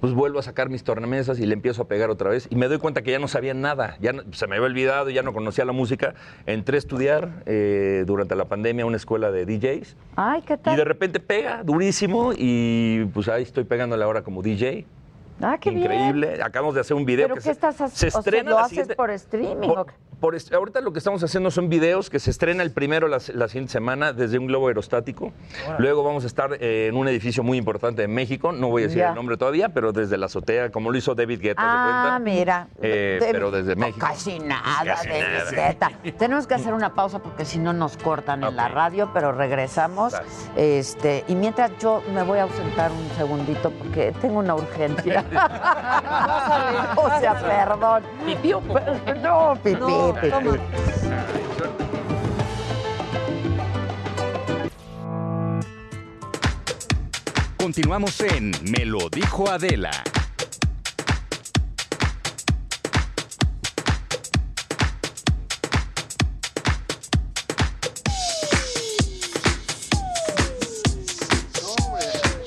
pues 0.00 0.12
vuelvo 0.12 0.38
a 0.38 0.42
sacar 0.42 0.68
mis 0.68 0.84
tornamesas 0.84 1.38
y 1.38 1.46
le 1.46 1.54
empiezo 1.54 1.82
a 1.82 1.88
pegar 1.88 2.10
otra 2.10 2.28
vez 2.28 2.46
y 2.50 2.56
me 2.56 2.68
doy 2.68 2.76
cuenta 2.76 3.00
que 3.00 3.10
ya 3.10 3.18
no 3.18 3.26
sabía 3.26 3.54
nada, 3.54 3.83
ya 4.00 4.12
no- 4.12 4.22
se 4.32 4.46
me 4.46 4.56
había 4.56 4.66
olvidado, 4.66 5.10
ya 5.10 5.22
no 5.22 5.32
conocía 5.32 5.64
la 5.64 5.72
música, 5.72 6.14
entré 6.46 6.76
a 6.76 6.78
estudiar 6.78 7.42
eh, 7.46 8.04
durante 8.06 8.34
la 8.36 8.44
pandemia 8.46 8.84
a 8.84 8.86
una 8.86 8.96
escuela 8.96 9.30
de 9.30 9.44
DJs 9.46 9.96
Ay, 10.16 10.42
¿qué 10.42 10.54
y 10.54 10.56
tal? 10.58 10.76
de 10.76 10.84
repente 10.84 11.20
pega 11.20 11.62
durísimo 11.62 12.32
y 12.36 13.04
pues 13.14 13.28
ahí 13.28 13.42
estoy 13.42 13.64
pegándole 13.64 14.04
ahora 14.04 14.22
como 14.22 14.42
DJ. 14.42 14.86
Ah, 15.42 15.58
qué 15.60 15.70
bien. 15.70 15.82
Increíble. 15.82 16.40
Acabamos 16.42 16.74
de 16.74 16.80
hacer 16.80 16.96
un 16.96 17.04
video 17.04 17.24
¿Pero 17.26 17.34
que 17.34 17.40
qué 17.40 17.44
se, 17.44 17.50
estás 17.52 17.74
haciendo? 17.80 17.96
se 17.96 18.06
O 18.08 18.10
sea, 18.10 18.20
estrena 18.20 18.50
¿Lo 18.50 18.56
la 18.56 18.62
haces 18.62 18.70
siguiente- 18.70 18.96
por 18.96 19.10
streaming? 19.10 19.68
o 19.68 19.74
por- 19.74 19.86
por 20.20 20.34
ahorita 20.54 20.80
lo 20.80 20.90
que 20.92 20.98
estamos 21.00 21.22
haciendo 21.22 21.50
son 21.50 21.68
videos 21.68 22.08
que 22.08 22.18
se 22.18 22.30
estrena 22.30 22.62
el 22.62 22.70
primero 22.70 23.08
la, 23.08 23.18
la 23.34 23.46
siguiente 23.48 23.72
semana 23.72 24.14
desde 24.14 24.38
un 24.38 24.46
globo 24.46 24.68
aerostático. 24.68 25.32
Luego 25.78 26.02
vamos 26.02 26.24
a 26.24 26.28
estar 26.28 26.56
eh, 26.60 26.86
en 26.88 26.96
un 26.96 27.08
edificio 27.08 27.42
muy 27.42 27.58
importante 27.58 28.00
de 28.00 28.08
México, 28.08 28.50
no 28.52 28.68
voy 28.68 28.82
a 28.82 28.86
decir 28.86 29.00
Ya. 29.00 29.10
el 29.10 29.16
nombre 29.16 29.36
todavía, 29.36 29.68
pero 29.70 29.92
desde 29.92 30.16
la 30.16 30.26
azotea, 30.26 30.70
como 30.70 30.90
lo 30.90 30.96
hizo 30.96 31.14
David 31.14 31.40
Guetta, 31.42 31.60
¿se 31.60 31.66
Ah, 31.68 32.00
cuenta? 32.04 32.18
mira. 32.20 32.68
Eh, 32.80 33.18
De- 33.20 33.32
pero 33.32 33.50
desde 33.50 33.74
no, 33.76 33.80
México. 33.86 34.06
Casi 34.06 34.38
nada, 34.38 34.62
Casi 34.86 35.08
de 35.08 35.20
nada. 35.20 35.50
Guetta. 35.50 35.90
Tenemos 36.16 36.46
que 36.46 36.54
hacer 36.54 36.72
una 36.72 36.94
pausa 36.94 37.18
porque 37.18 37.44
si 37.44 37.58
no 37.58 37.74
nos 37.74 37.98
cortan 37.98 38.44
en 38.44 38.56
la 38.56 38.68
radio, 38.68 39.10
pero 39.12 39.32
regresamos. 39.32 40.14
Este, 40.56 41.24
y 41.28 41.34
mientras 41.34 41.72
yo 41.80 42.02
me 42.14 42.22
voy 42.22 42.38
a 42.38 42.44
ausentar 42.44 42.90
un 42.92 43.08
segundito 43.16 43.70
porque 43.72 44.14
tengo 44.22 44.38
una 44.38 44.54
urgencia. 44.54 45.23
O 46.96 47.20
sea, 47.20 47.34
perdón. 47.40 48.02
No, 49.22 49.56
pipí, 49.62 49.80
No, 49.80 50.14
pipí. 50.14 50.30
toma. 50.30 50.58
Continuamos 57.56 58.20
en 58.20 58.52
Me 58.70 58.84
lo 58.84 59.08
dijo 59.10 59.48
Adela. 59.50 59.90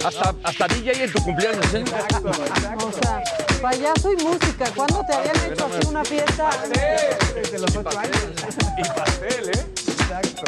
Hasta, 0.07 0.33
hasta 0.43 0.67
DJ 0.69 1.03
en 1.03 1.11
tu 1.11 1.21
cumpleaños, 1.21 1.73
¿eh? 1.73 1.83
O 1.83 2.91
sea, 2.93 3.21
payaso 3.61 4.13
y 4.13 4.23
música. 4.23 4.71
¿Cuándo 4.73 5.03
te 5.05 5.13
habían 5.13 5.51
hecho 5.51 5.65
así 5.65 5.85
una 5.87 6.05
fiesta? 6.05 6.49
Desde 7.35 7.59
los 7.59 7.75
ocho 7.75 7.99
años. 7.99 8.17
Y 8.77 8.81
pastel, 8.83 9.49
¿eh? 9.49 9.65
Exacto. 9.85 10.43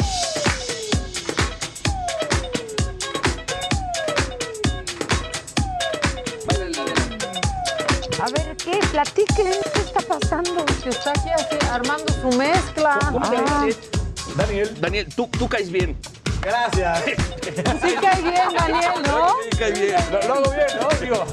A 8.22 8.30
ver, 8.30 8.56
¿qué? 8.56 8.78
Platiquen. 8.90 9.52
¿Qué 9.74 9.80
está 9.80 10.00
pasando? 10.00 10.64
Que 10.82 10.90
está 10.90 11.10
aquí 11.10 11.30
así, 11.30 11.56
armando 11.70 12.12
su 12.20 12.36
mezcla. 12.36 12.98
¿Cómo 13.10 13.20
Ah. 13.24 13.66
Daniel. 14.36 14.76
Daniel, 14.80 15.08
tú, 15.14 15.26
tú 15.38 15.48
caes 15.48 15.70
bien. 15.70 15.96
Gracias. 16.42 17.04
Sí 17.04 17.94
cae 18.00 18.22
bien, 18.22 18.48
Daniel, 18.56 19.02
¿no? 19.06 19.28
Sí, 19.50 19.58
caes 19.58 19.80
bien. 19.80 19.96
Lo, 20.10 20.28
lo 20.28 20.34
hago 20.34 20.50
bien, 20.52 20.66
¿no? 20.80 20.88
Digo. 21.00 21.24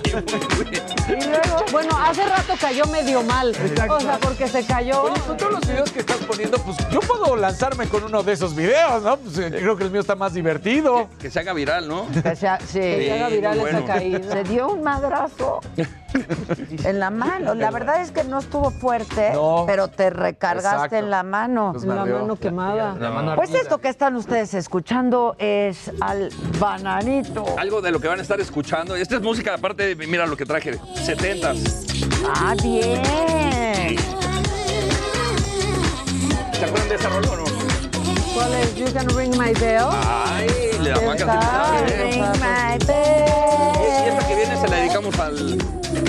Y 1.07 1.23
luego, 1.29 1.65
bueno, 1.71 1.97
hace 1.97 2.25
rato 2.25 2.53
cayó 2.59 2.85
medio 2.87 3.23
mal. 3.23 3.55
O 3.89 3.99
sea, 3.99 4.17
porque 4.19 4.47
se 4.47 4.65
cayó. 4.65 5.03
Oye, 5.03 5.21
con 5.21 5.37
todos 5.37 5.51
los 5.53 5.61
videos 5.61 5.91
que 5.91 5.99
estás 5.99 6.17
poniendo, 6.17 6.57
pues 6.59 6.77
yo 6.91 6.99
puedo 6.99 7.35
lanzarme 7.37 7.87
con 7.87 8.03
uno 8.03 8.23
de 8.23 8.33
esos 8.33 8.55
videos, 8.55 9.01
¿no? 9.03 9.17
Pues 9.17 9.37
eh, 9.37 9.49
creo 9.51 9.77
que 9.77 9.85
el 9.85 9.91
mío 9.91 10.01
está 10.01 10.15
más 10.15 10.33
divertido. 10.33 11.07
Que 11.19 11.31
se 11.31 11.39
haga 11.39 11.53
viral, 11.53 11.87
¿no? 11.87 12.07
Que 12.11 12.35
sea- 12.35 12.59
sí. 12.59 12.79
Que 12.79 13.05
se 13.07 13.13
haga 13.13 13.29
viral 13.29 13.57
muy 13.59 13.69
esa 13.69 13.79
bueno. 13.79 13.93
caída. 13.93 14.31
Se 14.33 14.43
dio 14.43 14.67
un 14.69 14.83
madrazo 14.83 15.61
en 16.83 16.99
la 16.99 17.09
mano. 17.09 17.53
La 17.55 17.71
verdad 17.71 18.01
es 18.01 18.11
que 18.11 18.23
no 18.23 18.39
estuvo 18.39 18.71
fuerte, 18.71 19.31
No. 19.33 19.63
pero 19.67 19.87
te 19.87 20.09
recargaste 20.09 20.69
Exacto. 20.75 20.95
en 20.97 21.09
la 21.09 21.23
mano. 21.23 21.71
Pues 21.73 21.85
La 21.85 22.05
mano 22.05 22.35
quemada. 22.35 22.95
La 22.99 23.09
mano 23.11 23.35
Pues 23.35 23.53
esto 23.53 23.79
que 23.79 23.89
están 23.89 24.15
ustedes 24.15 24.53
escuchando 24.53 25.35
es 25.39 25.91
al 26.01 26.29
bananito. 26.59 27.45
Algo 27.57 27.81
de 27.81 27.91
lo 27.91 27.99
que 27.99 28.07
van 28.07 28.19
a 28.19 28.21
estar 28.21 28.39
escuchando. 28.39 28.95
Esta 28.95 29.15
es 29.15 29.21
música, 29.21 29.53
aparte, 29.55 29.95
de- 29.95 30.07
mira 30.07 30.25
lo 30.25 30.37
que 30.37 30.45
traje, 30.45 30.77
70s. 31.05 31.85
Ah, 32.35 32.55
bien. 32.61 33.01
¿Se 36.53 36.65
acuerdan 36.65 36.89
de 36.89 36.95
esa 36.95 37.09
rola 37.09 37.29
o 37.31 37.35
no? 37.37 37.43
¿Cuál 38.33 38.53
es? 38.55 38.75
You 38.75 38.85
can 38.93 39.07
ring 39.09 39.31
my 39.37 39.53
bell. 39.59 39.87
Ay, 39.91 40.47
le 40.81 40.89
da. 40.91 40.99
Ring 41.85 42.21
my 42.39 42.75
Y 42.75 42.85
bell. 42.85 44.07
esta 44.07 44.27
que 44.27 44.35
viene 44.35 44.57
se 44.61 44.67
la 44.67 44.75
dedicamos 44.77 45.19
al, 45.19 45.57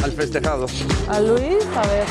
al 0.03 0.13
festejado. 0.13 0.67
A 1.09 1.21
Luis, 1.21 1.65
a 1.77 1.87
ver. 1.89 2.05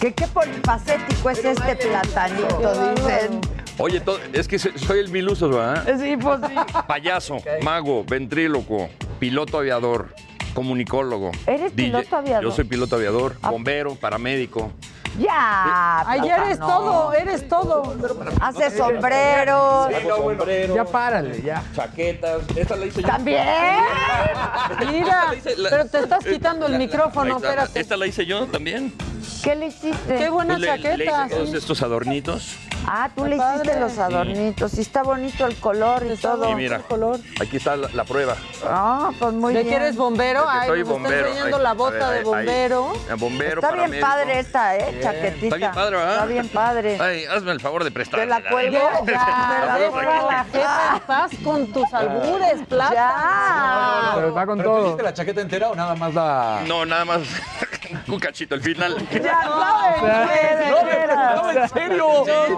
¿Qué, 0.00 0.12
qué 0.14 0.26
polifacético 0.28 1.30
es 1.30 1.44
este 1.44 1.76
platanito, 1.76 2.94
dicen. 2.94 3.40
Oye, 3.78 4.00
to- 4.00 4.18
es 4.32 4.46
que 4.48 4.58
soy 4.58 4.72
soy 4.76 4.98
el 5.00 5.08
mil 5.10 5.28
usos, 5.28 5.50
¿verdad? 5.54 5.86
Sí, 5.98 6.16
pues 6.16 6.40
sí. 6.46 6.54
Payaso, 6.86 7.38
mago, 7.62 8.04
ventríloco, 8.04 8.88
piloto 9.18 9.58
aviador, 9.58 10.14
comunicólogo. 10.54 11.30
¿Eres 11.46 11.72
piloto 11.72 12.16
aviador? 12.16 12.44
Yo 12.44 12.50
soy 12.52 12.64
piloto 12.64 12.96
aviador, 12.96 13.36
bombero, 13.40 13.94
paramédico. 13.94 14.70
Ya. 15.18 16.08
Ayer 16.08 16.38
eres 16.46 16.58
todo, 16.60 17.12
eres 17.12 17.48
todo. 17.48 17.94
Hace 18.40 18.70
sombreros. 18.76 19.88
Hago 19.92 20.16
sombrero, 20.36 20.74
Ya 20.76 20.84
párale, 20.84 21.42
ya. 21.42 21.62
chaquetas. 21.74 22.42
Esta 22.56 22.76
la 22.76 22.86
hice 22.86 23.02
yo. 23.02 23.08
También. 23.08 23.44
Mira, 24.90 25.32
pero 25.68 25.86
te 25.86 25.98
estás 25.98 26.24
quitando 26.24 26.66
el 26.66 26.78
micrófono, 26.78 27.36
espérate. 27.36 27.80
Esta 27.80 27.96
la 27.96 28.06
hice 28.06 28.24
yo 28.24 28.46
también. 28.46 28.94
¿Qué 29.42 29.54
le 29.56 29.66
hiciste? 29.66 30.16
Qué 30.16 30.28
buena 30.30 30.54
Pues 30.56 30.60
le- 30.60 30.76
le 30.78 30.82
chaqueta. 31.06 31.26
hice 31.26 31.34
todos 31.34 31.50
sí. 31.50 31.56
estos 31.56 31.82
adornitos. 31.82 32.56
Ah, 32.86 33.10
tú 33.14 33.26
le 33.26 33.36
hiciste 33.36 33.78
los 33.80 33.98
adornitos. 33.98 34.74
Y 34.74 34.80
está 34.80 35.02
bonito 35.02 35.46
el 35.46 35.56
color 35.56 36.04
y 36.08 36.12
Está 36.12 36.32
todo. 36.32 36.50
Y 36.50 36.54
mira, 36.54 36.78
color. 36.80 37.18
aquí 37.40 37.56
está 37.56 37.76
la, 37.76 37.88
la 37.92 38.04
prueba. 38.04 38.36
Ah, 38.64 39.10
pues 39.18 39.32
muy 39.34 39.52
¿De 39.54 39.62
bien. 39.64 39.70
que 39.70 39.76
eres 39.84 39.96
bombero? 39.96 40.39
Que 40.44 40.48
Ay, 40.58 40.68
soy 40.68 40.78
nos 40.80 40.88
bombero. 40.88 41.14
está 41.16 41.28
enseñando 41.28 41.56
Ahí, 41.56 41.62
la 41.62 41.72
bota 41.74 42.08
ver, 42.10 42.18
de 42.18 42.24
bombero. 42.24 42.92
ahí. 43.08 43.16
Bombero, 43.18 43.60
Está 43.62 43.86
bien 43.86 44.00
padre 44.00 44.38
esta, 44.38 44.76
¿eh? 44.76 45.00
Chaquetita. 45.02 45.44
Está 45.46 45.56
bien 45.56 45.72
padre, 45.72 45.96
¿verdad? 45.96 46.12
Está 46.14 46.26
bien 46.26 46.48
padre. 46.48 46.98
Ay, 47.00 47.24
hazme 47.26 47.52
el 47.52 47.60
favor 47.60 47.84
de 47.84 47.90
prestar. 47.90 48.20
Te 48.20 48.26
la 48.26 48.42
cuelgo. 48.48 48.78
Ya, 49.06 49.12
Ya. 49.12 49.78
deja 49.78 50.22
la 50.22 50.44
jefa 50.44 50.94
en 50.96 51.00
paz 51.02 51.30
con 51.44 51.66
tus 51.72 51.92
albures, 51.94 52.66
plata. 52.68 52.94
Ya. 52.94 54.12
Pero 54.16 54.34
va 54.34 54.46
con 54.46 54.58
¿Pero 54.58 54.70
te 54.70 54.76
todo. 54.76 54.86
hiciste 54.86 55.02
la 55.02 55.14
chaqueta 55.14 55.40
entera 55.40 55.68
o 55.70 55.74
nada 55.74 55.94
más 55.94 56.14
la...? 56.14 56.62
No, 56.66 56.84
nada 56.86 57.04
más 57.04 57.20
un 58.08 58.18
cachito 58.18 58.54
al 58.54 58.60
final. 58.62 58.96
Ya 59.10 59.44
No, 59.44 59.60
veras. 60.84 61.42
no, 61.42 61.50
en 61.50 61.68
serio. 61.68 62.06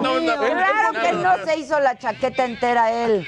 No, 0.01 0.19
no, 0.19 0.35
Claro 0.37 0.91
que 1.01 1.11
no 1.13 1.37
se 1.45 1.57
hizo 1.57 1.79
la 1.79 1.97
chaqueta 1.97 2.45
entera 2.45 2.91
él. 2.91 3.27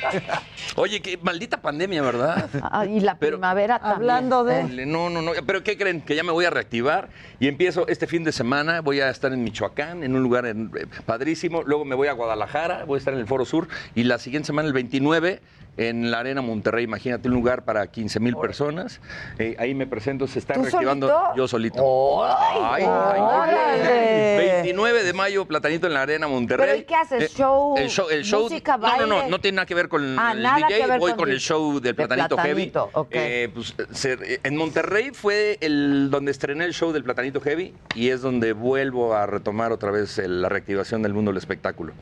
Oye, 0.76 1.02
qué 1.02 1.18
maldita 1.22 1.58
pandemia, 1.62 2.02
¿verdad? 2.02 2.50
Ah, 2.64 2.86
y 2.86 3.00
la 3.00 3.16
Pero- 3.16 3.38
primavera 3.38 3.80
también. 3.80 3.96
Hablando 3.96 4.44
No, 4.88 5.10
no, 5.10 5.22
no. 5.22 5.32
Pero 5.46 5.64
¿qué 5.64 5.78
creen? 5.78 6.02
Que 6.02 6.16
ya 6.16 6.24
me 6.24 6.32
voy 6.32 6.46
a 6.46 6.50
reactivar 6.50 7.10
y 7.40 7.48
empiezo 7.48 7.88
este 7.88 8.08
fin 8.08 8.24
de 8.24 8.32
semana. 8.32 8.82
Voy 8.82 9.00
a 9.02 9.10
estar 9.10 9.32
en 9.34 9.44
Michoacán, 9.44 10.04
en 10.04 10.16
un 10.16 10.24
lugar 10.24 10.46
en- 10.46 10.72
eh, 10.78 10.86
padrísimo. 11.06 11.64
Luego 11.64 11.86
me 11.86 11.96
voy 11.96 12.08
a 12.08 12.14
Guadalajara, 12.14 12.86
voy 12.86 12.96
a 12.96 13.00
estar 13.00 13.14
en 13.14 13.20
el 13.20 13.28
Foro 13.28 13.46
Sur. 13.46 13.68
Y 13.96 14.04
la 14.04 14.20
siguiente 14.20 14.48
semana, 14.48 14.68
el 14.68 14.74
29, 14.74 15.40
en 15.78 16.10
la 16.12 16.20
Arena 16.20 16.42
Monterrey, 16.42 16.84
imagínate 16.86 17.28
un 17.28 17.34
lugar 17.34 17.64
para 17.66 17.88
15 17.88 18.20
mil 18.20 18.36
personas. 18.38 19.02
Eh, 19.40 19.56
ahí 19.60 19.74
me 19.74 19.88
presento, 19.88 20.28
se 20.28 20.40
está 20.40 20.54
¿Tú 20.54 20.62
reactivando 20.64 21.08
solito? 21.10 21.36
yo 21.36 21.48
solito. 21.48 22.26
¡Ay, 22.26 22.60
Ay, 22.64 22.84
ay, 22.86 23.20
órale! 23.22 24.52
29 24.62 25.04
de 25.04 25.14
mayo, 25.14 25.46
Platanito 25.46 25.88
en 25.88 25.94
la 25.94 26.02
Arena 26.04 26.28
Monterrey. 26.28 26.66
¿Pero 26.68 26.80
y 26.82 26.84
qué 26.86 26.96
haces? 26.96 27.24
Eh, 27.24 27.30
¿Show, 27.36 27.76
El 27.78 27.90
show, 27.90 28.08
el 28.10 28.24
show 28.24 28.44
música, 28.44 28.78
no, 28.78 28.88
no, 28.98 29.06
no, 29.06 29.16
baile? 29.16 29.30
no 29.32 29.40
tiene 29.40 29.56
nada 29.58 29.66
que 29.66 29.76
ver 29.76 29.90
con 29.90 30.18
Ah, 30.20 30.32
el 30.34 30.44
DJ, 30.44 30.98
voy 30.98 31.12
con 31.12 31.20
con, 31.26 31.30
el 31.32 31.40
show 31.40 31.74
del 31.74 31.82
De 31.84 31.94
Platanito, 31.94 32.36
Platanito, 32.36 32.80
Heavy. 32.86 32.92
ok. 32.94 33.08
Eh, 33.12 33.50
pues, 33.54 33.76
se- 33.92 34.40
en 34.44 34.56
Monterrey 34.58 35.12
fue 35.14 35.58
el 35.62 36.10
donde 36.10 36.32
estrené 36.32 36.66
el 36.66 36.74
show 36.74 36.92
del 36.92 37.04
Platanito 37.04 37.42
Heavy 37.42 37.74
y 37.96 38.10
es 38.10 38.22
donde 38.22 38.54
vuelvo 38.54 39.14
a 39.16 39.26
retomar 39.26 39.72
otra 39.72 39.92
vez 39.92 40.18
el- 40.20 40.42
la 40.42 40.50
reactivación 40.50 41.02
del 41.02 41.14
mundo 41.14 41.32
del 41.32 41.38
espectáculo. 41.38 41.94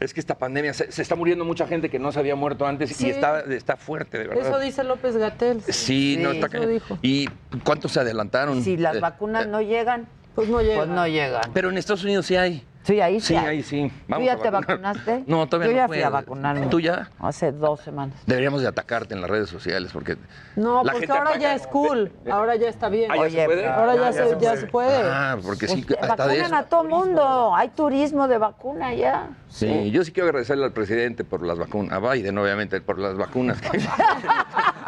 Es 0.00 0.14
que 0.14 0.20
esta 0.20 0.36
pandemia, 0.38 0.72
se, 0.72 0.90
se 0.90 1.02
está 1.02 1.14
muriendo 1.14 1.44
mucha 1.44 1.66
gente 1.66 1.90
que 1.90 1.98
no 1.98 2.10
se 2.10 2.18
había 2.18 2.34
muerto 2.34 2.66
antes 2.66 2.96
Sí. 2.96 3.08
y 3.08 3.10
está, 3.10 3.40
está 3.40 3.76
fuerte, 3.76 4.18
de 4.18 4.28
verdad. 4.28 4.46
Eso 4.48 4.58
dice 4.58 4.82
López 4.82 5.16
Gatel. 5.16 5.60
Sí, 5.68 6.18
no 6.20 6.30
está 6.32 6.46
eso 6.46 6.66
dijo. 6.66 6.98
¿Y 7.02 7.28
cuántos 7.64 7.92
se 7.92 8.00
adelantaron? 8.00 8.62
Si 8.62 8.76
las 8.78 8.96
Eh, 8.96 9.00
vacunas 9.00 9.46
no 9.46 9.60
llegan, 9.60 10.06
pues 10.34 10.48
no 10.48 10.62
llegan. 10.62 10.76
Pues 10.78 10.88
no 10.88 11.06
llegan. 11.06 11.42
Pero 11.52 11.68
en 11.68 11.76
Estados 11.76 12.02
Unidos 12.04 12.24
sí 12.24 12.36
hay. 12.36 12.66
Sí, 12.82 12.98
ahí 12.98 13.20
sí. 13.20 13.26
Sí, 13.28 13.36
hay. 13.36 13.46
ahí 13.46 13.62
sí. 13.62 13.92
¿Tú 14.08 14.22
ya 14.22 14.32
a 14.32 14.36
te 14.38 14.48
vacunaste? 14.48 15.24
No, 15.26 15.46
todavía 15.46 15.66
Yo 15.68 15.72
no 15.74 15.78
ya 15.82 15.86
fui 15.88 16.02
a 16.02 16.08
vacunarme. 16.08 16.66
¿Tú 16.68 16.80
ya? 16.80 17.10
Hace 17.18 17.52
dos 17.52 17.80
semanas. 17.82 18.16
Deberíamos 18.26 18.62
de 18.62 18.68
atacarte 18.68 19.12
en 19.14 19.20
las 19.20 19.28
redes 19.28 19.50
sociales 19.50 19.90
porque... 19.92 20.16
No, 20.56 20.82
La 20.82 20.92
porque 20.92 21.06
gente 21.06 21.12
ahora 21.12 21.30
ataca, 21.32 21.42
ya 21.42 21.54
es 21.56 21.66
cool. 21.66 22.10
Ahora 22.30 22.56
ya 22.56 22.70
está 22.70 22.88
bien. 22.88 23.10
Ah, 23.12 23.16
¿ya 23.16 23.20
se 23.22 23.26
Oye, 23.36 23.44
puede? 23.44 23.66
Ahora 23.68 23.94
ya, 23.96 24.08
Ah, 24.08 24.12
se, 24.14 24.36
ya 24.40 24.56
se 24.56 24.66
puede. 24.66 24.96
Ah, 25.04 25.36
porque 25.44 25.68
sí, 25.68 25.84
Pues, 25.86 25.98
hasta 26.00 26.26
de 26.26 26.38
vacunan 26.38 26.46
eso. 26.46 26.56
a 26.56 26.62
todo 26.62 26.84
mundo. 26.84 27.54
Hay 27.54 27.68
turismo 27.68 28.26
de 28.28 28.38
vacuna 28.38 28.94
ya. 28.94 29.28
Sí, 29.50 29.90
yo 29.90 30.04
sí 30.04 30.12
quiero 30.12 30.28
agradecerle 30.28 30.64
al 30.64 30.72
presidente 30.72 31.24
por 31.24 31.44
las 31.44 31.58
vacunas, 31.58 31.92
a 31.92 31.98
Biden 32.12 32.38
obviamente 32.38 32.80
por 32.80 32.98
las 32.98 33.16
vacunas. 33.16 33.58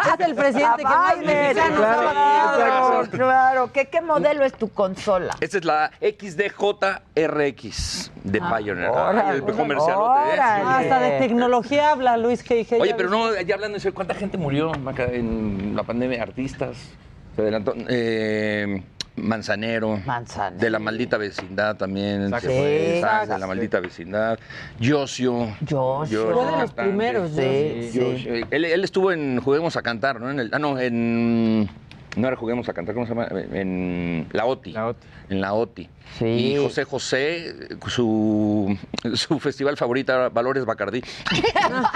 Es 0.03 0.21
el 0.29 0.35
presidente 0.35 0.79
que 0.79 0.85
más 0.85 1.19
Biden, 1.21 1.55
claro, 1.77 3.09
claro. 3.11 3.71
¿Qué, 3.73 3.87
¿Qué 3.87 4.01
modelo 4.01 4.45
es 4.45 4.53
tu 4.53 4.69
consola? 4.71 5.35
Esta 5.41 5.59
es 5.59 5.65
la 5.65 5.91
XDJRX 6.01 8.11
de 8.25 8.41
Pioneer. 8.41 8.91
Ah, 8.95 9.11
órale, 9.11 9.31
Ay, 9.31 9.41
el. 9.41 10.39
Ah, 10.41 10.79
Hasta 10.79 11.01
de 11.01 11.19
tecnología 11.19 11.91
habla 11.93 12.17
Luis 12.17 12.45
G. 12.45 12.81
Oye, 12.81 12.95
pero 12.95 13.11
no, 13.11 13.41
ya 13.41 13.55
hablando 13.55 13.77
en 13.77 13.81
serio, 13.81 13.95
¿cuánta 13.95 14.15
gente 14.15 14.39
murió 14.39 14.73
Maca, 14.75 15.05
en 15.05 15.75
la 15.77 15.83
pandemia? 15.83 16.23
Artistas, 16.23 16.77
se 17.35 17.43
adelantó. 17.43 17.75
eh, 17.89 18.83
Manzanero, 19.17 19.99
Manzanero. 20.07 20.61
de 20.61 20.71
la 20.71 20.79
maldita 20.79 21.19
vecindad 21.19 21.77
también, 21.77 22.31
Sax. 22.31 22.43
se 22.43 22.49
fue, 22.49 22.99
Sax. 23.03 23.29
de 23.29 23.39
la 23.39 23.47
maldita 23.47 23.81
vecindad, 23.81 24.39
Yosio. 24.81 25.55
Yosio. 25.61 26.33
Fue 26.33 26.45
de 26.47 26.59
los 26.63 26.73
primeros, 26.73 27.31
Sí, 27.33 27.91
sí. 27.93 27.99
Yosio. 27.99 28.47
Él, 28.51 28.65
él 28.65 28.85
estuvo 28.85 29.13
en 29.13 29.41
Juguemos 29.41 29.77
a 29.77 29.83
Cantar, 29.83 30.21
¿no? 30.21 30.31
En 30.31 30.41
el, 30.41 30.51
ah, 30.53 30.59
no, 30.59 30.79
en... 30.79 31.69
No 32.17 32.29
era 32.29 32.37
Juguemos 32.37 32.69
a 32.69 32.75
Cantar, 32.75 32.95
¿cómo 32.95 33.07
se 33.07 33.15
llama? 33.15 33.27
En 33.53 34.27
La 34.33 34.45
OTI. 34.45 34.75
En 35.31 35.41
La 35.41 35.55
OTI. 35.55 35.89
Sí. 36.19 36.27
Y 36.27 36.57
José 36.59 36.85
José, 36.85 37.55
su, 37.89 38.77
su 39.15 39.39
festival 39.41 39.79
favorito 39.79 40.13
era 40.13 40.29
Valores 40.29 40.67
Bacardí. 40.67 41.03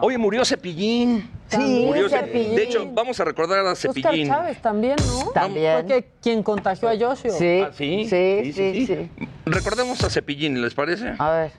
Oye, 0.00 0.18
murió 0.18 0.44
Cepillín. 0.44 1.28
Sí, 1.48 1.84
Murió 1.86 2.08
Ce- 2.08 2.18
Cepillín. 2.18 2.56
De 2.56 2.62
hecho, 2.64 2.90
vamos 2.92 3.18
a 3.20 3.24
recordar 3.24 3.58
a 3.60 3.72
Oscar 3.72 3.92
Cepillín. 3.94 4.28
Chávez 4.28 4.60
también, 4.60 4.96
¿no? 5.06 5.30
También. 5.32 5.76
Porque 5.80 6.10
quien 6.22 6.42
contagió 6.42 6.88
a 6.88 6.92
Joshua. 6.92 7.30
Sí, 7.30 7.62
Ah, 7.64 7.70
sí, 7.72 8.06
sí, 8.08 8.52
sí, 8.52 8.86
sí. 8.86 9.10
Recordemos 9.46 10.02
a 10.02 10.10
Cepillín, 10.10 10.60
¿les 10.62 10.74
parece? 10.74 11.14
A 11.18 11.30
ver, 11.30 11.52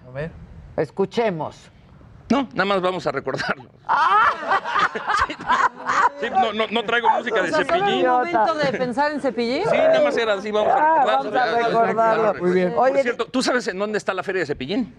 escuchemos. 0.78 1.58
No, 2.34 2.48
nada 2.54 2.66
más 2.66 2.82
vamos 2.82 3.06
a 3.08 3.12
recordarlo. 3.12 3.70
Ah. 3.86 4.30
Sí, 6.20 6.28
no, 6.30 6.54
no, 6.54 6.66
no 6.70 6.84
traigo 6.84 7.10
música 7.10 7.42
O 7.42 7.44
de 7.44 7.52
solo 7.52 7.66
Cepillín. 7.66 8.00
el 8.00 8.08
momento 8.08 8.54
de 8.56 8.78
pensar 8.78 9.12
en 9.12 9.22
Cepillín. 9.22 9.64
Sí, 9.70 9.78
nada 9.78 10.02
más 10.02 10.18
era 10.18 10.34
así, 10.34 10.52
vamos 10.52 10.72
a 10.72 10.78
Ah, 10.78 10.98
recordarlo. 11.00 11.32
vamos 11.32 11.36
a 11.36 11.56
recordarlo. 12.16 12.34
Muy 12.42 12.52
bien. 12.54 12.74
Por 12.74 12.92
Oye, 12.92 13.02
cierto, 13.04 13.26
¿tú 13.26 13.42
sabes 13.44 13.68
en 13.68 13.78
dónde 13.78 13.98
está 13.98 14.14
la 14.14 14.24
feria 14.24 14.40
de 14.42 14.46
Cepillín? 14.46 14.94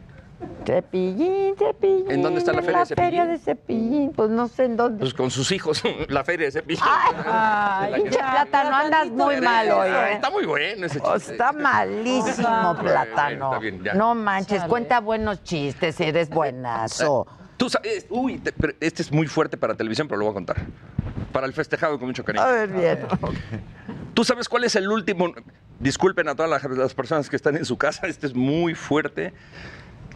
Cepillín, 0.66 1.54
cepillín. 1.56 2.10
¿En 2.10 2.22
dónde 2.22 2.38
está 2.40 2.52
la 2.52 2.62
feria 2.62 2.80
de 2.80 2.86
Cepillín? 2.86 3.04
feria 3.10 3.26
de 3.26 3.38
cepillín, 3.38 4.12
pues 4.12 4.30
no 4.30 4.48
sé 4.48 4.64
en 4.64 4.76
dónde. 4.76 5.00
Pues 5.00 5.12
con 5.14 5.30
sus 5.30 5.52
hijos, 5.52 5.82
la 6.08 6.24
feria 6.24 6.46
de 6.46 6.52
Cepillín. 6.52 6.82
Ay, 6.84 7.90
La 7.90 7.96
pinche 7.96 8.10
que- 8.10 8.16
plátano, 8.18 8.76
andas 8.76 9.08
muy 9.10 9.40
mal 9.40 9.70
hoy, 9.70 9.88
¿eh? 9.88 10.12
Está 10.14 10.30
muy 10.30 10.46
bueno 10.46 10.86
ese 10.86 11.00
chiste. 11.00 11.32
Está 11.32 11.52
malísimo, 11.52 12.76
plátano. 12.80 13.46
está 13.52 13.58
bien, 13.58 13.82
ya. 13.84 13.94
No 13.94 14.14
manches, 14.14 14.62
cuenta 14.64 15.00
buenos 15.00 15.42
chistes, 15.44 16.00
eres 16.00 16.30
buenazo. 16.30 17.26
Tú 17.56 17.68
sabes, 17.70 18.06
uy, 18.10 18.38
te- 18.38 18.52
pero 18.52 18.72
este 18.80 19.02
es 19.02 19.12
muy 19.12 19.26
fuerte 19.26 19.56
para 19.56 19.74
televisión, 19.74 20.08
pero 20.08 20.18
lo 20.18 20.24
voy 20.24 20.32
a 20.32 20.34
contar. 20.34 20.56
Para 21.32 21.46
el 21.46 21.52
festejado 21.52 21.98
con 21.98 22.08
mucho 22.08 22.24
cariño. 22.24 22.44
A 22.44 22.50
ver, 22.52 22.68
bien. 22.68 22.98
¿Tú 24.14 24.24
sabes 24.24 24.48
cuál 24.48 24.64
es 24.64 24.74
el 24.76 24.88
último? 24.90 25.32
Disculpen 25.78 26.28
a 26.28 26.34
todas 26.34 26.50
las, 26.50 26.64
las 26.76 26.94
personas 26.94 27.28
que 27.28 27.36
están 27.36 27.56
en 27.56 27.64
su 27.64 27.76
casa, 27.76 28.06
este 28.06 28.26
es 28.28 28.34
muy 28.34 28.74
fuerte. 28.74 29.32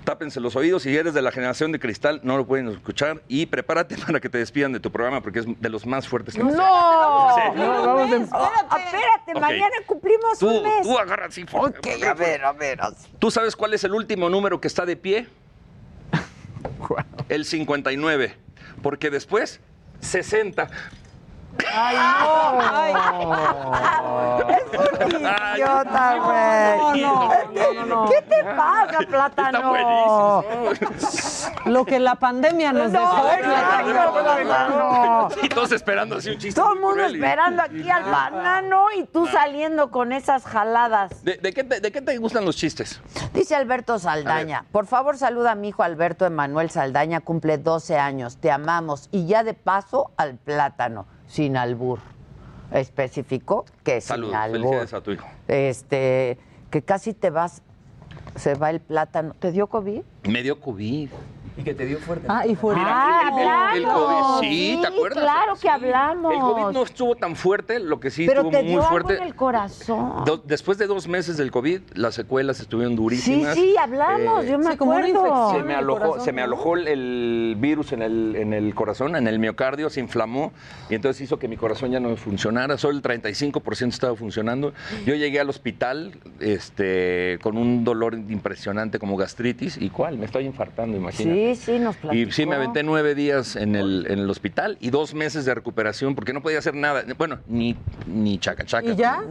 Tápense 0.08 0.40
los 0.40 0.56
oídos, 0.56 0.84
si 0.84 0.96
eres 0.96 1.12
de 1.12 1.20
la 1.20 1.30
generación 1.30 1.70
de 1.70 1.78
cristal, 1.78 2.20
no 2.22 2.38
lo 2.38 2.46
pueden 2.46 2.66
escuchar. 2.68 3.20
Y 3.28 3.44
prepárate 3.44 3.94
para 4.06 4.20
que 4.20 4.30
te 4.30 4.38
despidan 4.38 4.72
de 4.72 4.80
tu 4.80 4.90
programa, 4.90 5.20
porque 5.20 5.40
es 5.40 5.44
de 5.60 5.68
los 5.68 5.84
más 5.84 6.08
fuertes 6.08 6.34
que 6.34 6.42
¡No! 6.42 6.48
Sí. 6.50 6.56
No, 7.54 7.68
vamos 7.94 8.10
a- 8.32 8.78
espérate, 8.78 9.32
Ok. 9.34 9.40
mañana 9.42 9.76
cumplimos 9.84 10.38
Tú, 10.38 10.48
un 10.48 10.62
mes. 10.62 10.80
tú 10.82 10.96
agarra 10.98 11.26
así. 11.26 11.44
Ok, 11.52 11.86
a 12.08 12.14
ver, 12.14 12.42
a 12.42 12.52
ver. 12.52 12.80
¿Tú 13.18 13.30
sabes 13.30 13.54
cuál 13.54 13.74
es 13.74 13.84
el 13.84 13.92
último 13.92 14.30
número 14.30 14.62
que 14.62 14.68
está 14.68 14.86
de 14.86 14.96
pie? 14.96 15.28
El 17.28 17.44
59. 17.44 18.34
Porque 18.82 19.10
después, 19.10 19.60
60. 20.00 20.70
Ay, 21.70 21.96
no. 21.96 22.62
Ay. 22.62 24.54
Idiota, 25.54 26.16
güey. 26.18 27.00
No, 27.02 27.28
no, 27.28 27.72
no, 27.74 27.86
no. 27.86 28.08
¿Qué 28.10 28.22
te 28.22 28.44
pasa, 28.44 28.98
plátano? 29.08 30.42
Lo 31.66 31.84
que 31.84 31.98
la 31.98 32.14
pandemia 32.14 32.72
nos 32.72 32.90
No, 32.92 33.00
dejó. 33.00 33.22
plátano. 34.38 35.28
Y 35.42 35.48
todos 35.48 35.72
esperando 35.72 36.16
así 36.16 36.30
un 36.30 36.38
chiste. 36.38 36.60
Todo 36.60 36.72
el 36.74 36.80
mundo 36.80 36.94
cruel 36.96 37.12
y- 37.12 37.18
esperando 37.18 37.62
aquí 37.62 37.90
al 37.90 38.04
banano 38.04 38.86
y 38.96 39.04
tú 39.04 39.26
saliendo 39.26 39.90
con 39.90 40.12
esas 40.12 40.44
jaladas. 40.44 41.24
¿De, 41.24 41.36
de 41.36 41.52
qué 41.52 41.64
te, 41.64 41.80
de 41.80 41.92
qué 41.92 42.00
te 42.00 42.16
gustan 42.18 42.44
los 42.44 42.56
chistes? 42.56 43.00
Dice 43.34 43.54
Alberto 43.54 43.98
Saldaña, 43.98 44.64
por 44.72 44.86
favor 44.86 45.16
saluda 45.18 45.52
a 45.52 45.54
mi 45.54 45.68
hijo 45.68 45.82
Alberto 45.82 46.26
Emanuel 46.26 46.70
Saldaña, 46.70 47.20
cumple 47.20 47.58
12 47.58 47.98
años, 47.98 48.38
te 48.38 48.50
amamos. 48.50 49.08
Y 49.12 49.26
ya 49.26 49.42
de 49.44 49.54
paso 49.54 50.10
al 50.16 50.36
plátano, 50.36 51.06
sin 51.26 51.56
albur. 51.56 51.98
Especificó 52.72 53.64
que 53.84 54.00
Saludos, 54.00 54.30
sin 54.30 54.36
albur. 54.36 54.58
felicidades 54.60 54.94
a 54.94 55.00
tu 55.00 55.10
hijo. 55.12 55.26
Este, 55.48 56.38
que 56.70 56.82
casi 56.82 57.14
te 57.14 57.30
vas, 57.30 57.62
se 58.36 58.54
va 58.54 58.70
el 58.70 58.80
plátano. 58.80 59.34
¿Te 59.38 59.52
dio 59.52 59.66
COVID? 59.68 60.02
Me 60.28 60.42
dio 60.42 60.60
COVID. 60.60 61.08
Y 61.58 61.62
que 61.64 61.74
te 61.74 61.86
dio 61.86 61.98
fuerte. 61.98 62.26
Ah, 62.30 62.46
y 62.46 62.54
fue. 62.54 62.74
Ah, 62.76 63.72
el-. 63.74 63.84
COVID, 63.84 64.48
sí, 64.48 64.78
¿te 64.80 64.86
acuerdas? 64.86 65.24
Claro 65.24 65.54
que 65.60 65.68
hablamos. 65.68 66.32
El 66.32 66.40
COVID 66.40 66.72
no 66.72 66.82
estuvo 66.84 67.14
tan 67.16 67.34
fuerte, 67.36 67.80
lo 67.80 67.98
que 68.00 68.10
sí 68.10 68.26
Pero 68.26 68.40
estuvo 68.42 68.50
te 68.52 68.62
muy 68.62 68.70
dio 68.72 68.78
algo 68.80 68.90
fuerte. 68.90 69.16
en 69.16 69.22
el 69.24 69.34
corazón. 69.34 70.24
Do- 70.24 70.38
después 70.38 70.78
de 70.78 70.86
dos 70.86 71.08
meses 71.08 71.36
del 71.36 71.50
COVID, 71.50 71.80
las 71.94 72.14
secuelas 72.14 72.60
estuvieron 72.60 72.92
Sí, 72.92 72.96
durísimas. 72.96 73.54
sí, 73.54 73.74
hablamos, 73.76 74.44
Eh, 74.44 74.50
yo 74.52 74.58
me 74.58 74.64
sí, 74.66 74.70
acuerdo. 74.72 75.50
se 75.50 75.62
me 75.64 75.74
alojó, 75.74 75.98
corazón, 76.00 76.24
se 76.24 76.32
me 76.32 76.42
alojó 76.42 76.76
el, 76.76 76.86
el 76.88 77.56
virus 77.58 77.92
en 77.92 78.02
el, 78.02 78.36
en 78.36 78.52
el 78.54 78.74
corazón, 78.74 79.16
en 79.16 79.26
el 79.26 79.38
miocardio, 79.38 79.90
se 79.90 80.00
inflamó 80.00 80.52
y 80.88 80.94
entonces 80.94 81.22
hizo 81.22 81.38
que 81.38 81.48
mi 81.48 81.56
corazón 81.56 81.90
ya 81.90 81.98
no 82.00 82.14
funcionara. 82.16 82.78
Solo 82.78 82.96
el 82.96 83.02
35% 83.02 83.88
estaba 83.88 84.14
funcionando. 84.14 84.72
Yo 85.04 85.14
llegué 85.16 85.40
al 85.40 85.48
hospital 85.50 86.12
este, 86.40 87.38
con 87.42 87.56
un 87.56 87.84
dolor 87.84 88.14
impresionante 88.14 88.98
como 88.98 89.16
gastritis. 89.16 89.76
¿Y 89.80 89.90
cuál? 89.90 90.18
Me 90.18 90.26
estoy 90.26 90.44
infartando, 90.46 90.96
imagínate. 90.96 91.34
Sí, 91.46 91.47
sí, 91.54 91.78
nos 91.78 91.96
platicó. 91.96 92.28
Y 92.28 92.32
sí, 92.32 92.46
me 92.46 92.56
aventé 92.56 92.82
nueve 92.82 93.14
días 93.14 93.56
en 93.56 93.74
el, 93.74 94.06
en 94.08 94.18
el 94.20 94.30
hospital 94.30 94.76
y 94.80 94.90
dos 94.90 95.14
meses 95.14 95.44
de 95.44 95.54
recuperación 95.54 96.14
porque 96.14 96.32
no 96.32 96.42
podía 96.42 96.58
hacer 96.58 96.74
nada. 96.74 97.04
Bueno, 97.16 97.38
ni, 97.46 97.76
ni 98.06 98.38
chaca 98.38 98.64
chaca. 98.64 98.88
¿Y 98.88 98.96
ya? 98.96 99.22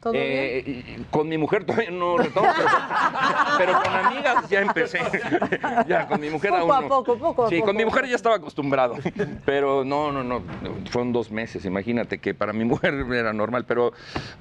¿Todo 0.00 0.12
bien? 0.12 0.24
Eh, 0.26 0.62
y- 0.66 1.04
con 1.10 1.28
mi 1.28 1.36
mujer 1.38 1.64
todavía 1.64 1.90
no 1.90 2.16
retomo, 2.18 2.46
pero, 2.56 2.68
pero 3.58 3.82
con 3.82 3.92
amigas 4.06 4.48
ya 4.48 4.60
empecé. 4.60 5.00
ya, 5.88 6.06
con 6.06 6.20
mi 6.20 6.30
mujer 6.30 6.50
Poco 6.50 6.62
aún 6.62 6.72
a 6.72 6.80
no. 6.82 6.88
poco, 6.88 7.18
poco 7.18 7.46
a 7.46 7.48
Sí, 7.48 7.56
poco. 7.56 7.66
con 7.66 7.76
mi 7.76 7.84
mujer 7.84 8.06
ya 8.06 8.14
estaba 8.14 8.36
acostumbrado. 8.36 8.94
Pero 9.44 9.84
no, 9.84 10.12
no, 10.12 10.22
no. 10.22 10.42
Fueron 10.90 11.12
dos 11.12 11.30
meses. 11.30 11.64
Imagínate 11.64 12.18
que 12.18 12.32
para 12.34 12.52
mi 12.52 12.64
mujer 12.64 12.94
era 13.12 13.32
normal, 13.32 13.64
pero 13.66 13.92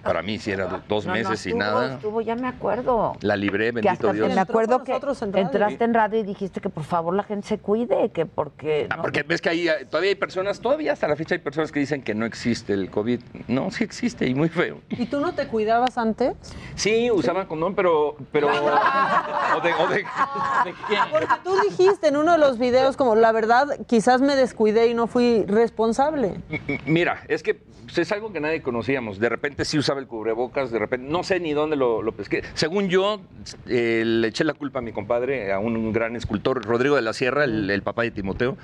para 0.04 0.22
mí 0.22 0.38
sí 0.38 0.52
era 0.52 0.68
do- 0.68 0.82
dos 0.88 1.06
No, 1.06 1.14
no, 1.14 1.18
meses 1.18 1.46
y 1.48 1.54
nada. 1.54 1.96
Estuvo, 1.96 2.22
ya 2.22 2.36
me 2.36 2.48
acuerdo. 2.48 3.14
La 3.22 3.36
libré, 3.36 3.66
que 3.68 3.72
bendito 3.82 3.92
hasta 4.10 4.14
Dios. 4.14 4.34
me 4.36 4.42
acuerdo 4.42 4.84
que 4.84 4.94
en 4.96 5.38
entraste 5.38 5.84
en 5.84 5.94
radio 5.94 6.20
y 6.20 6.24
dijiste 6.24 6.62
que 6.62 6.70
por 6.70 6.84
favor 6.84 7.16
la 7.16 7.24
gente 7.24 7.48
se 7.48 7.58
cuide, 7.58 8.12
que 8.12 8.26
porque... 8.28 8.88
Ah, 8.92 8.98
no- 8.98 9.02
porque 9.02 9.24
ves 9.24 9.42
que 9.42 9.50
ahí 9.50 9.68
todavía 9.90 10.10
hay 10.10 10.16
personas, 10.16 10.60
todavía 10.60 10.94
hasta 10.94 11.08
la 11.08 11.16
fecha 11.16 11.34
hay 11.36 11.40
personas 11.40 11.72
que 11.72 11.80
dicen 11.80 12.04
que 12.04 12.14
no 12.14 12.26
existe 12.26 12.74
el 12.74 12.90
COVID. 12.92 13.22
No, 13.48 13.72
sí 13.72 13.84
existe 13.84 14.28
y 14.28 14.36
muy 14.36 14.50
feo. 14.50 14.80
¿Y 14.90 15.06
tú 15.08 15.20
no 15.20 15.34
te 15.34 15.47
te 15.48 15.52
cuidabas 15.52 15.98
antes? 15.98 16.34
Sí, 16.76 17.10
usaba 17.12 17.48
condón, 17.48 17.74
pero... 17.76 18.16
pero 18.32 18.48
o 19.56 19.62
de, 19.62 19.74
o 19.74 19.88
de- 19.88 19.96
¿de 19.96 20.74
quién? 20.88 21.02
Porque 21.12 21.28
tú 21.44 21.56
dijiste 21.70 22.08
en 22.10 22.18
uno 22.18 22.34
de 22.34 22.38
los 22.38 22.58
videos 22.60 22.98
como, 22.98 23.16
la 23.16 23.32
verdad, 23.32 23.68
quizás 23.88 24.22
me 24.22 24.36
descuidé 24.36 24.88
y 24.88 24.94
no 24.94 25.08
fui 25.08 25.44
responsable. 25.48 26.36
M- 26.50 26.82
Mira, 26.86 27.24
es 27.28 27.42
que 27.44 27.56
pues, 27.56 27.98
es 28.00 28.12
algo 28.12 28.32
que 28.34 28.40
nadie 28.40 28.62
conocíamos. 28.62 29.20
De 29.20 29.30
repente 29.30 29.64
sí 29.66 29.78
usaba 29.78 30.00
el 30.00 30.08
cubrebocas, 30.08 30.72
de 30.72 30.80
repente 30.80 31.08
no 31.10 31.24
sé 31.24 31.40
ni 31.40 31.54
dónde 31.54 31.76
lo, 31.76 32.02
lo 32.02 32.12
pesqué. 32.12 32.44
Según 32.54 32.90
yo, 32.90 33.22
eh, 33.68 34.04
le 34.06 34.28
eché 34.28 34.44
la 34.44 34.54
culpa 34.54 34.80
a 34.80 34.82
mi 34.82 34.92
compadre, 34.92 35.52
a 35.54 35.60
un 35.60 35.94
gran 35.94 36.16
escultor, 36.16 36.66
Rodrigo 36.66 36.96
de 36.96 37.02
la 37.02 37.14
Sierra, 37.14 37.46
el, 37.46 37.70
el 37.70 37.82
papá 37.82 38.04
de 38.04 38.12
Timoteo. 38.12 38.58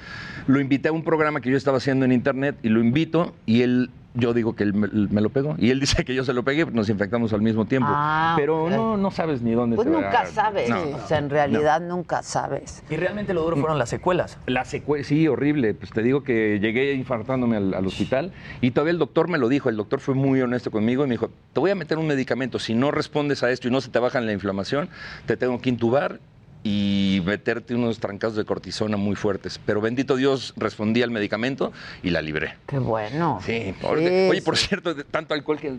Lo 0.47 0.60
invité 0.60 0.89
a 0.89 0.91
un 0.91 1.03
programa 1.03 1.39
que 1.41 1.49
yo 1.49 1.57
estaba 1.57 1.77
haciendo 1.77 2.05
en 2.05 2.11
internet 2.11 2.55
y 2.64 2.69
lo 2.69 2.80
invito 2.81 3.34
y 3.45 3.61
él... 3.64 3.89
Yo 4.15 4.34
digo 4.34 4.56
que 4.56 4.64
él 4.64 4.73
me, 4.73 4.88
me 4.88 5.22
lo 5.22 5.30
pegó 5.30 5.56
y 5.57 5.72
él 5.72 5.80
dice 5.80 6.06
que 6.06 6.14
yo 6.14 6.23
se 6.23 6.34
lo 6.34 6.44
pegué, 6.44 6.65
nos 6.65 6.90
infectamos 6.90 7.34
al 7.34 7.41
mismo 7.41 7.65
tiempo. 7.65 7.90
Ah, 7.91 8.35
Pero 8.38 8.69
no, 8.69 8.95
no 8.95 9.11
sabes 9.11 9.41
ni 9.41 9.53
dónde 9.53 9.76
Pues 9.76 9.88
nunca 9.88 10.26
sabes. 10.27 10.69
No, 10.69 10.81
o 10.98 11.07
sea, 11.07 11.18
en 11.18 11.30
realidad 11.30 11.81
nunca 11.81 12.22
sabes. 12.22 12.84
Y 12.90 12.95
realmente 12.95 13.34
lo 13.34 13.41
duro 13.44 13.57
fueron 13.57 13.80
las 13.80 13.90
secuelas. 13.90 14.38
La 14.45 14.65
secue 14.65 15.03
sí, 15.03 15.27
horrible. 15.27 15.73
Pues 15.73 15.91
te 15.91 16.03
digo 16.03 16.23
que 16.23 16.60
llegué 16.60 16.94
infartándome 16.94 17.57
al, 17.57 17.73
al 17.73 17.88
hospital 17.88 18.31
y 18.61 18.72
todavía 18.72 18.91
el 18.91 18.99
doctor 18.99 19.30
me 19.30 19.38
lo 19.38 19.49
dijo. 19.49 19.69
El 19.69 19.77
doctor 19.77 19.99
fue 19.99 20.14
muy 20.14 20.41
honesto 20.41 20.69
conmigo 20.69 21.03
y 21.06 21.07
me 21.07 21.14
dijo, 21.14 21.30
te 21.53 21.60
voy 21.60 21.72
a 21.72 21.76
meter 21.76 21.98
un 21.98 22.07
medicamento. 22.07 22.60
Si 22.60 22.76
no 22.76 22.91
respondes 22.91 23.41
a 23.44 23.49
esto 23.49 23.68
y 23.68 23.72
no 23.72 23.81
se 23.81 23.90
te 23.90 23.99
baja 23.99 24.22
la 24.22 24.31
inflamación, 24.31 24.90
te 25.26 25.38
tengo 25.38 25.60
que 25.60 25.69
intubar 25.69 26.19
y 26.64 27.22
meterte 27.26 27.76
unos 27.76 27.99
trancados 27.99 28.38
de 28.38 28.45
cortisona 28.45 28.95
muy 28.95 29.15
fuertes. 29.15 29.60
Pero 29.65 29.81
bendito 29.81 30.15
Dios, 30.15 30.53
respondí 30.56 31.03
al 31.03 31.11
medicamento 31.11 31.73
y 32.02 32.11
la 32.11 32.22
libré. 32.22 32.56
Qué 32.68 32.80
bueno. 32.80 33.40
Sí, 33.45 33.76
por- 33.81 33.99
Sí, 33.99 34.27
oye, 34.31 34.41
por 34.41 34.57
cierto, 34.57 34.94
de 34.94 35.03
tanto 35.03 35.34
alcohol 35.34 35.60
que 35.60 35.73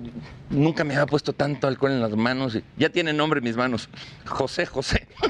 nunca 0.51 0.85
me 0.85 0.95
había 0.95 1.07
puesto 1.07 1.33
tanto 1.33 1.67
alcohol 1.67 1.93
en 1.93 2.03
las 2.03 2.15
manos. 2.15 2.55
y 2.55 2.63
Ya 2.77 2.91
tiene 2.91 3.13
nombre 3.13 3.41
mis 3.41 3.57
manos. 3.57 3.89
José, 4.27 4.67
José. 4.67 5.09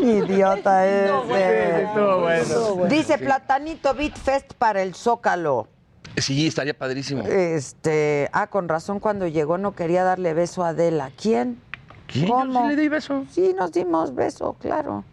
Idiota 0.00 0.86
es. 0.86 1.10
No, 1.10 1.22
bueno, 1.24 1.78
estuvo 1.78 2.74
bueno. 2.76 2.94
Dice 2.94 3.18
Sí. 3.18 3.24
Platanito 3.24 3.94
Beat 3.94 4.16
Fest 4.16 4.52
para 4.54 4.82
el 4.82 4.94
Zócalo. 4.94 5.68
Sí, 6.16 6.46
estaría 6.46 6.74
padrísimo. 6.76 7.22
Este, 7.24 8.28
ah, 8.32 8.46
con 8.46 8.68
razón 8.68 9.00
cuando 9.00 9.26
llegó 9.26 9.58
no 9.58 9.74
quería 9.74 10.02
darle 10.04 10.34
beso 10.34 10.64
a 10.64 10.68
Adela. 10.68 11.10
¿Quién? 11.20 11.60
¿Quién? 12.06 12.28
¿Cómo? 12.28 12.52
Yo 12.52 12.60
sí 12.70 12.76
le 12.76 12.82
di 12.82 12.88
beso. 12.88 13.24
Sí, 13.30 13.54
nos 13.56 13.72
dimos 13.72 14.14
beso, 14.14 14.54
claro. 14.60 15.04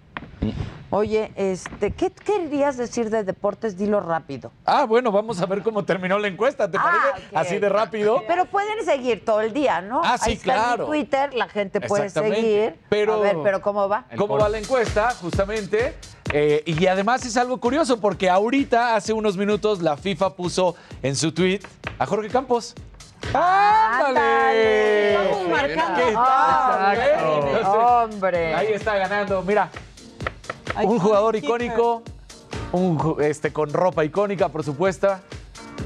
Oye, 0.89 1.31
este, 1.35 1.89
¿qué 1.91 2.11
querías 2.11 2.77
decir 2.77 3.09
de 3.09 3.23
deportes? 3.23 3.75
Dilo 3.77 3.99
rápido. 3.99 4.51
Ah, 4.63 4.85
bueno, 4.85 5.11
vamos 5.11 5.41
a 5.41 5.47
ver 5.47 5.63
cómo 5.63 5.83
terminó 5.83 6.19
la 6.19 6.27
encuesta, 6.27 6.69
¿te 6.69 6.77
parece? 6.77 7.03
Ah, 7.15 7.17
ok. 7.17 7.37
Así 7.37 7.57
de 7.57 7.67
rápido. 7.67 8.21
Pero 8.27 8.45
pueden 8.45 8.85
seguir 8.85 9.25
todo 9.25 9.41
el 9.41 9.53
día, 9.53 9.81
¿no? 9.81 10.01
Ah, 10.03 10.19
sí, 10.19 10.29
Ahí 10.29 10.35
está 10.35 10.53
claro. 10.53 10.83
En 10.83 10.89
Twitter 10.91 11.33
la 11.33 11.47
gente 11.49 11.81
puede 11.81 12.05
Exactamente. 12.05 12.41
seguir. 12.41 12.75
Pero- 12.89 13.15
a 13.15 13.19
ver, 13.21 13.37
pero 13.43 13.61
¿cómo 13.63 13.89
va? 13.89 14.05
¿Cómo 14.15 14.37
va 14.37 14.47
la 14.49 14.59
encuesta? 14.59 15.09
Justamente. 15.19 15.95
Eh, 16.35 16.63
y 16.65 16.87
además 16.87 17.23
es 17.27 17.37
algo 17.37 17.59
curioso 17.59 17.99
porque 17.99 18.27
ahorita, 18.27 18.95
hace 18.95 19.13
unos 19.13 19.37
minutos, 19.37 19.83
la 19.83 19.95
FIFA 19.95 20.33
puso 20.33 20.75
en 21.03 21.15
su 21.15 21.31
tweet 21.31 21.59
a 21.99 22.07
Jorge 22.07 22.27
Campos. 22.27 22.73
¡Ándale! 23.31 25.13
Estamos 25.13 25.47
marcando. 25.47 25.99
¿Qué 26.03 26.13
tal? 26.13 26.89
Hombre, 26.89 27.13
Entonces, 27.35 27.67
hombre. 27.67 28.53
Ahí 28.55 28.67
está 28.73 28.97
ganando. 28.97 29.43
Mira, 29.43 29.69
un 30.83 30.97
jugador 30.97 31.35
icónico, 31.35 32.01
un, 32.71 33.17
este, 33.21 33.53
con 33.53 33.71
ropa 33.71 34.03
icónica, 34.03 34.49
por 34.49 34.63
supuesto. 34.63 35.15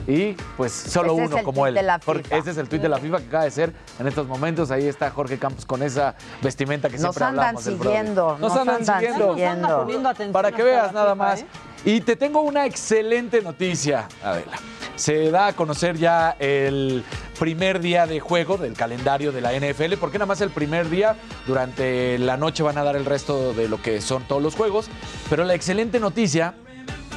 Y 0.08 0.34
pues 0.56 0.72
solo 0.72 1.14
Ese 1.14 1.26
uno 1.36 1.44
como 1.44 1.68
él. 1.68 1.74
de 1.74 1.84
la 1.84 2.00
Jorge- 2.00 2.24
FIFA. 2.24 2.38
ese 2.38 2.52
es 2.52 2.58
el 2.58 2.70
tuit 2.70 2.82
de 2.82 2.88
la 2.90 2.98
FIFA 2.98 3.18
que 3.20 3.26
acaba 3.28 3.44
de 3.44 3.52
ser 3.52 3.74
en 4.00 4.08
estos 4.08 4.26
momentos. 4.26 4.72
Ahí 4.72 4.88
está 4.88 5.12
Jorge 5.12 5.38
Campos 5.38 5.66
con 5.66 5.84
esa 5.84 6.16
vestimenta 6.42 6.88
que 6.88 6.94
Nos 6.98 7.02
siempre 7.14 7.26
andan 7.26 7.40
hablamos 7.48 7.66
del 7.66 7.78
siguiendo, 7.78 8.32
Nos, 8.32 8.40
nos 8.40 8.52
andan, 8.58 8.76
andan 8.78 9.00
siguiendo. 9.02 9.28
Nos 9.36 9.42
anda 9.42 9.78
poniendo 9.80 10.10
atención 10.10 10.32
Para 10.34 10.52
que 10.54 10.64
veas 10.64 10.94
nada 10.94 11.12
FIFA, 11.14 11.16
más. 11.16 11.42
¿eh? 11.42 11.46
Y 11.86 12.02
te 12.02 12.16
tengo 12.16 12.40
una 12.42 12.66
excelente 12.66 13.42
noticia, 13.42 14.08
Adela. 14.24 14.54
Se 14.96 15.30
da 15.30 15.48
a 15.48 15.54
conocer 15.54 15.96
ya 15.98 16.36
el 16.40 17.04
primer 17.38 17.80
día 17.82 18.08
de 18.08 18.20
juego 18.20 18.58
del 18.58 18.74
calendario 18.74 19.32
de 19.32 19.42
la 19.42 19.52
NFL, 19.54 19.94
porque 20.00 20.18
nada 20.18 20.26
más 20.26 20.42
el 20.42 20.50
primer 20.50 20.90
día, 20.90 21.16
durante 21.46 22.18
la 22.18 22.36
noche 22.36 22.64
van 22.64 22.78
a 22.80 22.84
dar 22.84 22.96
el 22.96 23.06
resto 23.06 23.54
de 23.54 23.68
lo 23.70 23.80
que 23.82 24.02
son 24.02 24.24
todos 24.24 24.42
los 24.42 24.56
juegos. 24.56 24.90
Pero 25.30 25.44
la 25.44 25.54
excelente 25.54 26.00
noticia 26.00 26.56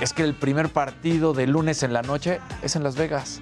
es 0.01 0.13
que 0.13 0.23
el 0.23 0.35
primer 0.35 0.69
partido 0.71 1.33
de 1.33 1.47
lunes 1.47 1.83
en 1.83 1.93
la 1.93 2.03
noche 2.03 2.41
es 2.63 2.75
en 2.77 2.83
Las 2.83 2.97
Vegas. 2.97 3.41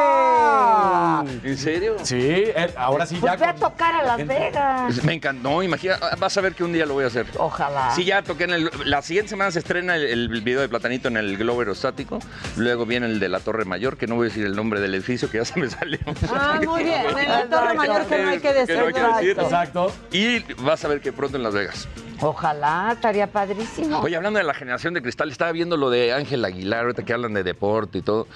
¡Ay! 0.00 1.40
¿En 1.44 1.56
serio? 1.58 1.96
Sí, 2.02 2.16
eh, 2.18 2.72
ahora 2.76 3.06
sí 3.06 3.16
Pues 3.20 3.32
ya. 3.32 3.36
ve 3.38 3.46
a 3.46 3.54
tocar 3.54 3.94
a 3.94 4.02
Las 4.02 4.16
gente. 4.18 4.34
Vegas. 4.34 5.04
Me 5.04 5.14
encantó. 5.14 5.48
No, 5.50 5.62
imagina, 5.62 5.96
vas 6.18 6.36
a 6.36 6.40
ver 6.40 6.54
que 6.54 6.64
un 6.64 6.72
día 6.72 6.86
lo 6.86 6.94
voy 6.94 7.04
a 7.04 7.08
hacer. 7.08 7.26
Ojalá. 7.38 7.90
Sí, 7.94 8.04
ya 8.04 8.22
toqué 8.22 8.44
en 8.44 8.50
el. 8.50 8.70
La 8.84 9.02
siguiente 9.02 9.30
semana 9.30 9.50
se 9.50 9.58
estrena 9.60 9.96
el, 9.96 10.04
el 10.04 10.28
video 10.42 10.60
de 10.60 10.68
Platanito 10.68 11.08
en 11.08 11.16
el 11.16 11.36
globo 11.36 11.60
aerostático. 11.60 12.18
Luego 12.56 12.86
viene 12.86 13.06
el 13.06 13.20
de 13.20 13.28
la 13.28 13.40
Torre 13.40 13.64
Mayor, 13.64 13.96
que 13.96 14.06
no 14.06 14.14
voy 14.16 14.26
a 14.26 14.28
decir 14.28 14.44
el 14.46 14.54
nombre 14.56 14.80
del 14.80 14.94
edificio, 14.94 15.30
que 15.30 15.38
ya 15.38 15.44
se 15.44 15.58
me 15.60 15.68
salió. 15.70 15.98
Ah, 16.32 16.60
muy 16.64 16.84
bien. 16.84 17.00
En 17.20 17.28
la 17.28 17.44
Torre 17.46 17.74
Mayor 17.74 18.06
que 18.06 18.18
no 18.22 18.30
hay 18.30 18.40
que 18.40 18.52
decir. 18.52 18.76
no 18.78 18.86
hay 18.86 18.92
que 18.92 19.00
decir. 19.02 19.38
Exacto. 19.40 19.92
Y 20.12 20.40
vas 20.62 20.84
a 20.84 20.88
ver 20.88 21.00
que 21.00 21.12
pronto 21.12 21.36
en 21.36 21.42
Las 21.42 21.54
Vegas. 21.54 21.88
Ojalá, 22.22 22.90
estaría 22.92 23.26
padrísimo. 23.26 24.00
Oye, 24.00 24.16
hablando 24.16 24.38
de 24.38 24.44
la 24.44 24.54
generación 24.54 24.94
de 24.94 25.02
cristal, 25.02 25.30
estaba 25.30 25.52
viendo 25.52 25.76
lo 25.76 25.90
de 25.90 26.12
Ángel 26.12 26.44
Aguilar, 26.44 26.82
ahorita 26.84 27.04
que 27.04 27.12
hablan 27.12 27.34
de 27.34 27.42
deporte 27.42 27.98
y 27.98 28.02
todo. 28.02 28.28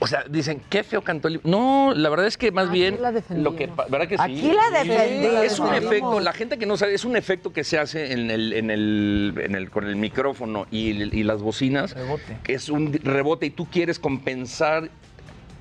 O 0.00 0.06
sea, 0.06 0.22
dicen, 0.28 0.62
qué 0.68 0.84
feo 0.84 1.00
cantó 1.02 1.28
el. 1.28 1.40
No, 1.44 1.92
la 1.96 2.10
verdad 2.10 2.26
es 2.26 2.36
que 2.36 2.52
más 2.52 2.70
bien 2.70 3.00
la 3.00 3.10
lo 3.34 3.56
que 3.56 3.70
¿verdad 3.88 4.06
que 4.06 4.18
sí? 4.18 4.22
Aquí 4.22 4.52
la 4.52 4.78
defendimos. 4.84 5.44
Es 5.44 5.58
un 5.58 5.74
efecto, 5.74 6.20
la 6.20 6.32
gente 6.34 6.58
que 6.58 6.66
no 6.66 6.76
sabe, 6.76 6.92
es 6.94 7.04
un 7.06 7.16
efecto 7.16 7.52
que 7.54 7.64
se 7.64 7.78
hace 7.78 8.12
en 8.12 8.30
el, 8.30 8.52
en 8.52 8.70
el, 8.70 9.34
en 9.42 9.54
el- 9.54 9.70
con 9.70 9.86
el 9.86 9.96
micrófono 9.96 10.66
y, 10.70 10.90
y 10.90 11.22
las 11.22 11.40
bocinas. 11.40 11.96
que 12.44 12.52
Es 12.52 12.68
un 12.68 12.92
rebote 13.02 13.46
y 13.46 13.50
tú 13.50 13.66
quieres 13.66 13.98
compensar 13.98 14.90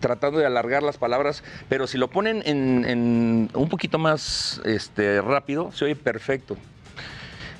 tratando 0.01 0.39
de 0.39 0.45
alargar 0.45 0.83
las 0.83 0.97
palabras, 0.97 1.43
pero 1.69 1.87
si 1.87 1.97
lo 1.97 2.09
ponen 2.09 2.43
en, 2.45 2.85
en 2.85 3.49
un 3.53 3.69
poquito 3.69 3.97
más 3.97 4.61
este, 4.65 5.21
rápido, 5.21 5.71
se 5.71 5.85
oye 5.85 5.95
perfecto. 5.95 6.57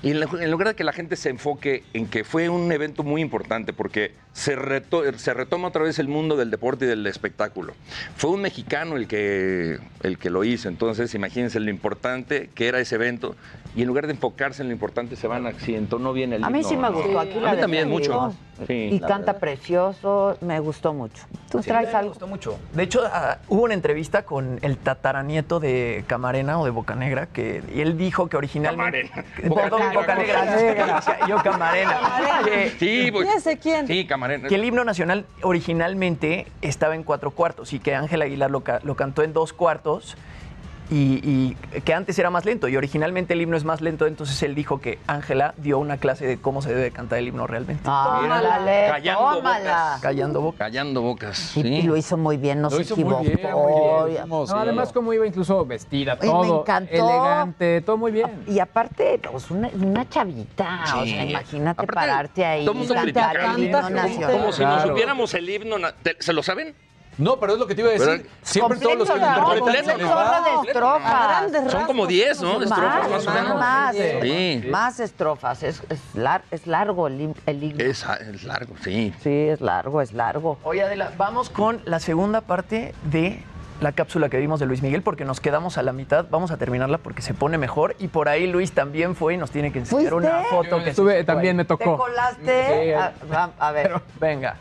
Y 0.03 0.11
en, 0.11 0.51
lugar 0.51 0.69
de 0.69 0.75
que 0.75 0.83
la 0.83 0.93
gente 0.93 1.15
se 1.15 1.29
enfoque 1.29 1.83
en 1.93 2.07
que 2.07 2.23
fue 2.23 2.49
un 2.49 2.71
evento 2.71 3.03
muy 3.03 3.21
importante, 3.21 3.73
porque 3.73 4.11
se, 4.37 4.55
reto- 4.55 5.11
se 5.17 5.33
retoma 5.33 5.69
otra 5.69 5.81
vez 5.81 5.97
el 5.97 6.07
mundo 6.07 6.35
del 6.37 6.51
deporte 6.51 6.85
y 6.85 6.87
del 6.87 7.07
espectáculo. 7.07 7.73
Fue 8.15 8.29
un 8.29 8.41
mexicano 8.41 8.95
el 8.95 9.07
que, 9.07 9.79
el 10.03 10.19
que 10.19 10.29
lo 10.29 10.43
hizo, 10.43 10.69
entonces 10.69 11.15
imagínense 11.15 11.59
lo 11.59 11.71
importante 11.71 12.51
que 12.53 12.67
era 12.67 12.79
ese 12.79 12.95
evento, 12.95 13.35
y 13.75 13.81
en 13.81 13.87
lugar 13.87 14.05
de 14.05 14.13
enfocarse 14.13 14.61
en 14.61 14.67
lo 14.67 14.73
importante 14.73 15.15
se 15.15 15.25
van 15.27 15.47
así, 15.47 15.75
no 15.99 16.13
viene 16.13 16.35
el 16.35 16.43
A 16.43 16.51
mí 16.51 16.59
himno, 16.59 16.69
sí 16.69 16.75
me 16.77 16.83
¿no? 16.83 16.93
gustó. 16.93 17.19
Aquí 17.19 17.37
A 17.39 17.41
la 17.41 17.53
mí 17.53 17.57
también 17.61 17.89
mucho. 17.89 18.35
Sí, 18.65 18.89
y 18.91 18.99
canta 18.99 19.17
verdad. 19.33 19.39
precioso, 19.39 20.35
me 20.41 20.59
gustó 20.59 20.91
mucho. 20.91 21.23
¿Tú 21.51 21.61
Sí, 21.61 21.67
traes 21.69 21.89
me 21.91 21.95
algo? 21.95 22.09
gustó 22.09 22.25
mucho. 22.25 22.57
De 22.73 22.81
hecho, 22.83 23.03
ah, 23.05 23.37
hubo 23.49 23.61
una 23.63 23.75
entrevista 23.75 24.23
con 24.23 24.57
el 24.63 24.77
tataranieto 24.77 25.59
de 25.59 26.03
Camarena 26.07 26.59
o 26.59 26.65
de 26.65 26.71
Bocanegra, 26.71 27.27
que 27.27 27.61
y 27.75 27.81
él 27.81 27.99
dijo 27.99 28.27
que 28.29 28.35
originalmente. 28.37 29.11
Bocanegra. 29.47 29.69
Perdón, 29.69 29.81
Bocanegra. 29.93 30.41
Bocanegra. 30.41 31.27
Yo 31.27 31.37
Camarena. 31.43 31.99
Que- 32.45 32.69
Sí, 32.79 33.11
voy- 33.11 33.25
¿Quién 33.27 33.41
sé 33.41 33.57
quién? 33.59 33.85
sí, 33.85 34.05
camarena. 34.07 34.26
Que 34.49 34.55
el 34.55 34.65
himno 34.65 34.83
nacional 34.83 35.25
originalmente 35.41 36.47
estaba 36.61 36.95
en 36.95 37.03
cuatro 37.03 37.31
cuartos 37.31 37.73
y 37.73 37.79
que 37.79 37.95
Ángel 37.95 38.21
Aguilar 38.21 38.49
lo, 38.51 38.61
ca- 38.61 38.79
lo 38.83 38.95
cantó 38.95 39.23
en 39.23 39.33
dos 39.33 39.53
cuartos 39.53 40.15
y, 40.89 41.55
y 41.73 41.81
que 41.81 41.93
antes 41.93 42.17
era 42.17 42.29
más 42.29 42.45
lento 42.45 42.67
y 42.67 42.77
originalmente 42.77 43.33
el 43.33 43.41
himno 43.41 43.57
es 43.57 43.63
más 43.63 43.81
lento, 43.81 44.07
entonces 44.07 44.41
él 44.43 44.55
dijo 44.55 44.79
que 44.79 44.99
Ángela 45.07 45.53
dio 45.57 45.79
una 45.79 45.97
clase 45.97 46.25
de 46.25 46.37
cómo 46.37 46.61
se 46.61 46.73
debe 46.73 46.91
cantar 46.91 47.19
el 47.19 47.27
himno 47.27 47.45
realmente. 47.47 47.83
Ándale, 47.89 48.87
Callando 48.89 49.35
tómala. 49.35 49.59
bocas. 49.59 50.01
Callando 50.01 50.41
boca. 50.41 50.57
Callando 50.57 51.01
bocas. 51.01 51.57
Y, 51.57 51.61
sí. 51.61 51.67
y 51.67 51.81
lo 51.83 51.97
hizo 51.97 52.17
muy 52.17 52.37
bien, 52.37 52.61
no 52.61 52.69
Lo 52.69 52.75
se 52.77 52.81
hizo 52.83 52.95
muy 52.95 53.03
equivocó. 53.03 53.23
bien, 53.23 53.51
muy 54.01 54.11
bien. 54.11 54.29
No, 54.29 54.43
además 54.57 54.91
cómo 54.93 55.13
iba 55.13 55.25
incluso 55.27 55.65
vestida, 55.65 56.13
Oye, 56.19 56.27
me 56.27 56.31
todo 56.31 56.61
encantó. 56.61 56.93
elegante, 56.93 57.81
todo 57.81 57.97
muy 57.97 58.11
bien. 58.11 58.43
Y 58.47 58.59
aparte, 58.59 59.19
pues 59.31 59.51
una, 59.51 59.69
una 59.73 60.07
chavita, 60.09 60.83
o 60.95 61.05
sea, 61.05 61.25
imagínate 61.25 61.81
Aparte, 61.81 61.93
pararte 61.93 62.45
ahí 62.45 62.65
todo 62.65 62.93
cantar 62.93 63.37
el 63.37 63.63
himno 63.63 63.89
nacional. 63.89 64.31
Como 64.31 64.51
si 64.51 64.63
nos 64.63 64.73
Claro. 64.75 64.89
supiéramos 64.89 65.33
el 65.33 65.49
himno. 65.49 65.77
na- 65.79 65.91
¿te- 65.91 66.15
¿Se 66.19 66.33
lo 66.33 66.43
saben? 66.43 66.73
No, 67.17 67.39
pero 67.39 67.53
es 67.53 67.59
lo 67.59 67.65
que 67.67 67.73
te 67.75 67.81
iba 67.81 67.89
a 67.89 67.93
decir. 67.93 68.29
Siempre 68.43 68.77
todos 68.79 68.95
los 68.97 69.09
que 69.09 69.17
lo 69.19 69.57
interpretan 69.57 69.99
estrofas. 70.67 71.51
Son 71.51 71.63
rasgos. 71.65 71.83
como 71.85 72.05
10, 72.05 72.41
¿no? 72.41 72.61
Estrofas 72.61 73.09
más 73.09 73.27
o 73.27 73.31
menos. 73.31 73.57
Más, 73.59 73.95
Sí. 74.21 74.63
más 74.69 74.99
estrofas. 74.99 75.63
Es, 75.63 75.81
es, 75.89 75.99
lar- 76.15 76.43
es 76.51 76.67
largo 76.67 77.07
el, 77.07 77.33
el 77.45 77.63
himno. 77.63 77.83
Es, 77.83 78.05
es 78.33 78.43
largo, 78.43 78.75
sí. 78.83 79.13
Sí, 79.23 79.29
es 79.49 79.61
largo, 79.61 80.01
es 80.01 80.13
largo. 80.13 80.57
Oye, 80.63 80.83
Adela, 80.83 81.11
vamos 81.17 81.49
con 81.49 81.81
la 81.85 81.99
segunda 81.99 82.41
parte 82.41 82.93
de 83.03 83.43
la 83.81 83.91
cápsula 83.91 84.29
que 84.29 84.37
vimos 84.37 84.59
de 84.59 84.65
Luis 84.65 84.81
Miguel 84.81 85.01
porque 85.03 85.23
nos 85.25 85.39
quedamos 85.39 85.77
a 85.77 85.83
la 85.83 85.93
mitad. 85.93 86.25
Vamos 86.29 86.51
a 86.51 86.57
terminarla 86.57 86.97
porque 86.99 87.21
se 87.21 87.33
pone 87.33 87.57
mejor 87.57 87.95
y 87.99 88.07
por 88.09 88.27
ahí 88.29 88.47
Luis 88.47 88.71
también 88.73 89.15
fue 89.15 89.35
y 89.35 89.37
nos 89.37 89.51
tiene 89.51 89.71
que 89.71 89.79
enseñar 89.79 90.11
¿Fuiste? 90.13 90.29
una 90.29 90.43
foto 90.45 90.83
que 90.83 90.91
Estuve, 90.91 91.17
se 91.17 91.23
también 91.23 91.55
me 91.57 91.63
¿Te 91.63 91.69
tocó. 91.69 91.97
colaste? 91.97 92.85
Sí, 92.85 92.93
a, 92.93 93.13
a- 93.33 93.49
a 93.67 93.71
ver. 93.71 94.01
Venga. 94.19 94.57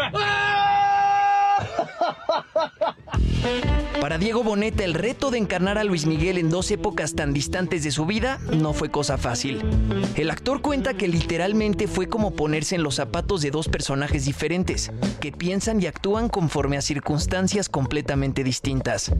Para 4.00 4.18
Diego 4.18 4.42
Boneta, 4.42 4.82
el 4.82 4.94
reto 4.94 5.30
de 5.30 5.38
encarnar 5.38 5.76
a 5.76 5.84
Luis 5.84 6.06
Miguel 6.06 6.38
en 6.38 6.48
dos 6.48 6.70
épocas 6.70 7.14
tan 7.14 7.34
distantes 7.34 7.84
de 7.84 7.90
su 7.90 8.06
vida 8.06 8.40
no 8.52 8.72
fue 8.72 8.90
cosa 8.90 9.18
fácil. 9.18 9.62
El 10.16 10.30
actor 10.30 10.62
cuenta 10.62 10.94
que 10.94 11.06
literalmente 11.06 11.86
fue 11.86 12.08
como 12.08 12.34
ponerse 12.34 12.76
en 12.76 12.82
los 12.82 12.94
zapatos 12.94 13.42
de 13.42 13.50
dos 13.50 13.68
personajes 13.68 14.24
diferentes, 14.24 14.90
que 15.20 15.32
piensan 15.32 15.82
y 15.82 15.86
actúan 15.86 16.28
conforme 16.28 16.78
a 16.78 16.82
circunstancias 16.82 17.68
completamente 17.68 18.42
distintas. 18.42 19.12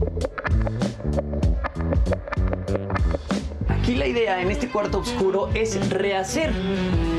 Aquí 3.71 3.95
la 3.95 4.05
idea 4.05 4.41
en 4.41 4.51
este 4.51 4.67
cuarto 4.67 4.99
oscuro 4.99 5.49
es 5.53 5.89
rehacer 5.89 6.53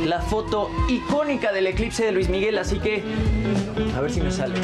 la 0.05 0.21
foto 0.21 0.71
icónica 0.87 1.51
del 1.51 1.67
eclipse 1.67 2.05
de 2.05 2.13
Luis 2.13 2.29
Miguel, 2.29 2.59
así 2.59 2.79
que 2.79 3.03
a 3.97 4.01
ver 4.01 4.13
si 4.13 4.21
me 4.21 4.31
sale. 4.31 4.55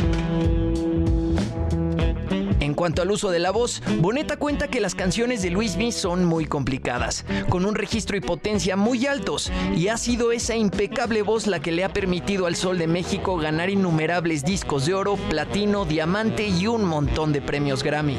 En 2.60 2.74
cuanto 2.74 3.01
al 3.01 3.10
uso 3.10 3.31
de 3.31 3.39
la 3.39 3.51
voz, 3.51 3.82
Boneta 3.98 4.36
cuenta 4.36 4.69
que 4.69 4.81
las 4.81 4.94
canciones 4.94 5.40
de 5.40 5.51
Luis 5.51 5.77
Miguel 5.77 5.94
son 5.94 6.24
muy 6.27 6.44
complicadas, 6.44 7.24
con 7.48 7.65
un 7.65 7.74
registro 7.74 8.16
y 8.16 8.20
potencia 8.20 8.77
muy 8.77 9.06
altos, 9.06 9.51
y 9.74 9.89
ha 9.89 9.97
sido 9.97 10.31
esa 10.32 10.55
impecable 10.55 11.23
voz 11.23 11.47
la 11.47 11.60
que 11.60 11.73
le 11.73 11.85
ha 11.85 11.93
permitido 11.93 12.47
al 12.47 12.56
Sol 12.56 12.77
de 12.77 12.86
México 12.86 13.39
ganar 13.39 13.70
innumerables 13.70 14.44
discos 14.44 14.85
de 14.85 14.93
oro, 14.93 15.16
platino, 15.31 15.86
diamante 15.86 16.48
y 16.48 16.66
un 16.66 16.85
montón 16.85 17.32
de 17.32 17.40
premios 17.40 17.82
Grammy. 17.82 18.19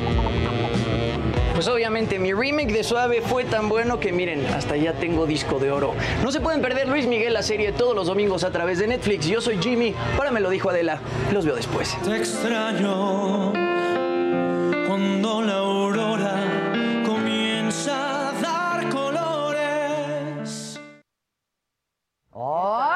Pues 1.60 1.68
obviamente 1.68 2.20
mi 2.20 2.32
remake 2.32 2.72
de 2.72 2.86
Suave 2.86 3.22
fue 3.22 3.44
tan 3.44 3.68
bueno 3.68 4.00
que 4.00 4.14
miren, 4.14 4.46
hasta 4.46 4.78
ya 4.78 4.94
tengo 4.94 5.26
disco 5.26 5.60
de 5.60 5.72
oro. 5.72 5.94
No 6.24 6.32
se 6.32 6.40
pueden 6.40 6.62
perder 6.62 6.88
Luis 6.88 7.06
Miguel 7.06 7.34
la 7.34 7.44
serie 7.44 7.74
todos 7.74 7.94
los 7.94 8.08
domingos 8.08 8.46
a 8.46 8.52
través 8.52 8.80
de 8.80 8.88
Netflix. 8.88 9.26
Yo 9.26 9.42
soy 9.42 9.58
Jimmy, 9.58 9.94
ahora 10.16 10.32
me 10.32 10.40
lo 10.40 10.50
dijo 10.50 10.70
Adela. 10.70 11.02
Los 11.34 11.44
veo 11.44 11.58
después. 11.58 11.98
Te 12.02 12.16
extraño 12.16 13.52
cuando 14.88 15.42
la 15.42 15.58
aurora 15.58 17.04
comienza 17.06 18.30
a 18.30 18.32
dar 18.40 18.88
colores. 18.88 20.80
¡Órale! 22.32 22.89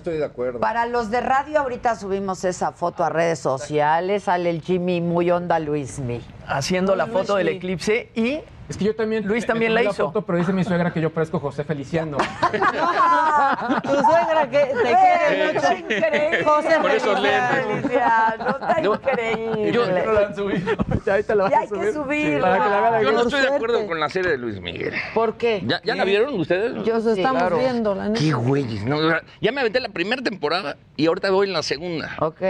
Estoy 0.00 0.16
de 0.16 0.24
acuerdo. 0.24 0.60
Para 0.60 0.86
los 0.86 1.10
de 1.10 1.20
radio, 1.20 1.60
ahorita 1.60 1.94
subimos 1.94 2.42
esa 2.44 2.72
foto 2.72 3.04
a 3.04 3.10
redes 3.10 3.38
sociales. 3.38 4.22
Sale 4.22 4.48
el 4.48 4.62
Jimmy 4.62 5.02
muy 5.02 5.30
onda 5.30 5.58
Luismi. 5.58 6.22
Haciendo 6.50 6.96
la 6.96 7.06
foto 7.06 7.36
del 7.36 7.48
eclipse 7.48 8.10
y 8.14 8.40
Es 8.68 8.76
que 8.76 8.84
yo 8.84 8.94
también. 8.96 9.26
Luis 9.26 9.46
también 9.46 9.74
la 9.74 9.82
hizo. 9.82 10.06
foto, 10.06 10.22
pero 10.22 10.38
dice 10.38 10.52
mi 10.52 10.62
suegra 10.64 10.92
que 10.92 11.00
yo 11.00 11.10
parezco 11.10 11.38
José 11.40 11.64
Feliciano. 11.64 12.16
Tu 13.82 13.88
suegra 13.90 14.48
que 14.50 14.58
te 14.58 14.74
quiere 14.82 15.46
mucho. 15.46 15.58
Está 15.58 15.74
increíble. 15.74 16.44
José 16.44 16.76
Con 16.80 16.90
esos 16.90 17.20
lentes. 17.20 17.66
Feliciano, 17.66 18.48
está 18.60 18.80
Yo- 18.82 18.94
increíble. 18.94 19.72
yo- 19.72 19.86
No 19.86 20.12
la 20.12 20.20
han 20.26 20.36
subido. 20.36 20.70
Ahorita 21.10 21.34
la 21.34 21.42
vas 21.44 21.52
Ya 21.52 21.58
a 21.58 21.60
hay 21.62 21.68
que 21.68 21.74
subir. 21.74 21.94
subirla. 21.94 22.40
Para 22.50 22.64
que 22.64 22.70
la 22.70 22.90
vean 22.90 23.02
Yo 23.02 23.12
no 23.12 23.20
estoy 23.22 23.40
de 23.40 23.48
acuerdo 23.48 23.86
con 23.86 24.00
la 24.00 24.08
serie 24.08 24.30
de 24.32 24.38
Luis 24.38 24.60
Miguel. 24.60 24.94
¿Por 25.14 25.34
qué? 25.36 25.62
¿Ya, 25.66 25.80
ya 25.82 25.94
la 25.94 26.04
vieron 26.04 26.38
ustedes? 26.38 26.84
Yo 26.84 26.96
estamos 26.96 27.38
claro. 27.40 27.58
viendo, 27.58 27.94
la 27.94 28.08
neta. 28.08 28.20
Qué 28.20 28.32
güeyes, 28.32 28.84
¿no? 28.84 28.98
Ya 29.40 29.52
me 29.52 29.60
aventé 29.60 29.80
la 29.80 29.88
primera 29.88 30.22
temporada 30.22 30.76
y 30.96 31.06
ahorita 31.06 31.30
voy 31.30 31.48
en 31.48 31.52
la 31.54 31.62
segunda. 31.62 32.10
Ok. 32.20 32.40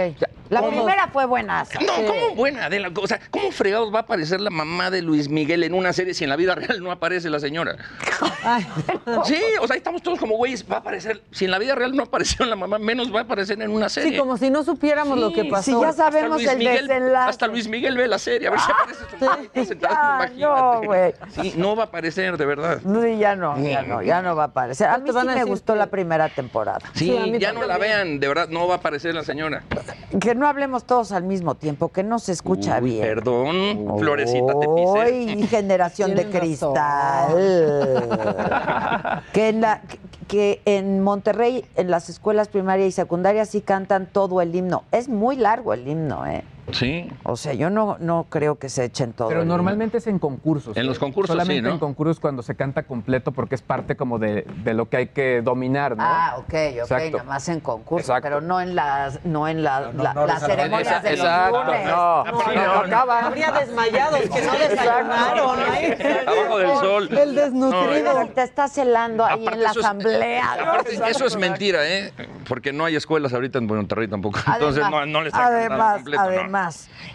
La 0.49 0.59
¿cómo? 0.59 0.71
primera 0.83 1.07
fue 1.07 1.25
buena. 1.25 1.63
No, 1.79 1.93
¿cómo 2.07 2.35
buena? 2.35 2.65
Adela? 2.65 2.91
O 2.93 3.07
sea, 3.07 3.19
¿cómo 3.31 3.51
fregados 3.51 3.89
va 3.93 3.99
a 3.99 4.01
aparecer 4.03 4.41
la 4.41 4.49
mamá 4.49 4.89
de 4.89 5.01
Luis 5.01 5.29
Miguel 5.29 5.63
en 5.63 5.73
una 5.73 5.93
serie 5.93 6.13
si 6.13 6.23
en 6.23 6.29
la 6.29 6.35
vida 6.35 6.55
real 6.55 6.81
no 6.83 6.91
aparece 6.91 7.29
la 7.29 7.39
señora? 7.39 7.75
Sí, 9.25 9.37
o 9.59 9.67
sea, 9.67 9.73
ahí 9.73 9.77
estamos 9.77 10.01
todos 10.01 10.19
como 10.19 10.35
güeyes, 10.37 10.65
va 10.69 10.77
a 10.77 10.79
aparecer. 10.79 11.21
Si 11.31 11.45
en 11.45 11.51
la 11.51 11.59
vida 11.59 11.75
real 11.75 11.95
no 11.95 12.03
apareció 12.03 12.45
la 12.45 12.55
mamá, 12.55 12.79
menos 12.79 13.13
va 13.13 13.19
a 13.19 13.23
aparecer 13.23 13.61
en 13.61 13.71
una 13.71 13.89
serie. 13.89 14.11
Sí, 14.13 14.17
como 14.17 14.37
si 14.37 14.49
no 14.49 14.63
supiéramos 14.63 15.17
lo 15.19 15.31
que 15.33 15.43
Sí, 15.43 15.49
pasó. 15.49 15.71
Si 15.71 15.81
ya 15.81 15.93
sabemos 15.93 16.41
el 16.43 16.57
Miguel- 16.57 16.87
desenlace. 16.87 17.29
Hasta 17.29 17.47
Luis 17.47 17.67
Miguel 17.67 17.97
ve 17.97 18.07
la 18.07 18.17
serie, 18.19 18.47
a 18.47 18.51
ver 18.51 18.59
si 18.59 18.71
aparece 18.71 19.05
tu 19.19 19.25
mamá 19.25 19.37
sentada, 19.65 20.27
ya, 20.29 20.35
imagínate. 20.37 20.41
no, 20.41 20.81
güey. 20.83 21.13
Sí, 21.41 21.53
no 21.57 21.75
va 21.75 21.83
a 21.83 21.85
aparecer, 21.87 22.37
de 22.37 22.45
verdad. 22.45 22.81
No, 22.83 23.05
ya 23.07 23.35
no, 23.35 23.57
ya 23.59 23.81
no, 23.83 24.01
ya 24.01 24.21
no 24.21 24.35
va 24.35 24.43
a 24.43 24.47
aparecer. 24.47 24.87
A 24.87 24.97
mí 24.97 25.09
sí 25.11 25.25
me 25.25 25.43
gustó 25.43 25.73
que- 25.73 25.79
la 25.79 25.87
primera 25.87 26.29
temporada. 26.29 26.79
Sí, 26.93 27.05
Sí, 27.11 27.17
a 27.17 27.25
mí 27.25 27.39
ya 27.39 27.51
no 27.53 27.63
la 27.65 27.77
vean, 27.77 28.19
de 28.19 28.27
verdad, 28.27 28.47
no 28.49 28.67
va 28.67 28.75
a 28.75 28.77
aparecer 28.77 29.13
la 29.13 29.23
señora. 29.23 29.63
Que 30.19 30.35
no 30.35 30.47
hablemos 30.47 30.85
todos 30.85 31.11
al 31.11 31.23
mismo 31.23 31.55
tiempo, 31.55 31.89
que 31.91 32.03
no 32.03 32.19
se 32.19 32.31
escucha 32.31 32.79
Uy, 32.81 32.91
bien. 32.91 33.01
Perdón, 33.01 33.80
Florecita, 33.99 34.53
te 34.59 35.47
generación 35.47 36.15
de 36.15 36.29
cristal. 36.29 37.33
que, 39.33 39.49
en 39.49 39.61
la, 39.61 39.81
que, 39.81 39.99
que 40.27 40.61
en 40.65 41.01
Monterrey, 41.01 41.65
en 41.75 41.91
las 41.91 42.09
escuelas 42.09 42.47
primarias 42.47 42.87
y 42.87 42.91
secundarias, 42.91 43.49
sí 43.49 43.61
cantan 43.61 44.05
todo 44.05 44.41
el 44.41 44.55
himno. 44.55 44.83
Es 44.91 45.09
muy 45.09 45.35
largo 45.35 45.73
el 45.73 45.87
himno, 45.87 46.25
¿eh? 46.25 46.43
Sí. 46.71 47.11
O 47.23 47.35
sea, 47.35 47.53
yo 47.53 47.69
no, 47.69 47.97
no 47.99 48.27
creo 48.29 48.57
que 48.57 48.69
se 48.69 48.85
echen 48.85 49.13
todo. 49.13 49.27
Pero 49.27 49.41
el 49.41 49.47
normalmente 49.47 49.97
es 49.97 50.07
en 50.07 50.19
concursos. 50.19 50.77
En 50.77 50.85
los 50.87 50.99
concursos, 50.99 51.33
Solamente 51.33 51.55
sí, 51.59 51.61
¿no? 51.61 51.71
en 51.71 51.79
concursos 51.79 52.19
cuando 52.19 52.43
se 52.43 52.55
canta 52.55 52.83
completo 52.83 53.31
porque 53.31 53.55
es 53.55 53.61
parte 53.61 53.95
como 53.95 54.19
de, 54.19 54.45
de 54.63 54.73
lo 54.73 54.87
que 54.89 54.97
hay 54.97 55.07
que 55.07 55.41
dominar, 55.41 55.97
¿no? 55.97 56.03
Ah, 56.05 56.35
ok, 56.37 56.43
ok, 56.43 56.53
Exacto. 56.53 57.17
nada 57.17 57.23
más 57.29 57.49
en 57.49 57.59
concurso, 57.59 58.01
Exacto. 58.13 58.23
pero 58.23 58.41
no 58.41 58.61
en 58.61 58.75
las, 58.75 59.23
no 59.25 59.47
en 59.47 59.63
la- 59.63 59.91
No, 59.91 60.03
la- 60.03 60.13
no, 60.13 60.25
las 60.27 60.41
ceremonias 60.45 60.87
esa- 60.87 60.99
de 61.01 61.09
los 61.11 61.19
exacto, 61.19 61.63
lunes. 61.63 61.85
no. 61.87 62.23
No, 62.25 62.87
no. 62.87 63.11
Habría 63.11 63.51
desmayados 63.51 64.19
que 64.21 64.41
no 64.41 64.51
desayunaron. 64.53 65.59
ahí. 65.71 65.97
Abajo 66.27 66.57
del 66.57 66.67
sol. 66.77 67.09
El 67.17 67.35
desnutrido. 67.35 67.89
Pero 67.89 68.27
te 68.33 68.43
estás 68.43 68.71
celando 68.71 69.25
ahí 69.25 69.41
Aparte, 69.41 69.57
en 69.57 69.63
la 69.63 69.71
eso 69.71 69.79
asamblea. 69.79 70.53
Aparte, 70.53 70.99
eso 71.09 71.25
es 71.25 71.35
mentira, 71.37 71.87
¿eh? 71.87 72.13
Porque 72.47 72.71
no 72.73 72.85
hay 72.85 72.95
escuelas 72.95 73.33
ahorita 73.33 73.57
en 73.59 73.67
Monterrey 73.67 74.07
tampoco. 74.07 74.39
Entonces 74.39 74.81
Además, 74.83 75.07
no, 75.07 75.11
no 75.13 75.21
le 75.21 75.27
están 75.29 75.41
cantando 75.43 75.65
además, 75.73 76.01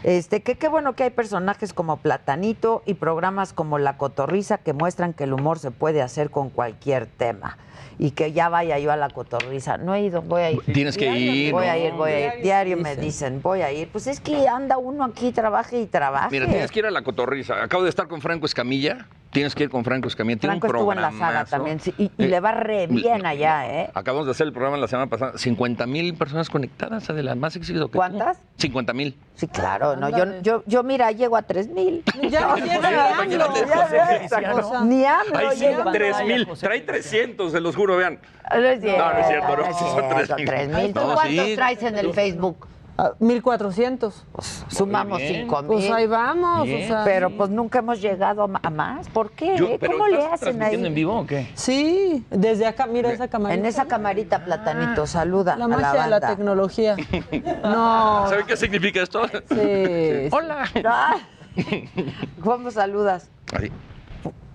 este, 0.03 0.43
que 0.43 0.57
qué 0.57 0.69
bueno 0.69 0.95
que 0.95 1.05
hay 1.05 1.11
personajes 1.11 1.73
como 1.73 1.99
Platanito 1.99 2.83
y 2.87 2.95
programas 2.95 3.53
como 3.53 3.79
La 3.79 3.97
Cotorriza 3.97 4.59
que 4.59 4.73
muestran 4.73 5.13
que 5.13 5.25
el 5.25 5.33
humor 5.33 5.59
se 5.59 5.71
puede 5.71 6.03
hacer 6.03 6.31
con 6.31 6.51
cualquier 6.51 7.07
tema. 7.07 7.59
Y 7.99 8.11
que 8.11 8.33
ya 8.33 8.51
vaya 8.51 8.79
yo 8.79 8.93
a 8.93 8.97
la 8.97 9.09
cotorriza. 9.09 9.79
No 9.79 9.95
he 9.95 10.03
ido, 10.03 10.21
voy 10.21 10.43
a 10.43 10.51
ir. 10.51 10.61
Tienes 10.71 10.99
que 10.99 11.17
ir, 11.17 11.51
Voy 11.53 11.65
a 11.65 11.79
ir, 11.79 11.95
voy 11.95 12.11
a 12.11 12.37
ir. 12.37 12.43
Diario 12.43 12.77
me 12.77 12.95
dicen, 12.95 13.41
voy 13.41 13.63
a 13.63 13.73
ir. 13.73 13.89
Pues 13.89 14.07
es 14.07 14.21
que 14.21 14.47
anda 14.49 14.77
uno 14.77 15.03
aquí, 15.03 15.33
trabaje 15.33 15.81
y 15.81 15.87
trabaje. 15.87 16.29
Mira, 16.31 16.47
tienes 16.47 16.71
que 16.71 16.81
ir 16.81 16.87
a 16.87 16.91
la 16.91 17.03
cotorriza. 17.03 17.63
Acabo 17.63 17.85
de 17.85 17.89
estar 17.89 18.07
con 18.07 18.21
Franco 18.21 18.45
Escamilla. 18.45 19.07
Tienes 19.31 19.55
que 19.55 19.65
ir 19.65 19.71
con 19.71 19.85
Franco 19.85 20.09
Escamilla. 20.09 20.39
Tiene 20.39 20.53
Franco 20.61 20.67
un 20.69 20.77
estuvo 20.77 20.93
en 20.93 21.01
la 21.03 21.13
saga 21.13 21.45
también, 21.45 21.79
sí, 21.81 21.93
y, 21.99 22.05
y 22.05 22.25
Eh, 22.25 22.29
le 22.29 22.41
va 22.41 22.53
re 22.53 22.87
bien 22.87 23.27
allá, 23.27 23.67
¿eh? 23.69 23.91
Acabamos 23.93 24.27
de 24.27 24.31
hacer 24.33 24.47
el 24.47 24.53
programa 24.53 24.77
la 24.79 24.89
semana 24.89 25.09
pasada. 25.11 25.37
50 25.37 25.87
mil 25.87 26.15
personas 26.15 26.49
conectadas, 26.49 27.07
de 27.07 27.23
las 27.23 27.37
más 27.37 27.55
éxito 27.57 27.87
que 27.87 27.93
tú. 27.93 27.99
¿Cuántas? 27.99 28.39
50 28.57 28.93
mil. 28.95 29.17
Sí, 29.35 29.47
claro, 29.49 29.97
no, 29.97 30.09
yo, 30.09 30.41
yo, 30.41 30.63
yo, 30.67 30.83
mira, 30.83 31.11
llego 31.13 31.37
a 31.37 31.43
tres 31.43 31.69
mil. 31.69 32.03
Ya 32.31 32.41
no 32.49 32.57
llega 32.57 33.19
AMLO. 33.21 33.55
Ya 33.67 33.89
sea, 33.89 34.85
Ni 34.85 35.05
AMLO 35.05 35.39
Ahí 35.39 35.57
sí. 35.59 35.67
3 35.93 36.17
mil. 36.27 36.49
Trae 36.59 36.81
300, 36.81 37.53
se 37.53 37.61
los 37.61 37.77
juro, 37.77 37.97
vean. 37.97 38.19
No 38.51 38.59
es 38.61 38.81
cierto. 38.81 39.05
No, 39.05 39.13
no 39.13 39.19
es 39.19 39.27
cierto, 39.27 39.57
no, 39.57 39.63
es 39.65 39.77
sí 39.77 39.85
son 39.85 39.93
cierto, 39.95 40.15
3,000. 40.37 40.47
tres 40.47 40.69
mil. 40.69 40.95
¿Tú 40.95 41.01
No, 41.01 41.15
cuántos 41.15 41.55
traes 41.55 41.83
en 41.83 41.99
el 41.99 42.13
Facebook? 42.15 42.69
Ah, 42.99 43.13
1400. 43.19 44.25
Sumamos 44.69 45.19
bien. 45.19 45.43
cinco 45.43 45.59
mil. 45.63 45.67
Pues 45.69 45.91
ahí 45.91 46.07
vamos, 46.07 46.65
Bien. 46.65 46.85
o 46.85 46.87
sea. 46.89 47.05
Pero 47.05 47.29
pues 47.31 47.51
nunca 47.51 47.81
hemos 47.81 48.01
llegado 48.01 48.43
a 48.63 48.71
más. 48.71 49.09
¿Por 49.11 49.33
qué? 49.33 49.57
Yo- 49.59 49.79
pero 49.79 49.93
¿Cómo 49.93 50.09
le 50.09 50.19
¿estás 50.19 50.43
hacen 50.43 50.63
ahí? 50.63 50.75
en 50.83 50.95
vivo 50.95 51.21
o 51.21 51.27
qué? 51.27 51.51
Sí, 51.55 52.25
desde 52.31 52.67
acá, 52.67 52.87
mira 52.87 53.13
esa 53.13 53.29
camarita. 53.29 53.61
En 53.61 53.67
esa 53.67 53.85
camarita, 53.87 54.45
Platanito, 54.45 55.07
saluda 55.07 55.57
La 55.57 55.67
a 55.67 55.69
la 55.69 55.77
magia 55.77 56.03
de 56.05 56.11
la 56.11 56.21
tecnología. 56.21 56.97
No. 57.63 58.27
¿Saben 58.29 58.47
qué 58.47 58.57
significa 58.57 59.03
esto? 59.03 59.27
Sí. 59.29 60.29
Hola. 60.31 60.65
Ah, 60.85 61.17
¿Cómo 62.43 62.71
saludas? 62.71 63.29
Así. 63.55 63.71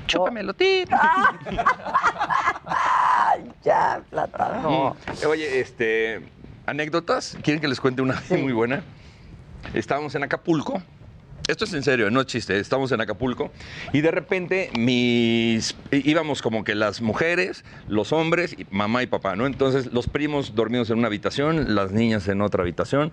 Chúpamelo, 0.07 0.53
tip. 0.53 0.89
Ay, 2.65 3.51
ya, 3.63 4.01
Platano. 4.09 4.95
Oye, 5.27 5.59
este. 5.59 6.21
Anécdotas. 6.65 7.37
¿Quieren 7.43 7.59
que 7.61 7.67
les 7.67 7.79
cuente 7.79 8.01
una 8.01 8.21
muy 8.29 8.53
buena? 8.53 8.83
Estábamos 9.73 10.15
en 10.15 10.23
Acapulco. 10.23 10.81
Esto 11.47 11.65
es 11.65 11.73
en 11.73 11.83
serio, 11.83 12.09
no 12.11 12.21
es 12.21 12.27
chiste. 12.27 12.57
Estamos 12.59 12.91
en 12.91 13.01
Acapulco 13.01 13.51
y 13.91 14.01
de 14.01 14.11
repente 14.11 14.69
mis 14.77 15.75
íbamos 15.91 16.41
como 16.41 16.63
que 16.63 16.75
las 16.75 17.01
mujeres, 17.01 17.65
los 17.89 18.13
hombres, 18.13 18.55
y 18.57 18.65
mamá 18.69 19.03
y 19.03 19.07
papá, 19.07 19.35
¿no? 19.35 19.47
Entonces 19.47 19.91
los 19.91 20.07
primos 20.07 20.55
dormidos 20.55 20.89
en 20.91 20.99
una 20.99 21.07
habitación, 21.07 21.75
las 21.75 21.91
niñas 21.91 22.27
en 22.27 22.41
otra 22.41 22.61
habitación 22.61 23.11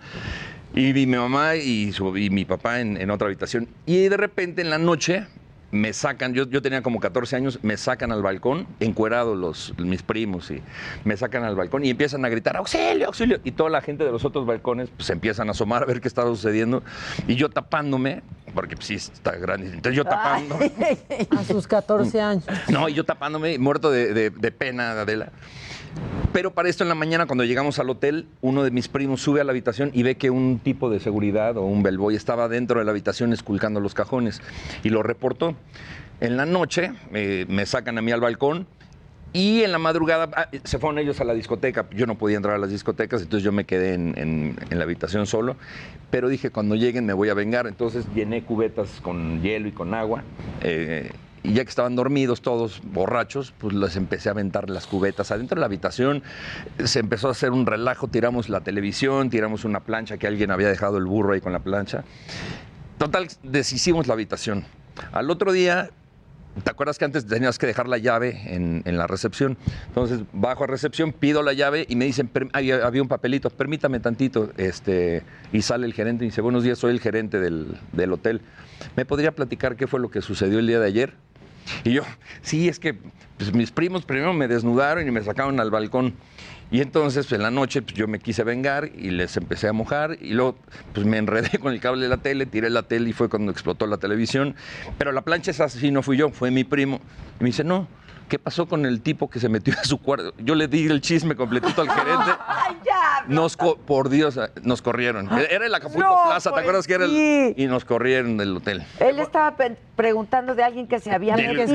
y 0.75 0.93
mi 0.93 1.07
mamá 1.07 1.57
y, 1.57 1.91
su- 1.93 2.17
y 2.17 2.29
mi 2.31 2.45
papá 2.45 2.81
en, 2.81 2.97
en 3.01 3.11
otra 3.11 3.27
habitación. 3.27 3.67
Y 3.87 4.09
de 4.09 4.17
repente 4.17 4.61
en 4.61 4.71
la 4.71 4.79
noche 4.79 5.27
me 5.71 5.93
sacan, 5.93 6.33
yo, 6.33 6.47
yo 6.49 6.63
tenía 6.63 6.83
como 6.83 6.99
14 6.99 7.37
años, 7.37 7.59
me 7.63 7.77
sacan 7.77 8.11
al 8.11 8.23
balcón, 8.23 8.67
encuerados 8.81 9.37
los, 9.37 9.75
mis 9.79 10.03
primos, 10.03 10.51
y 10.51 10.63
me 11.05 11.17
sacan 11.17 11.45
al 11.45 11.57
balcón 11.57 11.85
y 11.85 11.91
empiezan 11.91 12.25
a 12.25 12.29
gritar, 12.31 12.57
auxilio, 12.57 13.07
auxilio. 13.09 13.39
Y 13.45 13.53
toda 13.53 13.69
la 13.71 13.81
gente 13.83 14.05
de 14.05 14.11
los 14.11 14.25
otros 14.25 14.47
balcones 14.47 14.89
pues, 14.97 15.07
se 15.07 15.13
empiezan 15.13 15.49
a 15.49 15.51
asomar 15.51 15.83
a 15.83 15.87
ver 15.87 16.01
qué 16.01 16.09
estaba 16.09 16.29
sucediendo. 16.31 16.83
Y 17.27 17.35
yo 17.35 17.51
tapándome, 17.51 18.23
porque 18.55 18.77
pues, 18.77 18.87
sí 18.87 18.95
está 18.95 19.33
grande, 19.37 19.67
entonces 19.67 19.95
yo 19.95 20.05
tapándome. 20.05 20.73
A 21.37 21.45
sus 21.45 21.67
14 21.67 22.21
años. 22.21 22.45
No, 22.69 22.89
y 22.89 22.95
yo 22.95 23.05
tapándome, 23.05 23.59
muerto 23.59 23.91
de, 23.91 24.15
de- 24.15 24.31
de 24.31 24.51
pena, 24.53 24.93
Adela. 24.93 25.33
Pero 26.33 26.53
para 26.53 26.69
esto 26.69 26.85
en 26.85 26.89
la 26.89 26.95
mañana, 26.95 27.27
cuando 27.27 27.45
llegamos 27.45 27.79
al 27.79 27.89
hotel, 27.91 28.27
uno 28.43 28.63
de 28.63 28.71
mis 28.71 28.89
primos 28.89 29.23
sube 29.23 29.41
a 29.41 29.45
la 29.45 29.53
habitación 29.53 29.91
y 29.95 30.03
ve 30.03 30.17
que 30.17 30.31
un 30.31 30.61
tipo 30.63 30.91
de 30.91 31.01
seguridad 31.01 31.57
o 31.57 31.63
un 31.63 31.83
bellboy 31.83 32.15
estaba 32.15 32.49
dentro 32.49 32.79
de 32.79 32.85
la 32.85 32.91
habitación 32.91 33.33
esculcando 33.33 33.81
los 33.81 33.95
cajones 33.95 34.41
y 34.83 34.91
lo 34.91 35.03
reportó. 35.03 35.55
En 36.21 36.37
la 36.37 36.47
noche 36.47 36.93
eh, 37.15 37.47
me 37.49 37.65
sacan 37.65 37.97
a 37.99 38.03
mí 38.03 38.13
al 38.13 38.21
balcón 38.21 38.67
y 39.33 39.63
en 39.63 39.73
la 39.73 39.79
madrugada 39.79 40.31
ah, 40.35 40.49
se 40.65 40.79
fueron 40.79 40.99
ellos 40.99 41.21
a 41.21 41.25
la 41.25 41.35
discoteca. 41.35 41.87
Yo 41.93 42.07
no 42.07 42.17
podía 42.17 42.37
entrar 42.37 42.57
a 42.57 42.59
las 42.59 42.71
discotecas, 42.71 43.23
entonces 43.23 43.45
yo 43.45 43.53
me 43.53 43.65
quedé 43.65 43.95
en, 43.95 44.57
la 44.71 44.85
habitación 44.85 45.27
solo. 45.27 45.57
Pero 46.11 46.29
dije, 46.29 46.51
cuando 46.51 46.75
lleguen 46.75 47.07
me 47.07 47.13
voy 47.13 47.29
a 47.29 47.35
vengar. 47.35 47.67
Entonces 47.67 48.05
llené 48.15 48.43
cubetas 48.43 49.01
con 49.03 49.43
hielo 49.43 49.69
y 49.69 49.73
con 49.73 49.95
agua. 49.95 50.23
eh, 50.63 51.11
y 51.49 51.55
ya 51.55 51.65
que 51.65 51.71
estaban 51.71 51.97
dormidos 51.97 52.43
todos, 52.43 52.81
borrachos, 52.85 53.53
pues 53.59 53.75
les 53.75 53.97
empecé 53.97 54.29
a 54.29 54.33
aventar 54.33 54.69
las 54.71 54.87
cubetas 54.87 55.31
adentro 55.31 55.57
de 55.57 55.61
la 55.61 55.67
habitación. 55.67 56.23
Se 56.85 57.01
empezó 57.01 57.29
a 57.29 57.31
hacer 57.33 57.51
un 57.51 57.65
relajo, 57.67 58.09
tiramos 58.09 58.49
la 58.49 58.61
televisión, 58.61 59.31
tiramos 59.31 59.65
una 59.65 59.81
plancha 59.81 60.19
que 60.19 60.27
alguien 60.27 60.51
había 60.51 60.69
dejado 60.69 60.99
el 60.99 61.07
burro 61.07 61.33
ahí 61.33 61.41
con 61.41 61.53
la 61.53 61.61
plancha. 61.61 62.05
Total, 62.99 63.29
deshicimos 63.43 64.07
la 64.07 64.15
habitación. 64.15 64.65
Al 65.13 65.31
otro 65.31 65.53
día 65.53 65.91
¿Te 66.65 66.71
acuerdas 66.73 66.99
que 66.99 67.05
antes 67.05 67.25
tenías 67.25 67.57
que 67.57 67.69
dejar 67.69 67.87
la 67.87 67.99
llave 67.99 68.37
en, 68.53 68.83
en 68.85 68.99
la 68.99 69.07
recepción? 69.07 69.57
Entonces 69.87 70.23
bajo 70.33 70.65
a 70.65 70.67
recepción, 70.67 71.13
pido 71.13 71.45
la 71.45 71.53
llave 71.53 71.87
y 71.89 71.95
me 71.95 72.05
dicen, 72.05 72.27
"Per- 72.27 72.49
había, 72.53 72.85
había 72.85 73.01
un 73.01 73.07
papelito, 73.07 73.49
permítame 73.51 74.01
tantito. 74.01 74.51
Este, 74.57 75.23
y 75.53 75.63
sale 75.63 75.87
el 75.87 75.95
gerente 75.95 76.25
y 76.25 76.29
dice, 76.29 76.41
buenos 76.41 76.65
días, 76.65 76.77
soy 76.79 76.91
el 76.91 76.99
gerente 77.01 77.39
del, 77.39 77.79
del 77.93 78.13
hotel. 78.13 78.41
¿Me 78.97 79.05
podría 79.05 79.31
platicar 79.37 79.77
qué 79.77 79.87
fue 79.87 80.01
lo 80.01 80.11
que 80.11 80.21
sucedió 80.21 80.59
el 80.59 80.67
día 80.67 80.81
de 80.81 80.87
ayer? 80.89 81.15
Y 81.85 81.93
yo, 81.93 82.03
sí, 82.43 82.69
es 82.69 82.79
que 82.79 82.95
pues, 83.37 83.53
mis 83.55 83.71
primos 83.71 84.05
primero 84.05 84.33
me 84.33 84.49
desnudaron 84.49 85.07
y 85.07 85.11
me 85.11 85.23
sacaron 85.23 85.61
al 85.61 85.71
balcón. 85.71 86.15
Y 86.71 86.83
entonces 86.83 87.31
en 87.33 87.43
la 87.43 87.51
noche 87.51 87.81
pues, 87.81 87.95
yo 87.95 88.07
me 88.09 88.19
quise 88.19 88.45
vengar 88.45 88.91
y 88.95 89.11
les 89.11 89.37
empecé 89.37 89.69
a 89.69 89.73
mojar 89.73 90.19
y 90.21 90.35
luego 90.35 90.59
pues 90.93 91.07
me 91.07 91.17
enredé 91.17 91.59
con 91.61 91.73
el 91.73 91.81
cable 91.81 92.03
de 92.03 92.09
la 92.09 92.19
tele, 92.19 92.47
tiré 92.47 92.69
la 92.69 92.83
tele 92.83 93.11
y 93.11 93.13
fue 93.13 93.29
cuando 93.29 93.51
explotó 93.51 93.87
la 93.87 93.97
televisión. 93.97 94.55
Pero 94.99 95.13
la 95.13 95.23
plancha 95.23 95.51
esa 95.51 95.69
sí 95.69 95.91
no 95.91 96.03
fui 96.03 96.17
yo, 96.17 96.31
fue 96.31 96.51
mi 96.51 96.65
primo. 96.65 97.01
Y 97.41 97.45
me 97.45 97.49
dice, 97.49 97.65
no, 97.65 97.89
¿qué 98.29 98.39
pasó 98.39 98.67
con 98.67 98.87
el 98.87 99.01
tipo 99.01 99.29
que 99.29 99.41
se 99.41 99.49
metió 99.49 99.75
a 99.81 99.85
su 99.85 99.99
cuarto? 100.01 100.33
Yo 100.39 100.55
le 100.55 100.69
di 100.69 100.87
el 100.87 101.01
chisme 101.01 101.35
completito 101.35 101.83
al 101.83 101.91
gerente. 101.91 102.31
¡Ay, 102.47 102.77
ya! 102.85 103.25
Nos 103.27 103.57
co- 103.57 103.77
por 103.77 104.09
Dios, 104.09 104.39
nos 104.63 104.83
corrieron. 104.83 105.29
Era 105.51 105.67
el 105.67 105.75
Acapulco 105.75 106.09
No, 106.09 106.25
Plaza, 106.27 106.51
¿te 106.51 106.55
pues 106.55 106.63
acuerdas 106.63 106.87
que 106.87 106.95
era 106.95 107.05
el- 107.07 107.11
sí. 107.11 107.55
Y 107.57 107.67
nos 107.67 107.85
corrieron 107.85 108.37
del 108.37 108.57
hotel. 108.57 108.85
Él 109.01 109.19
estaba 109.19 109.57
preguntando 109.97 110.55
de 110.55 110.63
alguien 110.63 110.87
que 110.87 111.01
se 111.01 111.11
había 111.11 111.35
Del, 111.37 111.57
metido. 111.57 111.73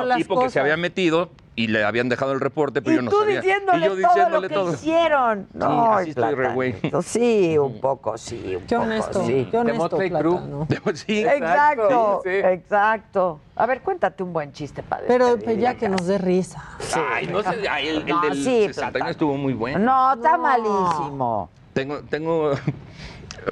del- 0.00 0.08
del 0.08 0.16
tipo 0.18 0.40
que 0.42 0.50
se 0.50 0.60
había 0.60 0.76
metido 0.76 1.30
y 1.58 1.68
le 1.68 1.84
habían 1.84 2.08
dejado 2.10 2.32
el 2.32 2.40
reporte, 2.40 2.82
pero 2.82 2.92
Y 2.92 2.96
yo 2.96 3.02
no 3.02 3.10
tú 3.10 3.20
sabía. 3.20 3.40
diciéndole, 3.40 3.78
y 3.78 3.82
yo 3.82 3.88
todo 3.88 3.96
diciéndole 3.96 4.42
lo 4.42 4.48
que 4.48 4.54
todo. 4.54 4.74
hicieron. 4.74 5.46
Sí, 5.50 5.58
No, 5.58 5.92
así 5.94 6.10
estoy 6.10 6.34
re 6.34 6.52
güey. 6.52 6.74
Sí, 7.02 7.56
un 7.58 7.80
poco, 7.80 8.18
sí, 8.18 8.56
un 8.56 8.66
Qué 8.66 8.74
poco, 8.76 8.82
honesto, 8.86 9.24
sí. 9.26 9.48
qué 9.50 9.56
honesto, 9.56 9.78
Motley 9.82 10.10
Crue. 10.10 10.20
Plátano. 10.38 10.68
Sí, 10.94 11.20
Exacto, 11.26 12.20
Sí, 12.24 12.30
sí. 12.30 12.36
exacto. 12.36 13.40
A 13.56 13.64
ver, 13.66 13.80
cuéntate 13.80 14.22
un 14.22 14.34
buen 14.34 14.52
chiste 14.52 14.82
para 14.82 15.06
Pero 15.06 15.38
pues, 15.38 15.58
ya 15.58 15.74
que 15.76 15.88
nos 15.88 16.06
dé 16.06 16.18
risa. 16.18 16.62
Ay, 17.10 17.26
no 17.26 17.42
sé, 17.42 17.66
ay, 17.70 17.88
el, 17.88 17.96
el 18.02 18.06
No, 18.06 18.20
del 18.20 18.34
sí, 18.34 18.44
61 18.66 18.74
Plátano. 18.92 19.10
estuvo 19.10 19.36
muy 19.38 19.54
bueno. 19.54 19.78
No, 19.78 20.12
está 20.12 20.36
malísimo. 20.36 21.48
Tengo, 21.72 22.00
tengo 22.02 22.52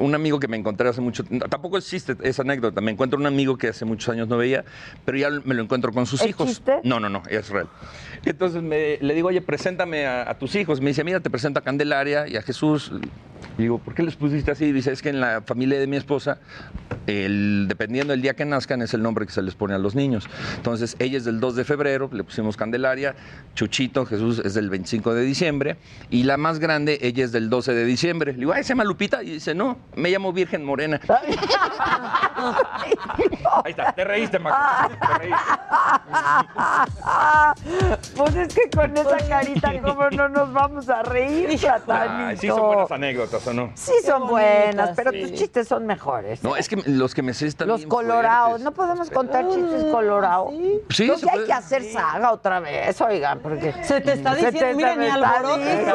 un 0.00 0.14
amigo 0.14 0.38
que 0.40 0.48
me 0.48 0.56
encontré 0.56 0.88
hace 0.88 1.00
mucho 1.00 1.24
no, 1.30 1.40
Tampoco 1.46 1.78
es 1.78 1.88
chiste, 1.88 2.16
es 2.22 2.38
anécdota. 2.40 2.80
Me 2.80 2.90
encuentro 2.90 3.18
un 3.18 3.26
amigo 3.26 3.56
que 3.56 3.68
hace 3.68 3.84
muchos 3.84 4.08
años 4.08 4.28
no 4.28 4.36
veía, 4.36 4.64
pero 5.04 5.18
ya 5.18 5.30
me 5.44 5.54
lo 5.54 5.62
encuentro 5.62 5.92
con 5.92 6.06
sus 6.06 6.20
¿Es 6.22 6.28
hijos. 6.28 6.48
chiste? 6.48 6.80
No, 6.82 7.00
no, 7.00 7.08
no, 7.08 7.22
es 7.28 7.48
real. 7.48 7.68
Entonces 8.24 8.62
me- 8.62 8.98
le 9.00 9.14
digo, 9.14 9.28
oye, 9.28 9.40
preséntame 9.40 10.06
a, 10.06 10.28
a 10.30 10.38
tus 10.38 10.54
hijos. 10.54 10.80
Me 10.80 10.88
dice, 10.90 11.04
mira, 11.04 11.20
te 11.20 11.30
presento 11.30 11.58
a 11.60 11.62
Candelaria 11.62 12.26
y 12.28 12.36
a 12.36 12.42
Jesús. 12.42 12.90
Y 13.58 13.62
digo, 13.62 13.78
¿por 13.78 13.94
qué 13.94 14.02
les 14.02 14.16
pusiste 14.16 14.50
así? 14.50 14.72
Dice, 14.72 14.92
es 14.92 15.02
que 15.02 15.10
en 15.10 15.20
la 15.20 15.42
familia 15.42 15.78
de 15.78 15.86
mi 15.86 15.96
esposa, 15.96 16.38
el, 17.06 17.66
dependiendo 17.68 18.12
del 18.12 18.22
día 18.22 18.34
que 18.34 18.44
nazcan, 18.44 18.82
es 18.82 18.94
el 18.94 19.02
nombre 19.02 19.26
que 19.26 19.32
se 19.32 19.42
les 19.42 19.54
pone 19.54 19.74
a 19.74 19.78
los 19.78 19.94
niños. 19.94 20.28
Entonces, 20.56 20.96
ella 20.98 21.18
es 21.18 21.24
del 21.24 21.40
2 21.40 21.56
de 21.56 21.64
febrero, 21.64 22.10
le 22.12 22.24
pusimos 22.24 22.56
Candelaria. 22.56 23.14
Chuchito, 23.54 24.06
Jesús, 24.06 24.40
es 24.44 24.54
del 24.54 24.70
25 24.70 25.14
de 25.14 25.22
diciembre. 25.22 25.76
Y 26.10 26.24
la 26.24 26.36
más 26.36 26.58
grande, 26.58 26.98
ella 27.02 27.24
es 27.24 27.32
del 27.32 27.50
12 27.50 27.74
de 27.74 27.84
diciembre. 27.84 28.32
Le 28.32 28.38
digo, 28.38 28.52
ay, 28.52 28.64
¿se 28.64 28.70
llama 28.70 28.84
Lupita? 28.84 29.22
Y 29.22 29.30
dice, 29.30 29.54
no, 29.54 29.78
me 29.96 30.10
llamo 30.10 30.32
Virgen 30.32 30.64
Morena. 30.64 31.00
Ahí 33.64 33.70
está, 33.70 33.92
te 33.92 34.04
reíste, 34.04 34.38
Maca. 34.38 34.90
Te 35.00 35.18
reíste. 35.18 35.36
Pues 38.16 38.36
es 38.36 38.54
que 38.54 38.70
con 38.70 38.96
esa 38.96 39.16
carita, 39.28 39.72
¿cómo 39.82 40.10
no 40.10 40.28
nos 40.28 40.52
vamos 40.52 40.88
a 40.88 41.02
reír, 41.02 41.48
Platanito? 41.58 41.92
Ay, 41.92 42.36
sí 42.36 42.48
son 42.48 42.60
buenas 42.60 42.90
anécdotas, 42.90 43.33
¿o 43.46 43.52
no? 43.52 43.70
Sí 43.74 43.92
son 44.04 44.28
buenas, 44.28 44.90
pero 44.96 45.12
tus 45.12 45.32
chistes 45.32 45.66
son 45.68 45.86
mejores. 45.86 46.42
No, 46.42 46.56
es 46.56 46.68
que 46.68 46.76
los 46.86 47.14
que 47.14 47.22
me 47.22 47.34
sé 47.34 47.46
están 47.46 47.68
Los 47.68 47.80
bien 47.80 47.88
colorados, 47.88 48.48
fuertes. 48.60 48.64
no 48.64 48.72
podemos 48.72 49.10
contar 49.10 49.48
chistes 49.48 49.84
colorados. 49.90 50.52
Sí, 50.90 51.02
Entonces 51.04 51.28
se 51.30 51.38
hay 51.40 51.46
que 51.46 51.52
hacer 51.52 51.84
saga 51.92 52.32
otra 52.32 52.60
vez, 52.60 53.00
oigan, 53.00 53.40
porque... 53.40 53.72
Se 53.82 54.00
te 54.00 54.12
está 54.12 54.34
diciendo, 54.34 54.76
mira, 54.76 54.96
ni 54.96 55.06
alborotes. 55.06 55.86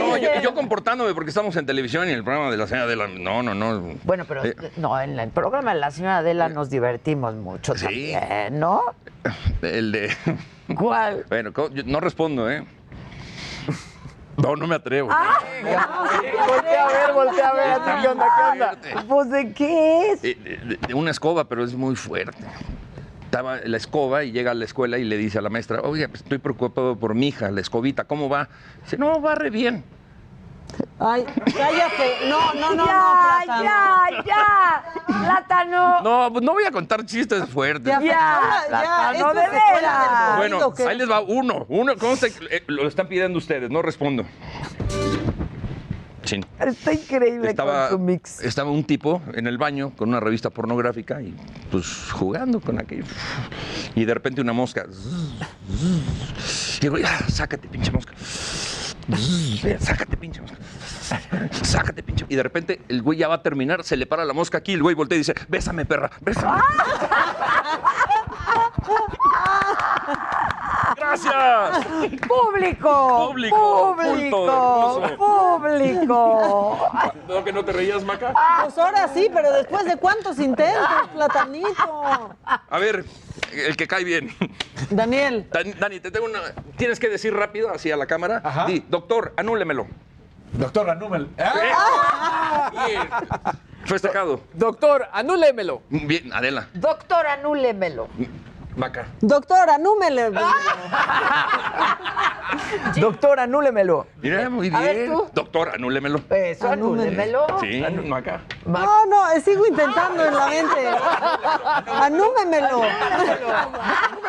No, 0.00 0.16
yo, 0.16 0.28
yo 0.42 0.54
comportándome 0.54 1.14
porque 1.14 1.30
estamos 1.30 1.54
en 1.56 1.66
televisión 1.66 2.06
y 2.08 2.10
en 2.12 2.18
el 2.18 2.24
programa 2.24 2.50
de 2.50 2.56
la 2.56 2.66
señora 2.66 2.86
de 2.86 2.96
la... 2.96 3.08
No, 3.08 3.42
no, 3.42 3.54
no. 3.54 3.94
Bueno, 4.04 4.24
pero 4.26 4.44
Eh, 4.44 4.54
no, 4.76 5.00
en 5.00 5.18
el 5.18 5.30
programa 5.30 5.74
de 5.74 5.80
la 5.80 5.90
señora 5.90 6.18
Adela 6.18 6.48
nos 6.48 6.70
divertimos 6.70 7.34
mucho 7.34 7.74
Sí. 7.76 7.84
también, 7.84 8.58
¿no? 8.60 8.82
el 9.62 9.92
de... 9.92 10.10
¿Cuál? 10.76 11.24
Bueno, 11.28 11.52
no 11.86 12.00
respondo, 12.00 12.50
¿eh? 12.50 12.64
No, 14.36 14.56
no 14.56 14.66
me 14.66 14.74
atrevo. 14.74 15.08
Voltea 15.08 15.82
a 15.82 16.88
ver, 16.88 17.12
voltea 17.14 17.48
a 17.48 17.54
ver, 17.54 17.72
Está 17.72 18.00
¿qué 18.02 18.08
onda, 18.08 18.26
qué 18.36 18.42
onda? 18.52 19.04
Pues, 19.08 19.30
¿de 19.30 19.52
qué 19.52 20.12
es? 20.12 20.24
Eh, 20.24 20.36
de, 20.64 20.78
de 20.88 20.94
una 20.94 21.10
escoba, 21.10 21.44
pero 21.48 21.64
es 21.64 21.74
muy 21.74 21.96
fuerte. 21.96 22.44
Estaba 23.24 23.56
la 23.64 23.76
escoba 23.76 24.24
y 24.24 24.32
llega 24.32 24.50
a 24.50 24.54
la 24.54 24.64
escuela 24.64 24.98
y 24.98 25.04
le 25.04 25.16
dice 25.16 25.38
a 25.38 25.42
la 25.42 25.48
maestra, 25.48 25.80
oye, 25.80 26.08
pues 26.08 26.22
estoy 26.22 26.38
preocupado 26.38 26.96
por 26.96 27.14
mi 27.14 27.28
hija, 27.28 27.50
la 27.50 27.60
escobita, 27.60 28.04
¿cómo 28.04 28.28
va? 28.28 28.48
Dice, 28.84 28.98
no, 28.98 29.20
va 29.22 29.34
re 29.34 29.50
bien. 29.50 29.84
Ay, 30.98 31.24
cállate. 31.56 32.28
No, 32.28 32.54
no, 32.54 32.74
no, 32.74 32.86
ya, 32.86 33.44
no, 33.46 33.64
ya, 33.64 34.24
ya. 34.24 34.84
Plátano. 35.24 36.00
No, 36.02 36.32
pues 36.32 36.44
no 36.44 36.52
voy 36.52 36.64
a 36.64 36.70
contar 36.70 37.04
chistes 37.04 37.48
fuertes. 37.48 37.86
Ya, 37.86 38.00
Ya, 38.00 38.06
ya, 38.06 38.64
Plátano, 38.68 39.28
de 39.34 39.48
veras. 39.48 40.36
Bueno, 40.36 40.74
ahí 40.88 40.96
les 40.98 41.10
va 41.10 41.20
uno. 41.20 41.66
Uno, 41.68 41.96
¿cómo 41.98 42.14
se, 42.16 42.28
eh, 42.50 42.62
lo 42.68 42.86
están 42.86 43.08
pidiendo 43.08 43.38
ustedes? 43.38 43.70
No 43.70 43.82
respondo. 43.82 44.24
Chin. 46.24 46.46
Está 46.60 46.92
increíble 46.92 47.50
Estaba, 47.50 47.88
con 47.88 47.98
su 47.98 48.04
mix. 48.04 48.40
estaba 48.42 48.70
un 48.70 48.84
tipo 48.84 49.20
en 49.34 49.48
el 49.48 49.58
baño 49.58 49.90
con 49.96 50.08
una 50.10 50.20
revista 50.20 50.50
pornográfica 50.50 51.20
y 51.20 51.34
pues 51.72 52.12
jugando 52.12 52.60
con 52.60 52.78
aquello. 52.78 53.04
Y 53.96 54.04
de 54.04 54.14
repente 54.14 54.40
una 54.40 54.52
mosca. 54.52 54.86
Y 56.78 56.80
digo, 56.80 56.96
ya, 56.98 57.28
sácate, 57.28 57.66
pinche 57.66 57.90
mosca. 57.90 58.12
Sácate, 59.80 60.16
pinche 60.16 60.40
mosca. 60.40 60.56
Sácate, 61.64 62.02
pinche. 62.02 62.24
Y 62.28 62.36
de 62.36 62.42
repente 62.42 62.80
el 62.88 63.02
güey 63.02 63.18
ya 63.18 63.28
va 63.28 63.36
a 63.36 63.42
terminar, 63.42 63.84
se 63.84 63.96
le 63.96 64.06
para 64.06 64.24
la 64.24 64.32
mosca 64.32 64.58
aquí, 64.58 64.72
el 64.72 64.82
güey 64.82 64.94
voltea 64.94 65.16
y 65.16 65.18
dice, 65.20 65.34
bésame, 65.48 65.84
perra, 65.84 66.10
bésame. 66.20 66.62
¡Gracias! 70.96 71.86
¡Público! 72.28 73.28
Público, 73.28 73.94
¡Público! 73.96 74.38
culto. 74.38 75.16
¡Público! 75.18 76.90
¿No 77.28 77.44
que 77.44 77.52
no 77.52 77.64
te 77.64 77.72
reías, 77.72 78.04
Maca? 78.04 78.32
Pues 78.62 78.78
ahora 78.78 79.08
sí, 79.08 79.28
pero 79.32 79.52
después 79.52 79.84
de 79.84 79.96
cuántos 79.96 80.38
intentos, 80.38 81.08
Platanito. 81.12 82.36
A 82.44 82.78
ver, 82.78 83.04
el 83.52 83.76
que 83.76 83.86
cae 83.86 84.04
bien. 84.04 84.34
Daniel. 84.90 85.46
Dani, 85.52 85.72
Dani, 85.72 86.00
te 86.00 86.10
tengo 86.10 86.26
una. 86.26 86.40
Tienes 86.76 86.98
que 86.98 87.08
decir 87.08 87.34
rápido, 87.34 87.70
así 87.70 87.90
a 87.90 87.96
la 87.96 88.06
cámara. 88.06 88.40
Ajá. 88.44 88.66
Di, 88.66 88.84
doctor, 88.88 89.32
anúlemelo. 89.36 89.86
Doctor 90.52 90.86
Ranúmel. 90.86 91.28
Bien. 92.86 93.08
Festejado. 93.84 94.40
Doctor, 94.52 95.08
anúlemelo. 95.12 95.82
Bien, 95.88 96.32
Adela. 96.32 96.68
Doctor, 96.74 97.26
anúlemelo. 97.26 98.08
Maca. 98.76 99.06
Doctora, 99.20 99.78
númele. 99.78 100.30
Doctor, 102.96 103.40
anúlemelo. 103.40 104.06
Mira, 104.22 104.48
muy 104.50 104.70
A 104.74 104.80
ver, 104.80 104.96
bien. 104.96 105.12
tú. 105.12 105.26
Doctor, 105.32 105.70
anúlemelo. 105.74 106.20
Eso, 106.30 106.68
anúlemelo. 106.70 107.46
Sí, 107.60 107.82
Maca. 108.06 108.40
No, 108.66 109.06
no, 109.06 109.30
eh, 109.30 109.40
sigo 109.40 109.66
intentando 109.66 110.24
en 110.24 110.34
la 110.34 110.46
mente. 110.48 110.88
Anúmemelo. 111.86 112.82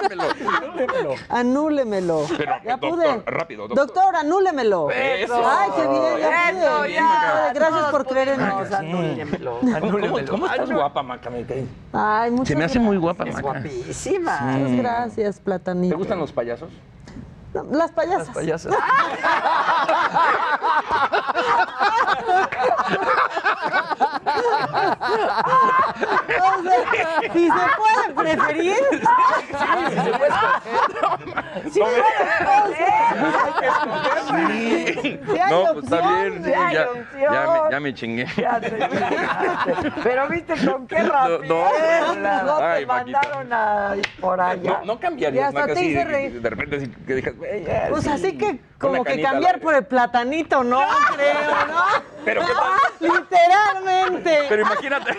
Anúlemelo. 0.10 1.16
Anúlemelo. 1.30 2.26
Pero, 2.38 2.54
Ya 2.64 2.72
doctor, 2.78 2.90
pude. 2.92 3.24
rápido, 3.26 3.68
doctor. 3.68 3.88
Doctor, 3.88 4.16
anúlemelo. 4.16 4.90
Eso. 4.92 5.42
Ay, 5.46 5.70
qué 5.76 5.88
bien, 5.88 6.18
ya 6.20 6.50
Eso, 6.50 6.78
pude. 6.80 6.94
ya. 6.94 7.52
Gracias 7.54 7.84
por 7.92 8.06
creer 8.08 8.30
en 8.30 8.40
mí. 8.40 8.52
Anúlemelo. 8.76 9.60
¿Cómo, 10.30 10.48
estás 10.48 10.72
guapa, 10.72 11.04
Maca? 11.04 11.30
Ay, 11.94 12.32
muchas 12.32 12.48
Se 12.48 12.56
me 12.56 12.64
hace 12.66 12.80
muy 12.80 12.98
guapa, 12.98 13.24
Es 13.26 13.36
Maca. 13.36 13.42
guapísima. 13.42 14.33
Muchas 14.42 14.72
gracias, 14.78 15.40
Platanito. 15.40 15.94
¿Te 15.94 15.98
gustan 15.98 16.20
los 16.20 16.32
payasos? 16.32 16.72
No, 17.54 17.64
Las 17.72 17.92
payasas. 17.92 18.28
Las 18.28 18.36
payasas. 18.36 18.74
O 26.44 26.64
sea, 26.64 27.34
si 27.34 27.48
se 27.48 27.66
puede 27.78 28.14
preferir. 28.16 28.76
Sí, 28.76 29.96
se 30.04 30.12
puede 30.18 30.34
Sí, 31.72 31.80
No 31.80 31.86
puede 31.86 32.04
Sí. 35.04 35.20
Sí 35.26 35.38
hay 35.40 35.52
No, 35.52 35.74
pues 35.74 35.84
está 35.86 35.98
bien. 36.02 36.44
ya, 36.44 36.72
ya 36.74 36.86
me, 36.86 37.72
ya 37.72 37.80
me 37.80 37.94
chingué. 37.94 38.26
Pero 40.04 40.28
viste 40.30 40.54
con 40.66 40.88
qué 40.88 41.00
No, 41.00 41.10
rapidez 41.12 41.50
no. 42.18 42.44
no, 42.44 42.58
te 42.58 42.64
Ay, 42.64 42.86
mandaron 42.86 43.54
a 43.54 43.96
por 44.20 44.42
allá. 44.42 44.80
No, 44.80 44.86
no 44.86 45.00
cambiaría. 45.00 45.42
Y 45.42 45.44
hasta 45.44 45.66
te 45.68 45.84
hice 45.86 45.98
de, 46.00 46.06
reír. 46.06 46.42
de 46.42 46.50
repente 46.50 46.76
así 46.78 46.88
que 47.06 47.36
ya, 47.66 47.88
Pues 47.90 48.04
sí, 48.04 48.10
así 48.10 48.38
que 48.38 48.60
como 48.80 49.04
que 49.04 49.22
cambiar 49.22 49.60
por 49.60 49.76
el 49.76 49.86
platanito, 49.86 50.64
no 50.64 50.82
creo, 51.16 51.66
¿no? 51.68 51.84
Pero 52.26 52.42
qué 52.42 52.54
Literalmente. 53.08 54.46
Pero 54.50 54.62
imagínate. 54.62 55.18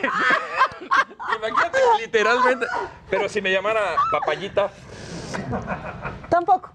imagínate 1.38 1.78
literalmente. 2.00 2.66
Pero 3.10 3.28
si 3.28 3.40
me 3.42 3.52
llamara 3.52 3.80
papayita. 4.10 4.70
Tampoco. 6.28 6.70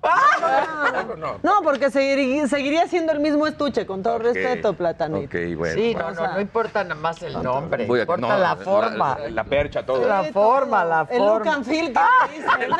No, 1.07 1.15
no. 1.15 1.39
No, 1.41 1.61
porque 1.63 1.89
seguiría, 1.89 2.47
seguiría 2.47 2.88
siendo 2.88 3.11
el 3.13 3.19
mismo 3.19 3.47
estuche, 3.47 3.85
con 3.85 4.03
todo 4.03 4.19
respeto, 4.19 4.73
platanito. 4.73 5.26
Ok, 5.38 5.55
bueno. 5.57 5.76
Sí, 5.76 5.93
bueno. 5.93 6.11
no, 6.11 6.21
no, 6.27 6.34
no 6.34 6.41
importa 6.41 6.84
nada 6.84 6.95
más 6.99 7.21
el 7.23 7.41
nombre, 7.41 7.84
a- 7.84 7.88
importa 7.88 8.27
no, 8.27 8.38
la 8.38 8.55
forma. 8.57 9.17
La, 9.19 9.30
la 9.30 9.43
percha, 9.45 9.85
todo. 9.85 10.05
La 10.07 10.23
forma, 10.26 10.84
la 10.85 11.07
El 11.09 11.19
look 11.19 11.30
forma. 11.30 11.53
and 11.55 11.65
feel 11.65 11.93
que 11.93 11.99
dicen. 12.35 12.71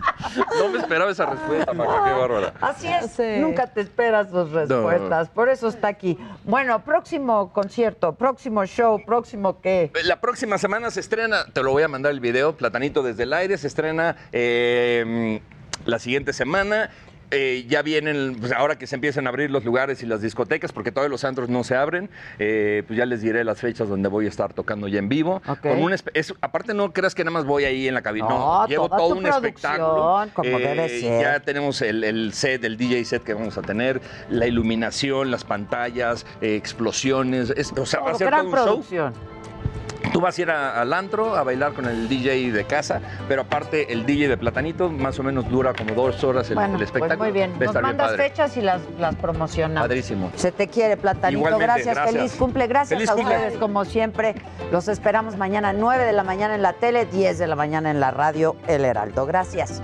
No 0.58 0.68
me 0.68 0.78
esperaba 0.78 1.10
esa 1.10 1.26
respuesta, 1.26 1.72
Maca, 1.72 2.04
qué 2.04 2.10
bárbara. 2.12 2.54
Así 2.60 2.86
es, 2.86 3.10
Sí. 3.12 3.38
nunca 3.38 3.66
te 3.66 3.80
esperas 3.80 4.30
sus 4.30 4.50
respuestas, 4.50 5.28
por 5.30 5.48
eso 5.48 5.68
está 5.68 5.88
aquí. 5.88 6.18
Bueno, 6.44 6.82
próximo 6.84 7.52
concierto, 7.52 8.14
próximo 8.14 8.64
show, 8.66 9.00
próximo 9.04 9.60
qué. 9.60 9.90
La 10.04 10.20
próxima 10.20 10.58
semana 10.58 10.90
se 10.90 11.00
estrena, 11.00 11.44
te 11.52 11.62
lo 11.62 11.72
voy 11.72 11.82
a 11.82 11.88
mandar 11.88 12.12
el 12.12 12.20
video, 12.20 12.56
Platanito 12.56 13.02
desde 13.02 13.24
el 13.24 13.32
aire, 13.32 13.56
se 13.58 13.66
estrena 13.66 14.16
eh, 14.32 15.40
la 15.86 15.98
siguiente 15.98 16.32
semana. 16.32 16.90
Eh, 17.32 17.64
ya 17.68 17.82
vienen, 17.82 18.36
pues 18.40 18.50
ahora 18.52 18.76
que 18.76 18.86
se 18.88 18.96
empiezan 18.96 19.26
a 19.26 19.30
abrir 19.30 19.50
los 19.50 19.64
lugares 19.64 20.02
y 20.02 20.06
las 20.06 20.20
discotecas, 20.20 20.72
porque 20.72 20.90
todavía 20.90 21.10
los 21.10 21.22
antros 21.24 21.48
no 21.48 21.62
se 21.62 21.76
abren, 21.76 22.10
eh, 22.40 22.82
pues 22.86 22.96
ya 22.98 23.06
les 23.06 23.22
diré 23.22 23.44
las 23.44 23.60
fechas 23.60 23.88
donde 23.88 24.08
voy 24.08 24.26
a 24.26 24.28
estar 24.28 24.52
tocando 24.52 24.88
ya 24.88 24.98
en 24.98 25.08
vivo. 25.08 25.40
Con 25.62 25.82
un 25.82 25.92
es- 25.92 26.34
aparte 26.40 26.74
no 26.74 26.92
creas 26.92 27.14
que 27.14 27.22
nada 27.22 27.32
más 27.34 27.44
voy 27.44 27.64
ahí 27.64 27.86
en 27.86 27.94
la 27.94 28.02
cabina, 28.02 28.28
No, 28.28 28.62
no, 28.62 28.66
llevo 28.66 28.88
todo 28.88 29.08
un 29.14 29.22
producción, 29.22 29.44
espectáculo. 29.46 30.24
Eh, 30.24 30.30
como 30.34 30.58
debe 30.58 30.88
ser. 30.88 31.22
Ya 31.22 31.40
tenemos 31.40 31.80
el, 31.82 32.02
el 32.04 32.32
set, 32.32 32.64
el 32.64 32.76
DJ 32.76 33.04
set 33.04 33.22
que 33.22 33.34
vamos 33.34 33.56
a 33.56 33.62
tener, 33.62 34.00
la 34.28 34.46
iluminación, 34.48 35.30
las 35.30 35.44
pantallas, 35.44 36.26
eh, 36.40 36.56
explosiones, 36.56 37.50
es- 37.56 37.72
o 37.78 37.86
sea, 37.86 38.00
va 38.00 38.10
a 38.10 38.14
ser 38.14 38.30
todo 38.30 38.44
un 38.44 38.50
show. 38.56 38.82
Tú 40.12 40.20
vas 40.20 40.36
a 40.38 40.42
ir 40.42 40.50
a- 40.50 40.80
al 40.80 40.92
antro 40.92 41.36
a 41.36 41.42
bailar 41.44 41.72
con 41.72 41.86
el 41.86 42.08
DJ 42.08 42.50
de 42.52 42.64
casa, 42.64 43.00
pero 43.28 43.42
aparte 43.42 43.92
el 43.92 44.04
DJ 44.06 44.28
de 44.28 44.36
Platanito 44.36 44.88
más 44.90 45.18
o 45.18 45.22
menos 45.22 45.48
dura 45.48 45.72
como 45.74 45.94
dos 45.94 46.22
horas 46.24 46.48
el, 46.50 46.56
bueno, 46.56 46.76
el 46.76 46.82
espectáculo. 46.82 47.18
pues 47.18 47.28
muy 47.30 47.32
bien. 47.32 47.52
Nos 47.58 47.72
bien 47.72 47.82
mandas 47.82 48.16
fechas 48.16 48.56
y 48.56 48.60
las, 48.62 48.80
las 48.98 49.14
promocionamos. 49.16 49.86
Padrísimo. 49.88 50.30
Se 50.36 50.52
te 50.52 50.68
quiere, 50.68 50.96
Platanito. 50.96 51.38
Igualmente, 51.38 51.64
gracias, 51.66 51.94
gracias. 51.94 52.14
feliz 52.16 52.32
cumple. 52.34 52.66
Gracias 52.66 52.96
Feliz 52.98 53.10
a 53.10 53.14
cumple. 53.14 53.36
ustedes, 53.36 53.58
como 53.58 53.84
siempre. 53.84 54.34
Los 54.72 54.88
esperamos 54.88 55.36
mañana, 55.36 55.72
9 55.72 56.04
de 56.04 56.12
la 56.12 56.24
mañana 56.24 56.54
en 56.54 56.62
la 56.62 56.72
tele, 56.74 57.06
10 57.06 57.38
de 57.38 57.46
la 57.46 57.56
mañana 57.56 57.90
en 57.90 58.00
la 58.00 58.10
radio 58.10 58.56
El 58.66 58.84
Heraldo. 58.84 59.26
Gracias. 59.26 59.80